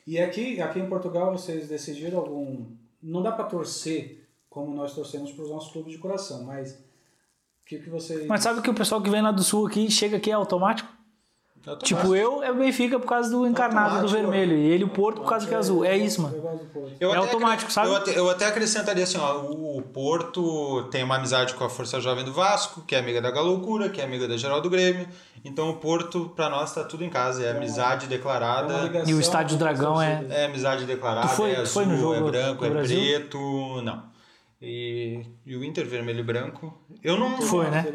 E 0.06 0.18
aqui, 0.20 0.60
aqui 0.60 0.78
em 0.80 0.88
Portugal 0.88 1.32
vocês 1.32 1.68
decidiram 1.68 2.18
algum. 2.18 2.66
Não 3.02 3.22
dá 3.22 3.32
para 3.32 3.44
torcer 3.44 4.28
como 4.48 4.72
nós 4.74 4.94
torcemos 4.94 5.32
para 5.32 5.44
os 5.44 5.50
nossos 5.50 5.72
clubes 5.72 5.92
de 5.92 5.98
coração, 5.98 6.44
mas 6.44 6.72
o 6.72 7.64
que, 7.66 7.78
que 7.78 7.90
vocês. 7.90 8.26
Mas 8.26 8.42
sabe 8.42 8.60
que 8.62 8.70
o 8.70 8.74
pessoal 8.74 9.00
que 9.02 9.10
vem 9.10 9.22
lá 9.22 9.32
do 9.32 9.42
sul 9.42 9.66
aqui 9.66 9.90
chega 9.90 10.16
aqui 10.18 10.30
é 10.30 10.34
automático? 10.34 10.88
Tipo, 11.84 12.16
eu 12.16 12.42
é 12.42 12.50
o 12.50 12.56
Benfica 12.56 12.98
por 12.98 13.06
causa 13.06 13.30
do 13.30 13.46
encarnado 13.46 13.90
do 13.90 13.94
Automático. 14.06 14.32
vermelho 14.32 14.56
e 14.58 14.66
ele 14.68 14.82
o 14.82 14.88
Porto 14.88 15.20
por 15.20 15.28
causa 15.28 15.46
que 15.46 15.54
é 15.54 15.56
azul. 15.56 15.84
É 15.84 15.96
isso, 15.96 16.20
mano. 16.20 16.34
Eu 16.36 16.42
do. 16.42 16.90
Eu 16.98 17.08
É 17.10 17.16
até 17.16 17.18
automático, 17.26 17.70
sabe? 17.72 17.88
Eu 17.88 17.96
até, 17.96 18.18
eu 18.18 18.28
até 18.30 18.46
acrescentaria 18.46 19.04
assim, 19.04 19.16
ó, 19.18 19.36
o 19.42 19.80
Porto 19.80 20.88
tem 20.90 21.04
uma 21.04 21.16
amizade 21.16 21.54
com 21.54 21.62
a 21.62 21.70
Força 21.70 22.00
Jovem 22.00 22.24
do 22.24 22.32
Vasco, 22.32 22.82
que 22.82 22.96
é 22.96 22.98
amiga 22.98 23.22
da 23.22 23.30
Galoucura, 23.30 23.88
que 23.88 24.00
é 24.00 24.04
amiga 24.04 24.26
da 24.26 24.36
Geral 24.36 24.60
do 24.60 24.68
Grêmio. 24.68 25.06
Então 25.44 25.70
o 25.70 25.76
Porto, 25.76 26.32
pra 26.34 26.48
nós, 26.50 26.74
tá 26.74 26.82
tudo 26.82 27.04
em 27.04 27.08
casa. 27.10 27.44
É 27.44 27.52
amizade 27.52 28.06
É 28.06 28.08
uma 28.08 28.16
declarada. 28.16 28.80
ligação 28.82 29.08
E 29.10 29.14
o 29.14 29.20
Estádio 29.20 29.56
Dragão 29.56 30.02
é-. 30.02 30.24
É 30.30 30.44
amizade 30.46 30.84
declarada, 30.84 31.28
Tu 31.28 31.34
foi- 31.36 31.50
é 31.52 31.56
azul, 31.60 31.66
foi 31.66 31.86
no 31.86 31.96
jogo 31.96 32.14
é 32.28 32.30
branco, 32.30 32.60
do 32.60 32.66
é 32.66 32.70
Brasil? 32.70 32.98
preto. 32.98 33.82
Não. 33.84 34.02
E, 34.60 35.24
e 35.46 35.56
o 35.56 35.62
Inter 35.64 35.86
vermelho 35.86 36.20
e 36.20 36.22
branco. 36.24 36.76
Eu 37.04 37.16
não. 37.18 37.40
Foi, 37.40 37.68
né? 37.70 37.86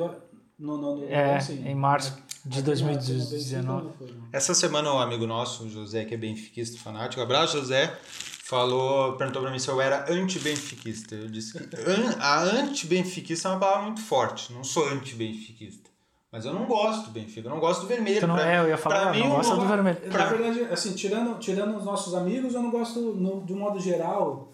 No, 0.60 0.76
no, 0.78 0.96
no, 0.98 1.06
É, 1.10 1.40
sim. 1.40 1.64
em 1.68 1.76
março 1.76 2.18
de 2.48 2.60
Aqui 2.60 2.70
na- 2.70 2.76
2019. 2.76 3.84
não 3.86 3.94
foi, 3.94 4.08
não. 4.12 4.28
Essa 4.32 4.54
semana 4.54 4.94
um 4.94 5.00
amigo 5.00 5.26
nosso, 5.28 5.66
o 5.66 5.70
José, 5.70 6.06
que 6.06 6.14
é 6.14 6.18
benfiquista 6.18 6.78
fanático, 6.80 7.22
abraço 7.22 7.58
José, 7.60 7.98
falou, 8.44 9.14
perguntou 9.18 9.42
pra 9.42 9.52
mim 9.52 9.60
se 9.60 9.68
eu 9.70 9.80
era 9.82 10.06
anti-benfiquista. 10.12 11.16
Eu 11.16 11.28
disse 11.28 11.54
que 11.54 11.60
an, 11.76 12.16
a 12.20 12.42
anti-benfiquista 12.44 13.50
é 13.50 13.52
uma 13.52 13.60
palavra 13.60 13.84
muito 13.84 14.02
forte, 14.02 14.54
não 14.54 14.64
sou 14.64 14.88
anti-benfiquista. 14.90 15.90
Mas 16.32 16.44
eu 16.46 16.54
não 16.54 16.66
gosto 16.66 17.06
do 17.06 17.12
Benfica, 17.12 17.48
eu 17.48 17.52
não 17.52 17.60
gosto 17.60 17.82
do 17.82 17.88
vermelho. 17.88 18.28
Não- 18.28 18.36
Pra- 18.36 18.52
é, 18.54 18.60
eu 18.60 18.68
ia 18.68 18.78
falar, 18.78 19.12
pra 19.12 19.14
não 19.14 19.26
mim, 19.26 19.30
gosta 19.30 19.54
o- 19.56 19.60
do 19.60 19.66
vermelho. 19.66 19.98
Na 20.12 20.26
verdade, 20.26 20.62
assim, 20.72 20.94
tirando, 20.94 21.40
tirando 21.40 21.78
os 21.78 21.86
nossos 21.86 22.14
amigos, 22.14 22.54
eu 22.54 22.62
não 22.62 22.70
gosto, 22.70 23.00
no, 23.00 23.46
de 23.46 23.54
um 23.54 23.58
modo 23.60 23.80
geral, 23.80 24.54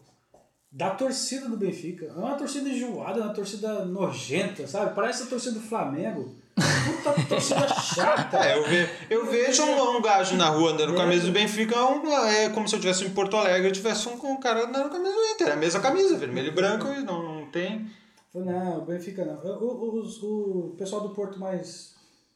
da 0.72 0.92
torcida 0.92 1.50
do 1.50 1.58
Benfica. 1.58 2.06
É 2.06 2.12
uma 2.14 2.36
torcida 2.36 2.70
enjoada, 2.70 3.20
é 3.20 3.24
uma 3.24 3.34
torcida 3.34 3.86
nojenta, 3.86 4.68
sabe? 4.68 4.94
Parece 4.94 5.24
a 5.24 5.26
torcida 5.26 5.60
do 5.60 5.66
Flamengo. 5.66 6.36
Puta 6.56 7.14
torcida 7.28 7.68
chata. 7.68 8.38
É, 8.38 8.58
eu, 8.58 8.64
ve, 8.64 8.90
eu 9.10 9.26
vejo 9.26 9.64
um, 9.64 9.98
um 9.98 10.02
gajo 10.02 10.36
na 10.36 10.50
rua 10.50 10.72
andando 10.72 10.94
com 10.94 11.02
a 11.02 11.06
camisa 11.06 11.26
do 11.26 11.32
Benfica, 11.32 11.76
é 11.76 11.84
um- 11.84 12.08
é 12.28 12.50
como 12.50 12.68
se 12.68 12.76
eu 12.76 12.80
estivesse 12.80 13.04
em 13.06 13.10
Porto 13.10 13.36
Alegre 13.36 13.64
e 13.68 13.70
eu 13.70 13.74
tivesse 13.74 14.08
um, 14.08 14.14
um 14.32 14.40
cara 14.40 14.66
andando 14.66 14.90
com 14.90 14.96
a 14.96 15.00
camisa 15.00 15.16
do 15.16 15.26
Inter. 15.34 15.48
É 15.48 15.52
a 15.54 15.56
mesma 15.56 15.80
camisa, 15.80 16.18
vermelho 16.18 16.48
e 16.50 16.52
branco, 16.52 16.88
e 16.88 17.04
não, 17.04 17.22
não 17.42 17.46
tem. 17.52 17.88
Não, 18.36 18.80
o 18.80 18.86
Benfica 18.86 19.24
não. 19.26 19.36
O, 19.44 20.00
o, 20.00 20.70
o 20.72 20.76
pessoal 20.78 21.02
do 21.02 21.10
Porto 21.10 21.40
mais. 21.40 21.94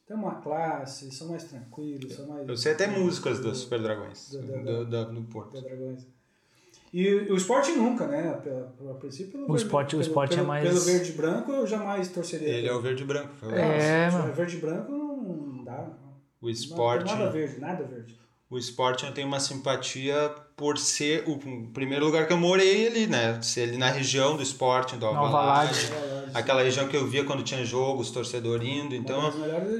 tem 0.07 0.15
uma 0.15 0.35
classe, 0.35 1.11
são 1.11 1.27
mais 1.29 1.43
tranquilos, 1.43 2.13
são 2.15 2.27
mais. 2.27 2.47
Eu 2.47 2.55
sei 2.57 2.73
até 2.73 2.87
músicas 2.87 3.39
dos 3.39 3.59
Super 3.59 3.81
Dragões, 3.81 4.29
Do- 4.31 4.41
do- 4.41 4.85
do, 4.85 5.05
do, 5.13 5.23
Porto. 5.23 5.53
da 5.53 5.61
Dragões. 5.61 6.05
E 6.93 7.07
o 7.31 7.35
Sport 7.35 7.67
nunca, 7.75 8.07
né? 8.07 8.29
A, 8.29 8.91
a 8.91 8.93
princípio, 8.95 9.31
pelo 9.33 9.43
O 9.43 9.47
verde- 9.47 9.63
Sport- 9.63 9.87
o 9.87 9.89
pelo- 9.91 10.01
Sport 10.01 10.31
é 10.31 10.35
pelo, 10.35 10.47
mais- 10.47 10.67
Pelo 10.69 10.81
verde 10.81 11.09
e 11.09 11.13
branco, 11.13 11.51
eu 11.51 11.67
jamais 11.67 12.07
torceria. 12.09 12.47
Ele 12.47 12.67
é 12.67 12.73
o 12.73 12.81
verde 12.81 13.03
e 13.03 13.05
branco. 13.05 13.29
É, 13.51 14.09
se 14.09 14.15
mano. 14.17 14.33
verde 14.33 14.57
e 14.57 14.59
branco 14.59 14.91
não 14.91 15.63
dá. 15.63 15.87
O 16.41 16.45
Não 16.45 16.51
Sporting, 16.51 17.05
tem 17.05 17.15
nada 17.17 17.29
verde, 17.31 17.59
nada 17.59 17.83
verde. 17.83 18.17
o 18.49 18.57
Sporting 18.57 19.07
eu 19.07 19.13
tenho 19.13 19.27
uma 19.27 19.39
simpatia 19.39 20.31
por 20.55 20.77
ser 20.77 21.23
o 21.27 21.37
primeiro 21.73 22.05
lugar 22.05 22.25
que 22.25 22.33
eu 22.33 22.37
morei 22.37 22.87
ali, 22.87 23.05
né? 23.07 23.39
Ser 23.41 23.63
ali 23.63 23.77
na 23.77 23.89
região 23.89 24.37
do 24.37 24.41
Sporting, 24.43 24.97
do 24.97 25.05
Nova 25.07 25.19
Alvalade. 25.19 25.91
Alvalade. 25.91 26.31
Aquela 26.33 26.61
região 26.61 26.87
que 26.87 26.95
eu 26.95 27.07
via 27.07 27.23
quando 27.23 27.41
tinha 27.43 27.63
jogo, 27.65 28.01
os 28.01 28.11
torcedores 28.11 28.67
indo. 28.67 28.93
Então 28.95 29.31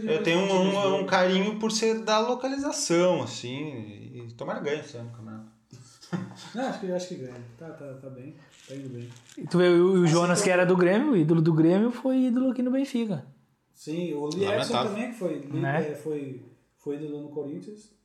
eu 0.04 0.24
tenho 0.24 0.40
um, 0.40 0.64
Lisboa. 0.66 0.96
um 0.96 1.06
carinho 1.06 1.60
por 1.60 1.72
ser 1.72 2.00
da 2.00 2.20
localização, 2.20 3.22
assim. 3.22 3.68
E 4.14 4.28
tomara 4.36 4.60
ganho 4.60 4.82
campeonato. 4.84 5.27
Não, 6.56 6.68
acho 6.68 6.80
que, 6.80 6.92
acho 6.92 7.08
que 7.10 7.16
ganha. 7.16 7.42
Tá, 7.58 7.70
tá, 7.72 7.94
tá 8.02 8.10
bem. 8.10 8.36
Tá 8.68 8.76
indo 8.76 8.90
bem. 8.90 9.10
E 9.38 9.46
tu 9.48 9.58
vê, 9.58 9.68
o, 9.70 9.94
o 10.02 10.04
Assim 10.04 10.08
Jonas, 10.08 10.42
que 10.42 10.50
era 10.50 10.66
do 10.66 10.76
Grêmio, 10.78 11.12
o 11.12 11.18
ídolo 11.18 11.42
do 11.42 11.54
Grêmio, 11.54 11.92
foi 11.92 12.18
ídolo 12.26 12.52
aqui 12.52 12.62
no 12.62 12.72
Benfica. 12.72 13.26
Sim, 13.74 14.14
o 14.14 14.26
Lamentável. 14.26 14.90
também, 14.92 15.12
que 15.12 15.18
foi, 15.18 15.40
Né? 15.52 15.92
é, 15.92 15.96
foi, 15.96 16.44
foi 16.78 16.96
ídolo 16.96 17.22
no 17.24 17.30
Corinthians. 17.30 17.96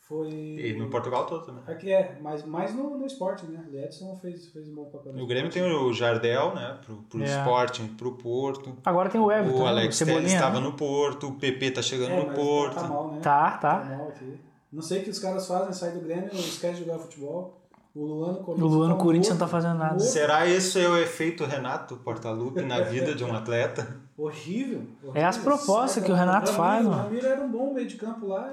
Foi. 0.00 0.30
E 0.30 0.72
no 0.78 0.88
Portugal 0.88 1.26
todo 1.26 1.44
também. 1.44 1.62
Aqui 1.66 1.92
é, 1.92 2.18
mas 2.22 2.42
mais 2.42 2.74
no, 2.74 2.96
no 2.96 3.04
esporte, 3.04 3.44
né? 3.46 3.62
O 3.70 3.76
Edson 3.76 4.16
fez, 4.16 4.46
fez 4.48 4.66
um 4.66 4.74
bom 4.74 4.86
papel. 4.86 5.12
no 5.12 5.22
O 5.22 5.26
Grêmio 5.26 5.48
esporte. 5.50 5.68
tem 5.70 5.78
o 5.86 5.92
Jardel, 5.92 6.54
né? 6.54 6.78
Pro, 6.84 6.96
pro 7.02 7.22
É. 7.22 7.26
Sporting, 7.26 7.88
pro 7.88 8.12
Porto. 8.12 8.74
Agora 8.86 9.10
tem 9.10 9.20
o 9.20 9.30
Everton, 9.30 9.58
O 9.58 9.64
né? 9.64 9.68
Alex 9.68 9.98
Telles 9.98 10.32
estava 10.32 10.60
né? 10.60 10.66
no 10.66 10.72
Porto, 10.72 11.28
o 11.28 11.34
PP 11.34 11.72
tá 11.72 11.82
chegando 11.82 12.12
É, 12.12 12.20
no 12.20 12.26
mas 12.28 12.36
Porto. 12.36 12.74
Tá, 12.74 12.80
tá 12.82 12.88
mal, 12.88 13.12
né? 13.12 13.20
Tá, 13.20 13.50
Tá 13.58 13.80
tá. 13.80 13.84
mal 13.96 14.08
aqui. 14.08 14.40
Não 14.72 14.82
sei 14.82 15.00
o 15.00 15.04
que 15.04 15.10
os 15.10 15.18
caras 15.18 15.46
fazem, 15.46 15.72
sair 15.72 15.92
do 15.92 16.00
Grêmio, 16.00 16.30
esquece 16.34 16.80
de 16.80 16.84
jogar 16.84 16.98
futebol. 16.98 17.54
O 17.94 18.04
Luan 18.04 18.32
no 18.32 18.40
O 18.40 18.44
Corinthians. 18.44 18.70
Luan 18.72 18.88
no 18.88 18.94
tá 18.96 19.02
Corinthians 19.02 19.28
morto, 19.30 19.40
não 19.40 19.46
tá 19.46 19.50
fazendo 19.50 19.78
nada. 19.78 19.94
morto. 19.94 20.04
Será 20.04 20.46
esse 20.46 20.78
é 20.80 20.88
o 20.88 20.96
efeito 20.98 21.44
Renato 21.44 21.96
Portaluppi 21.96 22.62
na 22.62 22.80
vida 22.82 23.14
de 23.14 23.24
um 23.24 23.34
atleta? 23.34 23.96
Horrível, 24.16 24.82
horrível. 25.02 25.12
É 25.14 25.24
as 25.24 25.38
propostas 25.38 25.92
Sai 25.92 26.02
que 26.04 26.12
o 26.12 26.14
Renato 26.14 26.52
faz, 26.52 26.86
O 26.86 26.90
mano. 26.90 27.02
Ramiro 27.02 27.26
era 27.26 27.40
um 27.42 27.50
bom 27.50 27.72
meio 27.72 27.88
de 27.88 27.96
campo 27.96 28.26
lá. 28.26 28.52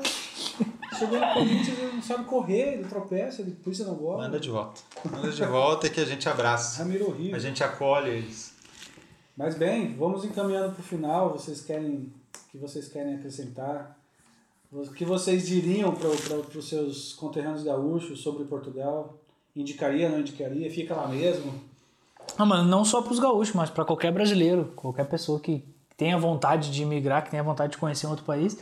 Chegou 0.97 1.19
no 1.19 1.33
Corinthians, 1.33 1.77
ele 1.79 1.91
não 1.93 2.01
sabe 2.01 2.23
correr, 2.23 2.75
ele 2.75 2.85
tropeça, 2.85 3.41
ele 3.41 3.51
pisa 3.51 3.85
na 3.85 3.93
bola. 3.93 4.23
Manda 4.23 4.39
de 4.39 4.49
volta. 4.49 4.81
Manda 5.11 5.29
de 5.29 5.45
volta 5.45 5.89
que 5.89 5.99
a 5.99 6.05
gente 6.05 6.29
abraça. 6.29 6.81
Ramiro 6.81 7.09
horrível. 7.09 7.35
A 7.35 7.39
gente 7.39 7.61
acolhe 7.63 8.09
eles. 8.09 8.53
Mas 9.35 9.55
bem, 9.55 9.95
vamos 9.97 10.23
encaminhando 10.23 10.71
para 10.71 10.79
o 10.81 10.83
final. 10.83 11.33
Vocês 11.33 11.61
querem 11.61 12.11
que 12.49 12.57
vocês 12.57 12.87
querem 12.87 13.15
acrescentar? 13.15 13.97
O 14.75 14.91
que 14.91 15.05
vocês 15.05 15.47
diriam 15.47 15.93
para 15.93 16.09
os 16.09 16.67
seus 16.67 17.13
conterrâneos 17.13 17.63
gaúchos 17.63 18.21
sobre 18.21 18.43
Portugal? 18.43 19.17
Indicaria, 19.55 20.09
não 20.09 20.19
indicaria? 20.19 20.69
Fica 20.69 20.93
lá 20.93 21.07
mesmo? 21.07 21.53
Ah, 22.37 22.45
mano, 22.45 22.67
não 22.67 22.83
só 22.83 23.01
para 23.01 23.13
os 23.13 23.19
gaúchos, 23.19 23.55
mas 23.55 23.69
para 23.69 23.85
qualquer 23.85 24.11
brasileiro, 24.11 24.73
qualquer 24.75 25.05
pessoa 25.05 25.39
que 25.39 25.63
tenha 25.95 26.17
vontade 26.17 26.71
de 26.71 26.81
imigrar, 26.81 27.23
que 27.23 27.31
tenha 27.31 27.43
vontade 27.43 27.71
de 27.71 27.77
conhecer 27.77 28.05
um 28.07 28.09
outro 28.09 28.25
país. 28.25 28.57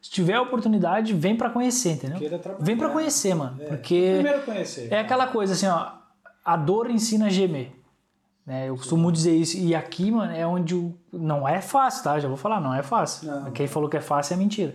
Se 0.00 0.10
tiver 0.10 0.34
a 0.34 0.42
oportunidade, 0.42 1.14
vem 1.14 1.36
para 1.36 1.48
conhecer, 1.48 1.92
entendeu? 1.92 2.18
Vem 2.58 2.76
para 2.76 2.88
conhecer, 2.88 3.34
mano. 3.34 3.62
É, 3.62 3.66
Porque 3.66 4.14
Primeiro 4.14 4.42
conhecer. 4.42 4.92
é 4.92 4.98
aquela 4.98 5.28
coisa 5.28 5.52
assim, 5.52 5.66
ó. 5.66 5.92
A 6.44 6.56
dor 6.56 6.90
ensina 6.90 7.26
a 7.26 7.30
gemer. 7.30 7.70
Né? 8.44 8.68
Eu 8.68 8.76
costumo 8.76 9.12
dizer 9.12 9.36
isso. 9.36 9.56
E 9.56 9.76
aqui, 9.76 10.10
mano, 10.10 10.32
é 10.32 10.44
onde 10.44 10.74
o... 10.74 10.92
não 11.12 11.46
é 11.46 11.60
fácil, 11.60 12.02
tá? 12.02 12.18
Já 12.18 12.26
vou 12.26 12.36
falar, 12.36 12.60
não 12.60 12.74
é 12.74 12.82
fácil. 12.82 13.30
Não. 13.30 13.52
Quem 13.52 13.68
falou 13.68 13.88
que 13.88 13.96
é 13.96 14.00
fácil 14.00 14.34
é 14.34 14.36
mentira. 14.36 14.74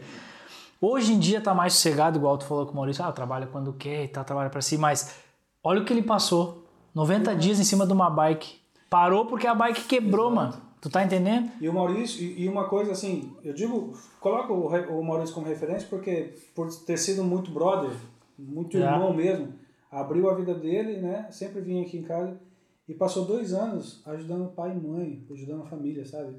Hoje 0.80 1.14
em 1.14 1.20
dia 1.20 1.42
tá 1.42 1.54
mais 1.54 1.74
sossegado, 1.74 2.18
igual 2.18 2.38
tu 2.38 2.46
falou 2.46 2.66
com 2.66 2.74
o 2.74 2.76
Maurício. 2.76 3.04
Ah, 3.04 3.12
trabalha 3.12 3.48
quando 3.48 3.74
quer 3.74 4.04
e 4.04 4.08
tal, 4.08 4.24
trabalha 4.24 4.50
pra 4.50 4.62
si. 4.62 4.78
Mas 4.78 5.16
olha 5.64 5.82
o 5.82 5.86
que 5.86 5.92
ele 5.94 6.04
passou. 6.04 6.66
90 6.94 7.36
dias 7.36 7.60
em 7.60 7.64
cima 7.64 7.86
de 7.86 7.94
uma 7.94 8.10
bike. 8.10 8.60
Parou 8.90 9.26
porque 9.26 9.48
a 9.48 9.56
bike 9.56 9.84
quebrou, 9.86 10.32
mano. 10.32 10.54
Tu 10.80 10.90
tá 10.90 11.04
entendendo? 11.04 11.52
E 11.60 11.68
o 11.68 11.74
Maurício, 11.74 12.24
e 12.24 12.48
uma 12.48 12.66
coisa 12.70 12.92
assim, 12.92 13.36
eu 13.44 13.54
digo, 13.54 13.94
coloco 14.20 14.54
o 14.54 15.04
Maurício 15.04 15.34
como 15.34 15.48
referência 15.48 15.88
porque 15.90 16.36
por 16.56 16.72
ter 16.86 16.98
sido 16.98 17.24
muito 17.24 17.50
brother, 17.52 17.92
muito 18.38 18.78
É. 18.78 18.82
irmão 18.82 19.12
mesmo, 19.14 19.54
abriu 19.92 20.30
a 20.30 20.36
vida 20.36 20.54
dele, 20.54 21.02
né? 21.02 21.28
Sempre 21.32 21.62
vinha 21.62 21.82
aqui 21.82 21.98
em 21.98 22.04
casa 22.04 22.40
e 22.88 22.94
passou 22.94 23.26
dois 23.26 23.54
anos 23.54 24.02
ajudando 24.06 24.52
pai 24.54 24.72
e 24.72 24.88
mãe, 24.88 25.26
ajudando 25.32 25.64
a 25.64 25.66
família, 25.66 26.06
sabe? 26.06 26.36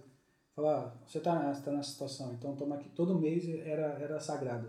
Falar, 0.59 0.93
você 1.07 1.21
tá 1.21 1.37
nessa, 1.39 1.63
tá 1.63 1.71
nessa 1.71 1.91
situação, 1.91 2.33
então 2.33 2.57
toma 2.57 2.75
aqui. 2.75 2.89
Todo 2.89 3.15
mês 3.17 3.49
era, 3.65 3.97
era 4.01 4.19
sagrado. 4.19 4.69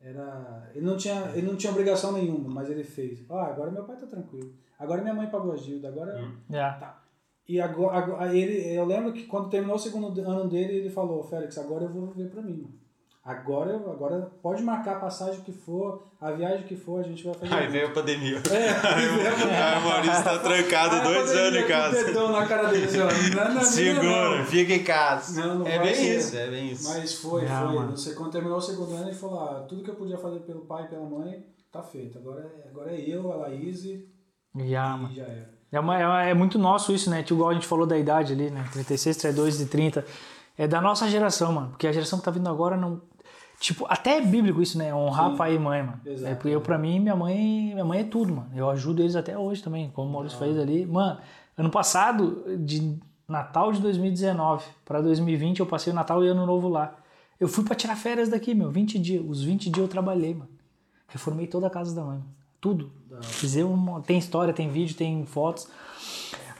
Era, 0.00 0.70
ele, 0.72 0.86
não 0.86 0.96
tinha, 0.96 1.28
ele 1.34 1.44
não 1.44 1.56
tinha 1.56 1.72
obrigação 1.72 2.12
nenhuma, 2.12 2.48
mas 2.48 2.70
ele 2.70 2.84
fez. 2.84 3.24
Ah, 3.28 3.46
agora 3.46 3.72
meu 3.72 3.82
pai 3.82 3.96
tá 3.96 4.06
tranquilo. 4.06 4.52
Agora 4.78 5.02
minha 5.02 5.12
mãe 5.12 5.26
pagou 5.28 5.50
a 5.52 5.56
Gilda, 5.56 5.88
agora 5.88 6.12
É. 6.48 6.54
Tá. 6.78 7.02
E 7.48 7.60
agora, 7.60 7.98
agora- 7.98 8.32
ele, 8.36 8.76
eu 8.78 8.84
lembro 8.84 9.12
que 9.12 9.24
quando 9.24 9.50
terminou 9.50 9.74
o 9.74 9.78
segundo 9.78 10.20
ano 10.20 10.48
dele, 10.48 10.74
ele 10.74 10.88
falou, 10.90 11.20
Félix, 11.24 11.58
agora 11.58 11.82
eu 11.82 11.88
vou 11.92 12.06
viver 12.12 12.30
pra 12.30 12.40
mim. 12.40 12.58
mano. 12.62 12.83
Agora, 13.24 13.76
agora 13.76 14.30
pode 14.42 14.62
marcar 14.62 14.96
a 14.96 15.00
passagem 15.00 15.40
que 15.40 15.50
for, 15.50 16.02
a 16.20 16.30
viagem 16.32 16.66
que 16.66 16.76
for, 16.76 17.00
a 17.00 17.02
gente 17.02 17.24
vai 17.24 17.32
fazer. 17.32 17.54
Aí 17.54 17.60
junto." 17.62 17.72
veio 17.72 17.86
a 17.86 17.90
pandemia. 17.90 18.36
É. 18.50 18.68
Aí 18.86 19.78
o 19.78 19.88
Maurício 19.88 20.24
tá 20.24 20.38
trancado 20.40 20.94
Aí 20.96 21.00
a 21.00 21.04
dois 21.04 21.30
anos 21.30 21.54
em 21.58 21.60
com 21.62 21.64
o 21.64 21.68
casa. 21.68 22.04
dedão 22.04 22.32
na 22.32 22.46
cara 22.46 22.68
dele, 22.68 22.84
assim, 22.84 22.98
não, 22.98 23.44
não, 23.48 23.54
não, 23.54 23.62
Segura, 23.62 24.38
não. 24.38 24.44
fica 24.44 24.74
em 24.74 24.84
casa. 24.84 25.40
Não, 25.46 25.58
não 25.60 25.66
é 25.66 25.78
bem 25.78 25.94
ser. 25.94 26.18
isso, 26.18 26.36
é 26.36 26.50
bem 26.50 26.70
isso. 26.72 26.86
Mas 26.86 27.14
foi, 27.14 27.46
Ah, 27.46 27.62
foi. 27.66 27.74
mano. 27.74 27.96
Você, 27.96 28.12
quando 28.14 28.30
terminou 28.30 28.58
o 28.58 28.60
segundo 28.60 28.94
ano, 28.94 29.08
ele 29.08 29.16
falou, 29.16 29.40
ah, 29.40 29.64
tudo 29.66 29.82
que 29.82 29.90
eu 29.90 29.94
podia 29.94 30.18
fazer 30.18 30.40
pelo 30.40 30.60
pai 30.66 30.84
e 30.84 30.88
pela 30.88 31.08
mãe, 31.08 31.46
tá 31.72 31.82
feito. 31.82 32.18
Agora 32.18 32.42
é, 32.42 32.68
agora 32.68 32.92
é 32.92 33.00
eu, 33.00 33.32
a 33.32 33.36
Laís 33.36 33.84
e 33.84 34.06
Já, 34.66 34.98
mano. 34.98 35.14
já 35.14 35.22
era. 35.24 35.54
É, 35.72 35.80
uma- 35.80 35.98
é 35.98 36.06
uma- 36.06 36.22
é 36.24 36.34
muito 36.34 36.58
nosso 36.58 36.92
isso, 36.92 37.08
né? 37.08 37.22
Tipo, 37.22 37.36
igual 37.36 37.50
a 37.50 37.54
gente 37.54 37.66
falou 37.66 37.86
da 37.86 37.96
idade 37.98 38.34
ali, 38.34 38.50
né? 38.50 38.64
36, 38.70 39.16
32 39.16 39.60
e 39.62 39.66
30. 39.66 40.04
É 40.56 40.68
da 40.68 40.80
nossa 40.80 41.08
geração, 41.08 41.52
mano. 41.52 41.70
Porque 41.70 41.86
a 41.88 41.90
geração 41.92 42.18
que 42.18 42.24
tá 42.26 42.30
vindo 42.30 42.48
agora 42.50 42.76
não. 42.76 43.00
Tipo, 43.60 43.86
até 43.88 44.18
é 44.18 44.20
bíblico 44.20 44.60
isso, 44.60 44.76
né? 44.76 44.94
Honrar 44.94 45.30
Sim. 45.30 45.36
pai 45.36 45.54
e 45.54 45.58
mãe, 45.58 45.82
mano. 45.82 46.00
Exato. 46.04 46.32
É 46.32 46.34
porque 46.34 46.48
eu, 46.54 46.60
pra 46.60 46.76
mim, 46.76 47.00
minha 47.00 47.16
mãe, 47.16 47.70
minha 47.72 47.84
mãe 47.84 48.00
é 48.00 48.04
tudo, 48.04 48.34
mano. 48.34 48.50
Eu 48.54 48.68
ajudo 48.68 49.00
eles 49.02 49.16
até 49.16 49.38
hoje 49.38 49.62
também, 49.62 49.90
como 49.90 50.08
o 50.08 50.12
Maurício 50.12 50.38
fez 50.38 50.58
ali. 50.58 50.84
Mano, 50.84 51.18
ano 51.56 51.70
passado, 51.70 52.44
de 52.58 52.98
Natal 53.26 53.72
de 53.72 53.80
2019 53.80 54.64
pra 54.84 55.00
2020, 55.00 55.60
eu 55.60 55.66
passei 55.66 55.92
o 55.92 55.96
Natal 55.96 56.22
e 56.24 56.28
Ano 56.28 56.44
Novo 56.44 56.68
lá. 56.68 56.94
Eu 57.40 57.48
fui 57.48 57.64
pra 57.64 57.74
tirar 57.74 57.96
férias 57.96 58.28
daqui, 58.28 58.54
meu. 58.54 58.70
20 58.70 58.98
dias. 58.98 59.24
Os 59.26 59.42
20 59.42 59.70
dias 59.70 59.78
eu 59.78 59.88
trabalhei, 59.88 60.34
mano. 60.34 60.50
Reformei 61.08 61.46
toda 61.46 61.66
a 61.66 61.70
casa 61.70 61.94
da 61.94 62.02
mãe. 62.02 62.18
mano. 62.18 62.34
Tudo. 62.60 62.92
Fizemos 63.22 63.72
uma- 63.72 64.00
tem 64.00 64.18
história, 64.18 64.52
tem 64.52 64.68
vídeo, 64.68 64.96
tem 64.96 65.24
fotos. 65.26 65.68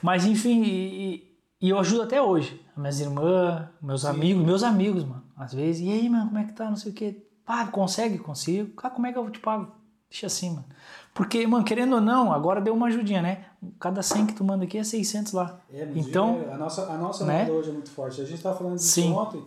Mas 0.01 0.25
enfim, 0.25 0.63
e, 0.63 1.35
e 1.61 1.69
eu 1.69 1.79
ajudo 1.79 2.03
até 2.03 2.21
hoje. 2.21 2.61
Minhas 2.77 2.99
irmãs, 2.99 3.67
meus 3.81 4.05
amigos, 4.05 4.43
meus 4.45 4.63
amigos, 4.63 5.03
mano. 5.03 5.23
Às 5.37 5.53
vezes, 5.53 5.81
e 5.85 5.89
aí, 5.91 6.09
mano, 6.09 6.27
como 6.27 6.37
é 6.37 6.43
que 6.45 6.53
tá? 6.53 6.69
Não 6.69 6.77
sei 6.77 6.91
o 6.91 6.95
quê. 6.95 7.21
Ah, 7.45 7.67
consegue? 7.67 8.17
Consigo. 8.17 8.71
Ah, 8.81 8.89
como 8.89 9.05
é 9.07 9.11
que 9.13 9.17
eu 9.19 9.29
te 9.29 9.39
pago? 9.39 9.71
Deixa 10.09 10.27
assim, 10.27 10.51
mano. 10.51 10.65
Porque, 11.13 11.45
mano, 11.45 11.63
querendo 11.65 11.95
ou 11.95 12.01
não, 12.01 12.31
agora 12.31 12.61
deu 12.61 12.73
uma 12.73 12.87
ajudinha, 12.87 13.21
né? 13.21 13.45
Cada 13.79 14.01
100 14.01 14.27
que 14.27 14.33
tu 14.33 14.43
manda 14.43 14.63
aqui 14.65 14.77
é 14.77 14.83
600 14.83 15.33
lá. 15.33 15.59
É, 15.73 15.85
mas 15.85 16.07
então, 16.07 16.41
é- 16.41 16.53
a 16.53 16.57
nossa, 16.57 16.91
a 16.91 16.97
nossa 16.97 17.25
né? 17.25 17.49
hoje 17.49 17.69
é 17.69 17.73
muito 17.73 17.89
forte. 17.91 18.21
A 18.21 18.25
gente 18.25 18.35
estava 18.37 18.57
falando 18.57 18.75
disso 18.77 18.93
Sim. 18.93 19.11
ontem. 19.11 19.43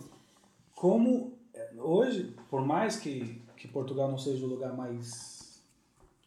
Como 0.75 1.33
é, 1.53 1.69
hoje, 1.77 2.35
por 2.49 2.61
mais 2.65 2.95
que, 2.95 3.41
que 3.57 3.67
Portugal 3.67 4.09
não 4.09 4.17
seja 4.17 4.45
o 4.45 4.49
lugar 4.49 4.73
mais. 4.73 5.61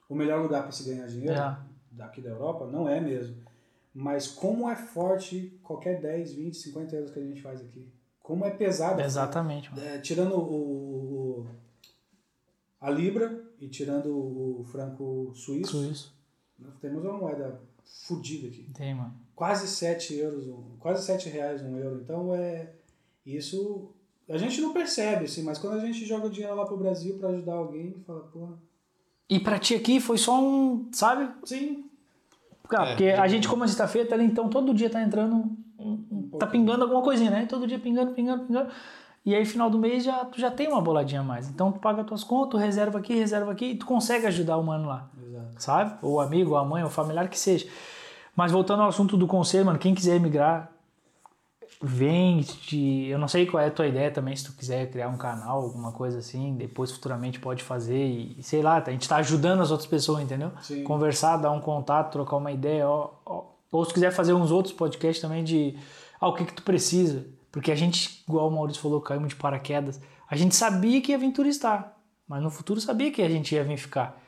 o 0.08 0.14
melhor 0.14 0.42
lugar 0.42 0.62
para 0.62 0.72
se 0.72 0.84
ganhar 0.84 1.06
dinheiro 1.06 1.34
É. 1.40 1.56
daqui 1.90 2.20
da 2.20 2.28
Europa, 2.30 2.66
não 2.66 2.88
é 2.88 3.00
mesmo. 3.00 3.36
Mas 3.94 4.26
como 4.28 4.68
é 4.68 4.76
forte 4.76 5.58
qualquer 5.62 6.00
10, 6.00 6.32
20, 6.34 6.56
50 6.56 6.96
euros 6.96 7.10
que 7.12 7.18
a 7.18 7.22
gente 7.22 7.40
faz 7.40 7.60
aqui. 7.60 7.86
Como 8.22 8.44
é 8.44 8.50
pesado. 8.50 9.00
exatamente, 9.00 9.70
mano. 9.70 9.82
É, 9.84 9.98
tirando 9.98 10.34
o, 10.36 10.40
o- 11.40 11.46
a 12.80 12.90
Libra 12.90 13.44
e 13.60 13.68
tirando 13.68 14.08
o 14.14 14.64
franco 14.70 15.32
suíço, 15.34 15.72
Suíço. 15.82 16.14
nós 16.58 16.74
temos 16.80 17.04
uma 17.04 17.16
moeda 17.18 17.60
fodida 18.06 18.48
aqui 18.48 18.66
Tem, 18.74 18.94
mano. 18.94 19.12
quase 19.34 19.66
7 19.68 20.14
euros, 20.14 20.46
um- 20.48 20.76
quase 20.78 21.04
7 21.04 21.28
reais 21.28 21.62
um 21.62 21.76
euro. 21.76 22.00
Então 22.02 22.34
é 22.34 22.72
isso. 23.26 23.90
A 24.28 24.38
gente 24.38 24.60
não 24.60 24.72
percebe, 24.72 25.24
assim, 25.24 25.42
mas 25.42 25.58
quando 25.58 25.74
a 25.80 25.84
gente 25.84 26.04
joga 26.06 26.26
o 26.26 26.30
dinheiro 26.30 26.54
lá 26.56 26.64
pro 26.64 26.76
Brasil 26.76 27.18
pra 27.18 27.28
ajudar 27.30 27.54
alguém, 27.54 27.92
fala, 28.06 28.20
porra. 28.32 28.54
E 29.28 29.38
pra 29.40 29.58
ti 29.58 29.74
aqui 29.74 30.00
foi 30.00 30.16
só 30.18 30.40
um, 30.42 30.88
sabe? 30.92 31.28
Sim, 31.44 31.88
Cara, 32.68 32.84
É, 32.86 32.88
porque 32.92 33.04
a 33.08 33.28
gente, 33.28 33.48
como 33.48 33.64
a 33.64 33.66
gente 33.66 33.76
tá 33.76 33.86
feito 33.86 34.14
ali, 34.14 34.24
então 34.24 34.48
todo 34.48 34.72
dia 34.72 34.88
tá 34.88 35.02
entrando, 35.02 35.54
tá 36.44 36.50
pingando 36.50 36.82
alguma 36.82 37.02
coisinha, 37.02 37.30
né? 37.30 37.46
Todo 37.48 37.66
dia 37.66 37.78
pingando, 37.78 38.12
pingando, 38.12 38.44
pingando. 38.44 38.70
E 39.24 39.34
aí, 39.34 39.44
final 39.44 39.70
do 39.70 39.78
mês, 39.78 40.02
já, 40.02 40.24
tu 40.24 40.40
já 40.40 40.50
tem 40.50 40.66
uma 40.66 40.80
boladinha 40.80 41.20
a 41.20 41.24
mais. 41.24 41.48
Então, 41.48 41.70
tu 41.70 41.78
paga 41.78 42.02
tuas 42.02 42.24
contas, 42.24 42.60
reserva 42.60 42.98
aqui, 42.98 43.14
reserva 43.14 43.52
aqui, 43.52 43.66
e 43.66 43.74
tu 43.76 43.86
consegue 43.86 44.26
ajudar 44.26 44.56
o 44.56 44.64
mano 44.64 44.88
lá, 44.88 45.08
exato. 45.24 45.46
sabe? 45.58 45.94
Ou 46.02 46.14
o 46.14 46.20
amigo, 46.20 46.52
ou 46.52 46.56
a 46.56 46.64
mãe, 46.64 46.82
ou 46.82 46.88
o 46.88 46.92
familiar 46.92 47.28
que 47.28 47.38
seja. 47.38 47.68
Mas 48.34 48.50
voltando 48.50 48.82
ao 48.82 48.88
assunto 48.88 49.16
do 49.16 49.26
conselho, 49.28 49.66
mano, 49.66 49.78
quem 49.78 49.94
quiser 49.94 50.16
emigrar, 50.16 50.72
vem. 51.80 52.40
De, 52.40 53.06
eu 53.08 53.18
não 53.18 53.28
sei 53.28 53.46
qual 53.46 53.62
é 53.62 53.66
a 53.66 53.70
tua 53.70 53.86
ideia 53.86 54.10
também, 54.10 54.34
se 54.34 54.44
tu 54.44 54.52
quiser 54.52 54.90
criar 54.90 55.08
um 55.08 55.16
canal, 55.16 55.62
alguma 55.62 55.92
coisa 55.92 56.18
assim, 56.18 56.54
depois 56.56 56.90
futuramente 56.90 57.38
pode 57.38 57.62
fazer 57.62 58.04
e, 58.04 58.36
e 58.38 58.42
sei 58.42 58.62
lá, 58.62 58.82
a 58.84 58.90
gente 58.90 59.08
tá 59.08 59.16
ajudando 59.16 59.60
as 59.60 59.70
outras 59.70 59.88
pessoas, 59.88 60.22
entendeu? 60.22 60.50
Sim. 60.62 60.82
Conversar, 60.82 61.36
dar 61.36 61.50
um 61.52 61.60
contato, 61.60 62.12
trocar 62.12 62.36
uma 62.36 62.50
ideia, 62.50 62.88
ó, 62.88 63.10
ó. 63.24 63.44
ou 63.70 63.84
se 63.84 63.92
quiser 63.92 64.10
fazer 64.10 64.32
uns 64.32 64.50
outros 64.50 64.74
podcasts 64.74 65.20
também 65.20 65.44
de 65.44 65.76
ah, 66.22 66.28
o 66.28 66.34
que 66.34 66.44
que 66.46 66.54
tu 66.54 66.62
precisa, 66.62 67.26
porque 67.50 67.70
a 67.70 67.74
gente, 67.74 68.24
igual 68.26 68.48
o 68.48 68.50
Maurício 68.50 68.80
falou, 68.80 69.00
caímos 69.00 69.28
de 69.30 69.36
paraquedas, 69.36 70.00
a 70.28 70.36
gente 70.36 70.54
sabia 70.54 71.00
que 71.02 71.12
ia 71.12 71.18
vir 71.18 71.32
turistar, 71.32 71.94
mas 72.26 72.42
no 72.42 72.50
futuro 72.50 72.80
sabia 72.80 73.10
que 73.10 73.20
a 73.20 73.28
gente 73.28 73.54
ia 73.54 73.62
vir 73.64 73.76
ficar, 73.76 74.18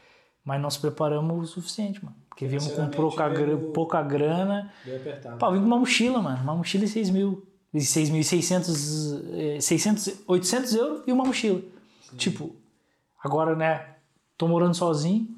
mas 0.44 0.74
se 0.74 0.78
preparamos 0.80 1.50
o 1.50 1.52
suficiente, 1.54 2.04
mano, 2.04 2.16
porque 2.28 2.46
vimos 2.46 2.68
com 2.68 2.88
pouca, 2.90 3.28
veio- 3.30 3.72
pouca 3.72 4.02
grana, 4.02 4.70
Deu 4.84 4.96
apertado. 4.96 5.38
Pá, 5.38 5.50
vim 5.50 5.60
com 5.60 5.66
uma 5.66 5.78
mochila, 5.78 6.20
mano. 6.20 6.42
Uma 6.42 6.54
mochila 6.56 6.84
de 6.84 6.90
6 6.90 7.08
mil. 7.08 7.46
De 7.72 7.80
6.600, 7.80 9.22
eh, 9.32 9.60
600, 9.60 10.20
800 10.26 10.74
euros 10.74 11.02
e 11.06 11.12
uma 11.12 11.24
mochila. 11.24 11.60
Tipo, 12.16 12.54
agora, 13.22 13.56
né? 13.56 13.96
Tô 14.36 14.46
morando 14.46 14.74
sozinho. 14.74 15.28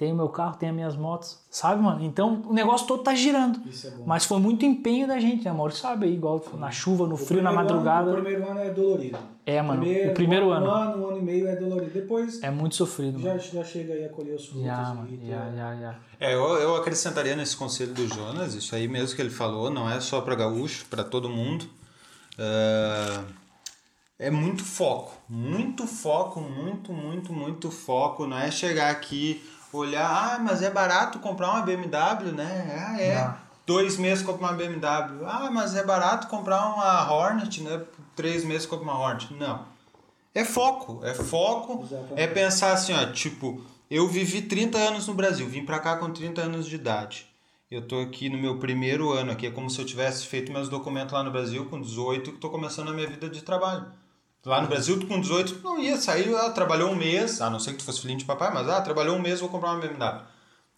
Tenho 0.00 0.16
meu 0.16 0.30
carro, 0.30 0.56
tenho 0.56 0.72
as 0.72 0.76
minhas 0.76 0.96
motos. 0.96 1.38
Sabe, 1.50 1.82
mano? 1.82 2.02
Então, 2.02 2.42
o 2.46 2.54
negócio 2.54 2.86
todo 2.86 3.02
tá 3.02 3.14
girando. 3.14 3.60
Isso 3.68 3.86
é 3.86 3.90
bom. 3.90 4.04
Mas 4.06 4.24
foi 4.24 4.38
muito 4.38 4.64
empenho 4.64 5.06
da 5.06 5.20
gente, 5.20 5.44
né? 5.44 5.52
Maurício 5.52 5.82
sabe 5.82 6.06
aí, 6.06 6.14
igual 6.14 6.42
na 6.54 6.70
chuva, 6.70 7.06
no 7.06 7.16
O 7.16 7.18
frio, 7.18 7.42
na 7.42 7.50
primeiro 7.50 7.74
madrugada. 7.74 8.10
Ano, 8.10 8.18
o 8.18 8.22
primeiro 8.22 8.50
ano 8.50 8.60
é 8.60 8.70
dolorido. 8.70 9.18
É, 9.44 9.60
mano. 9.60 9.82
o 9.82 10.14
primeiro 10.14 10.46
um, 10.46 10.52
ano. 10.52 10.66
Um 10.68 10.70
ano, 10.70 11.02
um 11.02 11.08
ano 11.08 11.18
e 11.18 11.22
meio 11.22 11.46
é 11.46 11.54
dolorido. 11.54 11.90
Depois 11.92 12.42
É 12.42 12.50
muito 12.50 12.76
sofrido, 12.76 13.20
já, 13.20 13.28
mano. 13.28 13.40
já 13.40 13.62
chega 13.62 13.92
aí 13.92 14.06
a 14.06 14.08
colher 14.08 14.36
os 14.36 14.46
frutos. 14.46 14.64
Já, 14.64 14.80
e 14.80 14.96
mano. 14.96 15.18
Já, 15.28 15.50
já, 15.50 15.76
já. 15.76 15.94
É, 16.18 16.34
eu, 16.34 16.40
eu 16.40 16.76
acrescentaria 16.76 17.36
nesse 17.36 17.54
conselho 17.54 17.92
do 17.92 18.08
Jonas, 18.08 18.54
isso 18.54 18.74
aí 18.74 18.88
mesmo 18.88 19.14
que 19.14 19.20
ele 19.20 19.28
falou, 19.28 19.68
não 19.68 19.86
é 19.90 20.00
só 20.00 20.22
para 20.22 20.34
gaúcho, 20.34 20.86
para 20.88 21.04
todo 21.04 21.28
mundo. 21.28 21.66
É, 22.38 23.20
é 24.18 24.30
muito 24.30 24.64
foco, 24.64 25.12
muito 25.28 25.86
foco, 25.86 26.40
muito, 26.40 26.90
muito, 26.90 27.34
muito 27.34 27.70
foco. 27.70 28.26
Não 28.26 28.38
é 28.38 28.50
chegar 28.50 28.90
aqui, 28.90 29.42
olhar, 29.78 30.36
ah, 30.36 30.38
mas 30.38 30.62
é 30.62 30.70
barato 30.70 31.18
comprar 31.18 31.50
uma 31.50 31.62
BMW, 31.62 32.32
né? 32.32 32.86
Ah, 32.88 33.00
é. 33.00 33.14
Não. 33.14 33.36
Dois 33.66 33.96
meses 33.96 34.24
comprar 34.24 34.48
uma 34.48 34.56
BMW. 34.56 35.24
Ah, 35.26 35.50
mas 35.52 35.76
é 35.76 35.84
barato 35.84 36.26
comprar 36.26 36.66
uma 36.66 37.12
Hornet, 37.12 37.62
né? 37.62 37.82
Três 38.16 38.44
meses 38.44 38.66
comprar 38.66 38.92
uma 38.92 38.98
Hornet. 38.98 39.32
Não. 39.34 39.64
É 40.34 40.44
foco, 40.44 41.00
é 41.04 41.14
foco. 41.14 41.84
Exatamente. 41.84 42.20
É 42.20 42.26
pensar 42.26 42.72
assim, 42.72 42.92
ó, 42.92 43.06
tipo, 43.12 43.62
eu 43.90 44.06
vivi 44.08 44.42
30 44.42 44.78
anos 44.78 45.06
no 45.06 45.14
Brasil, 45.14 45.48
vim 45.48 45.64
pra 45.64 45.78
cá 45.78 45.96
com 45.96 46.10
30 46.10 46.42
anos 46.42 46.66
de 46.66 46.76
idade. 46.76 47.26
Eu 47.70 47.82
tô 47.86 48.00
aqui 48.00 48.28
no 48.28 48.36
meu 48.36 48.58
primeiro 48.58 49.12
ano 49.12 49.30
aqui, 49.30 49.46
é 49.46 49.50
como 49.50 49.70
se 49.70 49.80
eu 49.80 49.84
tivesse 49.84 50.26
feito 50.26 50.52
meus 50.52 50.68
documentos 50.68 51.12
lá 51.12 51.22
no 51.22 51.30
Brasil 51.30 51.66
com 51.66 51.80
18 51.80 52.32
que 52.32 52.38
tô 52.38 52.50
começando 52.50 52.88
a 52.90 52.92
minha 52.92 53.06
vida 53.08 53.28
de 53.28 53.42
trabalho. 53.42 53.86
Lá 54.44 54.62
no 54.62 54.68
Brasil, 54.68 54.98
tu 54.98 55.06
com 55.06 55.20
18, 55.20 55.54
tu 55.56 55.62
não 55.62 55.78
ia 55.78 55.96
sair, 55.98 56.34
ah, 56.34 56.48
trabalhou 56.50 56.90
um 56.90 56.96
mês, 56.96 57.40
a 57.42 57.50
não 57.50 57.58
ser 57.58 57.72
que 57.72 57.78
tu 57.78 57.84
fosse 57.84 58.00
filhinho 58.00 58.18
de 58.18 58.24
papai, 58.24 58.52
mas 58.54 58.68
ah, 58.68 58.80
trabalhou 58.80 59.16
um 59.16 59.20
mês, 59.20 59.40
vou 59.40 59.48
comprar 59.50 59.72
uma 59.72 59.80
BMW. 59.80 60.22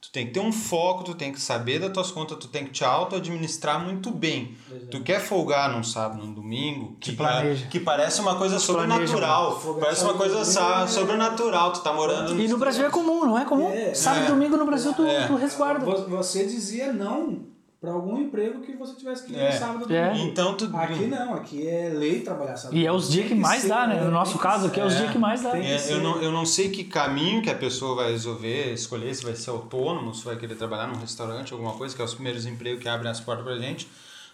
Tu 0.01 0.11
tem 0.11 0.27
que 0.27 0.33
ter 0.33 0.41
um 0.41 0.51
foco, 0.51 1.05
tu 1.05 1.15
tem 1.15 1.31
que 1.33 1.41
saber 1.41 1.79
das 1.79 1.93
tuas 1.93 2.11
contas, 2.11 2.37
tu 2.37 2.49
tem 2.49 2.65
que 2.65 2.73
te 2.73 2.83
auto-administrar 2.85 3.79
muito 3.79 4.11
bem. 4.11 4.57
Tu 4.91 5.01
quer 5.01 5.21
folgar 5.21 5.71
num 5.71 5.85
sábado, 5.85 6.21
num 6.27 6.35
domingo, 6.35 6.97
que, 7.01 7.13
planeja. 7.13 7.69
que 7.69 7.79
parece 7.79 8.21
uma 8.21 8.35
coisa 8.35 8.57
planeja, 8.59 9.07
sobrenatural. 9.07 9.61
mano. 9.65 9.79
Parece 9.81 10.03
uma 10.03 10.15
coisa 10.15 10.45
sa- 10.45 10.83
É. 10.83 10.87
sobrenatural. 10.89 11.73
Tu 11.73 11.83
tá 11.83 11.93
morando 11.93 12.37
E 12.37 12.49
no 12.49 12.59
Brasil 12.59 12.85
é 12.85 12.91
comum, 12.91 13.25
não 13.25 13.39
é 13.39 13.45
comum? 13.45 13.71
É, 13.71 13.95
Sábado 13.95 14.23
e 14.23 14.25
é. 14.25 14.29
domingo 14.31 14.57
no 14.57 14.67
Brasil 14.67 14.93
tu, 14.93 15.07
É. 15.07 15.29
tu 15.29 15.37
resguarda. 15.37 15.85
Vo- 15.85 16.09
Você 16.09 16.45
dizia 16.47 16.93
não 16.93 17.47
para 17.83 17.93
algum 17.93 18.17
emprego 18.17 18.61
que 18.61 18.77
você 18.77 18.95
tivesse 18.95 19.25
que 19.27 19.33
ir 19.33 19.37
É. 19.41 19.53
no 19.53 19.59
sábado. 19.59 19.93
É. 19.93 20.11
domingo. 20.11 20.29
Então 20.29 20.55
tu. 20.57 20.71
Aqui 20.75 21.07
não, 21.07 21.35
aqui 21.35 21.67
é 21.69 21.89
lei 21.89 22.21
trabalhar 22.21 22.57
sábado. 22.57 22.77
E 22.79 22.87
é 22.87 22.93
os 22.93 23.11
dias 23.11 23.25
que 23.25 23.33
Tem 23.35 23.41
mais 23.41 23.63
ser, 23.63 23.69
dá, 23.69 23.87
né? 23.89 23.99
é, 23.99 24.05
No 24.05 24.11
nosso 24.13 24.35
que 24.35 24.39
caso 24.43 24.69
aqui 24.69 24.79
é 24.81 24.85
os 24.87 24.93
ser. 24.93 24.99
dias 25.01 25.11
que 25.11 25.19
mais 25.19 25.43
dá. 25.43 25.51
Que 25.51 25.57
É, 25.67 25.93
eu, 25.93 26.01
não, 26.01 26.23
eu 26.23 26.31
não 26.31 26.47
sei 26.47 26.71
que 26.71 26.85
caminho 26.85 27.43
que 27.43 27.51
a 27.51 27.55
pessoa 27.57 27.97
vai 27.97 28.13
resolver, 28.13 28.73
escolher, 28.73 29.13
se 29.13 29.25
vai 29.25 29.35
ser 29.35 29.51
autônomo, 29.51 30.15
se 30.15 30.25
vai 30.25 30.37
querer 30.37 30.55
trabalhar 30.55 30.87
num 30.87 30.99
restaurante, 31.01 31.53
alguma 31.53 31.73
coisa, 31.73 31.95
que 31.95 32.01
é 32.01 32.05
os 32.05 32.15
primeiros 32.15 32.47
empregos 32.47 32.81
que 32.81 32.89
abrem 32.89 33.11
as 33.11 33.19
portas 33.21 33.45
pra 33.45 33.59
gente. 33.59 33.89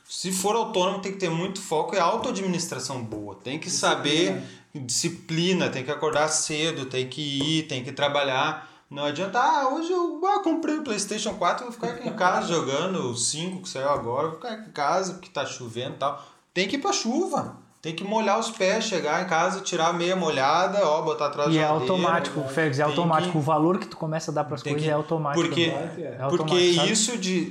Se 0.04 0.30
for 0.30 0.54
autônomo, 0.54 1.00
tem 1.00 1.12
que 1.12 1.18
ter 1.18 1.30
muito 1.30 1.58
foco 1.60 1.94
e 1.94 1.98
auto-administração 1.98 3.02
boa. 3.02 3.34
Tem 3.42 3.58
que 3.58 3.70
saber 3.70 4.42
disciplina, 4.74 5.68
tem 5.68 5.84
que 5.84 5.90
acordar 5.90 6.28
cedo, 6.28 6.86
tem 6.86 7.06
que 7.08 7.20
ir, 7.20 7.62
tem 7.64 7.82
que 7.82 7.92
trabalhar. 7.92 8.68
Não 8.90 9.04
adianta, 9.04 9.38
ah, 9.38 9.68
hoje 9.68 9.92
eu 9.92 10.20
ah, 10.26 10.40
comprei 10.42 10.76
o 10.78 10.82
PlayStation 10.82 11.34
4, 11.34 11.64
vou 11.64 11.72
ficar 11.72 11.88
aqui 11.88 12.08
em 12.08 12.12
casa 12.14 12.48
jogando 12.48 13.10
o 13.10 13.16
5 13.16 13.62
que 13.62 13.68
saiu 13.68 13.90
agora, 13.90 14.28
vou 14.28 14.36
ficar 14.36 14.52
aqui 14.52 14.68
em 14.70 14.72
casa 14.72 15.12
porque 15.14 15.28
tá 15.28 15.44
chovendo 15.44 15.94
e 15.96 15.98
tal. 15.98 16.24
Tem 16.54 16.66
que 16.66 16.76
ir 16.76 16.78
pra 16.78 16.92
chuva. 16.92 17.56
Tem 17.82 17.94
que 17.94 18.02
molhar 18.02 18.38
os 18.40 18.50
pés, 18.50 18.84
chegar 18.84 19.22
em 19.22 19.28
casa, 19.28 19.60
tirar 19.60 19.88
a 19.88 19.92
meia 19.92 20.16
molhada, 20.16 20.84
ó, 20.84 21.02
botar 21.02 21.26
atrás 21.26 21.52
E 21.54 21.58
é 21.58 21.64
automático, 21.64 22.42
Félix, 22.48 22.78
é 22.78 22.82
Tem 22.82 22.90
automático. 22.90 23.32
que- 23.32 23.38
O 23.38 23.40
valor 23.40 23.78
que 23.78 23.86
tu 23.86 23.96
começa 23.96 24.30
a 24.30 24.34
dar 24.34 24.44
pras 24.44 24.62
Tem 24.62 24.72
coisas 24.72 24.84
que- 24.86 24.90
é 24.90 24.94
automático. 24.94 25.46
porque- 25.46 25.66
né? 25.68 25.94
É. 25.98 26.02
É 26.02 26.10
Porque 26.28 26.42
automático, 26.42 26.74
sabe? 26.74 26.92
isso 26.92 27.18
de, 27.18 27.50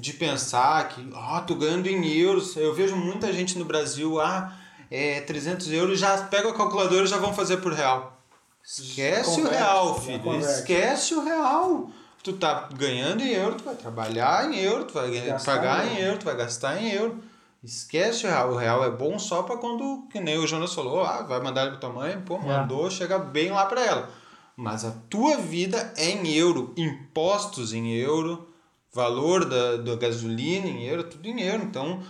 de 0.00 0.12
pensar 0.12 0.86
que, 0.88 1.08
ó, 1.14 1.40
tô 1.40 1.54
ganhando 1.54 1.86
em 1.86 2.04
euros. 2.14 2.54
Eu 2.56 2.74
vejo 2.74 2.94
muita 2.94 3.32
gente 3.32 3.58
no 3.58 3.64
Brasil, 3.64 4.20
ah, 4.20 4.52
é 4.90 5.20
300 5.22 5.70
euros, 5.72 5.98
já 5.98 6.18
pega 6.24 6.50
a 6.50 6.54
calculadora 6.54 7.04
e 7.04 7.06
já 7.06 7.16
vão 7.16 7.32
fazer 7.32 7.56
por 7.58 7.72
real. 7.72 8.18
Esquece 8.64 9.40
o 9.40 9.48
real, 9.48 10.00
filho. 10.00 10.40
Esquece 10.40 11.14
o 11.14 11.24
real. 11.24 11.90
Tu 12.22 12.32
tá 12.34 12.68
ganhando 12.76 13.20
em 13.20 13.30
euro, 13.32 13.56
tu 13.56 13.64
vai 13.64 13.74
trabalhar 13.74 14.48
em 14.48 14.56
euro, 14.58 14.84
tu 14.84 14.94
vai 14.94 15.10
Gastar 15.10 15.56
pagar 15.56 15.86
em 15.92 16.00
euro, 16.00 16.18
tu 16.18 16.24
vai 16.24 16.36
gastar 16.36 16.80
em 16.80 16.90
euro. 16.92 17.22
Esquece 17.64 18.26
o 18.26 18.28
real. 18.28 18.52
O 18.52 18.56
real 18.56 18.84
é 18.84 18.90
bom 18.90 19.18
só 19.18 19.42
pra 19.42 19.56
quando, 19.56 20.06
que 20.10 20.20
nem 20.20 20.38
o 20.38 20.46
Jonas 20.46 20.72
falou, 20.72 21.02
ah, 21.02 21.22
vai 21.22 21.40
mandar 21.40 21.62
ele 21.62 21.72
pra 21.72 21.80
tua 21.80 21.90
mãe, 21.90 22.20
pô, 22.20 22.36
É. 22.36 22.38
mandou, 22.40 22.88
chega 22.90 23.18
bem 23.18 23.50
lá 23.50 23.66
pra 23.66 23.84
ela. 23.84 24.10
Mas 24.56 24.84
a 24.84 24.92
tua 25.10 25.36
vida 25.38 25.92
é 25.96 26.10
em 26.10 26.28
euro, 26.32 26.72
impostos 26.76 27.72
em 27.72 27.92
euro, 27.94 28.48
valor 28.92 29.44
da, 29.44 29.78
da 29.78 29.96
gasolina 29.96 30.66
em 30.66 30.84
euro, 30.84 31.04
tudo 31.04 31.26
em 31.26 31.40
euro. 31.40 31.64
Então, 31.64 32.00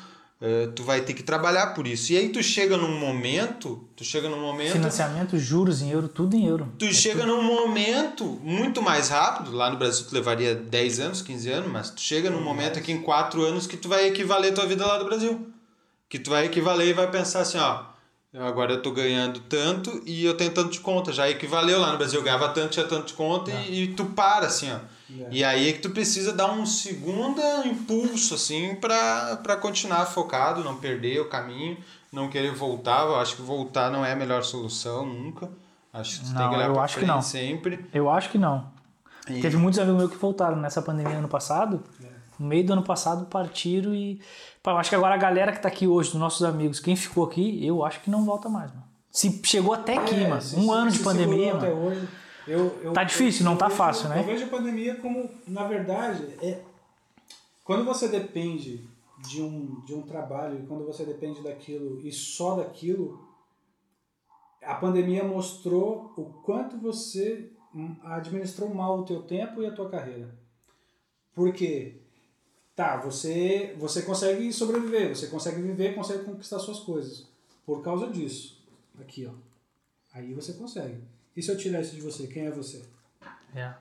tu 0.75 0.83
vai 0.83 1.03
ter 1.03 1.15
que 1.15 1.23
trabalhar 1.23 1.69
por 1.69 1.87
isso. 1.87 2.13
E 2.13 2.17
aí 2.17 2.29
tu 2.29 2.43
chega 2.43 2.77
num 2.77 2.99
momento, 2.99 3.89
tu 3.95 4.03
chega 4.03 4.29
num 4.29 4.41
momento 4.41 4.73
Financiamento, 4.73 5.39
juros 5.39 5.83
em 5.83 5.91
euro, 5.91 6.09
tudo 6.09 6.35
em 6.35 6.47
euro. 6.47 6.73
Tu 6.79 6.93
chega 6.93 7.25
num 7.25 7.43
momento 7.43 8.25
muito 8.43 8.83
mais 8.83 9.09
rápido, 9.09 9.53
lá 9.53 9.71
no 9.71 9.77
Brasil 9.77 10.05
tu 10.09 10.13
levaria 10.13 10.55
10 10.55 11.01
anos, 11.01 11.23
15 11.23 11.51
anos, 11.51 11.71
mas 11.71 11.91
tu 11.91 12.01
chega 12.01 12.29
num 12.29 12.43
momento 12.43 12.79
aqui 12.79 12.91
em 12.91 13.01
4 13.01 13.41
anos 13.43 13.67
que 13.69 13.77
tu 13.77 13.89
vai 13.89 14.09
equivaler 14.09 14.53
tua 14.53 14.67
vida 14.67 14.85
lá 14.85 14.99
do 14.99 15.05
Brasil. 15.05 15.49
Que 16.09 16.19
tu 16.19 16.31
vai 16.31 16.45
equivaler 16.47 16.89
e 16.89 16.93
vai 16.93 17.09
pensar 17.09 17.41
assim, 17.41 17.59
ó, 17.59 17.85
agora 18.35 18.73
eu 18.73 18.83
tô 18.83 18.91
ganhando 18.91 19.41
tanto 19.41 20.03
e 20.05 20.25
eu 20.25 20.35
tenho 20.35 20.51
tanto 20.51 20.71
de 20.71 20.81
conta. 20.81 21.13
Já 21.13 21.31
equivaleu 21.31 21.79
lá 21.79 21.93
no 21.93 21.99
Brasil, 21.99 22.19
eu 22.19 22.25
ganhava 22.25 22.49
tanto, 22.49 22.71
tinha 22.71 22.87
tanto 22.87 23.07
de 23.07 23.15
conta 23.15 23.51
e, 23.51 23.85
e 23.85 23.89
tu 23.95 24.07
para 24.07 24.47
assim, 24.47 24.73
ó. 24.73 24.79
E 25.31 25.43
aí 25.45 25.69
é 25.69 25.73
que 25.73 25.81
tu 25.81 25.91
precisa 25.91 26.33
dar 26.33 26.51
um 26.53 26.65
segundo 26.67 27.41
impulso, 27.67 28.35
assim, 28.35 28.75
pra, 28.77 29.37
pra 29.43 29.57
continuar 29.57 30.07
focado, 30.07 30.63
não 30.65 30.77
perder 30.77 31.21
o 31.21 31.29
caminho, 31.29 31.77
não 32.13 32.29
querer 32.29 32.53
voltar. 32.55 33.05
Eu 33.07 33.17
acho 33.17 33.37
que 33.37 33.43
voltar 33.43 33.91
não 33.91 34.05
é 34.05 34.13
a 34.13 34.17
melhor 34.17 34.43
solução, 34.45 35.05
nunca. 35.07 35.49
Acho 35.93 36.21
que 36.21 36.27
tu 36.27 36.33
tem 36.33 36.35
Não, 36.35 36.49
que 36.51 36.57
olhar 36.57 36.69
eu 36.69 36.81
acho 36.81 36.99
que 36.99 37.05
não. 37.05 37.21
sempre. 37.23 37.85
Eu 37.93 38.09
acho 38.11 38.31
que 38.31 38.39
não. 38.39 38.71
E- 39.29 39.41
Teve 39.41 39.57
muitos 39.57 39.79
amigos 39.79 39.99
meus 39.99 40.11
que 40.11 40.17
voltaram 40.19 40.57
nessa 40.57 40.81
pandemia 40.81 41.19
ano 41.19 41.29
passado. 41.29 41.83
No 42.39 42.47
meio 42.49 42.65
do 42.67 42.73
ano 42.73 42.83
passado 42.83 43.27
partiram 43.27 43.95
e. 43.95 44.21
Pá, 44.63 44.73
eu 44.73 44.79
acho 44.79 44.89
que 44.89 44.97
agora 44.97 45.15
a 45.15 45.19
galera 45.19 45.53
que 45.53 45.61
tá 45.61 45.69
aqui 45.69 45.87
hoje, 45.87 46.11
dos 46.11 46.19
nossos 46.19 46.43
amigos, 46.45 46.81
quem 46.81 46.97
ficou 46.97 47.25
aqui, 47.25 47.65
eu 47.65 47.85
acho 47.85 48.01
que 48.01 48.11
não 48.11 48.25
volta 48.25 48.49
mais, 48.49 48.71
mano. 48.71 48.85
Se 49.11 49.41
chegou 49.45 49.75
até 49.75 49.99
aqui, 49.99 50.15
É, 50.25 50.29
mano. 50.29 50.41
se- 50.41 50.57
Um 50.57 50.63
se- 50.65 50.71
ano 50.71 50.91
de 50.91 50.97
se 50.99 51.05
pandemia, 51.05 51.53
segurou 51.53 51.57
até 51.59 51.69
mano. 51.75 51.87
hoje, 51.87 52.09
eu- 52.47 52.79
eu- 52.83 52.93
Tá 52.93 53.05
difícil, 53.05 53.45
não 53.45 53.57
tá 53.57 53.67
vejo- 53.67 53.77
fácil, 53.79 54.09
né? 54.09 54.21
Eu 54.21 54.25
vejo 54.25 54.45
a 54.45 54.49
pandemia 54.49 54.97
como, 54.97 55.31
na 55.47 55.67
verdade, 55.67 56.25
é 56.43 56.63
quando 57.65 57.85
você 57.85 58.09
depende 58.09 58.89
de 59.29 59.41
um, 59.43 59.81
de 59.85 59.95
um 59.95 60.03
trabalho 60.03 60.59
e 60.63 60.67
quando 60.67 60.85
você 60.85 61.05
depende 61.05 61.41
daquilo 61.43 62.01
e 62.07 62.11
só 62.11 62.57
daquilo, 62.57 63.27
a 64.63 64.75
pandemia 64.75 65.23
mostrou 65.25 66.13
o 66.17 66.25
quanto 66.45 66.77
você 66.79 67.51
administrou 68.05 68.73
mal 68.75 68.99
o 69.01 69.05
teu 69.05 69.23
tempo 69.23 69.63
e 69.63 69.67
a 69.67 69.73
tua 69.73 69.89
carreira. 69.89 70.29
Porque 71.35 71.97
tá, 72.77 72.97
você 72.99 73.75
você 73.79 74.03
consegue 74.03 74.53
sobreviver, 74.53 75.15
você 75.17 75.29
consegue 75.29 75.63
viver, 75.63 75.95
consegue 75.95 76.25
conquistar 76.25 76.59
suas 76.59 76.81
coisas 76.81 77.27
por 77.65 77.83
causa 77.83 78.09
disso. 78.09 78.61
Aqui, 79.01 79.27
ó. 79.27 79.33
Aí 80.13 80.35
você 80.35 80.53
consegue. 80.55 81.01
E 81.37 81.43
se 81.43 81.51
eu 81.51 81.57
tirar 81.57 81.81
isso 81.81 81.95
de 81.95 82.01
você, 82.01 82.27
quem 82.27 82.47
é 82.47 82.51
você? 82.51 82.83
É. 83.55 83.73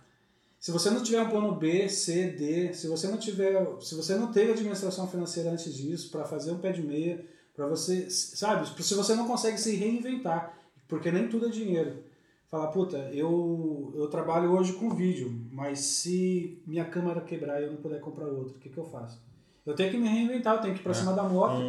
Se 0.60 0.72
você 0.72 0.90
não 0.91 1.02
tiver 1.02 1.22
um 1.22 1.30
plano 1.30 1.56
B, 1.56 1.90
C, 1.90 2.28
D, 2.30 2.73
se 2.73 2.88
você 2.88 3.07
não 3.07 3.18
tiver, 3.18 3.65
se 3.82 3.95
você 3.95 4.15
não 4.15 4.32
teve 4.32 4.52
administração 4.52 5.07
financeira 5.07 5.49
antes 5.49 5.76
disso 5.76 6.11
para 6.11 6.23
fazer 6.23 6.52
um 6.52 6.60
pé 6.60 6.72
de 6.72 6.84
meia, 6.84 7.26
para 7.56 7.65
você, 7.68 8.10
sabe, 8.10 8.68
se 8.84 8.94
você 8.94 9.15
não 9.15 9.28
consegue 9.28 9.57
se 9.57 9.76
reinventar, 9.76 10.56
porque 10.88 11.11
nem 11.11 11.28
tudo 11.28 11.48
é 11.48 11.49
dinheiro. 11.49 12.03
Falar, 12.48 12.68
puta, 12.68 12.98
eu, 13.14 13.94
eu 13.95 14.07
trabalho 14.07 14.52
hoje 14.52 14.73
com 14.73 14.90
vídeo, 14.90 15.34
mas 15.52 15.80
se 15.80 16.61
minha 16.68 16.86
câmera 16.86 17.22
quebrar 17.22 17.61
e 17.61 17.65
eu 17.65 17.72
não 17.72 17.82
puder 17.82 17.99
comprar 18.02 18.28
outra, 18.28 18.56
o 18.56 18.60
que, 18.60 18.69
que 18.69 18.78
eu 18.78 18.86
faço? 18.86 19.19
Eu 19.65 19.73
tenho 19.73 19.90
que 19.90 19.98
me 19.98 20.07
reinventar, 20.07 20.56
eu 20.56 20.61
tenho 20.61 20.73
que 20.73 20.82
ir 20.82 20.84
para 20.84 20.94
cima 20.94 21.14
da 21.14 21.23
moto, 21.23 21.61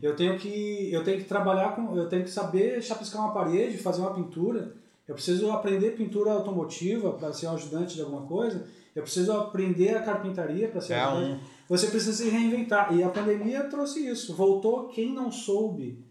eu 0.00 0.14
tenho 0.14 0.38
que 0.38 0.92
eu 0.92 1.02
tenho 1.02 1.18
que 1.18 1.24
trabalhar 1.24 1.74
com, 1.74 1.96
eu 1.96 2.08
tenho 2.08 2.22
que 2.22 2.30
saber 2.30 2.80
chapiscar 2.82 3.22
uma 3.22 3.32
parede, 3.34 3.78
fazer 3.78 4.00
uma 4.00 4.14
pintura. 4.14 4.74
Eu 5.08 5.14
preciso 5.14 5.50
aprender 5.50 5.92
pintura 5.92 6.32
automotiva 6.32 7.12
para 7.14 7.32
ser 7.32 7.46
um 7.46 7.54
ajudante 7.54 7.94
de 7.94 8.02
alguma 8.02 8.26
coisa. 8.26 8.68
Eu 8.94 9.02
preciso 9.02 9.32
aprender 9.32 9.96
a 9.96 10.02
carpintaria 10.02 10.68
para 10.68 10.82
ser 10.82 10.92
É 10.92 11.00
ajudante. 11.00 11.40
Você 11.66 11.86
precisa 11.86 12.12
se 12.12 12.28
reinventar. 12.28 12.94
E 12.94 13.02
a 13.02 13.08
pandemia 13.08 13.64
trouxe 13.64 14.06
isso. 14.06 14.36
Voltou 14.36 14.88
quem 14.88 15.14
não 15.14 15.32
soube 15.32 16.04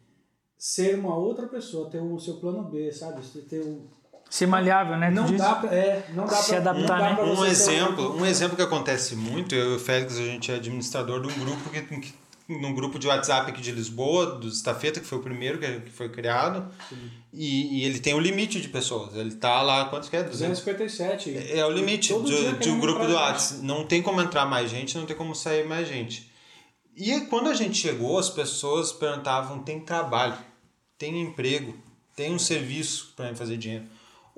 ser 0.57 0.97
uma 0.97 1.15
outra 1.15 1.47
pessoa, 1.47 1.89
ter 1.89 2.01
o 2.01 2.19
seu 2.19 2.35
plano 2.35 2.63
B, 2.63 2.91
sabe? 2.91 3.21
Ter 3.47 3.61
um... 3.61 3.85
Ser 4.29 4.47
maleável, 4.47 4.97
né? 4.97 5.11
Não 5.11 5.31
dá 5.35 5.55
pra, 5.55 5.73
é, 5.73 6.05
não 6.13 6.25
dá 6.25 6.35
Se 6.35 6.49
pra, 6.49 6.57
adaptar, 6.57 7.15
não 7.15 7.15
dá 7.15 7.25
né? 7.25 7.39
Um 7.39 7.45
exemplo, 7.45 8.17
um 8.17 8.25
exemplo 8.25 8.57
que 8.57 8.63
acontece 8.63 9.15
muito, 9.15 9.55
eu 9.55 9.73
e 9.73 9.75
o 9.75 9.79
Félix, 9.79 10.17
a 10.17 10.23
gente 10.23 10.51
é 10.51 10.55
administrador 10.55 11.21
de 11.21 11.27
um 11.27 11.45
grupo 11.45 11.69
que, 11.69 11.81
que 11.81 12.13
num 12.47 12.73
grupo 12.73 12.97
de 12.97 13.07
WhatsApp 13.07 13.51
aqui 13.51 13.61
de 13.61 13.71
Lisboa, 13.71 14.37
do 14.37 14.47
Estafeta, 14.47 14.99
que 14.99 15.05
foi 15.05 15.17
o 15.17 15.21
primeiro 15.21 15.59
que, 15.59 15.91
foi 15.91 16.07
criado, 16.07 16.71
e, 17.33 17.79
e 17.79 17.85
ele 17.85 17.99
tem 17.99 18.13
um 18.13 18.19
limite 18.19 18.61
de 18.61 18.69
pessoas. 18.69 19.15
Ele 19.15 19.35
tá 19.35 19.61
lá, 19.61 19.85
quantos 19.85 20.07
que 20.07 20.15
é? 20.15 20.23
200? 20.23 20.59
257. 20.59 21.35
É 21.51 21.65
o 21.65 21.71
limite 21.71 22.13
de, 22.23 22.53
de 22.53 22.69
um 22.69 22.79
grupo 22.79 23.05
do. 23.05 23.13
WhatsApp. 23.13 23.61
Não 23.63 23.85
tem 23.85 24.01
como 24.01 24.21
entrar 24.21 24.45
mais 24.45 24.69
gente, 24.71 24.97
não 24.97 25.05
tem 25.05 25.15
como 25.15 25.35
sair 25.35 25.67
mais 25.67 25.87
gente. 25.87 26.31
E 26.95 27.21
quando 27.21 27.49
a 27.49 27.53
gente 27.53 27.77
chegou, 27.77 28.17
as 28.17 28.29
pessoas 28.29 28.91
perguntavam: 28.93 29.59
tem 29.59 29.79
trabalho, 29.81 30.37
tem 30.97 31.21
emprego, 31.21 31.77
tem 32.15 32.33
um 32.33 32.39
serviço 32.39 33.13
para 33.15 33.35
fazer 33.35 33.57
dinheiro. 33.57 33.85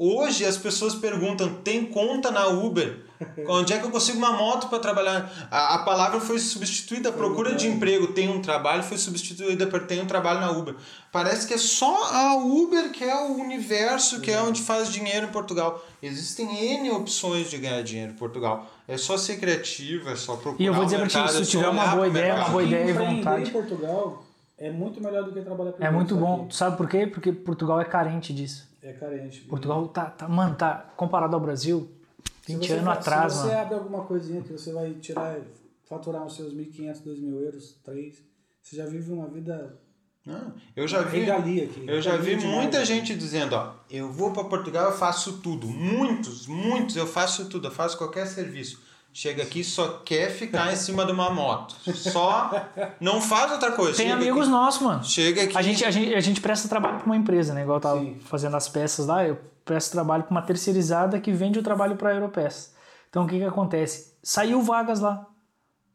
Hoje 0.01 0.45
as 0.45 0.57
pessoas 0.57 0.95
perguntam: 0.95 1.55
tem 1.55 1.85
conta 1.85 2.31
na 2.31 2.47
Uber? 2.47 2.99
Onde 3.49 3.73
é 3.73 3.79
que 3.79 3.85
eu 3.85 3.91
consigo 3.91 4.17
uma 4.17 4.31
moto 4.31 4.69
para 4.69 4.79
trabalhar? 4.79 5.29
A, 5.51 5.75
a 5.75 5.79
palavra 5.79 6.21
foi 6.21 6.39
substituída, 6.39 7.09
a 7.09 7.11
procura 7.11 7.53
de 7.53 7.67
emprego, 7.67 8.07
tem 8.13 8.29
um 8.29 8.41
trabalho, 8.41 8.81
foi 8.81 8.97
substituída 8.97 9.67
por 9.67 9.85
tem 9.85 9.99
um 10.01 10.05
trabalho 10.05 10.39
na 10.39 10.51
Uber. 10.51 10.73
Parece 11.11 11.45
que 11.45 11.53
é 11.53 11.57
só 11.57 12.13
a 12.13 12.35
Uber 12.37 12.93
que 12.93 13.03
é 13.03 13.13
o 13.13 13.33
universo, 13.33 14.21
que 14.21 14.31
é 14.31 14.41
onde 14.41 14.61
faz 14.61 14.89
dinheiro 14.89 15.25
em 15.25 15.31
Portugal. 15.31 15.85
Existem 16.01 16.47
N 16.77 16.91
opções 16.91 17.49
de 17.49 17.57
ganhar 17.57 17.81
dinheiro 17.83 18.13
em 18.13 18.15
Portugal. 18.15 18.71
É 18.87 18.95
só 18.95 19.17
ser 19.17 19.37
criativo, 19.37 20.09
é 20.09 20.15
só 20.15 20.37
procurar. 20.37 20.63
E 20.63 20.65
eu 20.65 20.73
vou 20.73 20.85
dizer 20.85 20.99
pra 20.99 21.07
ti, 21.07 21.33
se 21.33 21.41
é 21.41 21.45
tiver 21.45 21.67
uma 21.67 21.87
boa 21.87 22.07
ideia, 22.07 22.35
uma 22.35 22.47
boa 22.47 22.63
ideia 22.63 22.89
e 22.89 22.93
vontade. 22.93 23.49
em 23.49 23.51
Portugal 23.51 24.23
é 24.57 24.71
muito 24.71 25.03
melhor 25.03 25.25
do 25.25 25.33
que 25.33 25.41
trabalhar 25.41 25.73
por 25.73 25.83
É 25.83 25.91
muito 25.91 26.13
aqui. 26.13 26.23
bom. 26.23 26.45
Tu 26.47 26.55
sabe 26.55 26.77
por 26.77 26.87
quê? 26.87 27.05
Porque 27.05 27.33
Portugal 27.33 27.81
é 27.81 27.85
carente 27.85 28.33
disso. 28.33 28.68
É 28.81 28.93
carente. 28.93 29.41
Portugal 29.41 29.87
tá, 29.89 30.05
tá, 30.05 30.27
mano, 30.27 30.55
tá 30.55 30.91
comparado 30.95 31.35
ao 31.35 31.41
Brasil, 31.41 31.89
Se 32.45 32.53
20 32.55 32.67
você 32.67 32.73
anos 32.73 32.87
atrás, 32.87 33.33
Se 33.33 33.39
você 33.39 33.47
mano. 33.47 33.59
abre 33.59 33.75
alguma 33.75 34.03
coisinha 34.05 34.41
que 34.41 34.51
você 34.53 34.71
vai 34.71 34.93
tirar, 34.93 35.37
faturar 35.87 36.23
uns 36.25 36.35
seus 36.35 36.53
1.500, 36.53 37.03
2.000 37.03 37.41
euros, 37.43 37.79
3, 37.83 38.23
você 38.61 38.75
já 38.77 38.85
vive 38.85 39.11
uma 39.11 39.27
vida 39.27 39.77
Não, 40.25 40.53
eu 40.75 40.87
já 40.87 41.01
vi. 41.01 41.29
aqui. 41.29 41.83
Eu 41.87 42.01
já 42.01 42.15
vi 42.17 42.35
muita 42.37 42.85
gente 42.85 43.15
dizendo, 43.15 43.55
ó, 43.55 43.73
eu 43.89 44.11
vou 44.11 44.31
para 44.31 44.43
Portugal, 44.45 44.91
eu 44.91 44.97
faço 44.97 45.39
tudo. 45.41 45.67
Muitos, 45.67 46.47
muitos, 46.47 46.95
eu 46.95 47.07
faço 47.07 47.49
tudo, 47.49 47.67
eu 47.67 47.71
faço 47.71 47.97
qualquer 47.97 48.27
serviço. 48.27 48.81
Chega 49.11 49.43
aqui 49.43 49.63
só 49.63 49.99
quer 50.05 50.29
ficar 50.29 50.71
em 50.71 50.75
cima 50.75 51.05
de 51.05 51.11
uma 51.11 51.29
moto. 51.29 51.75
Só 51.93 52.51
não 53.01 53.19
faz 53.19 53.51
outra 53.51 53.71
coisa. 53.71 53.97
Tem 53.97 54.07
Chega 54.07 54.19
amigos 54.19 54.43
aqui, 54.43 54.51
nossos, 54.51 54.81
mano. 54.81 55.03
Chega 55.03 55.43
aqui. 55.43 55.57
A 55.57 55.61
gente, 55.61 55.83
a, 55.83 55.91
gente, 55.91 56.13
a 56.13 56.19
gente 56.19 56.39
presta 56.39 56.69
trabalho 56.69 56.97
pra 56.97 57.05
uma 57.05 57.17
empresa, 57.17 57.53
né? 57.53 57.63
Igual 57.63 57.77
eu 57.77 57.81
tava 57.81 57.99
Sim. 57.99 58.15
fazendo 58.21 58.55
as 58.55 58.69
peças 58.69 59.07
lá, 59.07 59.25
eu 59.25 59.37
presto 59.65 59.91
trabalho 59.91 60.23
pra 60.23 60.31
uma 60.31 60.41
terceirizada 60.41 61.19
que 61.19 61.31
vende 61.31 61.59
o 61.59 61.63
trabalho 61.63 61.95
pra 61.95 62.13
Europeças. 62.13 62.73
Então 63.09 63.25
o 63.25 63.27
que 63.27 63.37
que 63.37 63.43
acontece? 63.43 64.15
Saiu 64.21 64.61
vagas 64.61 64.99
lá. 64.99 65.27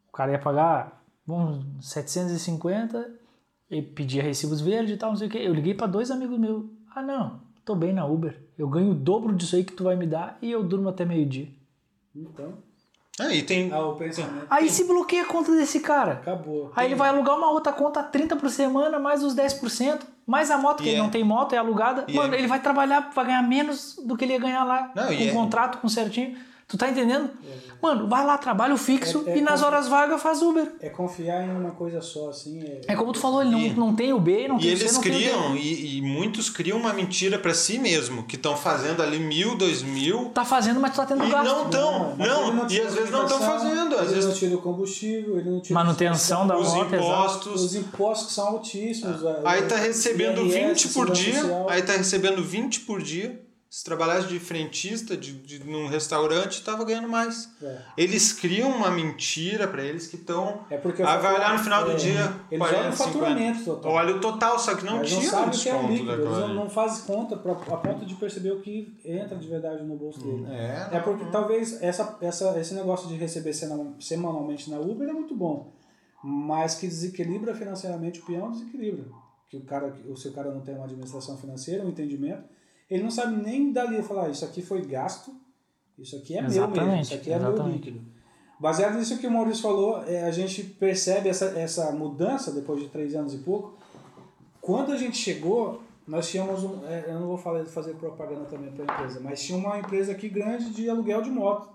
O 0.09 0.13
cara 0.13 0.33
ia 0.33 0.39
pagar 0.39 1.03
uns 1.27 1.65
750 1.89 3.11
e 3.71 3.81
pedia 3.81 4.23
recibos 4.23 4.61
verdes 4.61 4.95
e 4.95 4.97
tal, 4.97 5.11
não 5.11 5.17
sei 5.17 5.29
o 5.29 5.31
que. 5.31 5.39
Eu 5.39 5.55
liguei 5.55 5.75
pra 5.75 5.87
dois 5.87 6.11
amigos 6.11 6.39
meus. 6.39 6.65
Ah, 6.95 7.03
não, 7.03 7.41
tô 7.65 7.75
bem 7.75 7.93
na 7.93 8.05
Uber. 8.05 8.41
Eu 8.59 8.69
ganho 8.69 8.91
o 8.91 8.95
dobro 8.95 9.35
disso 9.35 9.57
aí 9.57 9.65
que 9.65 9.73
tu 9.73 9.85
vai 9.85 9.97
me 9.97 10.07
dar 10.07 10.39
e 10.43 10.51
eu 10.51 10.63
durmo 10.63 10.89
até 10.89 11.05
meio-dia. 11.05 11.49
Então, 12.15 12.59
Aí 13.21 13.43
tem. 13.43 13.73
ah, 13.73 13.79
o 13.87 13.95
pensamento 13.95 14.47
Aí 14.51 14.69
se 14.69 14.85
bloqueia 14.85 15.23
a 15.23 15.27
conta 15.27 15.53
desse 15.53 15.79
cara. 15.81 16.15
acabou. 16.15 16.73
Aí 16.75 16.87
ele 16.87 16.95
vai 16.97 17.09
alugar 17.11 17.37
uma 17.37 17.51
outra 17.51 17.73
conta 17.73 18.03
30 18.03 18.35
por 18.35 18.51
semana, 18.51 18.99
mais 18.99 19.23
os 19.23 19.35
10%, 19.35 20.01
mais 20.27 20.51
a 20.51 20.59
moto, 20.59 20.83
que 20.83 20.89
E 20.89 20.93
ele 20.93 20.99
é- 20.99 21.03
não 21.03 21.11
tem 21.11 21.23
moto, 21.23 21.53
é 21.55 21.59
alugada. 21.59 22.05
E 22.09 22.15
Mano, 22.15 22.35
é- 22.35 22.39
ele 22.39 22.49
vai 22.49 22.59
trabalhar, 22.61 23.11
vai 23.15 23.27
ganhar 23.27 23.43
menos 23.43 23.97
do 24.05 24.17
que 24.17 24.25
ele 24.25 24.33
ia 24.33 24.39
ganhar 24.41 24.65
lá, 24.65 24.91
Não, 24.97 25.07
com 25.07 25.13
e 25.13 25.29
é- 25.29 25.33
contrato, 25.33 25.79
com 25.79 25.89
certinho. 25.89 26.37
Tu 26.75 26.79
tá 26.79 26.91
entendendo? 26.91 27.31
Mano, 27.81 28.09
vai 28.09 28.25
lá, 28.27 28.37
trabalho 28.37 28.77
fixo 28.77 29.23
É- 29.27 29.33
é 29.33 29.39
e 29.39 29.41
nas 29.41 29.61
como- 29.61 29.73
horas 29.73 29.87
vagas 29.87 30.21
faz 30.21 30.43
Uber. 30.43 30.73
É 30.81 30.89
confiar 30.89 31.45
em 31.47 31.51
uma 31.51 31.71
coisa 31.71 32.01
só, 32.01 32.31
assim. 32.31 32.61
É, 32.63 32.81
É 32.89 32.97
como 32.97 33.13
tu 33.13 33.21
falou, 33.21 33.43
ele 33.43 33.51
não, 33.53 33.61
E- 33.61 33.75
não 33.75 33.95
tem 33.95 34.13
o 34.13 34.19
B, 34.19 34.49
não 34.49 34.57
E 34.57 34.63
tem 34.63 34.73
o 34.73 34.77
C, 34.77 34.83
eles 34.85 34.95
não 34.95 35.03
tem 35.03 35.13
o 35.13 35.15
criam, 35.15 35.57
e, 35.57 35.99
e 35.99 36.03
muitos 36.03 36.51
criam 36.51 36.79
uma 36.79 36.93
mentira 36.93 37.39
pra 37.39 37.55
si 37.55 37.79
mesmo, 37.79 38.25
que 38.25 38.35
estão 38.35 38.57
fazendo 38.57 39.03
ali 39.05 39.21
mil, 39.21 39.55
dois 39.55 39.83
mil, 39.83 40.31
Tá 40.31 40.45
fazendo, 40.45 40.81
mas 40.81 40.93
tu 40.93 40.97
tá 40.97 41.07
tendo 41.07 41.25
e 41.25 41.31
gasto. 41.31 41.45
não 41.55 41.65
estão. 41.67 42.15
mas 42.19 42.27
Não, 42.29 42.49
ele 42.65 42.75
e 42.75 42.81
às 42.81 42.95
vezes 42.95 43.11
não 43.11 43.23
estão 43.25 43.39
fazendo. 43.41 43.95
Às 43.95 44.01
ele 44.07 44.15
vezes 44.15 44.27
não 44.31 44.35
tira 44.35 44.57
o 44.57 44.63
combustível, 44.63 45.39
ele 45.39 45.51
não 45.51 45.61
tira 45.61 45.75
Manutenção 45.79 46.47
da 46.47 46.59
os 46.59 46.69
moto, 46.69 46.95
exato. 46.95 46.97
impostos. 46.97 47.63
Os 47.63 47.75
impostos 47.77 48.27
que 48.29 48.33
são 48.33 48.49
altíssimos. 48.49 49.21
Aí 49.45 49.63
tá 49.63 49.77
recebendo 49.77 50.41
IRS, 50.41 50.59
20 50.87 50.89
por 50.95 51.11
dia. 51.13 51.35
Social. 51.41 51.69
Aí 51.69 51.83
tá 51.83 51.93
recebendo 51.93 52.43
20 52.43 52.81
por 52.81 53.01
dia. 53.03 53.44
Se 53.75 53.83
trabalhasse 53.83 54.29
de 54.29 54.39
frentista 54.39 55.17
de, 55.17 55.33
de, 55.33 55.65
num 55.69 55.89
restaurante, 55.89 56.63
tava 56.63 56.85
ganhando 56.85 57.09
mais. 57.09 57.51
É. 57.61 57.83
Eles 57.99 58.33
criam 58.33 58.71
uma 58.71 58.89
mentira 58.89 59.67
pra 59.67 59.83
eles 59.83 60.07
que 60.07 60.15
estão. 60.15 60.65
É 60.71 60.77
porque 60.77 61.03
o 61.03 61.09
Aí 61.09 61.19
vai 61.19 61.35
olhar 61.35 61.55
no 61.55 61.59
final 61.59 61.85
do 61.85 61.91
é, 61.91 61.95
dia. 61.97 62.33
Eles 62.53 62.69
40, 62.69 62.79
olham 62.79 62.91
o 62.91 62.93
50. 62.93 62.97
faturamento 62.97 63.65
total. 63.65 63.93
Olha 63.93 64.15
o 64.15 64.21
total, 64.21 64.59
só 64.61 64.77
que 64.77 64.85
não 64.85 64.99
Mas 64.99 65.11
não 65.11 65.21
tira 65.21 65.27
o 65.27 65.31
sabe 65.33 65.49
o 65.49 65.51
que 65.51 65.69
é 65.69 65.73
desconto 65.73 65.93
líquido, 65.93 66.13
eles 66.13 66.39
não, 66.39 66.55
não 66.55 66.71
fazem 66.71 67.05
conta 67.05 67.37
pra, 67.37 67.51
a 67.51 67.77
ponto 67.77 68.07
de 68.07 68.15
perceber 68.15 68.53
o 68.53 68.61
que 68.61 68.97
entra 69.05 69.37
de 69.37 69.49
verdade 69.49 69.83
no 69.83 69.97
bolso 69.97 70.21
dele. 70.21 70.47
É, 70.53 70.91
É 70.93 71.01
porque 71.01 71.25
talvez 71.33 71.83
essa, 71.83 72.17
essa, 72.21 72.57
esse 72.61 72.75
negócio 72.75 73.09
de 73.09 73.17
receber 73.17 73.53
semanalmente 73.99 74.71
na 74.71 74.79
Uber 74.79 75.09
é 75.09 75.13
muito 75.13 75.35
bom, 75.35 75.73
mas 76.23 76.77
que 76.77 76.87
desequilibra 76.87 77.53
financeiramente 77.57 78.21
o 78.21 78.25
peão 78.25 78.53
desequilibra. 78.53 79.05
Que 79.51 79.57
o 79.57 79.63
cara, 79.63 79.93
o 80.09 80.17
seu 80.17 80.31
cara 80.31 80.55
não 80.55 80.61
tem 80.61 80.77
uma 80.77 80.85
administração 80.85 81.37
financeira, 81.37 81.85
um 81.85 81.89
entendimento, 81.89 82.55
ele 82.91 83.03
não 83.03 83.11
sabe 83.11 83.37
nem 83.43 83.73
dali 83.73 84.03
falar, 84.03 84.27
"Ah, 84.27 84.31
isso 84.31 84.45
aqui 84.45 84.63
foi 84.63 84.83
gasto, 84.83 85.33
isso 85.99 86.17
aqui 86.17 86.35
é 86.37 86.43
meu 86.43 86.51
mesmo, 86.51 86.65
Exatamente, 86.65 87.03
isso 87.05 87.15
aqui 87.15 87.33
é 87.33 87.39
meu 87.39 87.49
exatamente. 87.49 87.77
líquido. 87.91 88.15
Baseado 88.59 88.97
nisso 88.97 89.19
que 89.19 89.27
o 89.27 89.31
Maurício 89.31 89.63
falou, 89.63 90.03
é, 90.05 90.25
a 90.25 90.31
gente 90.31 90.63
percebe 90.63 91.29
essa, 91.29 91.47
essa 91.59 91.91
mudança 91.93 92.53
depois 92.53 92.81
de 92.81 92.89
três 92.89 93.15
anos 93.15 93.35
e 93.35 93.39
pouco. 93.39 93.77
Quando 94.61 94.93
a 94.93 94.97
gente 94.97 95.17
chegou, 95.19 95.83
nós 96.07 96.31
tínhamos 96.31 96.63
um. 96.65 96.85
é, 96.87 97.05
Eu 97.09 97.21
não 97.21 97.27
vou 97.27 97.37
falar, 97.39 97.65
fazer 97.67 97.95
propaganda 97.95 98.45
também 98.47 98.71
para 98.73 98.85
a 98.85 98.95
empresa, 98.97 99.21
mas 99.21 99.43
tinha 99.43 99.59
uma 99.59 99.79
empresa 99.79 100.13
aqui 100.13 100.29
grande 100.29 100.71
de 100.71 100.89
aluguel 100.89 101.21
de 101.23 101.31
moto. 101.31 101.75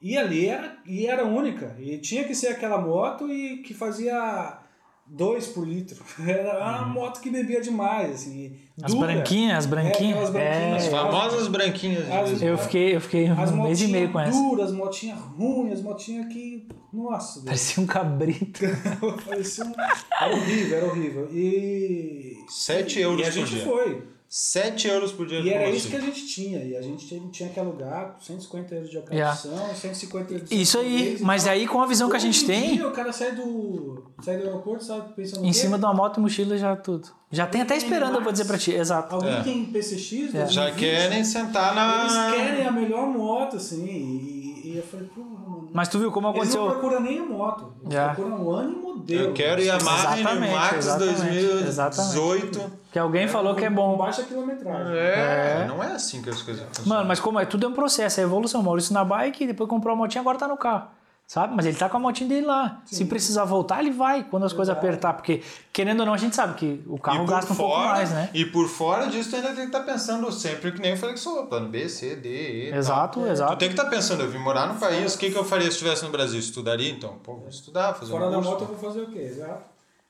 E 0.00 0.18
ali 0.18 0.46
era, 0.46 0.76
e 0.84 1.06
era 1.06 1.24
única. 1.24 1.74
E 1.78 1.96
tinha 1.98 2.24
que 2.24 2.34
ser 2.34 2.48
aquela 2.48 2.78
moto 2.78 3.26
e 3.32 3.58
que 3.62 3.72
fazia 3.72 4.58
dois 5.06 5.46
por 5.48 5.66
litro. 5.66 6.02
Era 6.26 6.58
uma 6.58 6.86
moto 6.86 7.20
que 7.20 7.30
bebia 7.30 7.60
demais, 7.60 8.14
assim. 8.14 8.56
As 8.82 8.92
dura. 8.92 9.06
branquinhas, 9.12 9.58
as 9.58 9.66
branquinhas. 9.66 10.12
aquelas 10.16 10.30
branquinhas. 10.30 10.76
As 10.82 10.84
É, 10.86 10.90
famosas 10.90 11.48
branquinhas. 11.48 12.10
As- 12.10 12.42
eu 12.42 12.58
fiquei, 12.58 12.96
eu 12.96 13.00
fiquei 13.00 13.28
As 13.28 13.50
um 13.50 13.62
mês 13.62 13.80
e 13.80 13.88
meio 13.88 14.08
motinhas 14.08 14.12
com 14.12 14.20
essa. 14.20 14.38
duras, 14.50 14.72
motinhas 14.72 15.18
ruins, 15.18 15.80
motinhas 15.82 16.32
que. 16.32 16.68
Nossa, 16.92 17.34
Deus. 17.40 17.44
Parecia 17.46 17.82
um 17.82 17.86
cabrito. 17.86 18.60
Parecia 19.26 19.64
um... 19.64 19.72
Era 20.20 20.34
horrível, 20.36 20.76
era 20.76 20.86
horrível. 20.86 21.28
E. 21.32 22.36
7 22.48 23.00
euros 23.00 23.20
e 23.20 23.22
a 23.22 23.26
por 23.26 23.32
gente 23.32 23.54
dia. 23.54 23.64
foi. 23.64 24.13
7 24.36 24.88
euros 24.88 25.12
por 25.12 25.28
dia 25.28 25.38
E 25.38 25.42
de 25.44 25.50
era 25.54 25.70
isso 25.70 25.88
que 25.88 25.94
a 25.94 26.00
gente 26.00 26.26
tinha. 26.26 26.58
E 26.58 26.76
a 26.76 26.82
gente 26.82 27.06
tinha, 27.06 27.20
tinha 27.30 27.48
que 27.50 27.60
alugar 27.60 28.16
150 28.20 28.74
euros 28.74 28.90
de 28.90 28.98
ocasião, 28.98 29.74
150 29.76 30.32
euros 30.34 30.48
de 30.50 30.60
Isso 30.60 30.76
aí, 30.76 31.18
mas 31.20 31.44
tal. 31.44 31.52
aí 31.52 31.68
com 31.68 31.80
a 31.80 31.86
visão 31.86 32.10
que 32.10 32.16
a 32.16 32.18
gente 32.18 32.42
em 32.42 32.46
tem, 32.48 32.72
dia, 32.72 32.88
o 32.88 32.90
cara 32.90 33.12
sai 33.12 33.30
do, 33.36 34.10
sai 34.20 34.38
do 34.38 34.42
aeroporto, 34.48 34.82
sabe, 34.82 35.14
pensando 35.14 35.46
em 35.46 35.52
cima 35.52 35.78
de 35.78 35.84
uma 35.84 35.94
moto 35.94 36.16
e 36.16 36.20
mochila 36.20 36.58
já 36.58 36.74
tudo. 36.74 37.08
Já 37.30 37.46
tem 37.46 37.60
até 37.62 37.76
esperando, 37.76 38.16
eu 38.16 38.22
vou 38.24 38.32
dizer 38.32 38.44
pra 38.46 38.58
ti. 38.58 38.72
Exato. 38.72 39.14
Alguém 39.14 39.34
É. 39.34 39.42
tem 39.44 39.64
PCX? 39.66 40.32
Já 40.32 40.64
2020, 40.64 40.74
querem 40.78 41.24
sentar 41.24 41.72
na. 41.72 42.00
Eles 42.00 42.34
querem 42.36 42.66
a 42.66 42.72
melhor 42.72 43.06
moto, 43.06 43.54
assim. 43.54 43.86
E, 43.86 44.62
e 44.72 44.76
eu 44.78 44.82
falei. 44.82 45.03
Mas 45.74 45.88
tu 45.88 45.98
viu 45.98 46.12
como 46.12 46.28
Eles 46.28 46.54
não 46.54 46.66
aconteceu? 46.66 46.80
procuram 46.80 47.00
nem 47.02 47.18
a 47.18 47.24
moto. 47.24 47.72
Eles 47.82 47.94
Já. 47.94 48.14
procuram 48.14 48.40
o 48.44 48.52
ano 48.52 48.70
e 48.70 48.76
modelo. 48.80 49.24
Eu 49.24 49.32
quero 49.34 49.60
Yamaha 49.60 50.16
Exatamente, 50.16 50.52
Max 50.54 50.76
exatamente, 50.76 51.20
2018. 51.20 52.72
Que 52.92 52.98
alguém 53.00 53.26
falou 53.26 53.56
que 53.56 53.64
é 53.64 53.68
Com 53.68 53.74
bom. 53.74 53.96
baixa 53.96 54.22
quilometragem. 54.22 54.96
É, 54.96 55.64
não 55.66 55.82
é 55.82 55.88
assim 55.88 56.22
que 56.22 56.30
as 56.30 56.40
coisas 56.42 56.64
funcionam. 56.64 56.88
Mano, 56.96 57.08
mas 57.08 57.18
como 57.18 57.40
é 57.40 57.44
tudo 57.44 57.66
é 57.66 57.68
um 57.68 57.72
processo, 57.72 58.20
é 58.20 58.22
evolução. 58.22 58.62
Maurício 58.62 58.94
na 58.94 59.04
bike, 59.04 59.48
depois 59.48 59.68
comprou 59.68 59.94
a 59.94 59.96
motinha, 59.96 60.20
agora 60.20 60.38
tá 60.38 60.46
no 60.46 60.56
carro. 60.56 60.86
Sabe? 61.26 61.54
Mas 61.56 61.64
ele 61.64 61.76
tá 61.76 61.88
com 61.88 61.96
a 61.96 62.00
motinha 62.00 62.28
dele 62.28 62.46
lá. 62.46 62.82
Se 62.84 63.04
precisar 63.06 63.44
voltar, 63.44 63.80
ele 63.80 63.90
vai 63.90 64.22
quando 64.24 64.44
as 64.44 64.52
coisas 64.52 64.76
apertar. 64.76 65.14
Porque, 65.14 65.42
querendo 65.72 66.00
ou 66.00 66.06
não, 66.06 66.12
a 66.14 66.18
gente 66.18 66.36
sabe 66.36 66.54
que 66.54 66.82
o 66.86 66.98
carro 66.98 67.24
gasta 67.24 67.52
um 67.52 67.56
pouco 67.56 67.76
mais, 67.78 68.10
né? 68.10 68.28
E 68.34 68.44
por 68.44 68.68
fora 68.68 69.06
disso, 69.06 69.30
tu 69.30 69.36
ainda 69.36 69.48
tem 69.48 69.56
que 69.56 69.62
estar 69.76 69.80
pensando 69.80 70.30
sempre 70.30 70.70
que 70.72 70.80
nem 70.80 70.90
eu 70.92 70.96
falei 70.98 71.14
que 71.14 71.20
sou. 71.20 71.46
Plano 71.46 71.68
B, 71.68 71.88
C, 71.88 72.14
D, 72.14 72.66
E. 72.66 72.70
tal. 72.70 72.78
Exato, 72.78 73.20
Tu 73.20 73.26
exato. 73.26 73.56
tem 73.56 73.68
que 73.68 73.74
estar 73.74 73.88
pensando, 73.88 74.22
eu 74.22 74.30
vim 74.30 74.38
morar 74.38 74.66
no 74.72 74.78
país, 74.78 75.14
o 75.14 75.18
que, 75.18 75.30
que 75.30 75.36
eu 75.38 75.44
faria 75.44 75.66
se 75.66 75.72
estivesse 75.72 76.04
no 76.04 76.10
Brasil? 76.10 76.38
Estudaria? 76.38 76.90
Então, 76.90 77.14
pô, 77.22 77.36
vou 77.36 77.48
estudar, 77.48 77.94
fazer 77.94 78.12
Fora 78.12 78.26
um 78.26 78.30
da 78.30 78.36
curso. 78.36 78.50
moto 78.50 78.60
eu 78.60 78.66
vou 78.68 78.76
fazer 78.76 79.00
o 79.00 79.06
quê? 79.10 79.20
Exato. 79.20 79.62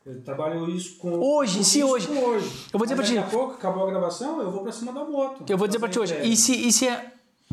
Eu 0.04 0.20
trabalho 0.22 0.68
isso 0.68 0.96
com. 0.98 1.12
Hoje, 1.12 1.58
com 1.58 1.64
se 1.64 1.82
hoje- 1.84 2.08
hoje. 2.10 2.66
eu 2.72 2.78
vou 2.78 2.82
dizer 2.86 2.96
Mas 2.96 2.96
pra 2.96 3.04
ti- 3.06 3.14
Daqui 3.14 3.18
a 3.18 3.38
pouco, 3.38 3.54
acabou 3.54 3.84
a 3.86 3.90
gravação, 3.90 4.42
eu 4.42 4.50
vou 4.50 4.62
pra 4.64 4.72
cima 4.72 4.92
da 4.92 5.04
moto. 5.04 5.44
Eu 5.48 5.56
vou 5.56 5.66
dizer 5.68 5.78
pra 5.78 5.88
ti 5.88 5.98
hoje, 5.98 6.14
e 6.24 6.36
se, 6.36 6.52
e 6.68 6.72
se 6.72 6.88
é 6.88 7.12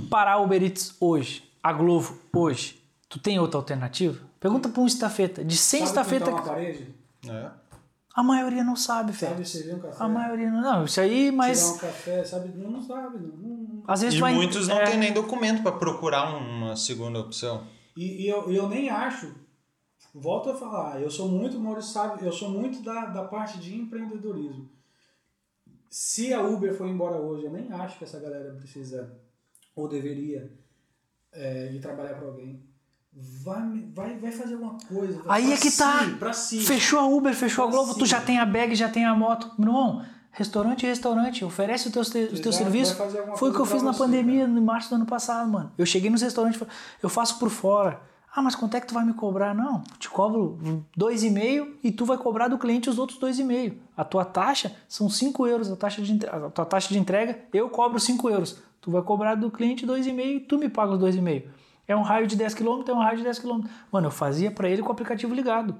parar 0.09 0.39
o 0.39 0.43
Uber 0.45 0.61
Eats 0.63 0.95
hoje, 0.99 1.43
a 1.63 1.71
Glovo 1.71 2.17
hoje, 2.35 2.80
tu 3.11 3.19
tem 3.19 3.38
outra 3.39 3.57
alternativa? 3.59 4.17
Pergunta 4.39 4.69
pra 4.69 4.81
um 4.81 4.88
estafeta. 4.88 5.43
De 5.43 5.55
100 5.57 5.79
Sabe 5.79 5.89
estafeta, 5.89 6.25
pintar 6.25 6.41
uma 6.43 6.49
parede? 6.53 6.95
É. 7.27 7.51
a 8.15 8.23
maioria 8.23 8.63
não 8.63 8.75
sabe, 8.75 9.13
Sabe 9.13 9.33
velho. 9.35 9.45
servir 9.45 9.75
um 9.75 9.79
café? 9.79 10.03
A 10.03 10.07
maioria 10.07 10.49
não. 10.49 10.61
Não, 10.61 10.85
isso 10.85 10.99
aí, 11.01 11.29
mas 11.31 11.59
Tirar 11.61 11.73
um 11.73 11.77
café, 11.79 12.23
sabe? 12.23 12.57
Não, 12.57 12.71
não 12.71 12.81
sabe. 12.81 13.17
Não, 13.19 13.27
não- 13.38 13.83
às 13.85 14.01
vezes 14.01 14.17
E 14.17 14.21
vai. 14.21 14.33
muitos 14.33 14.67
não 14.67 14.79
é, 14.79 14.85
têm 14.85 14.97
nem 14.97 15.11
documento 15.13 15.61
para 15.61 15.73
procurar 15.73 16.33
uma 16.35 16.75
segunda 16.75 17.19
opção. 17.19 17.67
E, 17.97 18.23
e 18.23 18.27
eu, 18.29 18.49
eu 18.51 18.69
nem 18.69 18.89
acho, 18.89 19.35
volto 20.15 20.49
a 20.49 20.55
falar, 20.55 21.01
eu 21.01 21.11
sou 21.11 21.27
muito, 21.27 21.59
Maurício 21.59 21.91
sabe, 21.91 22.25
eu 22.25 22.31
sou 22.31 22.49
muito 22.49 22.81
da, 22.81 23.05
da 23.07 23.25
parte 23.25 23.59
de 23.59 23.75
empreendedorismo. 23.75 24.69
Se 25.89 26.33
a 26.33 26.41
Uber 26.41 26.73
for 26.73 26.88
embora 26.88 27.17
hoje, 27.17 27.45
eu 27.45 27.51
nem 27.51 27.71
acho 27.73 27.97
que 27.97 28.03
essa 28.05 28.19
galera 28.19 28.53
precisa 28.53 29.13
ou 29.75 29.88
deveria 29.89 30.51
é, 31.33 31.71
ir 31.73 31.81
trabalhar 31.81 32.15
para 32.15 32.27
alguém. 32.27 32.63
Vai, 33.13 33.85
vai, 33.93 34.17
vai 34.19 34.31
fazer 34.31 34.53
alguma 34.53 34.77
coisa. 34.88 35.21
Aí 35.27 35.45
pra 35.45 35.53
é 35.53 35.57
que 35.57 35.69
si, 35.69 35.77
tá. 35.77 36.33
Si. 36.33 36.59
Fechou 36.61 36.99
a 36.99 37.05
Uber, 37.05 37.35
fechou 37.35 37.65
a 37.65 37.67
Pra 37.67 37.75
Globo, 37.75 37.93
tu 37.95 38.05
si. 38.05 38.11
já 38.11 38.21
tem 38.21 38.39
a 38.39 38.45
bag, 38.45 38.73
já 38.73 38.88
tem 38.88 39.05
a 39.05 39.13
moto. 39.13 39.51
Meu 39.57 39.67
irmão, 39.67 40.05
restaurante 40.31 40.85
é 40.85 40.89
restaurante, 40.89 41.43
oferece 41.43 41.89
o 41.89 41.91
teu, 41.91 42.01
Exato, 42.01 42.21
vai 42.21 42.85
fazer 42.85 43.19
alguma 43.19 43.38
Foi 43.38 43.49
o 43.49 43.53
que 43.53 43.59
eu 43.59 43.65
fiz 43.65 43.83
na 43.83 43.91
você, 43.91 43.99
pandemia, 43.99 44.45
em 44.45 44.61
março 44.61 44.89
do 44.89 44.95
ano 44.95 45.05
passado, 45.05 45.49
mano. 45.49 45.71
Eu 45.77 45.85
cheguei 45.85 46.09
nos 46.09 46.21
restaurantes, 46.21 46.61
eu 47.03 47.09
faço 47.09 47.38
por 47.38 47.49
fora. 47.49 47.99
Ah, 48.33 48.41
mas 48.41 48.55
quanto 48.55 48.77
é 48.77 48.79
que 48.79 48.88
tu 48.88 48.93
vai 48.93 49.03
me 49.03 49.13
cobrar? 49.13 49.53
Não, 49.53 49.83
te 49.99 50.09
cobro 50.09 50.57
dois 50.95 51.21
e 51.21 51.29
meio 51.29 51.75
e 51.83 51.91
tu 51.91 52.05
vai 52.05 52.17
cobrar 52.17 52.47
do 52.47 52.57
cliente 52.57 52.89
os 52.89 52.97
outros 52.97 53.19
dois 53.19 53.38
e 53.39 53.43
meio. 53.43 53.77
A 53.95 54.05
tua 54.05 54.23
taxa 54.23 54.73
são 54.88 55.09
5 55.09 55.45
euros, 55.47 55.69
a, 55.69 55.75
taxa 55.75 56.01
de, 56.01 56.25
a 56.25 56.49
tua 56.49 56.63
taxa 56.63 56.88
de 56.93 56.97
entrega, 56.97 57.39
eu 57.51 57.69
cobro 57.69 57.99
5 57.99 58.29
euros. 58.29 58.57
Tu 58.79 58.89
vai 58.89 59.01
cobrar 59.01 59.35
do 59.35 59.51
cliente 59.51 59.85
dois 59.85 60.07
e 60.07 60.13
meio 60.13 60.38
e 60.38 60.39
tu 60.39 60.57
me 60.57 60.69
paga 60.69 60.93
os 60.93 60.99
dois 60.99 61.13
e 61.13 61.21
meio. 61.21 61.43
É 61.91 61.95
um 61.95 62.01
raio 62.01 62.27
de 62.27 62.35
10 62.35 62.53
km, 62.53 62.84
é 62.88 62.93
um 62.93 62.99
raio 62.99 63.18
de 63.18 63.23
10 63.23 63.39
km. 63.39 63.61
Mano, 63.91 64.07
eu 64.07 64.11
fazia 64.11 64.51
pra 64.51 64.69
ele 64.69 64.81
com 64.81 64.89
o 64.89 64.91
aplicativo 64.91 65.34
ligado. 65.34 65.76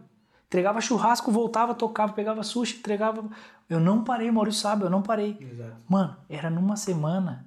Entregava 0.48 0.82
churrasco, 0.82 1.32
voltava, 1.32 1.74
tocava, 1.74 2.14
pegava 2.14 2.44
sushi, 2.44 2.78
entregava. 2.78 3.24
Eu 3.70 3.80
não 3.80 4.04
parei, 4.04 4.30
Maurício 4.30 4.62
sabe, 4.62 4.84
eu 4.84 4.90
não 4.90 5.02
parei. 5.02 5.38
Exato. 5.40 5.78
Mano, 5.88 6.18
era 6.30 6.50
numa 6.50 6.76
semana 6.76 7.46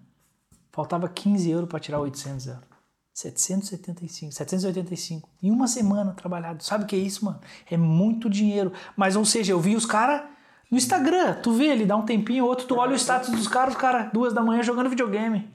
Faltava 0.74 1.08
15 1.08 1.48
euros 1.48 1.68
para 1.68 1.78
tirar 1.78 2.00
800 2.00 2.48
euros. 2.48 2.64
775, 3.12 4.32
785. 4.32 5.30
Em 5.40 5.48
uma 5.48 5.68
semana 5.68 6.12
trabalhado. 6.14 6.64
Sabe 6.64 6.82
o 6.82 6.86
que 6.88 6.96
é 6.96 6.98
isso, 6.98 7.24
mano? 7.24 7.38
É 7.70 7.76
muito 7.76 8.28
dinheiro. 8.28 8.72
Mas, 8.96 9.14
ou 9.14 9.24
seja, 9.24 9.52
eu 9.52 9.60
vi 9.60 9.76
os 9.76 9.86
caras 9.86 10.22
no 10.68 10.76
Instagram. 10.76 11.34
Tu 11.34 11.52
vê, 11.52 11.66
ele 11.66 11.86
dá 11.86 11.96
um 11.96 12.04
tempinho, 12.04 12.44
outro, 12.44 12.66
tu 12.66 12.74
olha 12.74 12.90
o 12.90 12.96
status 12.96 13.30
dos 13.30 13.46
caras, 13.46 13.74
os 13.74 13.80
caras, 13.80 14.10
duas 14.12 14.34
da 14.34 14.42
manhã 14.42 14.64
jogando 14.64 14.90
videogame. 14.90 15.48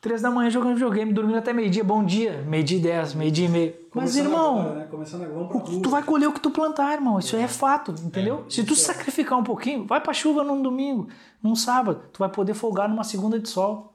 Três 0.00 0.22
da 0.22 0.30
manhã 0.30 0.48
jogando 0.48 0.74
videogame, 0.74 1.12
dormindo 1.12 1.36
até 1.36 1.52
meio-dia. 1.52 1.84
Bom 1.84 2.02
dia, 2.02 2.42
meio-dia 2.48 2.78
e 2.78 2.80
dez, 2.80 3.12
meio-dia 3.12 3.44
e 3.44 3.48
meio. 3.50 3.74
Mas, 3.94 4.16
irmão, 4.16 4.60
agora, 4.60 4.78
né? 4.80 4.86
Começando 4.90 5.24
agora, 5.24 5.46
tu 5.48 5.58
rua. 5.58 5.88
vai 5.90 6.02
colher 6.02 6.26
o 6.28 6.32
que 6.32 6.40
tu 6.40 6.50
plantar, 6.50 6.94
irmão. 6.94 7.18
Isso 7.18 7.36
aí 7.36 7.42
é 7.42 7.48
fato, 7.48 7.94
entendeu? 8.02 8.46
Se 8.48 8.64
tu 8.64 8.74
sacrificar 8.74 9.38
um 9.38 9.44
pouquinho, 9.44 9.86
vai 9.86 10.00
pra 10.00 10.14
chuva 10.14 10.42
num 10.42 10.62
domingo, 10.62 11.08
num 11.42 11.54
sábado, 11.54 12.00
tu 12.12 12.18
vai 12.18 12.30
poder 12.30 12.54
folgar 12.54 12.88
numa 12.88 13.04
segunda 13.04 13.38
de 13.38 13.48
sol. 13.50 13.92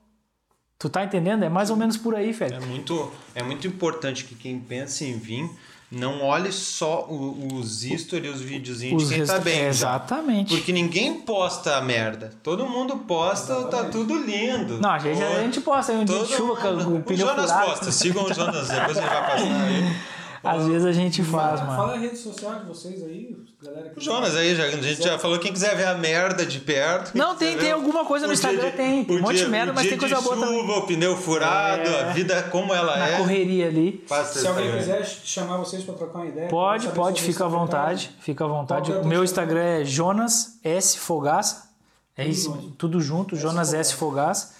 Tu 0.77 0.89
tá 0.89 1.03
entendendo? 1.03 1.41
É 1.43 1.49
mais 1.49 1.71
ou 1.71 1.75
menos 1.77 1.97
por 1.97 2.13
aí, 2.13 2.29
É 2.29 2.33
velho. 2.33 2.67
muito, 2.67 3.11
é 3.33 3.41
muito 3.41 3.65
importante 3.65 4.25
que 4.25 4.35
quem 4.35 4.59
pensa 4.59 5.05
em 5.05 5.17
vir 5.17 5.49
não 5.91 6.21
olhe 6.23 6.51
só 6.51 7.05
o- 7.07 7.55
os 7.59 7.81
stories, 7.83 8.35
os 8.35 8.41
videozinhos 8.41 9.07
de 9.09 9.15
quem 9.15 9.25
tá 9.25 9.39
bem. 9.39 9.55
já. 9.65 9.69
Exatamente. 9.69 10.55
Porque 10.55 10.71
ninguém 10.73 11.13
posta 11.21 11.77
a 11.77 11.81
merda. 11.81 12.31
Todo 12.43 12.65
mundo 12.67 12.97
posta, 12.97 13.63
tá 13.65 13.85
tudo 13.85 14.17
lindo. 14.17 14.79
Não, 14.81 14.89
a 14.91 14.99
gente, 14.99 15.21
a 15.21 15.41
gente 15.41 15.61
posta 15.61 15.91
aí 15.91 15.97
um 15.99 16.05
dia 16.05 16.19
de 16.19 16.33
chuva 16.33 16.55
com 16.55 16.95
o 16.97 17.01
pneu 17.03 17.27
Jonas 17.27 17.51
furado. 17.51 17.65
posta, 17.69 17.91
sigam 17.91 18.23
o 18.25 18.33
Jonas, 18.33 18.67
depois 18.67 18.97
ele 18.97 19.07
vai 19.07 19.21
passar 19.31 19.61
aí. 19.63 19.95
Às 20.45 20.67
vezes 20.67 20.85
a 20.85 20.91
gente 20.91 21.23
faz, 21.23 21.59
Fala, 21.59 21.71
mano. 21.71 21.77
fala 21.81 21.93
a 21.95 21.99
rede 21.99 22.17
social 22.17 22.59
de 22.59 22.65
vocês 22.65 23.03
aí, 23.03 23.35
galera. 23.63 23.89
que- 23.89 23.99
O 23.99 24.01
Jonas 24.01 24.35
aí, 24.35 24.55
já, 24.55 24.65
a 24.65 24.69
gente 24.71 25.03
já 25.03 25.17
falou, 25.17 25.39
quem 25.39 25.51
quiser 25.51 25.75
ver 25.75 25.85
a 25.87 25.95
merda 25.95 26.45
de 26.45 26.59
perto. 26.59 27.17
Não, 27.17 27.35
tem- 27.35 27.57
tem 27.57 27.71
alguma 27.71 28.05
coisa 28.05 28.27
no 28.27 28.33
Instagram, 28.33 28.69
de- 28.71 28.77
tem. 28.77 29.05
Um 29.09 29.21
monte 29.21 29.37
de 29.37 29.47
merda, 29.47 29.73
mas 29.73 29.81
dia 29.83 29.91
tem 29.91 29.99
coisa 29.99 30.15
de 30.15 30.21
boa 30.23 30.35
também. 30.35 30.59
chuva, 30.61 30.73
o 30.77 30.81
pneu 30.87 31.17
furado, 31.17 31.89
É. 31.89 32.01
a 32.03 32.13
vida 32.13 32.43
como 32.51 32.73
ela 32.73 32.97
Na 32.97 33.07
é. 33.09 33.17
correria 33.17 33.67
ali. 33.67 33.93
Passa 34.07 34.39
Se 34.39 34.47
alguém 34.47 34.71
quiser 34.77 35.05
chamar 35.05 35.57
vocês 35.57 35.83
pra 35.83 35.93
trocar 35.95 36.19
uma 36.19 36.27
ideia. 36.27 36.47
Pode, 36.49 36.87
pode, 36.89 37.21
fica 37.21 37.45
à 37.45 37.47
vontade. 37.47 38.11
Fica 38.19 38.43
à 38.45 38.47
vontade. 38.47 38.91
É 38.91 38.97
o 38.97 39.05
meu 39.05 39.23
Instagram 39.23 39.61
é 39.81 39.83
Jonas 39.85 40.59
S 40.63 40.97
Fogaça. 40.99 41.69
É 42.17 42.25
isso, 42.25 42.73
tudo 42.77 43.01
junto, 43.01 43.35
Jonas 43.35 43.73
S 43.73 43.93
Fogaça. 43.93 44.53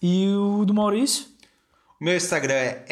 E 0.00 0.28
o 0.34 0.64
do 0.64 0.72
Maurício? 0.74 1.26
O 2.00 2.04
meu 2.04 2.16
Instagram 2.16 2.54
é 2.54 2.84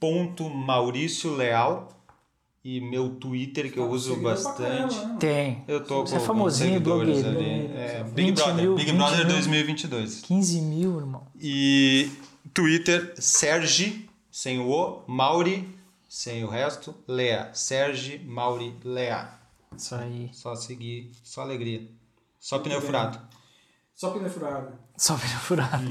s.mauricioleal 0.00 1.88
e 2.62 2.80
meu 2.80 3.10
Twitter 3.16 3.72
que 3.72 3.78
eu 3.78 3.88
uso 3.88 4.14
pra 4.16 4.30
bastante. 4.34 4.58
caramba, 4.94 5.04
né? 5.06 5.16
Tem. 5.18 5.64
Eu 5.66 5.82
tô 5.84 6.02
Você 6.06 6.16
com 6.16 6.22
é 6.22 6.26
famosinho, 6.26 6.80
blogueirinho. 6.80 7.26
ali. 7.28 7.66
É, 7.74 8.02
20 8.04 8.12
Big 8.14 8.32
Brother, 8.32 8.54
mil, 8.54 8.74
Big 8.76 8.90
20 8.90 8.96
Brother 8.98 9.18
mil. 9.18 9.28
2022. 9.28 10.20
15 10.22 10.60
mil, 10.62 10.98
irmão. 10.98 11.26
E 11.40 12.10
Twitter, 12.52 13.14
Sergi, 13.18 14.08
sem 14.30 14.58
o 14.58 14.70
O, 14.70 15.02
Mauri, 15.06 15.68
sem 16.08 16.44
o 16.44 16.48
resto, 16.48 16.94
Lea. 17.08 17.50
Sergi, 17.54 18.18
Mauri, 18.18 18.74
Lea. 18.84 19.28
Isso 19.76 19.94
aí. 19.94 20.28
Só 20.32 20.54
seguir, 20.54 21.12
só 21.22 21.42
alegria. 21.42 21.86
Só 22.38 22.58
pneu 22.58 22.80
furado. 22.82 23.18
Só 23.94 24.10
pneu 24.10 24.28
furado. 24.30 24.72
Só 25.00 25.16
furado. 25.16 25.82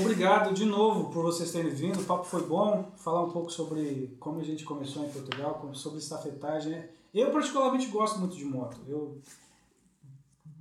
Obrigado 0.00 0.54
de 0.54 0.64
novo 0.64 1.10
por 1.10 1.22
vocês 1.22 1.52
terem 1.52 1.70
vindo. 1.70 2.00
O 2.00 2.04
papo 2.04 2.24
foi 2.24 2.46
bom. 2.46 2.90
Falar 2.96 3.22
um 3.22 3.30
pouco 3.30 3.50
sobre 3.50 4.16
como 4.18 4.40
a 4.40 4.42
gente 4.42 4.64
começou 4.64 5.04
em 5.04 5.10
Portugal, 5.10 5.68
sobre 5.74 5.98
estafetagem. 5.98 6.82
Eu 7.12 7.30
particularmente 7.30 7.88
gosto 7.88 8.18
muito 8.18 8.34
de 8.34 8.46
moto. 8.46 8.78
Eu 8.88 9.18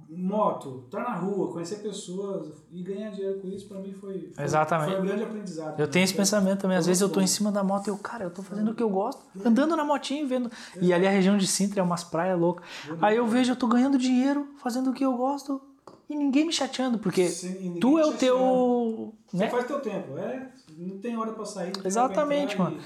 moto, 0.10 0.84
estar 0.86 1.00
na 1.00 1.16
rua, 1.16 1.54
conhecer 1.54 1.78
pessoas 1.78 2.52
e 2.74 2.84
ganhar 2.84 3.10
dinheiro 3.12 3.40
com 3.40 3.48
isso, 3.48 3.70
pra 3.70 3.80
mim 3.80 3.94
foi, 3.94 4.34
foi, 4.36 4.44
Exatamente. 4.44 4.92
foi 4.92 5.00
um 5.02 5.06
grande 5.06 5.24
aprendizado. 5.24 5.80
Eu 5.80 5.88
tenho 5.88 6.04
esse 6.04 6.14
pensamento 6.14 6.60
também. 6.60 6.76
Às 6.76 6.84
Foi 6.84 6.92
vezes 6.92 7.02
eu 7.02 7.10
tô 7.10 7.22
em 7.22 7.26
cima 7.26 7.54
da 7.54 7.64
moto 7.64 7.88
e 7.88 7.90
eu, 7.90 7.98
cara, 7.98 8.26
eu 8.26 8.32
tô 8.32 8.44
fazendo 8.44 8.72
o 8.72 8.76
que 8.76 8.84
eu 8.84 8.90
gosto, 8.90 9.24
andando 9.46 9.78
na 9.78 9.86
motinha, 9.86 10.28
vendo. 10.28 10.52
E 10.82 10.92
ali 10.92 11.08
a 11.08 11.10
região 11.10 11.38
de 11.38 11.48
Sintra 11.48 11.80
é 11.80 11.84
umas 11.84 12.04
praias 12.04 12.38
loucas. 12.38 12.68
Aí 13.02 13.16
eu 13.16 13.26
vejo, 13.26 13.54
eu 13.54 13.56
tô 13.56 13.66
ganhando 13.66 13.98
dinheiro, 13.98 14.50
fazendo 14.62 14.92
o 14.92 14.94
que 14.94 15.06
eu 15.06 15.16
gosto 15.16 15.62
e 16.10 16.16
ninguém 16.16 16.46
me 16.46 16.54
chateando, 16.54 16.98
porque 17.00 17.28
Sim, 17.28 17.78
tu 17.80 17.98
é 18.00 18.06
o 18.06 18.14
teu. 18.14 19.14
Você 19.28 19.38
Né? 19.38 19.50
faz 19.50 19.66
teu 19.66 19.80
tempo, 19.80 20.18
é. 20.18 20.50
Não 20.76 20.98
tem 20.98 21.16
hora 21.16 21.32
pra 21.34 21.46
sair. 21.46 21.72
Exatamente, 21.86 22.56
pra 22.56 22.66
mano. 22.66 22.78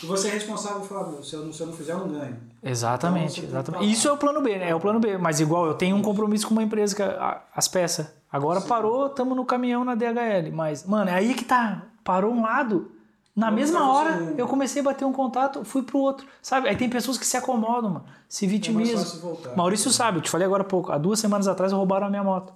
E, 0.00 0.04
e 0.04 0.06
você 0.08 0.28
é 0.28 0.30
responsável 0.30 0.78
"Meu, 1.10 1.22
se 1.24 1.34
eu, 1.34 1.44
não, 1.44 1.52
se 1.52 1.60
eu 1.60 1.66
não 1.66 1.74
fizer, 1.74 1.92
eu 1.92 1.98
não 1.98 2.08
ganho. 2.08 2.36
Exatamente, 2.62 3.40
Então, 3.40 3.50
você 3.50 3.56
exatamente. 3.56 3.90
Isso 3.92 4.06
é 4.08 4.12
o 4.12 4.16
plano 4.16 4.40
B, 4.40 4.58
né? 4.58 4.70
É 4.70 4.74
o 4.74 4.80
plano 4.80 5.00
B. 5.00 5.18
Mas 5.18 5.40
igual, 5.40 5.66
eu 5.66 5.74
tenho 5.74 5.96
um 5.96 6.02
compromisso 6.02 6.46
com 6.46 6.52
uma 6.54 6.62
empresa, 6.62 6.94
que 6.94 7.02
a- 7.02 7.42
as 7.54 7.66
peças. 7.66 8.06
Agora 8.30 8.60
parou, 8.60 9.08
tamo 9.08 9.34
no 9.34 9.44
caminhão 9.44 9.84
na 9.84 9.96
DHL. 9.96 10.52
Mas, 10.52 10.86
mano, 10.86 11.10
é 11.10 11.14
aí 11.14 11.34
que 11.34 11.44
tá. 11.44 11.86
Parou 12.04 12.32
um 12.32 12.42
lado. 12.42 12.91
Na 13.34 13.50
mesma 13.50 13.80
tá 13.80 13.88
hora, 13.88 14.34
eu 14.36 14.46
comecei 14.46 14.80
a 14.82 14.84
bater 14.84 15.04
um 15.06 15.12
contato, 15.12 15.64
fui 15.64 15.82
pro 15.82 15.98
outro. 15.98 16.26
Sabe? 16.42 16.68
Aí 16.68 16.76
tem 16.76 16.88
pessoas 16.88 17.16
que 17.16 17.26
se 17.26 17.36
acomodam, 17.36 17.90
mano. 17.90 18.04
Se 18.28 18.44
É 18.44 18.48
vitimizam. 18.48 19.20
voltar. 19.20 19.52
Maurício 19.56 19.90
sabe, 19.90 20.18
eu 20.18 20.22
te 20.22 20.30
falei 20.30 20.46
agora 20.46 20.62
há 20.62 20.66
pouco. 20.66 20.92
Há 20.92 20.98
duas 20.98 21.18
semanas 21.18 21.48
atrás 21.48 21.72
roubaram 21.72 22.06
a 22.06 22.10
minha 22.10 22.22
moto. 22.22 22.52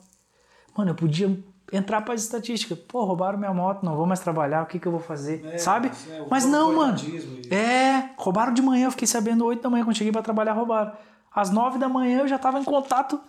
Mano, 0.77 0.90
eu 0.90 0.94
podia 0.94 1.43
entrar 1.73 2.03
para 2.03 2.12
as 2.15 2.23
estatísticas. 2.23 2.78
Pô, 2.78 3.05
roubaram 3.05 3.39
minha 3.39 3.53
moto, 3.55 3.82
não 3.85 3.97
vou 3.97 4.07
mais 4.07 4.20
trabalhar, 4.20 4.62
o 4.62 4.66
que, 4.66 4.78
que 4.78 4.86
eu 4.86 4.93
vou 4.93 5.01
fazer? 5.01 5.51
É, 5.55 5.59
Sabe? 5.59 5.89
é, 5.89 5.93
Mas 6.31 6.44
não, 6.44 6.77
mano. 6.77 6.98
e- 6.98 7.55
É, 7.55 8.11
roubaram 8.16 8.53
de 8.53 8.61
manhã, 8.61 8.86
eu 8.86 8.90
fiquei 8.90 9.07
sabendo 9.07 9.44
8 9.47 9.62
da 9.62 9.70
manhã, 9.70 9.85
quando 9.85 9.97
cheguei 9.97 10.12
para 10.12 10.23
trabalhar, 10.23 10.53
roubaram. 10.53 10.93
Às 11.35 11.51
9 11.51 11.78
da 11.78 11.89
manhã 11.89 12.20
eu 12.20 12.28
já 12.28 12.39
tava 12.39 12.59
em 12.59 12.65
contato 12.65 13.20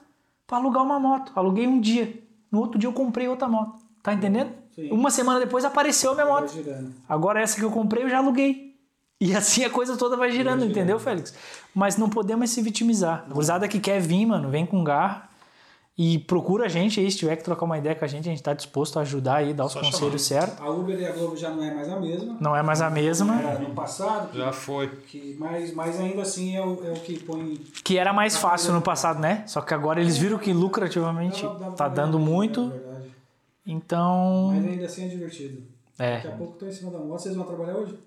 para 0.45 0.57
alugar 0.57 0.84
uma 0.84 0.99
moto. 0.99 1.32
Aluguei 1.36 1.68
um 1.68 1.80
dia. 1.80 2.22
No 2.52 2.60
outro 2.60 2.80
dia 2.80 2.88
eu 2.90 2.94
comprei 2.94 3.28
outra 3.28 3.48
moto. 3.48 3.80
Tá 4.03 4.14
entendendo? 4.14 4.52
Sim. 4.78 4.91
Uma 4.91 5.10
semana 5.10 5.40
depois 5.40 5.66
apareceu 5.66 6.12
a 6.12 6.14
minha 6.14 6.26
Vai 6.28 6.41
moto. 6.41 6.54
Agora 7.10 7.41
essa 7.41 7.56
que 7.56 7.64
eu 7.64 7.72
comprei 7.72 8.04
eu 8.04 8.10
já 8.10 8.20
aluguei. 8.20 8.76
E 9.20 9.36
assim 9.36 9.66
a 9.66 9.70
coisa 9.72 9.98
toda 9.98 10.16
vai 10.16 10.32
girando, 10.32 10.60
girando. 10.60 10.70
entendeu, 10.70 10.99
Félix? 10.99 11.34
Mas 11.74 11.98
não 11.98 12.08
podemos 12.08 12.52
se 12.52 12.62
vitimizar. 12.62 13.26
A 13.28 13.34
gurizada 13.34 13.68
que 13.68 13.80
quer 13.80 13.99
vir, 13.99 14.28
mano, 14.28 14.49
vem 14.49 14.68
com 14.68 14.84
garra. 14.84 15.28
E 15.98 16.20
procura 16.20 16.66
a 16.66 16.68
gente 16.68 16.99
aí, 16.99 17.10
se 17.10 17.18
tiver 17.18 17.36
que 17.38 17.44
trocar 17.44 17.66
uma 17.66 17.76
ideia 17.76 17.95
com 17.95 18.06
a 18.06 18.08
gente, 18.08 18.30
a 18.30 18.32
gente 18.32 18.44
tá 18.44 18.54
disposto 18.54 18.99
a 18.99 19.02
ajudar 19.02 19.38
aí, 19.38 19.52
dar 19.52 19.66
os 19.66 19.72
Só 19.72 19.80
conselhos 19.82 20.22
certos. 20.22 20.62
A 20.62 20.70
Uber 20.70 20.95
e 20.99 21.04
a 21.04 21.12
Globo 21.12 21.36
já 21.36 21.49
não 21.49 21.64
é 21.64 21.74
mais 21.74 21.90
a 21.90 21.99
mesma. 21.99 22.38
Não 22.40 22.56
é 22.56 22.62
mais 22.62 22.82
a 22.84 22.90
mesma. 22.91 23.40
Era 23.41 23.58
no 23.58 23.74
passado, 23.74 24.30
que, 24.30 24.38
Já 24.38 24.52
foi. 24.52 24.90
que, 25.08 25.36
mas, 25.40 25.74
mas 25.74 25.99
ainda 25.99 26.22
assim 26.22 26.56
é 26.56 26.62
o, 26.62 26.86
é 26.86 26.91
o 26.91 27.02
que 27.02 27.18
põe. 27.18 27.56
Que 27.84 27.98
era 27.98 28.14
mais 28.14 28.38
fácil 28.38 28.74
no 28.74 28.82
passado, 28.84 29.20
né? 29.20 29.41
Só 29.48 29.60
que 29.60 29.74
agora 29.74 29.99
eles 29.99 30.20
viram 30.20 30.38
que 30.38 30.54
lucrativamente 30.54 31.41
tá 31.41 31.72
pra 31.72 31.88
dando 31.88 32.20
muito. 32.20 32.72
É. 33.68 33.72
Então. 33.72 34.52
Mas 34.53 34.65
ainda 34.65 34.85
assim 34.85 35.06
é 35.06 35.07
divertido. 35.10 35.61
Daqui 35.98 36.27
a 36.27 36.31
É. 36.31 36.38
pouco 36.38 36.57
tô 36.57 36.65
em 36.65 36.72
cima 36.72 36.91
da 36.91 36.99
moto. 36.99 37.19
Vocês 37.19 37.35
vão 37.35 37.45
trabalhar 37.45 37.76
hoje? 37.77 37.98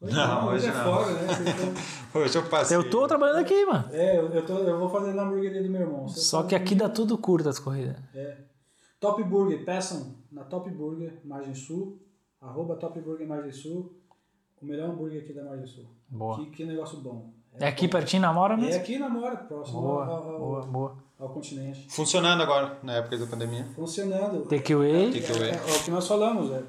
Hoje 0.00 0.14
Não, 0.16 0.48
hoje 0.48 0.66
é 0.66 0.72
não. 0.72 0.84
folga, 0.84 1.12
né? 1.12 1.26
Vocês 1.28 1.56
tão- 1.56 1.74
Hoje 2.22 2.38
eu 2.38 2.48
passei. 2.48 2.76
Eu 2.76 2.90
tô 2.90 3.06
trabalhando 3.06 3.38
aqui, 3.38 3.64
mano. 3.64 3.84
É, 3.92 4.18
eu, 4.18 4.28
eu, 4.32 4.44
tô, 4.44 4.58
eu 4.58 4.78
vou 4.78 4.88
fazer 4.88 5.12
na 5.12 5.22
hamburgueria 5.22 5.62
do 5.62 5.68
meu 5.70 5.80
irmão. 5.82 6.08
Vocês 6.08 6.26
Só 6.26 6.42
que 6.42 6.54
aqui 6.56 6.74
dá 6.74 6.88
tudo 6.88 7.16
curto 7.16 7.48
as 7.48 7.58
corridas. 7.60 7.96
É. 8.14 8.36
Top 8.98 9.22
Burger, 9.22 9.64
peçam 9.64 10.14
na 10.30 10.42
Top 10.44 10.68
Burger 10.70 11.20
Margem 11.24 11.54
Sul, 11.54 12.00
arroba 12.40 12.74
Top 12.76 13.00
Burger 13.00 13.26
Margem 13.28 13.52
Sul, 13.52 13.92
o 14.60 14.66
melhor 14.66 14.90
hambúrguer 14.90 15.22
aqui 15.22 15.32
da 15.32 15.44
Margem 15.44 15.66
Sul. 15.66 15.86
Boa. 16.08 16.36
Que, 16.36 16.46
que 16.50 16.64
negócio 16.64 16.98
bom. 17.00 17.32
É 17.54 17.68
aqui 17.68 17.86
bom. 17.86 17.92
pertinho, 17.92 18.22
namora 18.22 18.54
É 18.54 18.56
mesmo? 18.56 18.80
aqui 18.80 18.98
na 18.98 19.08
Mora, 19.08 19.36
próximo 19.36 19.80
Boa, 19.82 20.04
ao, 20.06 20.28
ao, 20.32 20.38
boa, 20.38 20.60
boa. 20.62 20.96
Ao 21.22 21.28
continente. 21.28 21.86
Funcionando 21.88 22.42
agora, 22.42 22.78
na 22.82 22.94
época 22.94 23.16
da 23.16 23.26
pandemia. 23.26 23.64
Funcionando. 23.76 24.44
Takeaway. 24.46 25.12
Takeaway. 25.12 25.50
É, 25.50 25.54
é 25.54 25.76
o 25.80 25.84
que 25.84 25.90
nós 25.90 26.06
falamos, 26.06 26.50
é. 26.50 26.62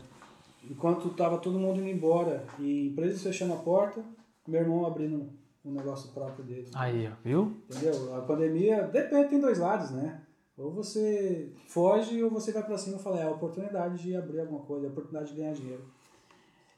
Enquanto 0.69 1.09
tava 1.09 1.39
todo 1.39 1.59
mundo 1.59 1.79
indo 1.79 1.89
embora 1.89 2.45
e 2.59 2.89
empresas 2.89 3.23
fechando 3.23 3.53
a 3.53 3.57
porta, 3.57 4.03
meu 4.47 4.61
irmão 4.61 4.85
abrindo 4.85 5.27
um 5.65 5.71
negócio 5.71 6.11
próprio 6.11 6.45
dele. 6.45 6.69
Aí, 6.75 7.07
ó, 7.07 7.11
viu? 7.23 7.57
Entendeu? 7.69 8.15
A 8.15 8.21
pandemia, 8.21 8.83
depende, 8.83 9.29
tem 9.29 9.41
dois 9.41 9.57
lados, 9.57 9.89
né? 9.91 10.21
Ou 10.55 10.71
você 10.71 11.51
foge 11.67 12.21
ou 12.23 12.29
você 12.29 12.51
vai 12.51 12.63
pra 12.63 12.77
cima 12.77 12.97
e 12.97 13.01
fala, 13.01 13.19
é 13.19 13.23
a 13.23 13.31
oportunidade 13.31 14.03
de 14.03 14.15
abrir 14.15 14.41
alguma 14.41 14.59
coisa, 14.59 14.85
é 14.85 14.89
a 14.89 14.91
oportunidade 14.91 15.31
de 15.31 15.37
ganhar 15.37 15.53
dinheiro. 15.53 15.83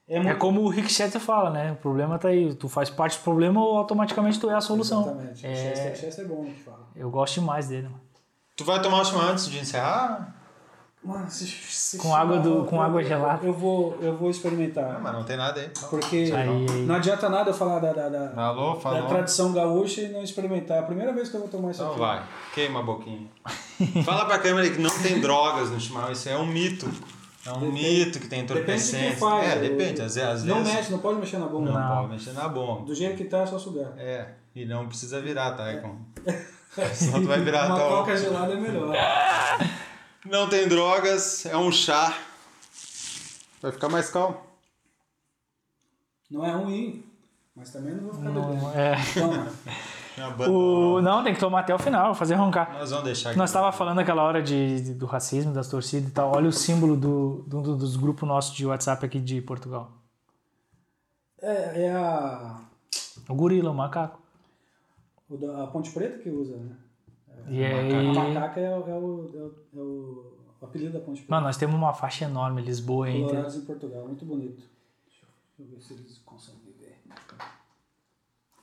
É, 0.07 0.17
É 0.17 0.19
muito... 0.19 0.37
como 0.37 0.61
o 0.61 0.69
Rick 0.69 0.91
Schetter 0.91 1.19
fala, 1.19 1.49
né? 1.49 1.71
O 1.71 1.75
problema 1.77 2.19
tá 2.19 2.27
aí. 2.27 2.53
Tu 2.53 2.69
faz 2.69 2.89
parte 2.89 3.17
do 3.17 3.23
problema 3.23 3.59
ou 3.61 3.77
automaticamente 3.77 4.39
tu 4.39 4.49
é 4.49 4.53
a 4.55 4.61
solução. 4.61 5.01
Exatamente. 5.01 5.45
É. 5.47 5.55
Chester, 5.55 5.95
Chester 5.97 6.25
é 6.25 6.27
bom 6.27 6.43
que 6.45 6.61
fala. 6.63 6.87
Eu 6.95 7.09
gosto 7.09 7.39
demais 7.39 7.67
dele, 7.67 7.83
mano. 7.87 8.01
Tu 8.55 8.63
vai 8.63 8.81
tomar 8.81 9.01
uma 9.01 9.23
antes 9.31 9.49
de 9.49 9.57
encerrar? 9.59 10.33
Mano, 11.03 11.29
se, 11.29 11.45
se 11.45 11.97
Com 11.99 12.15
água 12.15 12.39
do- 12.39 12.65
com 12.65 12.77
eu- 12.77 12.81
água 12.81 13.03
gelada. 13.03 13.45
Eu 13.45 13.53
vou, 13.53 13.95
eu 14.01 14.17
vou 14.17 14.29
experimentar. 14.29 14.93
Não, 14.93 15.01
mas 15.01 15.13
não 15.13 15.23
tem 15.23 15.37
nada 15.37 15.59
aí. 15.61 15.69
Porque 15.89 16.31
Aí, 16.35 16.85
não 16.85 16.95
adianta 16.95 17.29
nada 17.29 17.51
eu 17.51 17.53
falar 17.53 17.77
da, 17.79 17.93
da, 17.93 18.09
da, 18.09 18.41
Alô, 18.47 18.75
da 18.75 19.03
tradição 19.03 19.53
gaúcha 19.53 20.01
e 20.01 20.07
não 20.09 20.23
experimentar. 20.23 20.77
É 20.77 20.79
a 20.79 20.83
primeira 20.83 21.13
vez 21.13 21.29
que 21.29 21.35
eu 21.35 21.41
vou 21.41 21.49
tomar 21.49 21.69
isso 21.71 21.81
Então 21.81 21.91
aqui. 21.91 21.99
vai, 21.99 22.23
queima 22.55 22.79
a 22.79 22.83
boquinha. 22.83 23.27
Fala 24.03 24.25
pra 24.25 24.39
câmera 24.39 24.67
que 24.69 24.79
não 24.81 24.89
tem 24.99 25.19
drogas 25.21 25.69
no 25.69 25.79
chimarrão, 25.79 26.11
isso 26.11 26.27
é 26.27 26.35
um 26.37 26.45
mito. 26.45 26.89
É 27.45 27.51
um 27.51 27.59
Depende- 27.59 27.81
mito 28.05 28.19
que 28.19 28.27
tem 28.27 28.43
Depende 28.45 28.83
de 28.91 29.15
faz. 29.17 29.47
É, 29.47 29.55
eu- 29.57 29.61
depende, 29.69 30.01
às, 30.01 30.17
às 30.17 30.43
Não 30.43 30.57
vezes. 30.63 30.73
mexe, 30.73 30.91
não 30.91 30.99
pode 30.99 31.19
mexer 31.19 31.37
na 31.37 31.45
bomba. 31.47 31.71
Não, 31.71 31.79
Não. 31.79 31.95
pode 31.97 32.13
mexer 32.13 32.31
na 32.33 32.47
bomba. 32.49 32.85
Do 32.85 32.95
jeito 32.95 33.15
que 33.15 33.25
tá 33.25 33.39
é 33.41 33.45
só 33.45 33.59
sugar. 33.59 33.93
É, 33.97 34.29
e 34.55 34.65
não 34.65 34.87
precisa 34.87 35.21
virar, 35.21 35.51
tá? 35.51 35.69
É 35.71 35.77
com... 35.77 35.95
Senão 36.93 37.21
tu 37.21 37.27
vai 37.27 37.39
virar 37.41 37.67
Uma 37.67 37.77
tal. 37.77 37.89
coca 37.89 38.17
gelada 38.17 38.51
é 38.53 38.57
melhor. 38.57 38.93
Não 40.25 40.49
tem 40.49 40.67
drogas, 40.67 41.45
é 41.45 41.55
um 41.55 41.71
chá. 41.71 42.17
Vai 43.61 43.71
ficar 43.71 43.87
mais 43.89 44.09
calmo. 44.09 44.37
Não 46.31 46.43
é 46.43 46.51
ruim, 46.51 47.05
mas 47.55 47.69
também 47.71 47.93
não 47.93 48.05
vou 48.05 48.13
ficar 48.15 48.31
bebendo. 48.31 48.55
Não, 48.57 48.71
é. 48.73 48.95
Toma. 49.13 49.53
O, 50.49 51.01
não, 51.01 51.23
tem 51.23 51.33
que 51.33 51.39
tomar 51.39 51.59
até 51.61 51.73
o 51.75 51.79
final, 51.79 52.13
fazer 52.15 52.35
roncar. 52.35 52.73
Nós 52.73 52.89
vamos 52.89 53.05
deixar 53.05 53.29
aqui. 53.29 53.37
Nós 53.37 53.49
estava 53.49 53.71
falando 53.71 53.99
aquela 53.99 54.23
hora 54.23 54.41
de, 54.41 54.81
de- 54.81 54.93
do 54.93 55.05
racismo, 55.05 55.53
das 55.53 55.67
torcidas 55.67 56.09
e 56.09 56.11
tal. 56.13 56.31
Olha 56.35 56.47
o 56.47 56.53
símbolo 56.53 56.95
do, 56.95 57.43
do, 57.47 57.61
do- 57.61 57.75
dos 57.77 57.95
grupos 57.95 58.27
nossos 58.27 58.55
de 58.55 58.65
WhatsApp 58.65 59.05
aqui 59.05 59.19
de 59.19 59.41
Portugal. 59.41 59.91
É, 61.41 61.85
é 61.87 61.91
a, 61.93 62.59
O 63.29 63.35
gorila, 63.35 63.71
o 63.71 63.73
macaco. 63.75 64.19
o 65.29 65.37
da- 65.37 65.63
a 65.63 65.67
Ponte 65.67 65.91
Preta 65.91 66.19
que 66.19 66.29
usa, 66.29 66.55
né? 66.57 66.75
E 67.47 67.63
A 67.63 67.67
aí. 67.77 68.11
macaca 68.13 68.59
é, 68.59 68.69
o- 68.77 68.89
é 68.89 68.93
o, 68.93 69.29
é, 69.33 69.37
o, 69.37 69.53
é 69.75 69.79
o 69.79 70.33
apelido 70.65 70.93
da 70.93 70.99
Ponte 70.99 71.17
Preta. 71.19 71.31
Mano, 71.31 71.45
nós 71.47 71.57
temos 71.57 71.75
uma 71.75 71.93
faixa 71.93 72.25
enorme, 72.25 72.61
Lisboa. 72.61 73.07
Colorados 73.11 73.55
em 73.55 73.61
Portugal, 73.65 74.05
muito 74.07 74.25
bonito. 74.25 74.63
Deixa 75.07 75.25
eu, 75.59 75.65
ver 75.77 75.81
se 75.81 75.93
eles 75.93 76.17
conseguem. 76.25 76.64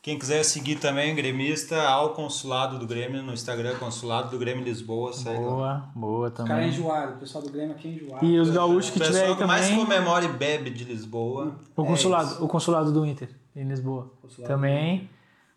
Quem 0.03 0.19
quiser 0.19 0.43
seguir 0.43 0.81
também, 0.81 1.15
gremista, 1.15 1.81
ao 1.81 2.13
consulado 2.13 2.77
do 2.77 2.85
Grêmio 2.89 3.23
no 3.23 3.33
Instagram, 3.33 3.79
consulado 3.79 4.31
do 4.31 4.39
Grêmio 4.39 4.65
Lisboa, 4.65 5.13
segue 5.13 5.39
lá. 5.45 5.49
Boa, 5.49 5.93
boa 5.95 6.29
Os 6.29 6.35
caras 6.35 6.51
é 6.51 6.55
também. 6.55 6.69
enjoado, 6.71 7.13
o 7.15 7.19
pessoal 7.19 7.45
do 7.45 7.51
Grêmio 7.53 7.73
aqui 7.77 7.87
é 7.87 7.91
enjoado. 7.93 8.27
E 8.27 8.39
os 8.41 8.51
gaúchos 8.51 8.91
O 8.91 8.93
que 8.95 8.99
tiver 8.99 9.07
aí 9.11 9.21
pessoal 9.21 9.37
que 9.39 9.45
mais 9.45 9.69
também. 9.69 9.85
comemora 9.85 10.25
e 10.25 10.29
bebe 10.29 10.71
de 10.71 10.83
Lisboa. 10.83 11.55
O 11.77 11.83
é 11.83 11.87
consulado, 11.87 12.33
isso. 12.33 12.45
o 12.45 12.49
consulado 12.49 12.91
do 12.93 13.07
Inter, 13.07 13.29
em 13.55 13.63
Lisboa. 13.63 14.11
Consulado 14.21 14.53
Também. 14.53 15.09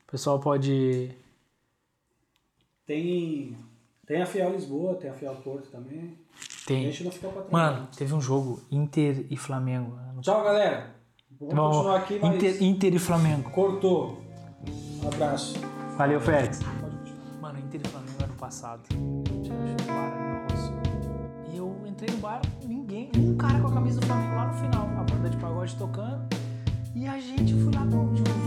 O 0.08 0.12
pessoal 0.12 0.40
pode. 0.40 1.10
Tem, 2.86 3.58
tem 4.06 4.22
a 4.22 4.26
Fiel 4.28 4.52
Lisboa, 4.52 4.94
tem 4.94 5.10
a 5.10 5.14
Fiel 5.14 5.34
Porto 5.44 5.70
também. 5.72 6.20
A 6.64 6.68
Tem. 6.68 6.84
gente 6.92 7.04
não 7.04 7.12
fica 7.12 7.30
pra 7.30 7.42
trás. 7.42 7.52
Mano, 7.52 7.88
teve 7.98 8.14
um 8.14 8.22
jogo 8.22 8.62
Inter 8.72 9.26
e 9.32 9.36
Flamengo. 9.38 9.98
Tchau, 10.22 10.44
galera. 10.44 10.94
Vamos 11.40 11.56
Vamos- 11.56 11.76
continuar 11.78 11.98
aqui, 11.98 12.20
mas 12.22 12.36
Inter, 12.36 12.64
Inter 12.64 12.94
e 12.94 13.00
Flamengo. 13.00 13.50
cortou. 13.50 14.24
Um 15.04 15.08
abraço. 15.08 15.56
Valeu, 15.98 16.20
Félix. 16.20 16.60
Pode 16.64 16.98
continuar. 16.98 17.42
Mano, 17.42 17.60
Inter 17.60 17.82
e 17.84 17.88
Flamengo 17.88 18.24
ano 18.24 18.34
passado. 18.36 18.82
E 21.52 21.58
eu 21.58 21.84
entrei 21.86 22.10
no 22.10 22.18
bar, 22.18 22.42
ninguém, 22.64 23.12
um 23.18 23.36
cara 23.38 23.60
com 23.60 23.68
a 23.68 23.74
camisa 23.74 24.00
do 24.00 24.06
Flamengo 24.06 24.36
lá 24.36 24.48
no 24.48 24.54
final. 24.54 24.88
A 25.00 25.04
banda 25.04 25.30
de 25.30 25.38
pagode 25.38 25.76
tocando. 25.76 26.26
E 26.94 27.08
a 27.08 27.20
gente 27.20 27.54
foi 27.54 27.74
lá, 27.74 27.82
tipo, 27.82 28.06
10, 28.06 28.26
15, 28.26 28.45